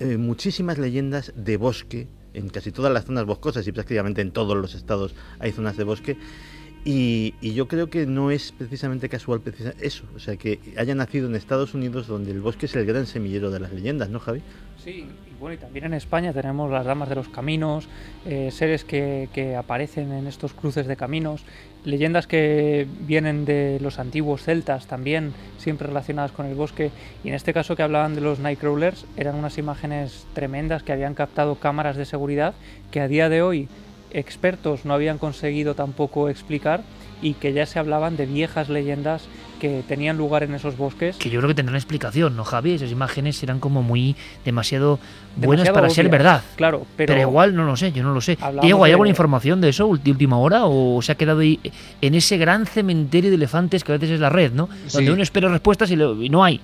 muchísimas 0.00 0.78
leyendas 0.78 1.32
de 1.34 1.56
bosque 1.56 2.06
en 2.32 2.48
casi 2.48 2.70
todas 2.70 2.92
las 2.92 3.04
zonas 3.04 3.24
boscosas 3.24 3.66
y 3.66 3.72
prácticamente 3.72 4.20
en 4.20 4.30
todos 4.30 4.56
los 4.56 4.74
estados 4.74 5.14
hay 5.40 5.50
zonas 5.50 5.76
de 5.76 5.84
bosque 5.84 6.16
y, 6.84 7.34
yo 7.40 7.68
creo 7.68 7.88
que 7.90 8.06
no 8.06 8.30
es 8.30 8.52
precisamente 8.52 9.08
casual 9.08 9.42
eso, 9.80 10.04
o 10.14 10.18
sea, 10.18 10.36
que 10.36 10.60
haya 10.76 10.94
nacido 10.94 11.28
en 11.28 11.34
Estados 11.34 11.74
Unidos 11.74 12.06
donde 12.06 12.30
el 12.30 12.40
bosque 12.40 12.66
es 12.66 12.76
el 12.76 12.86
gran 12.86 13.06
semillero 13.06 13.50
de 13.50 13.60
las 13.60 13.72
leyendas, 13.72 14.08
¿no, 14.10 14.20
Javi? 14.20 14.42
Sí, 14.82 15.06
y 15.30 15.40
bueno, 15.40 15.54
y 15.54 15.58
también 15.58 15.86
en 15.86 15.94
España 15.94 16.32
tenemos 16.32 16.70
las 16.70 16.86
damas 16.86 17.08
de 17.08 17.16
los 17.16 17.28
caminos, 17.28 17.88
eh, 18.26 18.50
seres 18.52 18.84
que, 18.84 19.28
que, 19.32 19.56
aparecen 19.56 20.12
en 20.12 20.26
estos 20.26 20.54
cruces 20.54 20.86
de 20.86 20.96
caminos, 20.96 21.44
leyendas 21.84 22.26
que 22.26 22.86
vienen 23.00 23.44
de 23.44 23.78
los 23.80 23.98
antiguos 23.98 24.42
celtas 24.42 24.86
también, 24.86 25.32
siempre 25.58 25.88
relacionadas 25.88 26.32
con 26.32 26.46
el 26.46 26.54
bosque, 26.54 26.90
y 27.24 27.28
en 27.28 27.34
este 27.34 27.52
caso 27.52 27.76
que 27.76 27.82
hablaban 27.82 28.14
de 28.14 28.20
los 28.20 28.38
Nightcrawlers, 28.38 29.04
eran 29.16 29.34
unas 29.34 29.58
imágenes 29.58 30.26
tremendas 30.32 30.82
que 30.82 30.92
habían 30.92 31.14
captado 31.14 31.56
cámaras 31.56 31.96
de 31.96 32.04
seguridad 32.04 32.54
que 32.90 33.00
a 33.00 33.08
día 33.08 33.28
de 33.28 33.42
hoy 33.42 33.68
expertos 34.12 34.84
no 34.84 34.94
habían 34.94 35.18
conseguido 35.18 35.74
tampoco 35.74 36.28
explicar 36.28 36.82
y 37.20 37.34
que 37.34 37.52
ya 37.52 37.66
se 37.66 37.78
hablaban 37.78 38.16
de 38.16 38.26
viejas 38.26 38.68
leyendas 38.68 39.28
que 39.58 39.82
tenían 39.88 40.16
lugar 40.16 40.44
en 40.44 40.54
esos 40.54 40.76
bosques. 40.76 41.16
Que 41.16 41.30
yo 41.30 41.40
creo 41.40 41.48
que 41.48 41.54
tendrán 41.54 41.76
explicación, 41.76 42.36
¿no, 42.36 42.44
Javi? 42.44 42.74
Esas 42.74 42.92
imágenes 42.92 43.42
eran 43.42 43.58
como 43.58 43.82
muy 43.82 44.14
demasiado 44.44 45.00
buenas 45.36 45.68
para 45.70 45.90
ser 45.90 46.08
verdad. 46.08 46.42
Claro, 46.56 46.86
pero, 46.96 47.14
pero, 47.14 47.28
igual 47.28 47.56
no 47.56 47.64
lo 47.64 47.76
sé, 47.76 47.90
yo 47.90 48.02
no 48.02 48.14
lo 48.14 48.20
sé. 48.20 48.38
Diego, 48.62 48.84
¿hay 48.84 48.92
alguna 48.92 49.10
información 49.10 49.60
de 49.60 49.70
eso 49.70 49.90
de 50.02 50.10
última 50.10 50.38
hora 50.38 50.66
o 50.66 51.02
se 51.02 51.12
ha 51.12 51.14
quedado 51.16 51.40
ahí 51.40 51.58
en 52.00 52.14
ese 52.14 52.38
gran 52.38 52.66
cementerio 52.66 53.30
de 53.30 53.36
elefantes 53.36 53.82
que 53.82 53.92
a 53.92 53.96
veces 53.96 54.10
es 54.10 54.20
la 54.20 54.30
red, 54.30 54.52
¿no? 54.52 54.68
Donde 54.92 55.10
uno 55.10 55.22
espera 55.22 55.48
respuestas 55.48 55.90
y 55.90 55.96
no 55.96 56.44
hay. 56.44 56.60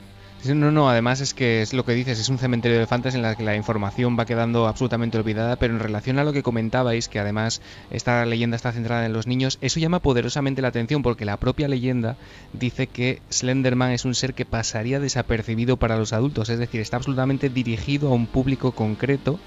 No, 0.47 0.71
no, 0.71 0.91
además 0.91 1.21
es 1.23 1.33
que 1.33 1.63
es 1.63 1.73
lo 1.73 1.85
que 1.87 1.93
dices, 1.93 2.19
es 2.19 2.29
un 2.29 2.39
cementerio 2.39 2.77
de 2.77 2.83
elefantes 2.83 3.15
en 3.15 3.23
la 3.23 3.35
que 3.35 3.45
la 3.45 3.57
información 3.57 4.19
va 4.19 4.27
quedando 4.27 4.67
absolutamente 4.67 5.17
olvidada, 5.17 5.57
pero 5.57 5.73
en 5.73 5.81
relación 5.81 6.19
a 6.19 6.25
lo 6.25 6.35
que 6.35 6.43
comentabais, 6.43 7.09
que 7.09 7.19
además 7.19 7.63
esta 7.91 8.27
leyenda 8.27 8.57
está 8.57 8.71
centrada 8.73 9.07
en 9.07 9.15
los 9.15 9.27
niños, 9.27 9.57
eso 9.63 9.81
llama 9.81 10.01
poderosamente 10.01 10.61
la 10.61 10.69
atención 10.69 11.03
porque 11.03 11.25
la 11.25 11.39
propia 11.39 11.67
leyenda 11.67 12.19
dice 12.53 12.89
que 12.89 13.23
Slenderman 13.31 13.93
es 13.93 14.05
un 14.05 14.15
ser 14.15 14.35
que 14.35 14.45
pasaría 14.45 15.01
desapercibido 15.01 15.79
para 15.79 15.97
los 15.97 16.13
adultos, 16.13 16.51
es 16.51 16.59
decir, 16.59 16.83
está 16.83 16.99
absolutamente 16.99 17.49
dirigido 17.49 18.09
a 18.09 18.15
un 18.15 18.27
público 18.27 18.73
concreto 18.73 19.39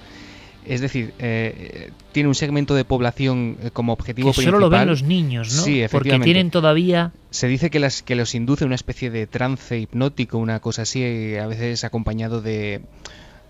es 0.67 0.81
decir, 0.81 1.13
eh, 1.19 1.91
tiene 2.11 2.29
un 2.29 2.35
segmento 2.35 2.75
de 2.75 2.85
población 2.85 3.57
eh, 3.61 3.69
como 3.71 3.93
objetivo 3.93 4.33
que 4.33 4.41
Solo 4.41 4.59
lo 4.59 4.69
ven 4.69 4.87
los 4.87 5.03
niños, 5.03 5.53
¿no? 5.55 5.61
Sí, 5.63 5.83
Porque 5.91 6.19
tienen 6.19 6.51
todavía. 6.51 7.11
Se 7.29 7.47
dice 7.47 7.69
que, 7.69 7.79
las, 7.79 8.03
que 8.03 8.15
los 8.15 8.35
induce 8.35 8.65
una 8.65 8.75
especie 8.75 9.09
de 9.09 9.27
trance 9.27 9.77
hipnótico, 9.77 10.37
una 10.37 10.59
cosa 10.59 10.83
así, 10.83 11.03
eh, 11.03 11.39
a 11.39 11.47
veces 11.47 11.83
acompañado 11.83 12.41
de, 12.41 12.81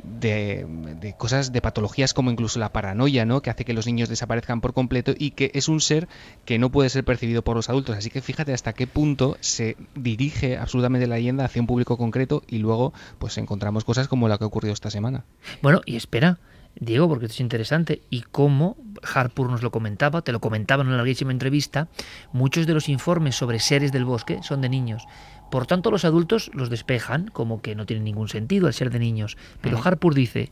de, 0.03 0.65
de, 0.99 1.13
cosas, 1.13 1.51
de 1.51 1.61
patologías 1.61 2.13
como 2.13 2.31
incluso 2.31 2.59
la 2.59 2.71
paranoia, 2.71 3.25
¿no? 3.25 3.41
Que 3.41 3.49
hace 3.49 3.65
que 3.65 3.73
los 3.73 3.85
niños 3.85 4.09
desaparezcan 4.09 4.61
por 4.61 4.73
completo 4.73 5.13
y 5.17 5.31
que 5.31 5.51
es 5.53 5.67
un 5.67 5.81
ser 5.81 6.07
que 6.45 6.59
no 6.59 6.71
puede 6.71 6.89
ser 6.89 7.03
percibido 7.03 7.43
por 7.43 7.55
los 7.55 7.69
adultos. 7.69 7.97
Así 7.97 8.09
que 8.09 8.21
fíjate 8.21 8.53
hasta 8.53 8.73
qué 8.73 8.87
punto 8.87 9.37
se 9.39 9.75
dirige 9.95 10.57
absolutamente 10.57 11.07
la 11.07 11.15
leyenda 11.15 11.45
hacia 11.45 11.61
un 11.61 11.67
público 11.67 11.97
concreto 11.97 12.43
y 12.47 12.59
luego 12.59 12.93
pues 13.19 13.37
encontramos 13.37 13.83
cosas 13.83 14.07
como 14.07 14.27
la 14.27 14.37
que 14.37 14.43
ha 14.43 14.47
ocurrido 14.47 14.73
esta 14.73 14.89
semana. 14.89 15.25
Bueno, 15.61 15.81
y 15.85 15.95
espera, 15.95 16.37
Diego, 16.79 17.07
porque 17.07 17.25
esto 17.25 17.35
es 17.35 17.41
interesante, 17.41 18.01
y 18.09 18.21
cómo 18.21 18.77
Harpur 19.13 19.49
nos 19.49 19.63
lo 19.63 19.71
comentaba, 19.71 20.21
te 20.21 20.31
lo 20.31 20.39
comentaba 20.39 20.83
en 20.83 20.89
una 20.89 20.97
larguísima 20.97 21.31
entrevista, 21.31 21.87
muchos 22.33 22.67
de 22.67 22.73
los 22.73 22.89
informes 22.89 23.35
sobre 23.35 23.59
seres 23.59 23.91
del 23.91 24.05
bosque 24.05 24.39
son 24.43 24.61
de 24.61 24.69
niños. 24.69 25.03
Por 25.49 25.65
tanto, 25.65 25.91
los 25.91 26.05
adultos 26.05 26.51
los 26.53 26.69
despejan 26.69 27.29
como 27.29 27.61
que 27.61 27.75
no 27.75 27.85
tienen 27.85 28.03
ningún 28.03 28.27
sentido 28.27 28.67
al 28.67 28.73
ser 28.73 28.89
de 28.89 28.99
niños. 28.99 29.37
Pero 29.61 29.79
Harpur 29.81 30.13
dice, 30.13 30.51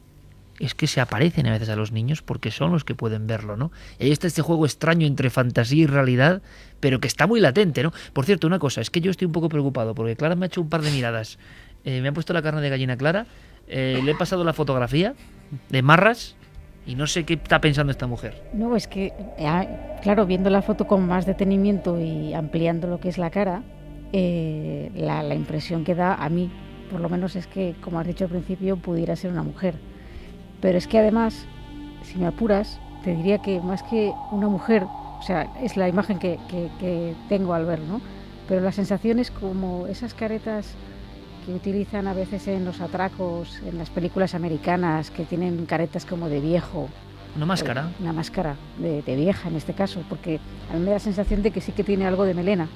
es 0.59 0.73
que 0.73 0.87
se 0.87 1.01
aparecen 1.01 1.47
a 1.47 1.51
veces 1.51 1.69
a 1.69 1.75
los 1.75 1.91
niños 1.91 2.21
porque 2.21 2.49
son 2.49 2.71
los 2.71 2.85
que 2.85 2.95
pueden 2.95 3.27
verlo, 3.27 3.57
¿no? 3.57 3.71
Y 3.99 4.05
ahí 4.05 4.11
está 4.11 4.27
este 4.27 4.41
juego 4.41 4.65
extraño 4.65 5.05
entre 5.05 5.29
fantasía 5.29 5.83
y 5.83 5.85
realidad, 5.85 6.41
pero 6.79 6.99
que 7.01 7.07
está 7.07 7.27
muy 7.27 7.41
latente, 7.41 7.83
¿no? 7.83 7.91
Por 8.13 8.25
cierto, 8.25 8.47
una 8.47 8.59
cosa, 8.59 8.81
es 8.81 8.89
que 8.89 9.01
yo 9.01 9.11
estoy 9.11 9.25
un 9.25 9.33
poco 9.33 9.49
preocupado 9.49 9.93
porque 9.95 10.15
Clara 10.15 10.35
me 10.35 10.45
ha 10.45 10.47
hecho 10.47 10.61
un 10.61 10.69
par 10.69 10.81
de 10.81 10.91
miradas. 10.91 11.37
Eh, 11.83 12.01
me 12.01 12.07
ha 12.07 12.13
puesto 12.13 12.33
la 12.33 12.41
carne 12.41 12.61
de 12.61 12.69
gallina 12.69 12.97
clara, 12.97 13.27
eh, 13.67 14.01
le 14.03 14.11
he 14.11 14.15
pasado 14.15 14.43
la 14.43 14.53
fotografía 14.53 15.13
de 15.69 15.81
Marras 15.81 16.35
y 16.85 16.95
no 16.95 17.07
sé 17.07 17.23
qué 17.23 17.33
está 17.33 17.59
pensando 17.61 17.91
esta 17.91 18.07
mujer. 18.07 18.43
No, 18.53 18.75
es 18.75 18.87
que, 18.87 19.13
eh, 19.37 19.97
claro, 20.01 20.25
viendo 20.25 20.49
la 20.49 20.61
foto 20.61 20.87
con 20.87 21.07
más 21.07 21.25
detenimiento 21.25 21.99
y 21.99 22.33
ampliando 22.33 22.87
lo 22.87 22.99
que 22.99 23.09
es 23.09 23.17
la 23.17 23.29
cara, 23.29 23.63
eh, 24.13 24.91
la, 24.95 25.23
la, 25.23 25.35
impresión 25.35 25.83
que 25.83 25.95
da 25.95 26.13
a 26.13 26.29
mí, 26.29 26.51
por 26.91 27.01
lo 27.01 27.09
menos, 27.09 27.35
es 27.35 27.47
que, 27.47 27.75
como 27.81 27.99
has 27.99 28.07
dicho 28.07 28.25
al 28.25 28.29
principio, 28.29 28.77
pudiera 28.77 29.15
ser 29.15 29.31
una 29.31 29.43
mujer. 29.43 29.75
Pero 30.61 30.77
es 30.77 30.87
que 30.87 30.99
además, 30.99 31.47
si 32.03 32.17
me 32.17 32.27
apuras, 32.27 32.79
te 33.03 33.15
diría 33.15 33.39
que 33.39 33.59
más 33.61 33.81
que 33.83 34.13
una 34.31 34.47
mujer, 34.47 34.83
o 34.83 35.21
sea, 35.25 35.51
es 35.61 35.77
la 35.77 35.89
imagen 35.89 36.19
que, 36.19 36.39
que, 36.49 36.69
que 36.79 37.15
tengo 37.29 37.53
al 37.53 37.65
ver, 37.65 37.79
¿no? 37.79 37.99
Pero 38.47 38.61
la 38.61 38.71
sensación 38.71 39.17
es 39.17 39.31
como 39.31 39.87
esas 39.87 40.13
caretas 40.13 40.75
que 41.45 41.53
utilizan 41.53 42.07
a 42.07 42.13
veces 42.13 42.47
en 42.47 42.65
los 42.65 42.81
atracos, 42.81 43.61
en 43.65 43.77
las 43.77 43.89
películas 43.89 44.33
americanas, 44.33 45.11
que 45.11 45.23
tienen 45.23 45.65
caretas 45.65 46.05
como 46.05 46.27
de 46.27 46.41
viejo. 46.41 46.89
¿Una 47.35 47.45
máscara? 47.45 47.89
Una 47.99 48.13
máscara 48.13 48.55
de, 48.79 49.01
de 49.01 49.15
vieja 49.15 49.49
en 49.49 49.55
este 49.55 49.73
caso, 49.73 50.01
porque 50.09 50.39
a 50.71 50.73
mí 50.73 50.79
me 50.79 50.87
da 50.87 50.93
la 50.93 50.99
sensación 50.99 51.43
de 51.43 51.51
que 51.51 51.61
sí 51.61 51.71
que 51.71 51.83
tiene 51.83 52.07
algo 52.07 52.23
de 52.23 52.33
melena. 52.33 52.67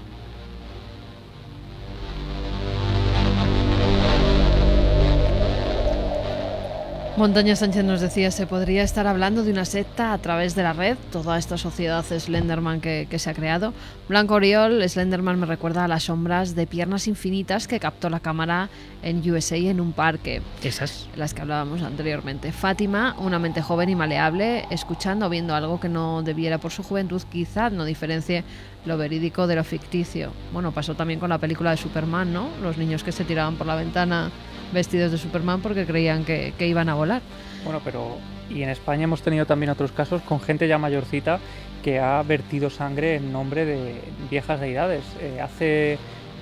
Montaña 7.19 7.57
Sánchez 7.57 7.83
nos 7.83 7.99
decía, 7.99 8.31
se 8.31 8.47
podría 8.47 8.81
estar 8.81 9.05
hablando 9.05 9.43
de 9.43 9.51
una 9.51 9.65
secta 9.65 10.13
a 10.13 10.17
través 10.19 10.55
de 10.55 10.63
la 10.63 10.71
red, 10.71 10.95
toda 11.11 11.37
esta 11.37 11.57
sociedad 11.57 12.05
Slenderman 12.05 12.79
que, 12.79 13.07
que, 13.09 13.19
se 13.19 13.29
ha 13.29 13.33
creado. 13.33 13.73
Blanco 14.07 14.35
Oriol, 14.35 14.87
Slenderman 14.87 15.37
me 15.37 15.45
recuerda 15.45 15.83
a 15.83 15.89
las 15.89 16.03
sombras 16.03 16.55
de 16.55 16.65
piernas 16.65 17.09
infinitas 17.09 17.67
que 17.67 17.81
captó 17.81 18.09
la 18.09 18.21
cámara 18.21 18.69
en 19.03 19.17
USA 19.29 19.57
en 19.57 19.81
un 19.81 19.91
parque. 19.91 20.41
Esas. 20.63 21.09
Las 21.17 21.33
que 21.33 21.41
hablábamos 21.41 21.81
anteriormente. 21.81 22.53
Fátima, 22.53 23.17
una 23.19 23.37
mente 23.37 23.61
joven 23.61 23.89
y 23.89 23.95
maleable, 23.95 24.65
escuchando 24.71 25.25
o 25.25 25.29
viendo 25.29 25.53
algo 25.53 25.77
que 25.77 25.89
no 25.89 26.23
debiera 26.23 26.57
por 26.57 26.71
su 26.71 26.83
juventud, 26.83 27.21
quizá 27.29 27.69
no 27.69 27.83
diferencie 27.83 28.45
lo 28.85 28.97
verídico 28.97 29.45
de 29.45 29.57
lo 29.57 29.65
ficticio. 29.65 30.31
Bueno, 30.53 30.71
pasó 30.71 30.95
también 30.95 31.19
con 31.19 31.29
la 31.29 31.37
película 31.37 31.71
de 31.71 31.77
Superman, 31.77 32.31
¿no? 32.31 32.47
Los 32.63 32.77
niños 32.77 33.03
que 33.03 33.11
se 33.11 33.25
tiraban 33.25 33.57
por 33.57 33.67
la 33.67 33.75
ventana 33.75 34.31
vestidos 34.73 35.11
de 35.11 35.17
Superman 35.17 35.61
porque 35.61 35.85
creían 35.85 36.23
que, 36.25 36.53
iban 36.59 36.89
a 36.89 36.95
volar. 36.95 37.21
Bueno, 37.63 37.81
pero 37.83 38.17
y 38.49 38.63
en 38.63 38.69
España 38.69 39.03
hemos 39.03 39.21
tenido 39.21 39.45
también 39.45 39.69
otros 39.69 39.91
casos 39.91 40.21
con 40.23 40.39
gente 40.39 40.67
ya 40.67 40.77
mayorcita 40.77 41.39
que 41.83 41.99
ha 41.99 42.21
vertido 42.23 42.69
sangre 42.69 43.15
en 43.15 43.31
nombre 43.31 43.65
de 43.65 43.95
viejas 44.29 44.59
deidades. 44.59 45.03
Eh, 45.21 45.39
hace 45.41 45.97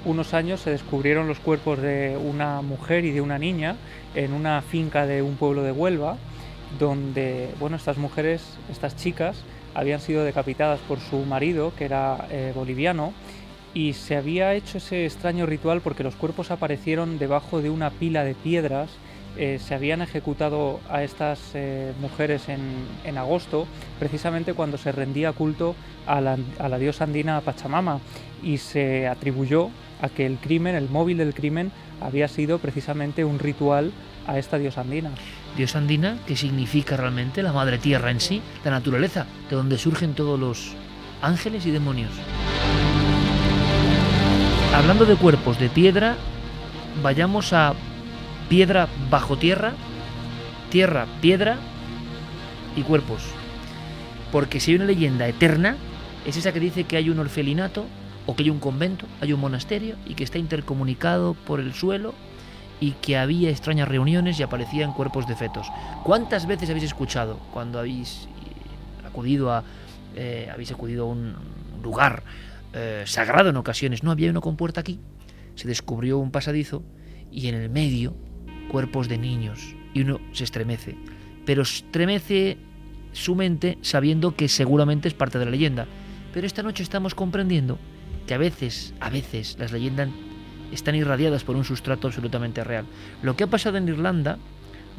unos 0.06 0.34
años 0.34 0.62
se 0.62 0.70
descubrieron 0.70 1.28
los 1.28 1.40
cuerpos 1.40 1.82
de 1.82 2.18
una 2.18 2.62
mujer 2.62 3.04
y 3.04 3.12
de 3.12 3.22
una 3.22 3.38
niña 3.38 3.76
en 4.16 4.34
una 4.34 4.62
finca 4.62 5.06
de 5.06 5.22
un 5.22 5.36
pueblo 5.36 5.64
de 5.64 5.72
Huelva, 5.72 6.18
donde, 6.80 7.50
bueno, 7.60 7.76
estas 7.76 7.98
mujeres, 7.98 8.42
estas 8.72 8.96
chicas, 8.96 9.44
habían 9.74 10.00
sido 10.00 10.24
decapitadas 10.24 10.80
por 10.88 11.00
su 11.00 11.18
marido, 11.20 11.72
que 11.78 11.86
era 11.86 12.28
eh, 12.32 12.52
boliviano, 12.56 13.14
y 13.78 13.94
se 13.94 14.16
había 14.16 14.56
hecho 14.56 14.80
ese 14.80 15.06
extraño 15.06 15.46
ritual 15.46 15.82
porque 15.82 16.04
los 16.04 16.16
cuerpos 16.16 16.50
aparecieron 16.50 17.20
debajo 17.20 17.62
de 17.62 17.70
una 17.70 17.92
pila 17.92 18.24
de 18.24 18.34
piedras. 18.34 18.90
Eh, 19.38 19.60
se 19.64 19.76
habían 19.76 20.02
ejecutado 20.02 20.80
a 20.90 21.04
estas 21.04 21.52
eh, 21.54 21.94
mujeres 22.02 22.50
en, 22.50 23.18
agosto, 23.20 23.68
precisamente 24.00 24.56
cuando 24.56 24.80
se 24.80 24.92
rendía 24.92 25.32
culto 25.32 25.76
a 26.08 26.22
la, 26.22 26.40
a 26.58 26.70
la 26.70 26.80
diosa 26.80 27.04
andina 27.04 27.40
Pachamama, 27.42 28.00
y 28.42 28.58
se 28.58 29.08
atribuyó 29.08 29.70
a 30.02 30.10
que 30.10 30.26
el 30.26 30.38
crimen, 30.38 30.74
el 30.74 30.90
móvil 30.90 31.20
del 31.20 31.36
crimen, 31.36 31.72
había 32.02 32.28
sido 32.28 32.58
precisamente 32.58 33.26
un 33.26 33.38
ritual 33.38 33.92
a 34.26 34.40
esta 34.40 34.58
diosa 34.58 34.82
andina. 34.82 35.12
Diosa 35.56 35.78
andina, 35.78 36.18
que 36.26 36.36
significa 36.36 36.98
realmente 36.98 37.44
la 37.44 37.54
madre 37.54 37.78
tierra 37.78 38.10
en 38.10 38.22
sí, 38.22 38.42
la 38.66 38.72
naturaleza, 38.72 39.28
de 39.52 39.56
donde 39.56 39.78
surgen 39.78 40.16
todos 40.16 40.40
los 40.40 40.74
ángeles 41.22 41.68
y 41.68 41.70
demonios. 41.70 42.12
Hablando 44.74 45.06
de 45.06 45.16
cuerpos 45.16 45.60
de 45.60 45.70
piedra, 45.70 46.16
vayamos 47.02 47.54
a 47.54 47.74
piedra 48.50 48.88
bajo 49.10 49.38
tierra, 49.38 49.74
tierra, 50.70 51.08
piedra 51.22 51.58
y 52.76 52.82
cuerpos. 52.82 53.24
Porque 54.32 54.60
si 54.60 54.72
hay 54.72 54.78
una 54.78 54.86
leyenda 54.86 55.28
eterna, 55.28 55.78
es 56.26 56.38
esa 56.38 56.52
que 56.52 56.60
dice 56.60 56.84
que 56.84 56.98
hay 56.98 57.10
un 57.10 57.20
orfelinato 57.20 57.86
o 58.26 58.36
que 58.36 58.44
hay 58.44 58.50
un 58.50 58.60
convento, 58.60 59.08
hay 59.22 59.34
un 59.34 59.40
monasterio 59.40 59.96
y 60.06 60.14
que 60.14 60.24
está 60.24 60.38
intercomunicado 60.38 61.34
por 61.34 61.60
el 61.60 61.74
suelo 61.74 62.14
y 62.80 62.92
que 62.92 63.18
había 63.18 63.50
extrañas 63.50 63.88
reuniones 63.88 64.40
y 64.40 64.44
aparecían 64.44 64.94
cuerpos 64.94 65.28
de 65.28 65.36
fetos. 65.36 65.68
¿Cuántas 66.04 66.46
veces 66.46 66.70
habéis 66.70 66.86
escuchado 66.86 67.40
cuando 67.52 67.80
habéis 67.80 68.26
eh, 68.26 69.08
acudido 69.08 69.52
a, 69.52 69.64
eh, 70.16 70.50
habéis 70.54 70.72
acudido 70.72 71.06
a 71.06 71.08
un 71.08 71.36
lugar 71.82 72.24
eh, 72.74 73.04
sagrado 73.06 73.50
en 73.50 73.58
ocasiones? 73.58 74.04
No 74.04 74.12
había 74.12 74.32
uno 74.32 74.42
con 74.42 74.58
puerta 74.58 74.82
aquí. 74.82 75.00
Se 75.56 75.68
descubrió 75.68 76.18
un 76.18 76.32
pasadizo 76.32 76.84
y 77.32 77.48
en 77.48 77.56
el 77.56 77.70
medio 77.70 78.16
cuerpos 78.70 79.08
de 79.08 79.18
niños 79.18 79.76
y 79.94 80.02
uno 80.02 80.20
se 80.34 80.44
estremece. 80.44 80.96
Pero 81.46 81.64
estremece 81.64 82.58
su 83.14 83.36
mente 83.36 83.78
sabiendo 83.82 84.36
que 84.36 84.48
seguramente 84.48 85.08
es 85.08 85.14
parte 85.14 85.40
de 85.40 85.46
la 85.46 85.52
leyenda. 85.52 85.88
Pero 86.34 86.46
esta 86.46 86.64
noche 86.64 86.84
estamos 86.84 87.16
comprendiendo 87.16 87.80
que 88.28 88.34
a 88.34 88.38
veces, 88.38 88.94
a 89.00 89.10
veces 89.10 89.56
las 89.58 89.72
leyendas 89.72 90.10
están 90.72 90.96
irradiadas 90.96 91.44
por 91.44 91.56
un 91.56 91.64
sustrato 91.64 92.08
absolutamente 92.08 92.64
real. 92.64 92.86
Lo 93.24 93.36
que 93.36 93.46
ha 93.46 93.48
pasado 93.48 93.78
en 93.78 93.88
Irlanda 93.88 94.38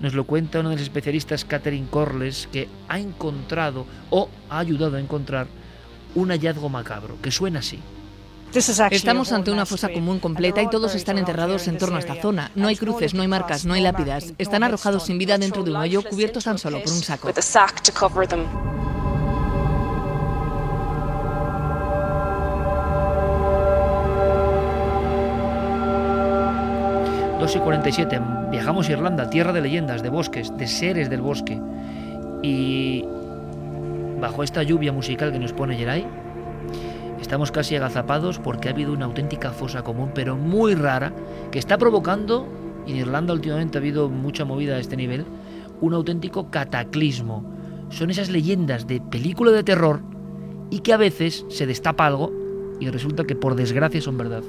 nos 0.00 0.14
lo 0.14 0.24
cuenta 0.24 0.60
uno 0.60 0.70
de 0.70 0.76
los 0.76 0.82
especialistas, 0.82 1.44
Catherine 1.44 1.88
Corles, 1.90 2.48
que 2.52 2.68
ha 2.88 2.98
encontrado 2.98 3.86
o 4.10 4.30
ha 4.48 4.58
ayudado 4.58 4.96
a 4.96 5.00
encontrar 5.00 5.48
un 6.14 6.30
hallazgo 6.30 6.68
macabro, 6.68 7.16
que 7.22 7.30
suena 7.30 7.60
así. 7.60 7.78
Estamos 8.90 9.32
ante 9.32 9.50
una 9.50 9.66
fosa 9.66 9.90
común 9.90 10.20
completa 10.20 10.62
y 10.62 10.70
todos 10.70 10.94
están 10.94 11.18
enterrados 11.18 11.68
en 11.68 11.76
torno 11.76 11.96
a 11.96 12.00
esta 12.00 12.14
zona. 12.14 12.50
No 12.54 12.68
hay 12.68 12.76
cruces, 12.76 13.12
no 13.12 13.22
hay 13.22 13.28
marcas, 13.28 13.66
no 13.66 13.74
hay 13.74 13.82
lápidas. 13.82 14.32
Están 14.38 14.62
arrojados 14.62 15.04
sin 15.04 15.18
vida 15.18 15.36
dentro 15.36 15.62
de 15.62 15.70
un 15.70 15.76
hoyo 15.76 16.02
cubiertos 16.02 16.44
tan 16.44 16.58
solo 16.58 16.82
por 16.82 16.92
un 16.92 17.02
saco. 17.02 17.30
2 27.38 27.56
y 27.56 27.58
47. 27.60 28.20
Viajamos 28.50 28.88
a 28.88 28.92
Irlanda, 28.92 29.30
tierra 29.30 29.52
de 29.52 29.60
leyendas, 29.60 30.02
de 30.02 30.08
bosques, 30.08 30.56
de 30.56 30.66
seres 30.66 31.08
del 31.08 31.20
bosque. 31.20 31.60
Y 32.42 33.04
bajo 34.20 34.42
esta 34.42 34.62
lluvia 34.62 34.92
musical 34.92 35.32
que 35.32 35.38
nos 35.38 35.52
pone 35.52 35.76
Geray, 35.76 36.06
estamos 37.20 37.50
casi 37.50 37.76
agazapados 37.76 38.38
porque 38.38 38.68
ha 38.68 38.72
habido 38.72 38.92
una 38.92 39.04
auténtica 39.04 39.50
fosa 39.50 39.82
común, 39.82 40.10
pero 40.14 40.36
muy 40.36 40.74
rara, 40.74 41.12
que 41.50 41.58
está 41.58 41.78
provocando, 41.78 42.46
en 42.86 42.96
Irlanda 42.96 43.32
últimamente 43.32 43.78
ha 43.78 43.80
habido 43.80 44.08
mucha 44.08 44.44
movida 44.44 44.76
a 44.76 44.80
este 44.80 44.96
nivel, 44.96 45.24
un 45.80 45.94
auténtico 45.94 46.50
cataclismo. 46.50 47.44
Son 47.90 48.10
esas 48.10 48.28
leyendas 48.28 48.86
de 48.86 49.00
película 49.00 49.50
de 49.52 49.64
terror 49.64 50.00
y 50.70 50.80
que 50.80 50.92
a 50.92 50.96
veces 50.96 51.44
se 51.48 51.66
destapa 51.66 52.06
algo 52.06 52.32
y 52.80 52.88
resulta 52.90 53.24
que 53.24 53.34
por 53.34 53.54
desgracia 53.54 54.00
son 54.00 54.18
verdad. 54.18 54.42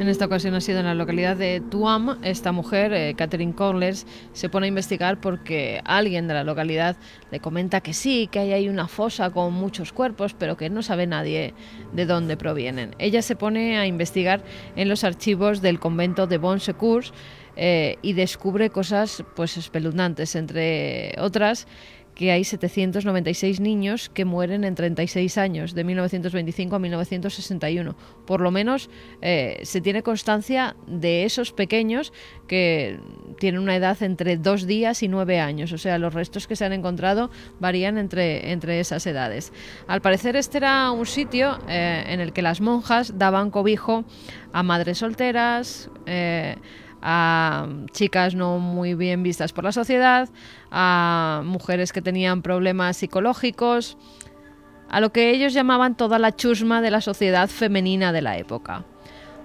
En 0.00 0.08
esta 0.08 0.24
ocasión 0.24 0.54
ha 0.54 0.62
sido 0.62 0.80
en 0.80 0.86
la 0.86 0.94
localidad 0.94 1.36
de 1.36 1.60
Tuam. 1.60 2.18
Esta 2.22 2.52
mujer, 2.52 2.94
eh, 2.94 3.12
Catherine 3.14 3.54
Corlers, 3.54 4.06
se 4.32 4.48
pone 4.48 4.64
a 4.64 4.68
investigar 4.68 5.20
porque 5.20 5.82
alguien 5.84 6.26
de 6.26 6.32
la 6.32 6.42
localidad 6.42 6.96
le 7.30 7.40
comenta 7.40 7.82
que 7.82 7.92
sí, 7.92 8.26
que 8.32 8.38
hay 8.38 8.54
ahí 8.54 8.70
una 8.70 8.88
fosa 8.88 9.28
con 9.28 9.52
muchos 9.52 9.92
cuerpos, 9.92 10.32
pero 10.32 10.56
que 10.56 10.70
no 10.70 10.80
sabe 10.80 11.06
nadie 11.06 11.52
de 11.92 12.06
dónde 12.06 12.38
provienen. 12.38 12.96
Ella 12.98 13.20
se 13.20 13.36
pone 13.36 13.76
a 13.76 13.84
investigar 13.84 14.42
en 14.74 14.88
los 14.88 15.04
archivos 15.04 15.60
del 15.60 15.78
convento 15.78 16.26
de 16.26 16.38
Bon 16.38 16.60
Secours 16.60 17.12
eh, 17.56 17.98
y 18.00 18.14
descubre 18.14 18.70
cosas 18.70 19.22
pues 19.36 19.58
espeluznantes, 19.58 20.34
entre 20.34 21.14
otras 21.18 21.66
que 22.20 22.30
hay 22.30 22.44
796 22.44 23.60
niños 23.60 24.10
que 24.10 24.26
mueren 24.26 24.64
en 24.64 24.74
36 24.74 25.38
años, 25.38 25.72
de 25.72 25.84
1925 25.84 26.76
a 26.76 26.78
1961. 26.78 27.96
Por 28.26 28.42
lo 28.42 28.50
menos 28.50 28.90
eh, 29.22 29.58
se 29.62 29.80
tiene 29.80 30.02
constancia 30.02 30.76
de 30.86 31.24
esos 31.24 31.54
pequeños 31.54 32.12
que 32.46 33.00
tienen 33.38 33.62
una 33.62 33.74
edad 33.74 34.02
entre 34.02 34.36
dos 34.36 34.66
días 34.66 35.02
y 35.02 35.08
nueve 35.08 35.40
años. 35.40 35.72
O 35.72 35.78
sea, 35.78 35.96
los 35.96 36.12
restos 36.12 36.46
que 36.46 36.56
se 36.56 36.66
han 36.66 36.74
encontrado 36.74 37.30
varían 37.58 37.96
entre, 37.96 38.52
entre 38.52 38.80
esas 38.80 39.06
edades. 39.06 39.50
Al 39.86 40.02
parecer 40.02 40.36
este 40.36 40.58
era 40.58 40.90
un 40.90 41.06
sitio 41.06 41.58
eh, 41.70 42.04
en 42.06 42.20
el 42.20 42.34
que 42.34 42.42
las 42.42 42.60
monjas 42.60 43.16
daban 43.16 43.50
cobijo 43.50 44.04
a 44.52 44.62
madres 44.62 44.98
solteras, 44.98 45.88
eh, 46.04 46.56
a 47.02 47.68
chicas 47.92 48.34
no 48.34 48.58
muy 48.58 48.94
bien 48.94 49.22
vistas 49.22 49.52
por 49.52 49.64
la 49.64 49.72
sociedad, 49.72 50.28
a 50.70 51.42
mujeres 51.44 51.92
que 51.92 52.02
tenían 52.02 52.42
problemas 52.42 52.96
psicológicos, 52.96 53.96
a 54.88 55.00
lo 55.00 55.12
que 55.12 55.30
ellos 55.30 55.52
llamaban 55.52 55.96
toda 55.96 56.18
la 56.18 56.34
chusma 56.34 56.82
de 56.82 56.90
la 56.90 57.00
sociedad 57.00 57.48
femenina 57.48 58.12
de 58.12 58.22
la 58.22 58.38
época. 58.38 58.84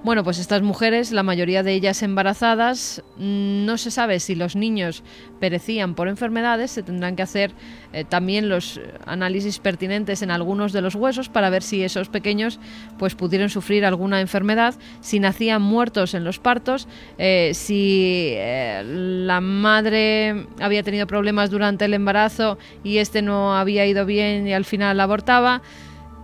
Bueno, 0.06 0.23
pues 0.23 0.38
estas 0.38 0.61
mujeres, 0.61 1.11
la 1.11 1.23
mayoría 1.23 1.64
de 1.64 1.73
ellas 1.73 2.03
embarazadas, 2.03 3.02
mm, 3.18 3.65
no 3.65 3.76
se 3.80 3.90
sabe 3.90 4.19
si 4.19 4.36
los 4.36 4.56
niños 4.56 5.02
perecían 5.40 5.95
por 5.95 6.07
enfermedades, 6.07 6.69
se 6.69 6.84
tendrán 6.84 7.15
que 7.15 7.23
hacer 7.23 7.53
eh, 7.91 8.03
también 8.03 8.48
los 8.48 8.80
análisis 9.07 9.57
pertinentes 9.57 10.22
en 10.22 10.30
algunos 10.30 10.73
de 10.73 10.82
los 10.82 10.94
huesos 10.94 11.27
para 11.27 11.49
ver 11.49 11.64
si 11.64 11.84
esos 11.84 12.10
pequeños 12.10 12.60
pues 12.99 13.15
pudieron 13.15 13.49
sufrir 13.49 13.84
alguna 13.84 14.22
enfermedad, 14.22 14.76
si 15.02 15.19
nacían 15.19 15.64
muertos 15.64 16.14
en 16.14 16.23
los 16.23 16.38
partos, 16.38 16.88
eh, 17.18 17.53
si 17.56 18.34
eh, 18.36 18.84
la 18.86 19.41
madre 19.41 20.45
había 20.61 20.84
tenido 20.84 21.07
problemas 21.07 21.49
durante 21.49 21.86
el 21.86 21.95
embarazo 21.95 22.60
y 22.84 22.99
este 22.99 23.23
no 23.23 23.57
había 23.57 23.88
ido 23.88 24.06
bien 24.06 24.48
y 24.48 24.53
al 24.53 24.65
final 24.65 24.99
abortaba. 24.99 25.64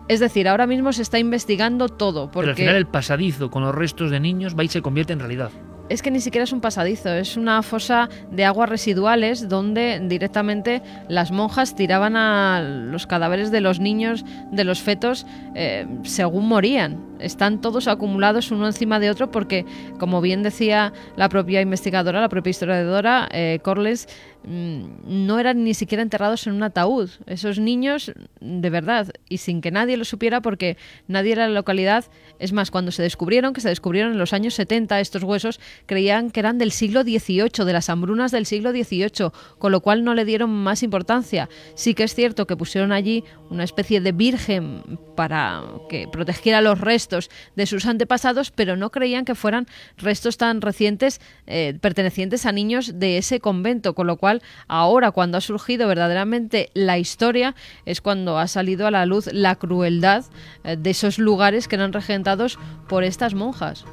Es 0.08 0.20
decir, 0.20 0.48
ahora 0.48 0.68
mismo 0.68 0.94
se 0.94 1.02
está 1.02 1.20
investigando 1.20 1.90
todo. 1.90 2.32
Porque... 2.32 2.42
Pero 2.42 2.50
al 2.52 2.56
final 2.56 2.76
el 2.76 2.88
pasadizo 2.88 3.50
con 3.50 3.64
los 3.64 3.74
restos 3.74 4.12
de 4.12 4.20
niños 4.20 4.58
va 4.58 4.64
y 4.64 4.68
se 4.68 4.82
convierte 4.82 5.14
en 5.14 5.20
realidad 5.20 5.52
es 5.92 6.02
que 6.02 6.10
ni 6.10 6.22
siquiera 6.22 6.46
es 6.46 6.54
un 6.54 6.62
pasadizo, 6.62 7.10
es 7.10 7.36
una 7.36 7.62
fosa 7.64 8.08
de 8.32 8.46
aguas 8.46 8.70
residuales 8.70 9.50
donde 9.50 10.00
directamente 10.02 10.82
las 11.10 11.32
monjas 11.32 11.76
tiraban 11.76 12.16
a 12.16 12.62
los 12.62 13.08
cadáveres 13.08 13.52
de 13.52 13.60
los 13.60 13.82
niños, 13.82 14.24
de 14.52 14.64
los 14.64 14.80
fetos, 14.80 15.26
eh, 15.54 15.86
según 16.04 16.48
morían. 16.48 17.12
Están 17.20 17.60
todos 17.60 17.90
acumulados 17.90 18.52
uno 18.52 18.68
encima 18.68 19.02
de 19.02 19.10
otro 19.10 19.32
porque, 19.32 19.66
como 20.00 20.22
bien 20.22 20.44
decía 20.44 20.94
la 21.18 21.28
propia 21.28 21.60
investigadora, 21.60 22.22
la 22.22 22.30
propia 22.30 22.52
historiadora, 22.52 23.28
eh, 23.34 23.60
Corles, 23.62 24.08
no 24.44 25.40
eran 25.40 25.64
ni 25.64 25.74
siquiera 25.74 26.02
enterrados 26.02 26.48
en 26.48 26.54
un 26.54 26.64
ataúd. 26.64 27.10
Esos 27.28 27.60
niños, 27.60 28.12
de 28.40 28.70
verdad, 28.70 29.12
y 29.30 29.38
sin 29.38 29.62
que 29.62 29.72
nadie 29.72 29.98
lo 29.98 30.06
supiera 30.06 30.42
porque 30.42 30.78
nadie 31.08 31.34
era 31.34 31.48
la 31.48 31.54
localidad. 31.54 32.06
Es 32.40 32.52
más, 32.52 32.72
cuando 32.72 32.92
se 32.92 33.04
descubrieron, 33.04 33.54
que 33.54 33.62
se 33.62 33.70
descubrieron 33.70 34.14
en 34.14 34.18
los 34.18 34.34
años 34.34 34.56
70 34.56 35.00
estos 35.00 35.24
huesos, 35.24 35.60
creían 35.86 36.32
que 36.32 36.40
eran 36.40 36.58
del 36.58 36.72
siglo 36.72 37.04
XVIII, 37.04 37.66
de 37.66 37.74
las 37.74 37.90
hambrunas 37.90 38.32
del 38.32 38.46
siglo 38.46 38.72
XVIII, 38.72 39.32
con 39.60 39.72
lo 39.72 39.82
cual 39.82 40.04
no 40.04 40.14
le 40.14 40.26
dieron 40.26 40.50
más 40.50 40.82
importancia. 40.82 41.48
Sí 41.76 41.94
que 41.94 42.04
es 42.04 42.16
cierto 42.16 42.48
que 42.48 42.58
pusieron 42.58 42.92
allí 42.92 43.24
una 43.50 43.64
especie 43.64 44.02
de 44.02 44.12
virgen 44.12 44.82
para 45.16 45.64
que 45.90 46.08
protegiera 46.08 46.62
los 46.62 46.82
restos 46.82 47.30
de 47.56 47.66
sus 47.66 47.86
antepasados, 47.86 48.50
pero 48.50 48.76
no 48.76 48.90
creían 48.90 49.26
que 49.26 49.36
fueran 49.36 49.68
restos 49.98 50.38
tan 50.38 50.62
recientes 50.62 51.22
eh, 51.48 51.78
pertenecientes 51.80 52.46
a 52.46 52.52
niños 52.52 53.00
de 53.00 53.18
ese 53.18 53.40
convento, 53.40 53.94
con 53.94 54.08
lo 54.08 54.18
cual 54.18 54.31
ahora 54.68 55.12
cuando 55.12 55.38
ha 55.38 55.42
surgido 55.42 55.88
verdaderamente 55.88 56.70
la 56.74 56.98
historia 56.98 57.56
es 57.86 58.02
cuando 58.02 58.38
ha 58.38 58.48
salido 58.48 58.88
a 58.88 58.92
la 58.92 59.06
luz 59.06 59.28
la 59.34 59.56
crueldad 59.56 60.26
eh, 60.64 60.78
de 60.78 60.90
esos 60.92 61.20
lugares 61.20 61.68
que 61.68 61.76
eran 61.76 61.92
regentados 61.92 62.60
por 62.88 63.04
estas 63.04 63.34
monjas. 63.34 63.86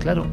Claro, 0.00 0.26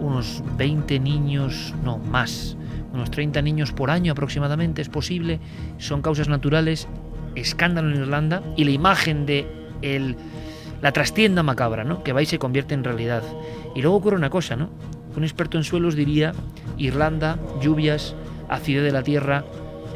unos 0.00 0.42
20 0.56 0.98
niños, 1.00 1.74
no 1.84 1.98
más, 1.98 2.56
unos 2.92 3.10
30 3.10 3.42
niños 3.42 3.72
por 3.72 3.90
año 3.90 4.12
aproximadamente 4.12 4.80
es 4.80 4.88
posible, 4.88 5.38
son 5.78 6.00
causas 6.00 6.28
naturales, 6.28 6.88
escándalo 7.34 7.90
en 7.90 8.00
Irlanda 8.00 8.42
y 8.56 8.64
la 8.64 8.70
imagen 8.70 9.26
de 9.26 9.46
la 10.80 10.92
trastienda 10.92 11.42
macabra, 11.42 11.84
¿no? 11.84 12.02
que 12.02 12.12
va 12.12 12.22
y 12.22 12.26
se 12.26 12.38
convierte 12.38 12.74
en 12.74 12.84
realidad. 12.84 13.22
Y 13.74 13.82
luego 13.82 13.96
ocurre 13.96 14.16
una 14.16 14.30
cosa, 14.30 14.56
¿no? 14.56 14.70
Un 15.16 15.24
experto 15.24 15.56
en 15.56 15.64
suelos 15.64 15.94
diría, 15.94 16.34
Irlanda, 16.76 17.38
lluvias, 17.60 18.14
acidez 18.48 18.84
de 18.84 18.92
la 18.92 19.02
tierra, 19.02 19.44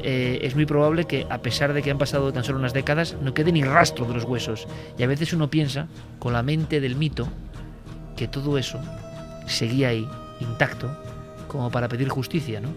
eh, 0.02 0.38
es 0.42 0.54
muy 0.54 0.64
probable 0.64 1.04
que, 1.04 1.26
a 1.28 1.38
pesar 1.38 1.74
de 1.74 1.82
que 1.82 1.90
han 1.90 1.98
pasado 1.98 2.32
tan 2.32 2.42
solo 2.42 2.58
unas 2.58 2.72
décadas, 2.72 3.16
no 3.20 3.34
quede 3.34 3.52
ni 3.52 3.62
rastro 3.62 4.06
de 4.06 4.14
los 4.14 4.24
huesos. 4.24 4.66
Y 4.98 5.02
a 5.02 5.06
veces 5.06 5.32
uno 5.32 5.50
piensa, 5.50 5.88
con 6.18 6.32
la 6.32 6.42
mente 6.42 6.80
del 6.80 6.96
mito, 6.96 7.28
que 8.16 8.28
todo 8.28 8.56
eso 8.56 8.78
seguía 9.46 9.88
ahí, 9.88 10.08
intacto, 10.40 10.90
como 11.48 11.70
para 11.70 11.88
pedir 11.88 12.08
justicia, 12.08 12.60
¿no? 12.60 12.68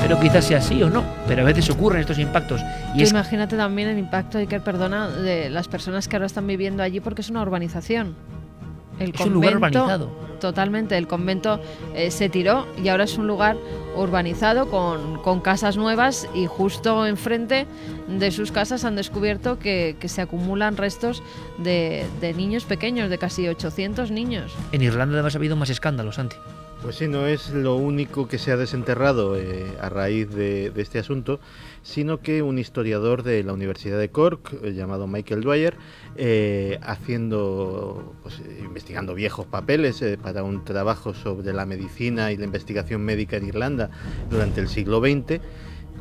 Pero 0.00 0.20
quizás 0.20 0.44
sea 0.44 0.58
así 0.58 0.82
o 0.82 0.90
no, 0.90 1.02
pero 1.26 1.42
a 1.42 1.44
veces 1.46 1.68
ocurren 1.70 2.02
estos 2.02 2.18
impactos. 2.18 2.60
Y 2.94 3.08
Imagínate 3.08 3.56
también 3.56 3.88
el 3.88 3.98
impacto, 3.98 4.36
Iker, 4.36 4.60
perdona, 4.60 5.08
de 5.08 5.48
las 5.48 5.66
personas 5.66 6.08
que 6.08 6.16
ahora 6.16 6.26
están 6.26 6.46
viviendo 6.46 6.82
allí 6.82 7.00
porque 7.00 7.22
es 7.22 7.30
una 7.30 7.40
urbanización. 7.40 8.14
El 8.98 9.14
es 9.14 9.20
un 9.20 9.32
lugar 9.32 9.56
urbanizado. 9.56 10.24
Totalmente, 10.40 10.98
el 10.98 11.06
convento 11.06 11.58
eh, 11.94 12.10
se 12.10 12.28
tiró 12.28 12.66
y 12.82 12.88
ahora 12.88 13.04
es 13.04 13.16
un 13.16 13.26
lugar 13.26 13.56
urbanizado 13.96 14.68
con, 14.68 15.22
con, 15.22 15.40
casas 15.40 15.76
nuevas 15.76 16.28
y 16.34 16.46
justo 16.46 17.06
enfrente 17.06 17.66
de 18.08 18.30
sus 18.30 18.52
casas 18.52 18.84
han 18.84 18.94
descubierto 18.94 19.58
que, 19.58 19.96
que 19.98 20.08
se 20.08 20.20
acumulan 20.20 20.76
restos 20.76 21.22
de, 21.58 22.04
de, 22.20 22.34
niños 22.34 22.64
pequeños, 22.64 23.08
de 23.08 23.16
casi 23.16 23.48
800 23.48 24.10
niños. 24.10 24.52
En 24.72 24.82
Irlanda 24.82 25.14
además 25.14 25.34
ha 25.34 25.38
habido 25.38 25.56
más 25.56 25.70
escándalos, 25.70 26.16
Santi. 26.16 26.36
Pues 26.84 26.96
sí, 26.96 27.08
no 27.08 27.26
es 27.26 27.48
lo 27.48 27.76
único 27.76 28.28
que 28.28 28.36
se 28.36 28.52
ha 28.52 28.58
desenterrado 28.58 29.38
eh, 29.38 29.72
a 29.80 29.88
raíz 29.88 30.28
de, 30.28 30.70
este 30.76 30.98
asunto, 30.98 31.40
sino 31.82 32.20
que 32.20 32.42
un 32.42 32.58
historiador 32.58 33.22
de 33.22 33.42
la 33.42 33.54
Universidad 33.54 33.98
de 33.98 34.10
Cork, 34.10 34.52
eh, 34.62 34.74
llamado 34.74 35.06
Michael 35.06 35.40
Dwyer, 35.40 35.78
eh, 36.16 36.78
haciendo, 36.82 38.14
pues, 38.22 38.42
investigando 38.60 39.14
viejos 39.14 39.46
papeles 39.46 40.04
para 40.22 40.44
un 40.44 40.62
trabajo 40.66 41.14
sobre 41.14 41.54
la 41.54 41.64
medicina 41.64 42.32
y 42.32 42.36
la 42.36 42.44
investigación 42.44 43.00
médica 43.00 43.38
en 43.38 43.46
Irlanda 43.46 43.88
durante 44.28 44.60
el 44.60 44.68
siglo 44.68 45.00
XX, 45.00 45.40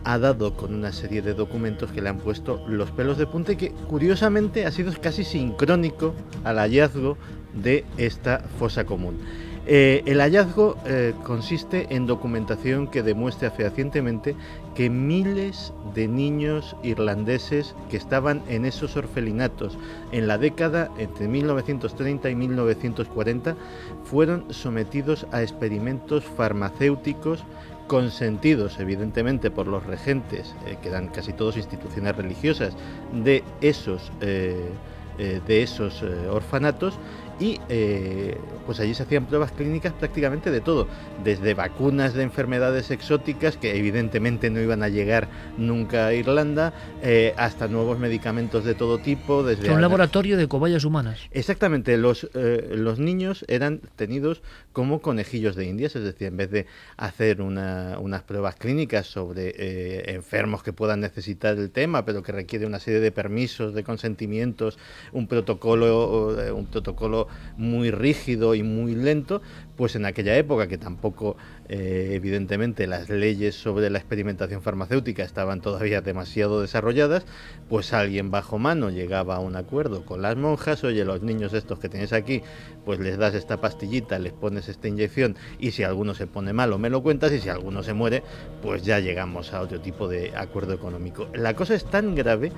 ha 0.04 0.20
dado 0.20 0.58
con 0.58 0.74
una 0.76 0.92
serie 0.92 1.22
de 1.22 1.34
documentos 1.34 1.94
que 1.94 2.02
le 2.02 2.10
han 2.10 2.20
puesto 2.20 2.62
los 2.68 2.92
pelos 2.92 3.18
de 3.18 3.26
punta 3.26 3.54
y 3.54 3.56
que 3.56 3.72
curiosamente 3.72 4.66
ha 4.66 4.72
sido 4.72 4.92
casi 5.02 5.24
sincrónico 5.24 6.14
al 6.44 6.58
hallazgo 6.58 7.18
de 7.54 7.86
esta 7.98 8.40
fosa 8.60 8.86
común. 8.86 9.22
Eh, 9.66 10.04
el 10.06 10.20
hallazgo 10.20 10.76
eh, 10.86 11.14
consiste 11.24 11.96
en 11.96 12.06
documentación 12.06 12.88
que 12.88 13.02
demuestre 13.02 13.50
fehacientemente 13.50 14.36
que 14.76 14.90
miles 14.90 15.72
de 15.96 16.10
niños 16.10 16.76
irlandeses 16.84 17.74
que 17.90 17.96
estaban 17.96 18.42
en 18.50 18.66
esos 18.66 18.98
orfelinatos 18.98 19.78
en 20.12 20.28
la 20.28 20.38
década 20.38 20.92
entre 20.98 21.30
1930 21.30 22.30
y 22.30 22.36
1940 22.36 23.56
fueron 24.04 24.54
sometidos 24.54 25.26
a 25.32 25.42
experimentos 25.42 26.26
farmacéuticos 26.26 27.46
consentidos 27.88 28.80
evidentemente 28.80 29.50
por 29.50 29.68
los 29.68 29.86
regentes, 29.86 30.56
eh, 30.66 30.78
que 30.82 30.90
eran 30.90 31.08
casi 31.08 31.32
todos 31.32 31.56
instituciones 31.56 32.18
religiosas, 32.18 32.76
de 33.14 33.44
esos, 33.62 34.12
de 34.20 35.64
esos 35.64 36.02
orfanatos, 36.32 36.98
y 37.40 37.60
eh, 37.70 38.38
pues 38.66 38.80
allí 38.80 38.94
se 38.94 39.04
hacían 39.04 39.26
pruebas 39.26 39.52
clínicas 39.52 39.94
prácticamente 39.94 40.52
de 40.52 40.62
todo, 40.62 40.88
desde 41.24 41.54
vacunas 41.54 42.14
de 42.14 42.24
enfermedades 42.24 42.92
exóticas 42.92 43.58
que 43.58 43.76
evidentemente 43.78 44.50
no 44.50 44.62
iban 44.62 44.84
a 44.84 44.90
llegar 44.90 45.28
nunca 45.58 46.08
a 46.08 46.14
Irlanda, 46.14 46.74
eh, 47.02 47.34
hasta 47.38 47.68
nuevos 47.68 48.00
medicamentos 48.00 48.64
de 48.64 48.76
todo 48.76 49.00
tipo. 49.00 49.44
Desde 49.44 49.72
un 49.72 49.82
laboratorio 49.82 50.38
de 50.38 50.48
cobayas 50.48 50.86
humanas. 50.86 51.20
Exactamente, 51.32 51.98
los, 51.98 52.30
eh, 52.34 52.74
los 52.76 53.00
niños 53.00 53.46
eran 53.48 53.82
tenidos 53.96 54.42
como 54.72 55.02
conejillos 55.02 55.56
de 55.56 55.66
indias, 55.66 55.96
es 55.96 56.04
decir, 56.04 56.28
en 56.28 56.38
vez 56.38 56.52
de 56.52 56.66
hacer 56.98 57.42
unas 57.42 58.24
pruebas 58.24 58.56
clínicas 58.56 59.08
sobre 59.08 60.14
enfermos 60.14 60.64
que 60.64 60.74
puedan 60.74 61.00
necesitar 61.00 61.58
el 61.58 61.70
tema, 61.72 62.06
pero 62.06 62.24
que 62.24 62.32
requiere 62.32 62.66
una 62.66 62.80
serie 62.80 63.00
de 63.00 63.12
permisos, 63.12 63.74
de 63.74 63.84
consentimientos, 63.84 64.78
un 65.12 65.28
protocolo, 65.28 66.54
un 66.56 66.66
protocolo 66.68 67.23
muy 67.58 67.92
rígido 67.92 68.56
y 68.56 68.64
muy 68.64 68.96
lento, 68.96 69.42
pues 69.76 69.96
en 69.96 70.06
aquella 70.06 70.36
época 70.38 70.68
que 70.68 70.78
tampoco 70.78 71.36
eh, 71.70 72.12
evidentemente 72.14 72.88
las 72.88 73.10
leyes 73.10 73.56
sobre 73.56 73.90
la 73.90 73.98
experimentación 73.98 74.62
farmacéutica 74.62 75.24
estaban 75.24 75.62
todavía 75.62 76.02
demasiado 76.02 76.62
desarrolladas, 76.62 77.26
pues 77.70 77.94
alguien 77.94 78.32
bajo 78.32 78.60
mano 78.60 78.90
llegaba 78.90 79.36
a 79.36 79.40
un 79.40 79.56
acuerdo 79.56 80.06
con 80.06 80.22
las 80.22 80.36
monjas, 80.36 80.84
oye, 80.84 81.06
los 81.06 81.22
niños 81.22 81.54
estos 81.54 81.80
que 81.80 81.90
tienes 81.90 82.14
aquí, 82.14 82.42
pues 82.86 83.00
les 83.00 83.18
das 83.18 83.34
esta 83.34 83.62
pastillita, 83.62 84.20
les 84.20 84.34
pones 84.34 84.70
esta 84.70 84.88
inyección 84.88 85.36
y 85.60 85.72
si 85.72 85.84
alguno 85.84 86.14
se 86.14 86.28
pone 86.28 86.54
malo 86.54 86.78
me 86.78 86.90
lo 86.90 87.02
cuentas 87.02 87.32
y 87.32 87.40
si 87.40 87.50
alguno 87.50 87.84
se 87.84 87.94
muere, 87.94 88.24
pues 88.62 88.84
ya 88.84 89.00
llegamos 89.00 89.54
a 89.54 89.62
otro 89.62 89.80
tipo 89.80 90.08
de 90.08 90.36
acuerdo 90.36 90.74
económico. 90.74 91.28
La 91.34 91.56
cosa 91.56 91.76
es 91.76 91.86
tan 91.86 92.16
grave 92.16 92.52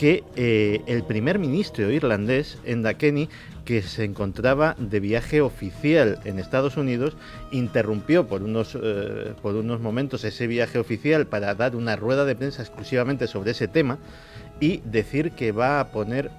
que 0.00 0.24
eh, 0.34 0.80
el 0.86 1.02
primer 1.02 1.38
ministro 1.38 1.90
irlandés, 1.90 2.56
Enda 2.64 2.94
Kenny, 2.94 3.28
que 3.66 3.82
se 3.82 4.04
encontraba 4.04 4.74
de 4.78 4.98
viaje 4.98 5.42
oficial 5.42 6.18
en 6.24 6.38
Estados 6.38 6.78
Unidos, 6.78 7.18
interrumpió 7.52 8.26
por 8.26 8.42
unos, 8.42 8.78
eh, 8.82 9.34
por 9.42 9.56
unos 9.56 9.82
momentos 9.82 10.24
ese 10.24 10.46
viaje 10.46 10.78
oficial 10.78 11.26
para 11.26 11.54
dar 11.54 11.76
una 11.76 11.96
rueda 11.96 12.24
de 12.24 12.34
prensa 12.34 12.62
exclusivamente 12.62 13.26
sobre 13.26 13.50
ese 13.50 13.68
tema 13.68 13.98
y 14.58 14.78
decir 14.86 15.32
que 15.32 15.52
va 15.52 15.80
a 15.80 15.88
poner 15.92 16.30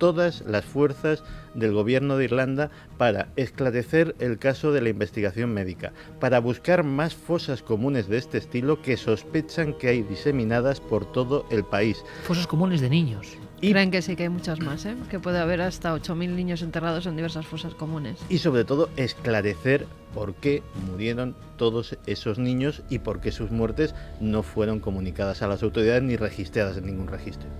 todas 0.00 0.42
las 0.46 0.64
fuerzas 0.64 1.22
del 1.54 1.72
gobierno 1.72 2.16
de 2.16 2.24
Irlanda 2.24 2.70
para 2.98 3.28
esclarecer 3.36 4.16
el 4.18 4.38
caso 4.38 4.72
de 4.72 4.80
la 4.80 4.88
investigación 4.88 5.52
médica, 5.52 5.92
para 6.18 6.40
buscar 6.40 6.82
más 6.82 7.14
fosas 7.14 7.62
comunes 7.62 8.08
de 8.08 8.18
este 8.18 8.38
estilo 8.38 8.82
que 8.82 8.96
sospechan 8.96 9.74
que 9.74 9.88
hay 9.88 10.02
diseminadas 10.02 10.80
por 10.80 11.12
todo 11.12 11.46
el 11.50 11.64
país. 11.64 12.02
Fosas 12.24 12.48
comunes 12.48 12.80
de 12.80 12.90
niños. 12.90 13.36
Y 13.60 13.72
creen 13.72 13.90
que 13.90 14.00
sí 14.00 14.16
que 14.16 14.22
hay 14.22 14.28
muchas 14.30 14.58
más, 14.60 14.86
¿eh? 14.86 14.96
que 15.10 15.20
puede 15.20 15.38
haber 15.38 15.60
hasta 15.60 15.94
8.000 15.94 16.30
niños 16.30 16.62
enterrados 16.62 17.04
en 17.04 17.14
diversas 17.14 17.46
fosas 17.46 17.74
comunes. 17.74 18.18
Y 18.30 18.38
sobre 18.38 18.64
todo 18.64 18.88
esclarecer 18.96 19.86
por 20.14 20.34
qué 20.34 20.62
murieron 20.90 21.36
todos 21.58 21.98
esos 22.06 22.38
niños 22.38 22.82
y 22.88 23.00
por 23.00 23.20
qué 23.20 23.32
sus 23.32 23.50
muertes 23.50 23.94
no 24.18 24.42
fueron 24.42 24.80
comunicadas 24.80 25.42
a 25.42 25.46
las 25.46 25.62
autoridades 25.62 26.02
ni 26.02 26.16
registradas 26.16 26.78
en 26.78 26.86
ningún 26.86 27.08
registro. 27.08 27.50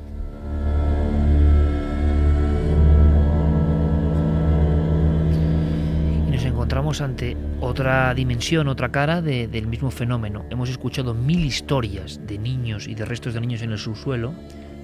Encontramos 6.44 7.00
ante 7.00 7.36
otra 7.60 8.14
dimensión, 8.14 8.68
otra 8.68 8.90
cara 8.90 9.22
del 9.22 9.66
mismo 9.66 9.90
fenómeno. 9.90 10.44
Hemos 10.50 10.70
escuchado 10.70 11.14
mil 11.14 11.44
historias 11.44 12.20
de 12.26 12.38
niños 12.38 12.88
y 12.88 12.94
de 12.94 13.04
restos 13.04 13.34
de 13.34 13.40
niños 13.40 13.62
en 13.62 13.72
el 13.72 13.78
subsuelo, 13.78 14.34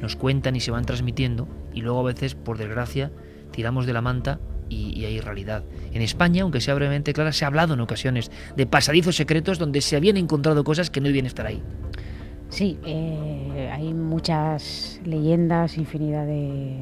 nos 0.01 0.17
cuentan 0.17 0.57
y 0.57 0.61
se 0.61 0.71
van 0.71 0.85
transmitiendo, 0.85 1.49
y 1.73 1.83
luego 1.83 2.01
a 2.01 2.13
veces, 2.13 2.35
por 2.35 2.59
desgracia, 2.59 3.11
tiramos 3.53 3.87
de 3.87 3.93
la 3.93 4.03
manta 4.03 4.41
y, 4.69 5.05
hay 5.05 5.21
realidad. 5.21 5.65
En 5.93 6.03
España, 6.03 6.43
aunque 6.43 6.61
sea 6.61 6.75
brevemente 6.75 7.13
clara, 7.13 7.33
se 7.33 7.45
ha 7.45 7.49
hablado 7.49 7.75
en 7.75 7.81
ocasiones 7.81 8.31
de 8.57 8.67
pasadizos 8.67 9.17
secretos 9.17 9.59
donde 9.59 9.81
se 9.81 9.97
habían 9.97 10.17
encontrado 10.17 10.65
cosas 10.65 10.91
que 10.91 11.01
no 11.01 11.07
debían 11.07 11.27
estar 11.27 11.47
ahí. 11.47 11.63
Sí, 12.57 12.79
eh, 12.87 13.71
hay 13.71 13.93
muchas 13.93 14.99
leyendas, 15.05 15.77
infinidad 15.77 16.25
de, 16.25 16.81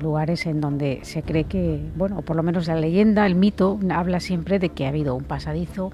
lugares 0.00 0.46
en 0.46 0.60
donde 0.60 0.98
se 1.02 1.22
cree 1.22 1.44
que, 1.44 1.80
bueno, 1.94 2.22
por 2.22 2.34
lo 2.34 2.42
menos 2.42 2.66
la 2.66 2.74
leyenda, 2.74 3.24
el 3.24 3.36
mito, 3.36 3.78
habla 3.88 4.18
siempre 4.18 4.58
de 4.58 4.70
que 4.70 4.84
ha 4.84 4.88
habido 4.88 5.14
un 5.14 5.22
pasadizo 5.22 5.92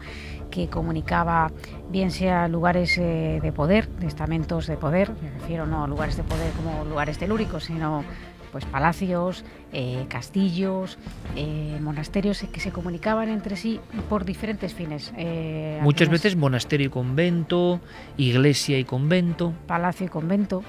que 0.50 0.68
comunicaba, 0.68 1.52
bien 1.90 2.10
sea 2.10 2.48
lugares 2.48 2.96
eh, 2.96 3.40
de 3.42 3.52
poder, 3.52 3.86
estamentos 4.00 4.66
de 4.66 4.78
poder, 4.78 5.10
me 5.22 5.30
refiero 5.40 5.66
no 5.66 5.84
a 5.84 5.86
lugares 5.86 6.16
de 6.16 6.22
poder 6.22 6.50
como 6.52 6.86
lugares 6.86 7.18
telúricos, 7.18 7.64
sino 7.64 8.04
pues 8.52 8.66
palacios, 8.66 9.44
eh, 9.72 10.04
castillos, 10.08 10.98
eh, 11.34 11.78
monasterios 11.80 12.44
que 12.52 12.60
se 12.60 12.70
comunicaban 12.70 13.30
entre 13.30 13.56
sí 13.56 13.80
por 14.08 14.24
diferentes 14.24 14.74
fines. 14.74 15.12
Eh, 15.16 15.80
Muchas 15.82 16.10
veces 16.10 16.36
monasterio 16.36 16.88
y 16.88 16.90
convento, 16.90 17.80
iglesia 18.18 18.78
y 18.78 18.84
convento. 18.84 19.54
Palacio 19.66 20.06
y 20.06 20.10
convento. 20.10 20.62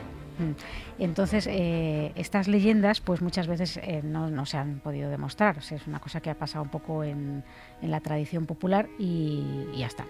Mm. 0.50 0.56
Entonces, 1.00 1.48
eh, 1.48 2.12
estas 2.16 2.48
leyendas, 2.48 3.02
pues 3.02 3.22
muchas 3.22 3.48
veces 3.48 3.78
eh, 3.78 4.02
no, 4.04 4.46
se 4.46 4.58
han 4.58 4.80
podido 4.80 5.10
demostrar. 5.10 5.58
es 5.58 5.88
una 5.88 6.00
cosa 6.00 6.22
que 6.22 6.30
ha 6.30 6.36
pasado 6.36 6.64
un 6.64 6.70
poco 6.70 7.04
en, 7.04 7.44
la 7.82 8.00
tradición 8.00 8.46
popular 8.46 8.88
y, 8.98 9.44
ya 9.76 9.88
está. 9.88 10.06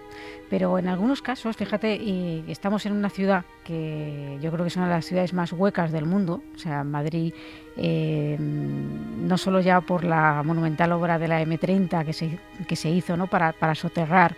Pero 0.49 0.77
en 0.77 0.87
algunos 0.87 1.21
casos, 1.21 1.55
fíjate, 1.57 2.43
estamos 2.51 2.85
en 2.85 2.93
una 2.93 3.09
ciudad 3.09 3.45
que 3.63 4.37
yo 4.41 4.51
creo 4.51 4.63
que 4.63 4.67
es 4.67 4.75
una 4.75 4.87
de 4.87 4.93
las 4.93 5.05
ciudades 5.05 5.33
más 5.33 5.53
huecas 5.53 5.91
del 5.91 6.05
mundo. 6.05 6.43
O 6.55 6.59
sea, 6.59 6.83
Madrid, 6.83 7.33
eh, 7.77 8.37
no 8.39 9.37
solo 9.37 9.61
ya 9.61 9.81
por 9.81 10.03
la 10.03 10.43
monumental 10.43 10.91
obra 10.91 11.17
de 11.17 11.27
la 11.27 11.41
M30 11.41 12.05
que 12.05 12.13
se, 12.13 12.39
que 12.67 12.75
se 12.75 12.89
hizo 12.89 13.17
¿no? 13.17 13.27
para, 13.27 13.53
para 13.53 13.73
soterrar 13.73 14.35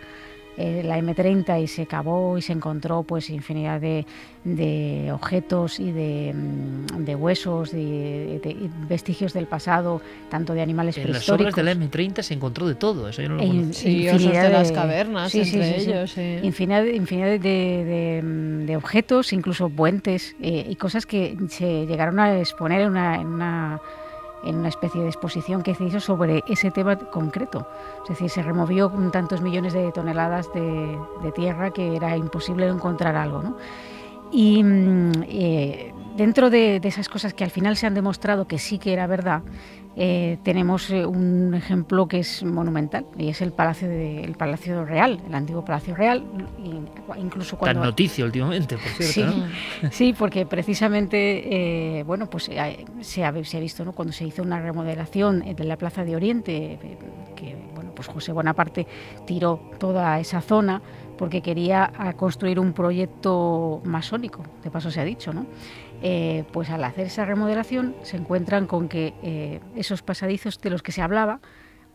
eh, 0.56 0.82
la 0.84 0.98
M30 0.98 1.62
y 1.62 1.66
se 1.66 1.86
cavó 1.86 2.38
y 2.38 2.42
se 2.42 2.52
encontró 2.52 3.02
pues 3.02 3.28
infinidad 3.30 3.80
de, 3.80 4.06
de 4.44 5.10
objetos 5.12 5.78
y 5.80 5.92
de, 5.92 6.32
mm, 6.34 7.04
de 7.04 7.14
huesos, 7.14 7.72
de, 7.72 8.40
de, 8.42 8.70
vestigios 8.88 9.32
del 9.32 9.46
pasado, 9.46 10.00
tanto 10.30 10.54
de 10.54 10.62
animales 10.62 10.96
en 10.96 11.04
prehistóricos. 11.04 11.58
En 11.58 11.64
las 11.66 11.76
obras 11.76 11.90
de 11.90 11.98
la 12.00 12.08
M30 12.08 12.22
se 12.22 12.34
encontró 12.34 12.66
de 12.66 12.74
todo, 12.74 13.08
eso 13.08 13.20
yo 13.20 13.28
no 13.28 13.36
lo 13.36 13.42
e 13.42 13.72
Sí, 13.74 14.08
infinidad 14.08 14.44
de 14.44 14.50
las 14.50 14.72
cavernas 14.72 15.32
sí, 15.32 15.40
entre 15.40 15.80
ellos. 15.80 16.16
Infinidad, 16.42 16.84
infinidad 16.84 17.38
de, 17.38 18.74
objetos, 18.76 19.32
incluso 19.32 19.68
puentes 19.68 20.36
eh, 20.40 20.66
y 20.68 20.76
cosas 20.76 21.06
que 21.06 21.36
se 21.48 21.86
llegaron 21.86 22.18
a 22.18 22.38
exponer 22.38 22.80
en 22.80 22.88
una, 22.88 23.16
en 23.16 23.26
una 23.26 23.80
en 24.46 24.56
una 24.56 24.68
especie 24.68 25.02
de 25.02 25.08
exposición 25.08 25.62
que 25.62 25.74
se 25.74 25.84
hizo 25.84 26.00
sobre 26.00 26.42
ese 26.48 26.70
tema 26.70 26.96
concreto. 26.96 27.66
Es 28.04 28.10
decir, 28.10 28.30
se 28.30 28.42
removió 28.42 28.90
tantos 29.12 29.40
millones 29.40 29.72
de 29.72 29.90
toneladas 29.92 30.52
de, 30.52 30.98
tierra 31.34 31.70
que 31.70 31.96
era 31.96 32.16
imposible 32.16 32.66
encontrar 32.68 33.16
algo. 33.16 33.42
¿no? 33.42 33.56
Y 34.30 34.62
mm, 34.62 35.12
eh, 35.28 35.92
dentro 36.16 36.50
de, 36.50 36.80
esas 36.82 37.08
cosas 37.08 37.34
que 37.34 37.44
al 37.44 37.50
final 37.50 37.76
se 37.76 37.86
han 37.86 37.94
demostrado 37.94 38.46
que 38.46 38.58
sí 38.58 38.78
que 38.78 38.92
era 38.92 39.06
verdad, 39.06 39.42
eh, 39.98 40.36
tenemos 40.42 40.90
eh, 40.90 41.06
un 41.06 41.54
ejemplo 41.54 42.06
que 42.06 42.18
es 42.18 42.42
monumental 42.42 43.06
y 43.16 43.28
es 43.28 43.40
el 43.40 43.52
Palacio 43.52 43.88
de, 43.88 44.34
Palacio 44.36 44.84
Real, 44.84 45.20
el 45.26 45.34
antiguo 45.34 45.64
Palacio 45.64 45.94
Real. 45.94 46.22
Incluso 47.16 47.56
cuando... 47.56 47.80
Tan 47.80 47.88
noticia 47.88 48.24
últimamente, 48.26 48.76
por 48.76 48.86
cierto. 49.02 49.32
Sí, 49.32 49.44
sí 49.90 50.14
porque 50.16 50.44
precisamente, 50.44 52.04
bueno, 52.06 52.28
pues 52.28 52.44
se 52.44 52.60
ha, 52.60 52.76
se 53.00 53.24
ha 53.24 53.60
visto 53.60 53.84
¿no? 53.84 53.92
cuando 53.92 54.12
se 54.12 54.26
hizo 54.26 54.42
una 54.42 54.60
remodelación 54.60 55.40
de 55.56 55.64
la 55.64 55.78
Plaza 55.78 56.04
de 56.04 56.14
Oriente, 56.14 56.78
que 57.34 57.56
bueno, 57.74 57.92
pues 57.94 58.08
José 58.08 58.32
Bonaparte 58.32 58.86
tiró 59.26 59.60
toda 59.78 60.20
esa 60.20 60.42
zona 60.42 60.82
porque 61.16 61.40
quería 61.40 62.14
construir 62.16 62.60
un 62.60 62.74
proyecto 62.74 63.80
masónico, 63.84 64.42
de 64.62 64.70
paso 64.70 64.90
se 64.90 65.00
ha 65.00 65.04
dicho, 65.04 65.32
¿no? 65.32 65.46
Eh, 66.02 66.44
pues 66.52 66.70
al 66.70 66.84
hacer 66.84 67.06
esa 67.06 67.24
remodelación 67.24 67.96
se 68.02 68.16
encuentran 68.16 68.66
con 68.66 68.88
que 68.88 69.14
eh, 69.22 69.60
esos 69.76 70.02
pasadizos 70.02 70.60
de 70.60 70.70
los 70.70 70.82
que 70.82 70.92
se 70.92 71.02
hablaba, 71.02 71.40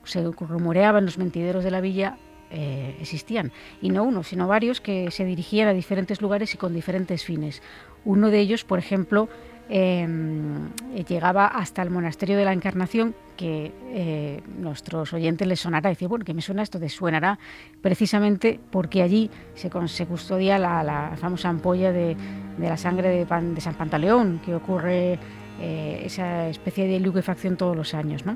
se 0.03 0.23
rumoreaban 0.23 1.05
los 1.05 1.17
mentideros 1.17 1.63
de 1.63 1.71
la 1.71 1.81
villa, 1.81 2.17
eh, 2.49 2.97
existían. 2.99 3.51
Y 3.81 3.89
no 3.89 4.03
uno, 4.03 4.23
sino 4.23 4.47
varios 4.47 4.81
que 4.81 5.09
se 5.11 5.23
dirigían 5.23 5.69
a 5.69 5.73
diferentes 5.73 6.21
lugares 6.21 6.53
y 6.53 6.57
con 6.57 6.73
diferentes 6.73 7.23
fines. 7.23 7.61
Uno 8.03 8.29
de 8.29 8.39
ellos, 8.39 8.65
por 8.65 8.79
ejemplo, 8.79 9.29
Em, 9.73 10.68
llegaba 11.07 11.48
hasta 11.48 11.81
el 11.81 11.89
monasterio 11.91 12.35
de 12.35 12.43
la 12.43 12.52
Encarnación, 12.52 13.15
que 13.38 13.72
eh, 13.93 14.41
nuestros 14.57 15.14
oyentes 15.14 15.48
les 15.48 15.61
sonará, 15.61 15.89
decir, 15.89 16.10
bueno, 16.10 16.26
que 16.26 16.34
me 16.34 16.41
suena 16.41 16.61
esto? 16.61 16.77
De 16.77 16.89
suenará 16.89 17.39
precisamente 17.81 18.60
porque 18.69 19.02
allí 19.02 19.31
se, 19.56 19.69
custodia 20.06 20.60
la, 20.60 21.14
famosa 21.15 21.48
ampolla 21.48 21.93
de, 21.93 22.18
la 22.60 22.76
sangre 22.76 23.07
de, 23.07 23.26
de, 23.26 23.61
San 23.61 23.76
Pantaleón, 23.76 24.41
que 24.43 24.56
ocurre 24.56 25.18
eh, 25.61 26.02
esa 26.03 26.49
especie 26.49 26.85
de 26.85 26.99
liquefacción 26.99 27.56
todos 27.56 27.77
los 27.77 27.93
años, 27.93 28.26
¿no? 28.26 28.35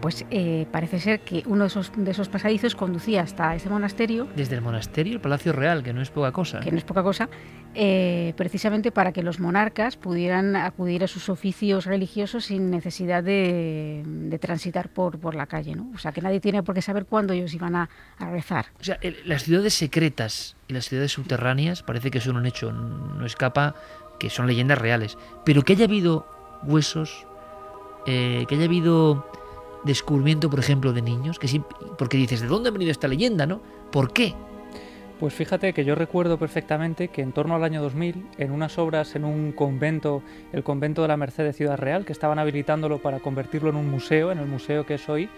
Pues 0.00 0.24
eh, 0.30 0.66
parece 0.70 1.00
ser 1.00 1.20
que 1.20 1.42
uno 1.46 1.64
de 1.64 1.68
esos, 1.68 1.92
de 1.96 2.10
esos 2.10 2.28
pasadizos 2.28 2.74
conducía 2.74 3.22
hasta 3.22 3.54
ese 3.54 3.68
monasterio. 3.68 4.28
Desde 4.36 4.56
el 4.56 4.62
monasterio, 4.62 5.14
el 5.14 5.20
Palacio 5.20 5.52
Real, 5.52 5.82
que 5.82 5.92
no 5.92 6.02
es 6.02 6.10
poca 6.10 6.32
cosa. 6.32 6.60
Que 6.60 6.72
no 6.72 6.78
es 6.78 6.84
poca 6.84 7.02
cosa, 7.02 7.28
eh, 7.74 8.34
precisamente 8.36 8.90
para 8.90 9.12
que 9.12 9.22
los 9.22 9.38
monarcas 9.38 9.96
pudieran 9.96 10.56
acudir 10.56 11.04
a 11.04 11.06
sus 11.06 11.28
oficios 11.28 11.84
religiosos 11.84 12.46
sin 12.46 12.70
necesidad 12.70 13.22
de, 13.22 14.38
transitar 14.40 14.88
por, 14.88 15.18
por, 15.18 15.34
la 15.34 15.46
calle. 15.46 15.74
¿no? 15.74 15.90
O 15.94 15.98
sea, 15.98 16.12
que 16.12 16.20
nadie 16.20 16.40
tiene 16.40 16.62
por 16.62 16.74
qué 16.74 16.82
saber 16.82 17.06
cuándo 17.06 17.32
ellos 17.32 17.54
iban 17.54 17.76
a, 17.76 17.88
rezar. 18.18 18.66
O 18.80 18.84
sea, 18.84 18.98
las 19.24 19.44
ciudades 19.44 19.74
secretas 19.74 20.56
y 20.68 20.74
las 20.74 20.88
ciudades 20.88 21.12
subterráneas 21.12 21.82
parece 21.82 22.10
que 22.10 22.20
son 22.20 22.36
un 22.36 22.46
hecho, 22.46 22.72
no 22.72 23.24
escapa 23.24 23.74
que 24.18 24.30
son 24.30 24.46
leyendas 24.46 24.78
reales. 24.78 25.18
Pero 25.44 25.62
que 25.62 25.74
haya 25.74 25.84
habido 25.84 26.26
huesos, 26.64 27.26
eh, 28.06 28.46
que 28.48 28.54
haya 28.54 28.64
habido 28.64 29.26
descubrimiento, 29.86 30.50
por 30.50 30.58
ejemplo, 30.58 30.92
de 30.92 31.02
niños? 31.02 31.38
Que 31.38 31.48
sí, 31.48 31.62
porque 31.98 32.16
dices, 32.16 32.40
¿de 32.40 32.48
dónde 32.48 32.68
ha 32.68 32.72
venido 32.72 32.90
esta 32.90 33.08
leyenda, 33.08 33.46
no? 33.46 33.60
¿Por 33.90 34.12
qué? 34.12 34.34
Pues 35.18 35.32
fíjate 35.32 35.72
que 35.72 35.86
yo 35.86 35.94
recuerdo 35.94 36.38
perfectamente 36.38 37.08
que 37.08 37.22
en 37.22 37.32
torno 37.32 37.54
al 37.54 37.64
año 37.64 37.80
2000, 37.80 38.26
en 38.36 38.50
unas 38.50 38.76
obras 38.76 39.16
en 39.16 39.24
un 39.24 39.52
convento, 39.52 40.22
el 40.52 40.62
convento 40.62 41.00
de 41.00 41.08
la 41.08 41.16
Merced 41.16 41.44
de 41.44 41.54
Ciudad 41.54 41.78
Real, 41.78 42.04
que 42.04 42.12
estaban 42.12 42.38
habilitándolo 42.38 42.98
para 42.98 43.20
convertirlo 43.20 43.70
en 43.70 43.76
un 43.76 43.90
museo, 43.90 44.30
en 44.30 44.38
el 44.38 44.46
museo 44.46 44.84
que 44.84 44.94
es 44.94 45.08
hoy, 45.08 45.30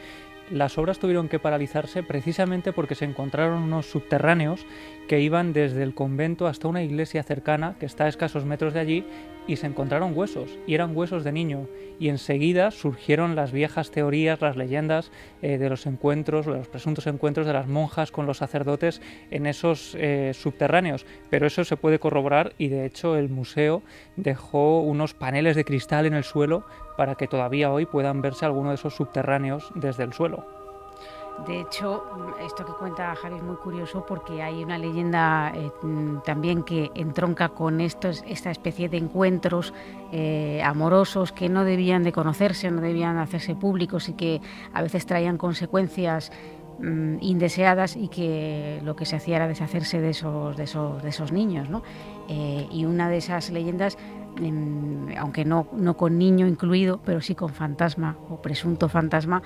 las 0.51 0.79
obras 0.79 0.99
tuvieron 0.99 1.29
que 1.29 1.39
paralizarse 1.39 2.03
precisamente 2.03 2.73
porque 2.73 2.95
se 2.95 3.05
encontraron 3.05 3.63
unos 3.63 3.87
subterráneos 3.87 4.67
que 5.07 5.21
iban 5.21 5.53
desde 5.53 5.83
el 5.83 5.95
convento 5.95 6.47
hasta 6.47 6.69
una 6.69 6.83
iglesia 6.83 7.23
cercana 7.23 7.77
que 7.79 7.87
está 7.87 8.05
a 8.05 8.09
escasos 8.09 8.45
metros 8.45 8.75
de 8.75 8.81
allí 8.81 9.05
y 9.49 9.57
se 9.57 9.67
encontraron 9.67 10.17
huesos, 10.17 10.57
y 10.67 10.75
eran 10.75 10.97
huesos 10.97 11.25
de 11.25 11.33
niño, 11.33 11.67
y 11.99 12.11
enseguida 12.11 12.71
surgieron 12.71 13.35
las 13.35 13.51
viejas 13.51 13.91
teorías, 13.91 14.41
las 14.41 14.57
leyendas 14.57 15.11
eh, 15.43 15.59
de 15.59 15.69
los 15.69 15.87
encuentros, 15.87 16.47
de 16.47 16.53
los 16.53 16.69
presuntos 16.69 17.09
encuentros 17.09 17.47
de 17.47 17.55
las 17.55 17.67
monjas 17.67 18.13
con 18.13 18.27
los 18.27 18.37
sacerdotes 18.37 19.01
en 19.31 19.47
esos 19.47 19.97
eh, 19.99 20.33
subterráneos, 20.35 21.07
pero 21.31 21.47
eso 21.47 21.65
se 21.65 21.77
puede 21.77 21.99
corroborar 21.99 22.53
y 22.59 22.69
de 22.69 22.85
hecho 22.85 23.17
el 23.17 23.31
museo 23.31 23.83
dejó 24.17 24.83
unos 24.83 25.15
paneles 25.15 25.57
de 25.57 25.65
cristal 25.65 26.07
en 26.07 26.15
el 26.15 26.25
suelo 26.25 26.65
para 26.97 27.15
que 27.15 27.27
todavía 27.27 27.73
hoy 27.73 27.87
puedan 27.87 28.23
verse 28.23 28.45
algunos 28.45 28.71
de 28.73 28.75
esos 28.77 28.95
subterráneos 28.95 29.71
desde 29.75 30.05
el 30.05 30.13
suelo. 30.13 30.58
De 31.47 31.61
hecho, 31.61 32.05
esto 32.45 32.67
que 32.67 32.73
cuenta 32.73 33.15
Javi 33.15 33.37
es 33.37 33.43
muy 33.43 33.57
curioso 33.57 34.05
porque 34.07 34.43
hay 34.43 34.63
una 34.63 34.77
leyenda 34.77 35.53
eh, 35.55 35.71
también 36.25 36.63
que 36.63 36.91
entronca 36.95 37.51
con 37.51 37.81
estos, 37.81 38.25
esta 38.27 38.51
especie 38.51 38.89
de 38.89 38.99
encuentros 38.99 39.73
eh, 40.13 40.61
amorosos 40.65 41.33
que 41.33 41.49
no 41.49 41.65
debían 41.65 42.03
de 42.03 42.13
conocerse, 42.13 42.71
no 42.71 42.81
debían 42.81 43.19
hacerse 43.19 43.55
públicos 43.55 44.09
y 44.09 44.15
que 44.15 44.41
a 44.75 44.83
veces 44.83 45.07
traían 45.07 45.39
consecuencias 45.39 46.33
mm, 46.81 47.19
indeseadas 47.21 47.97
y 47.97 48.09
que 48.09 48.81
lo 48.85 48.97
que 48.97 49.07
se 49.07 49.17
hacía 49.17 49.37
era 49.37 49.49
deshacerse 49.49 50.01
de 50.01 50.11
esos, 50.11 50.57
de 50.57 50.65
esos, 50.65 51.33
niños. 51.33 51.69
Eh, 52.29 52.67
y 52.71 52.85
una 52.85 53.09
de 53.09 53.19
esas 53.19 53.51
leyendas 53.51 53.97
mm, 54.41 55.17
aunque 55.19 55.45
no 55.45 55.97
con 55.97 56.19
niño 56.19 56.47
incluido, 56.47 57.01
pero 57.05 57.21
sí 57.21 57.35
con 57.35 57.51
fantasma 57.51 58.17
o 58.29 58.43
presunto 58.43 58.89
fantasma, 58.89 59.43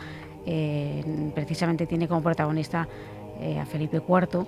eh, 0.46 1.32
precisamente 1.34 1.86
tiene 1.86 2.08
como 2.08 2.22
protagonista 2.22 2.88
eh, 3.40 3.58
a 3.58 3.66
Felipe 3.66 4.02
IV 4.06 4.46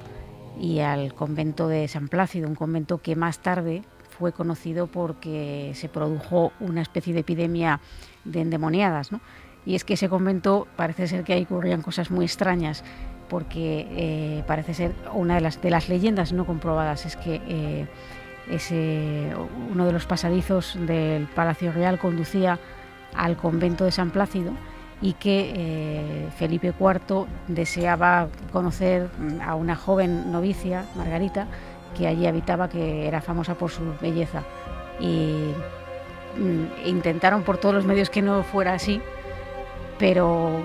y 0.60 0.80
al 0.80 1.14
convento 1.14 1.68
de 1.68 1.88
San 1.88 2.08
Plácido, 2.08 2.48
un 2.48 2.54
convento 2.54 2.98
que 2.98 3.16
más 3.16 3.38
tarde 3.38 3.82
fue 4.08 4.32
conocido 4.32 4.86
porque 4.86 5.72
se 5.74 5.88
produjo 5.88 6.52
una 6.60 6.82
especie 6.82 7.12
de 7.12 7.20
epidemia 7.20 7.80
de 8.24 8.40
endemoniadas. 8.40 9.10
Y 9.66 9.74
es 9.74 9.84
que 9.84 9.94
ese 9.94 10.08
convento 10.08 10.68
parece 10.76 11.08
ser 11.08 11.24
que 11.24 11.32
ahí 11.32 11.44
ocurrían 11.44 11.82
cosas 11.82 12.10
muy 12.10 12.26
extrañas, 12.26 12.84
porque 13.28 13.88
eh, 13.90 14.44
parece 14.46 14.74
ser 14.74 14.94
una 15.12 15.36
de 15.36 15.40
las, 15.40 15.60
de 15.60 15.70
las 15.70 15.88
leyendas 15.88 16.32
no 16.32 16.46
comprobadas 16.46 17.06
es 17.06 17.16
que 17.16 17.86
ese, 18.50 19.32
uno 19.72 19.86
de 19.86 19.92
los 19.92 20.06
pasadizos 20.06 20.76
del 20.86 21.26
Palacio 21.28 21.72
Real 21.72 21.98
conducía 21.98 22.58
al 23.14 23.36
convento 23.36 23.84
de 23.84 23.90
San 23.90 24.10
Plácido 24.10 24.52
y 25.00 25.14
que 25.14 25.52
eh, 25.54 26.28
Felipe 26.36 26.72
IV 26.78 27.26
deseaba 27.48 28.28
conocer 28.52 29.08
a 29.44 29.54
una 29.54 29.76
joven 29.76 30.32
novicia, 30.32 30.84
Margarita, 30.96 31.46
que 31.96 32.06
allí 32.06 32.26
habitaba, 32.26 32.68
que 32.68 33.06
era 33.06 33.20
famosa 33.20 33.54
por 33.54 33.70
su 33.70 33.82
belleza. 34.00 34.42
Y 35.00 35.52
mm, 36.38 36.86
intentaron 36.88 37.42
por 37.42 37.58
todos 37.58 37.74
los 37.74 37.84
medios 37.84 38.10
que 38.10 38.22
no 38.22 38.42
fuera 38.44 38.74
así, 38.74 39.00
pero 39.98 40.62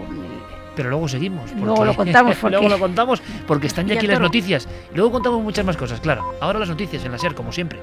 pero 0.76 0.92
luego 0.92 1.10
seguimos. 1.10 1.52
luego 1.54 1.84
lo 1.84 1.94
contamos. 1.94 2.38
Porque... 2.42 2.56
luego 2.56 2.70
lo 2.70 2.80
contamos 2.80 3.22
porque 3.48 3.68
están 3.68 3.86
ya 3.86 3.96
aquí 3.98 4.08
las 4.08 4.22
noticias. 4.22 4.66
Luego 4.94 5.12
contamos 5.12 5.42
muchas 5.44 5.66
más 5.66 5.76
cosas, 5.76 6.00
claro. 6.00 6.36
Ahora 6.40 6.58
las 6.58 6.70
noticias 6.70 7.04
en 7.04 7.12
la 7.12 7.18
SER, 7.18 7.36
como 7.36 7.52
siempre. 7.52 7.80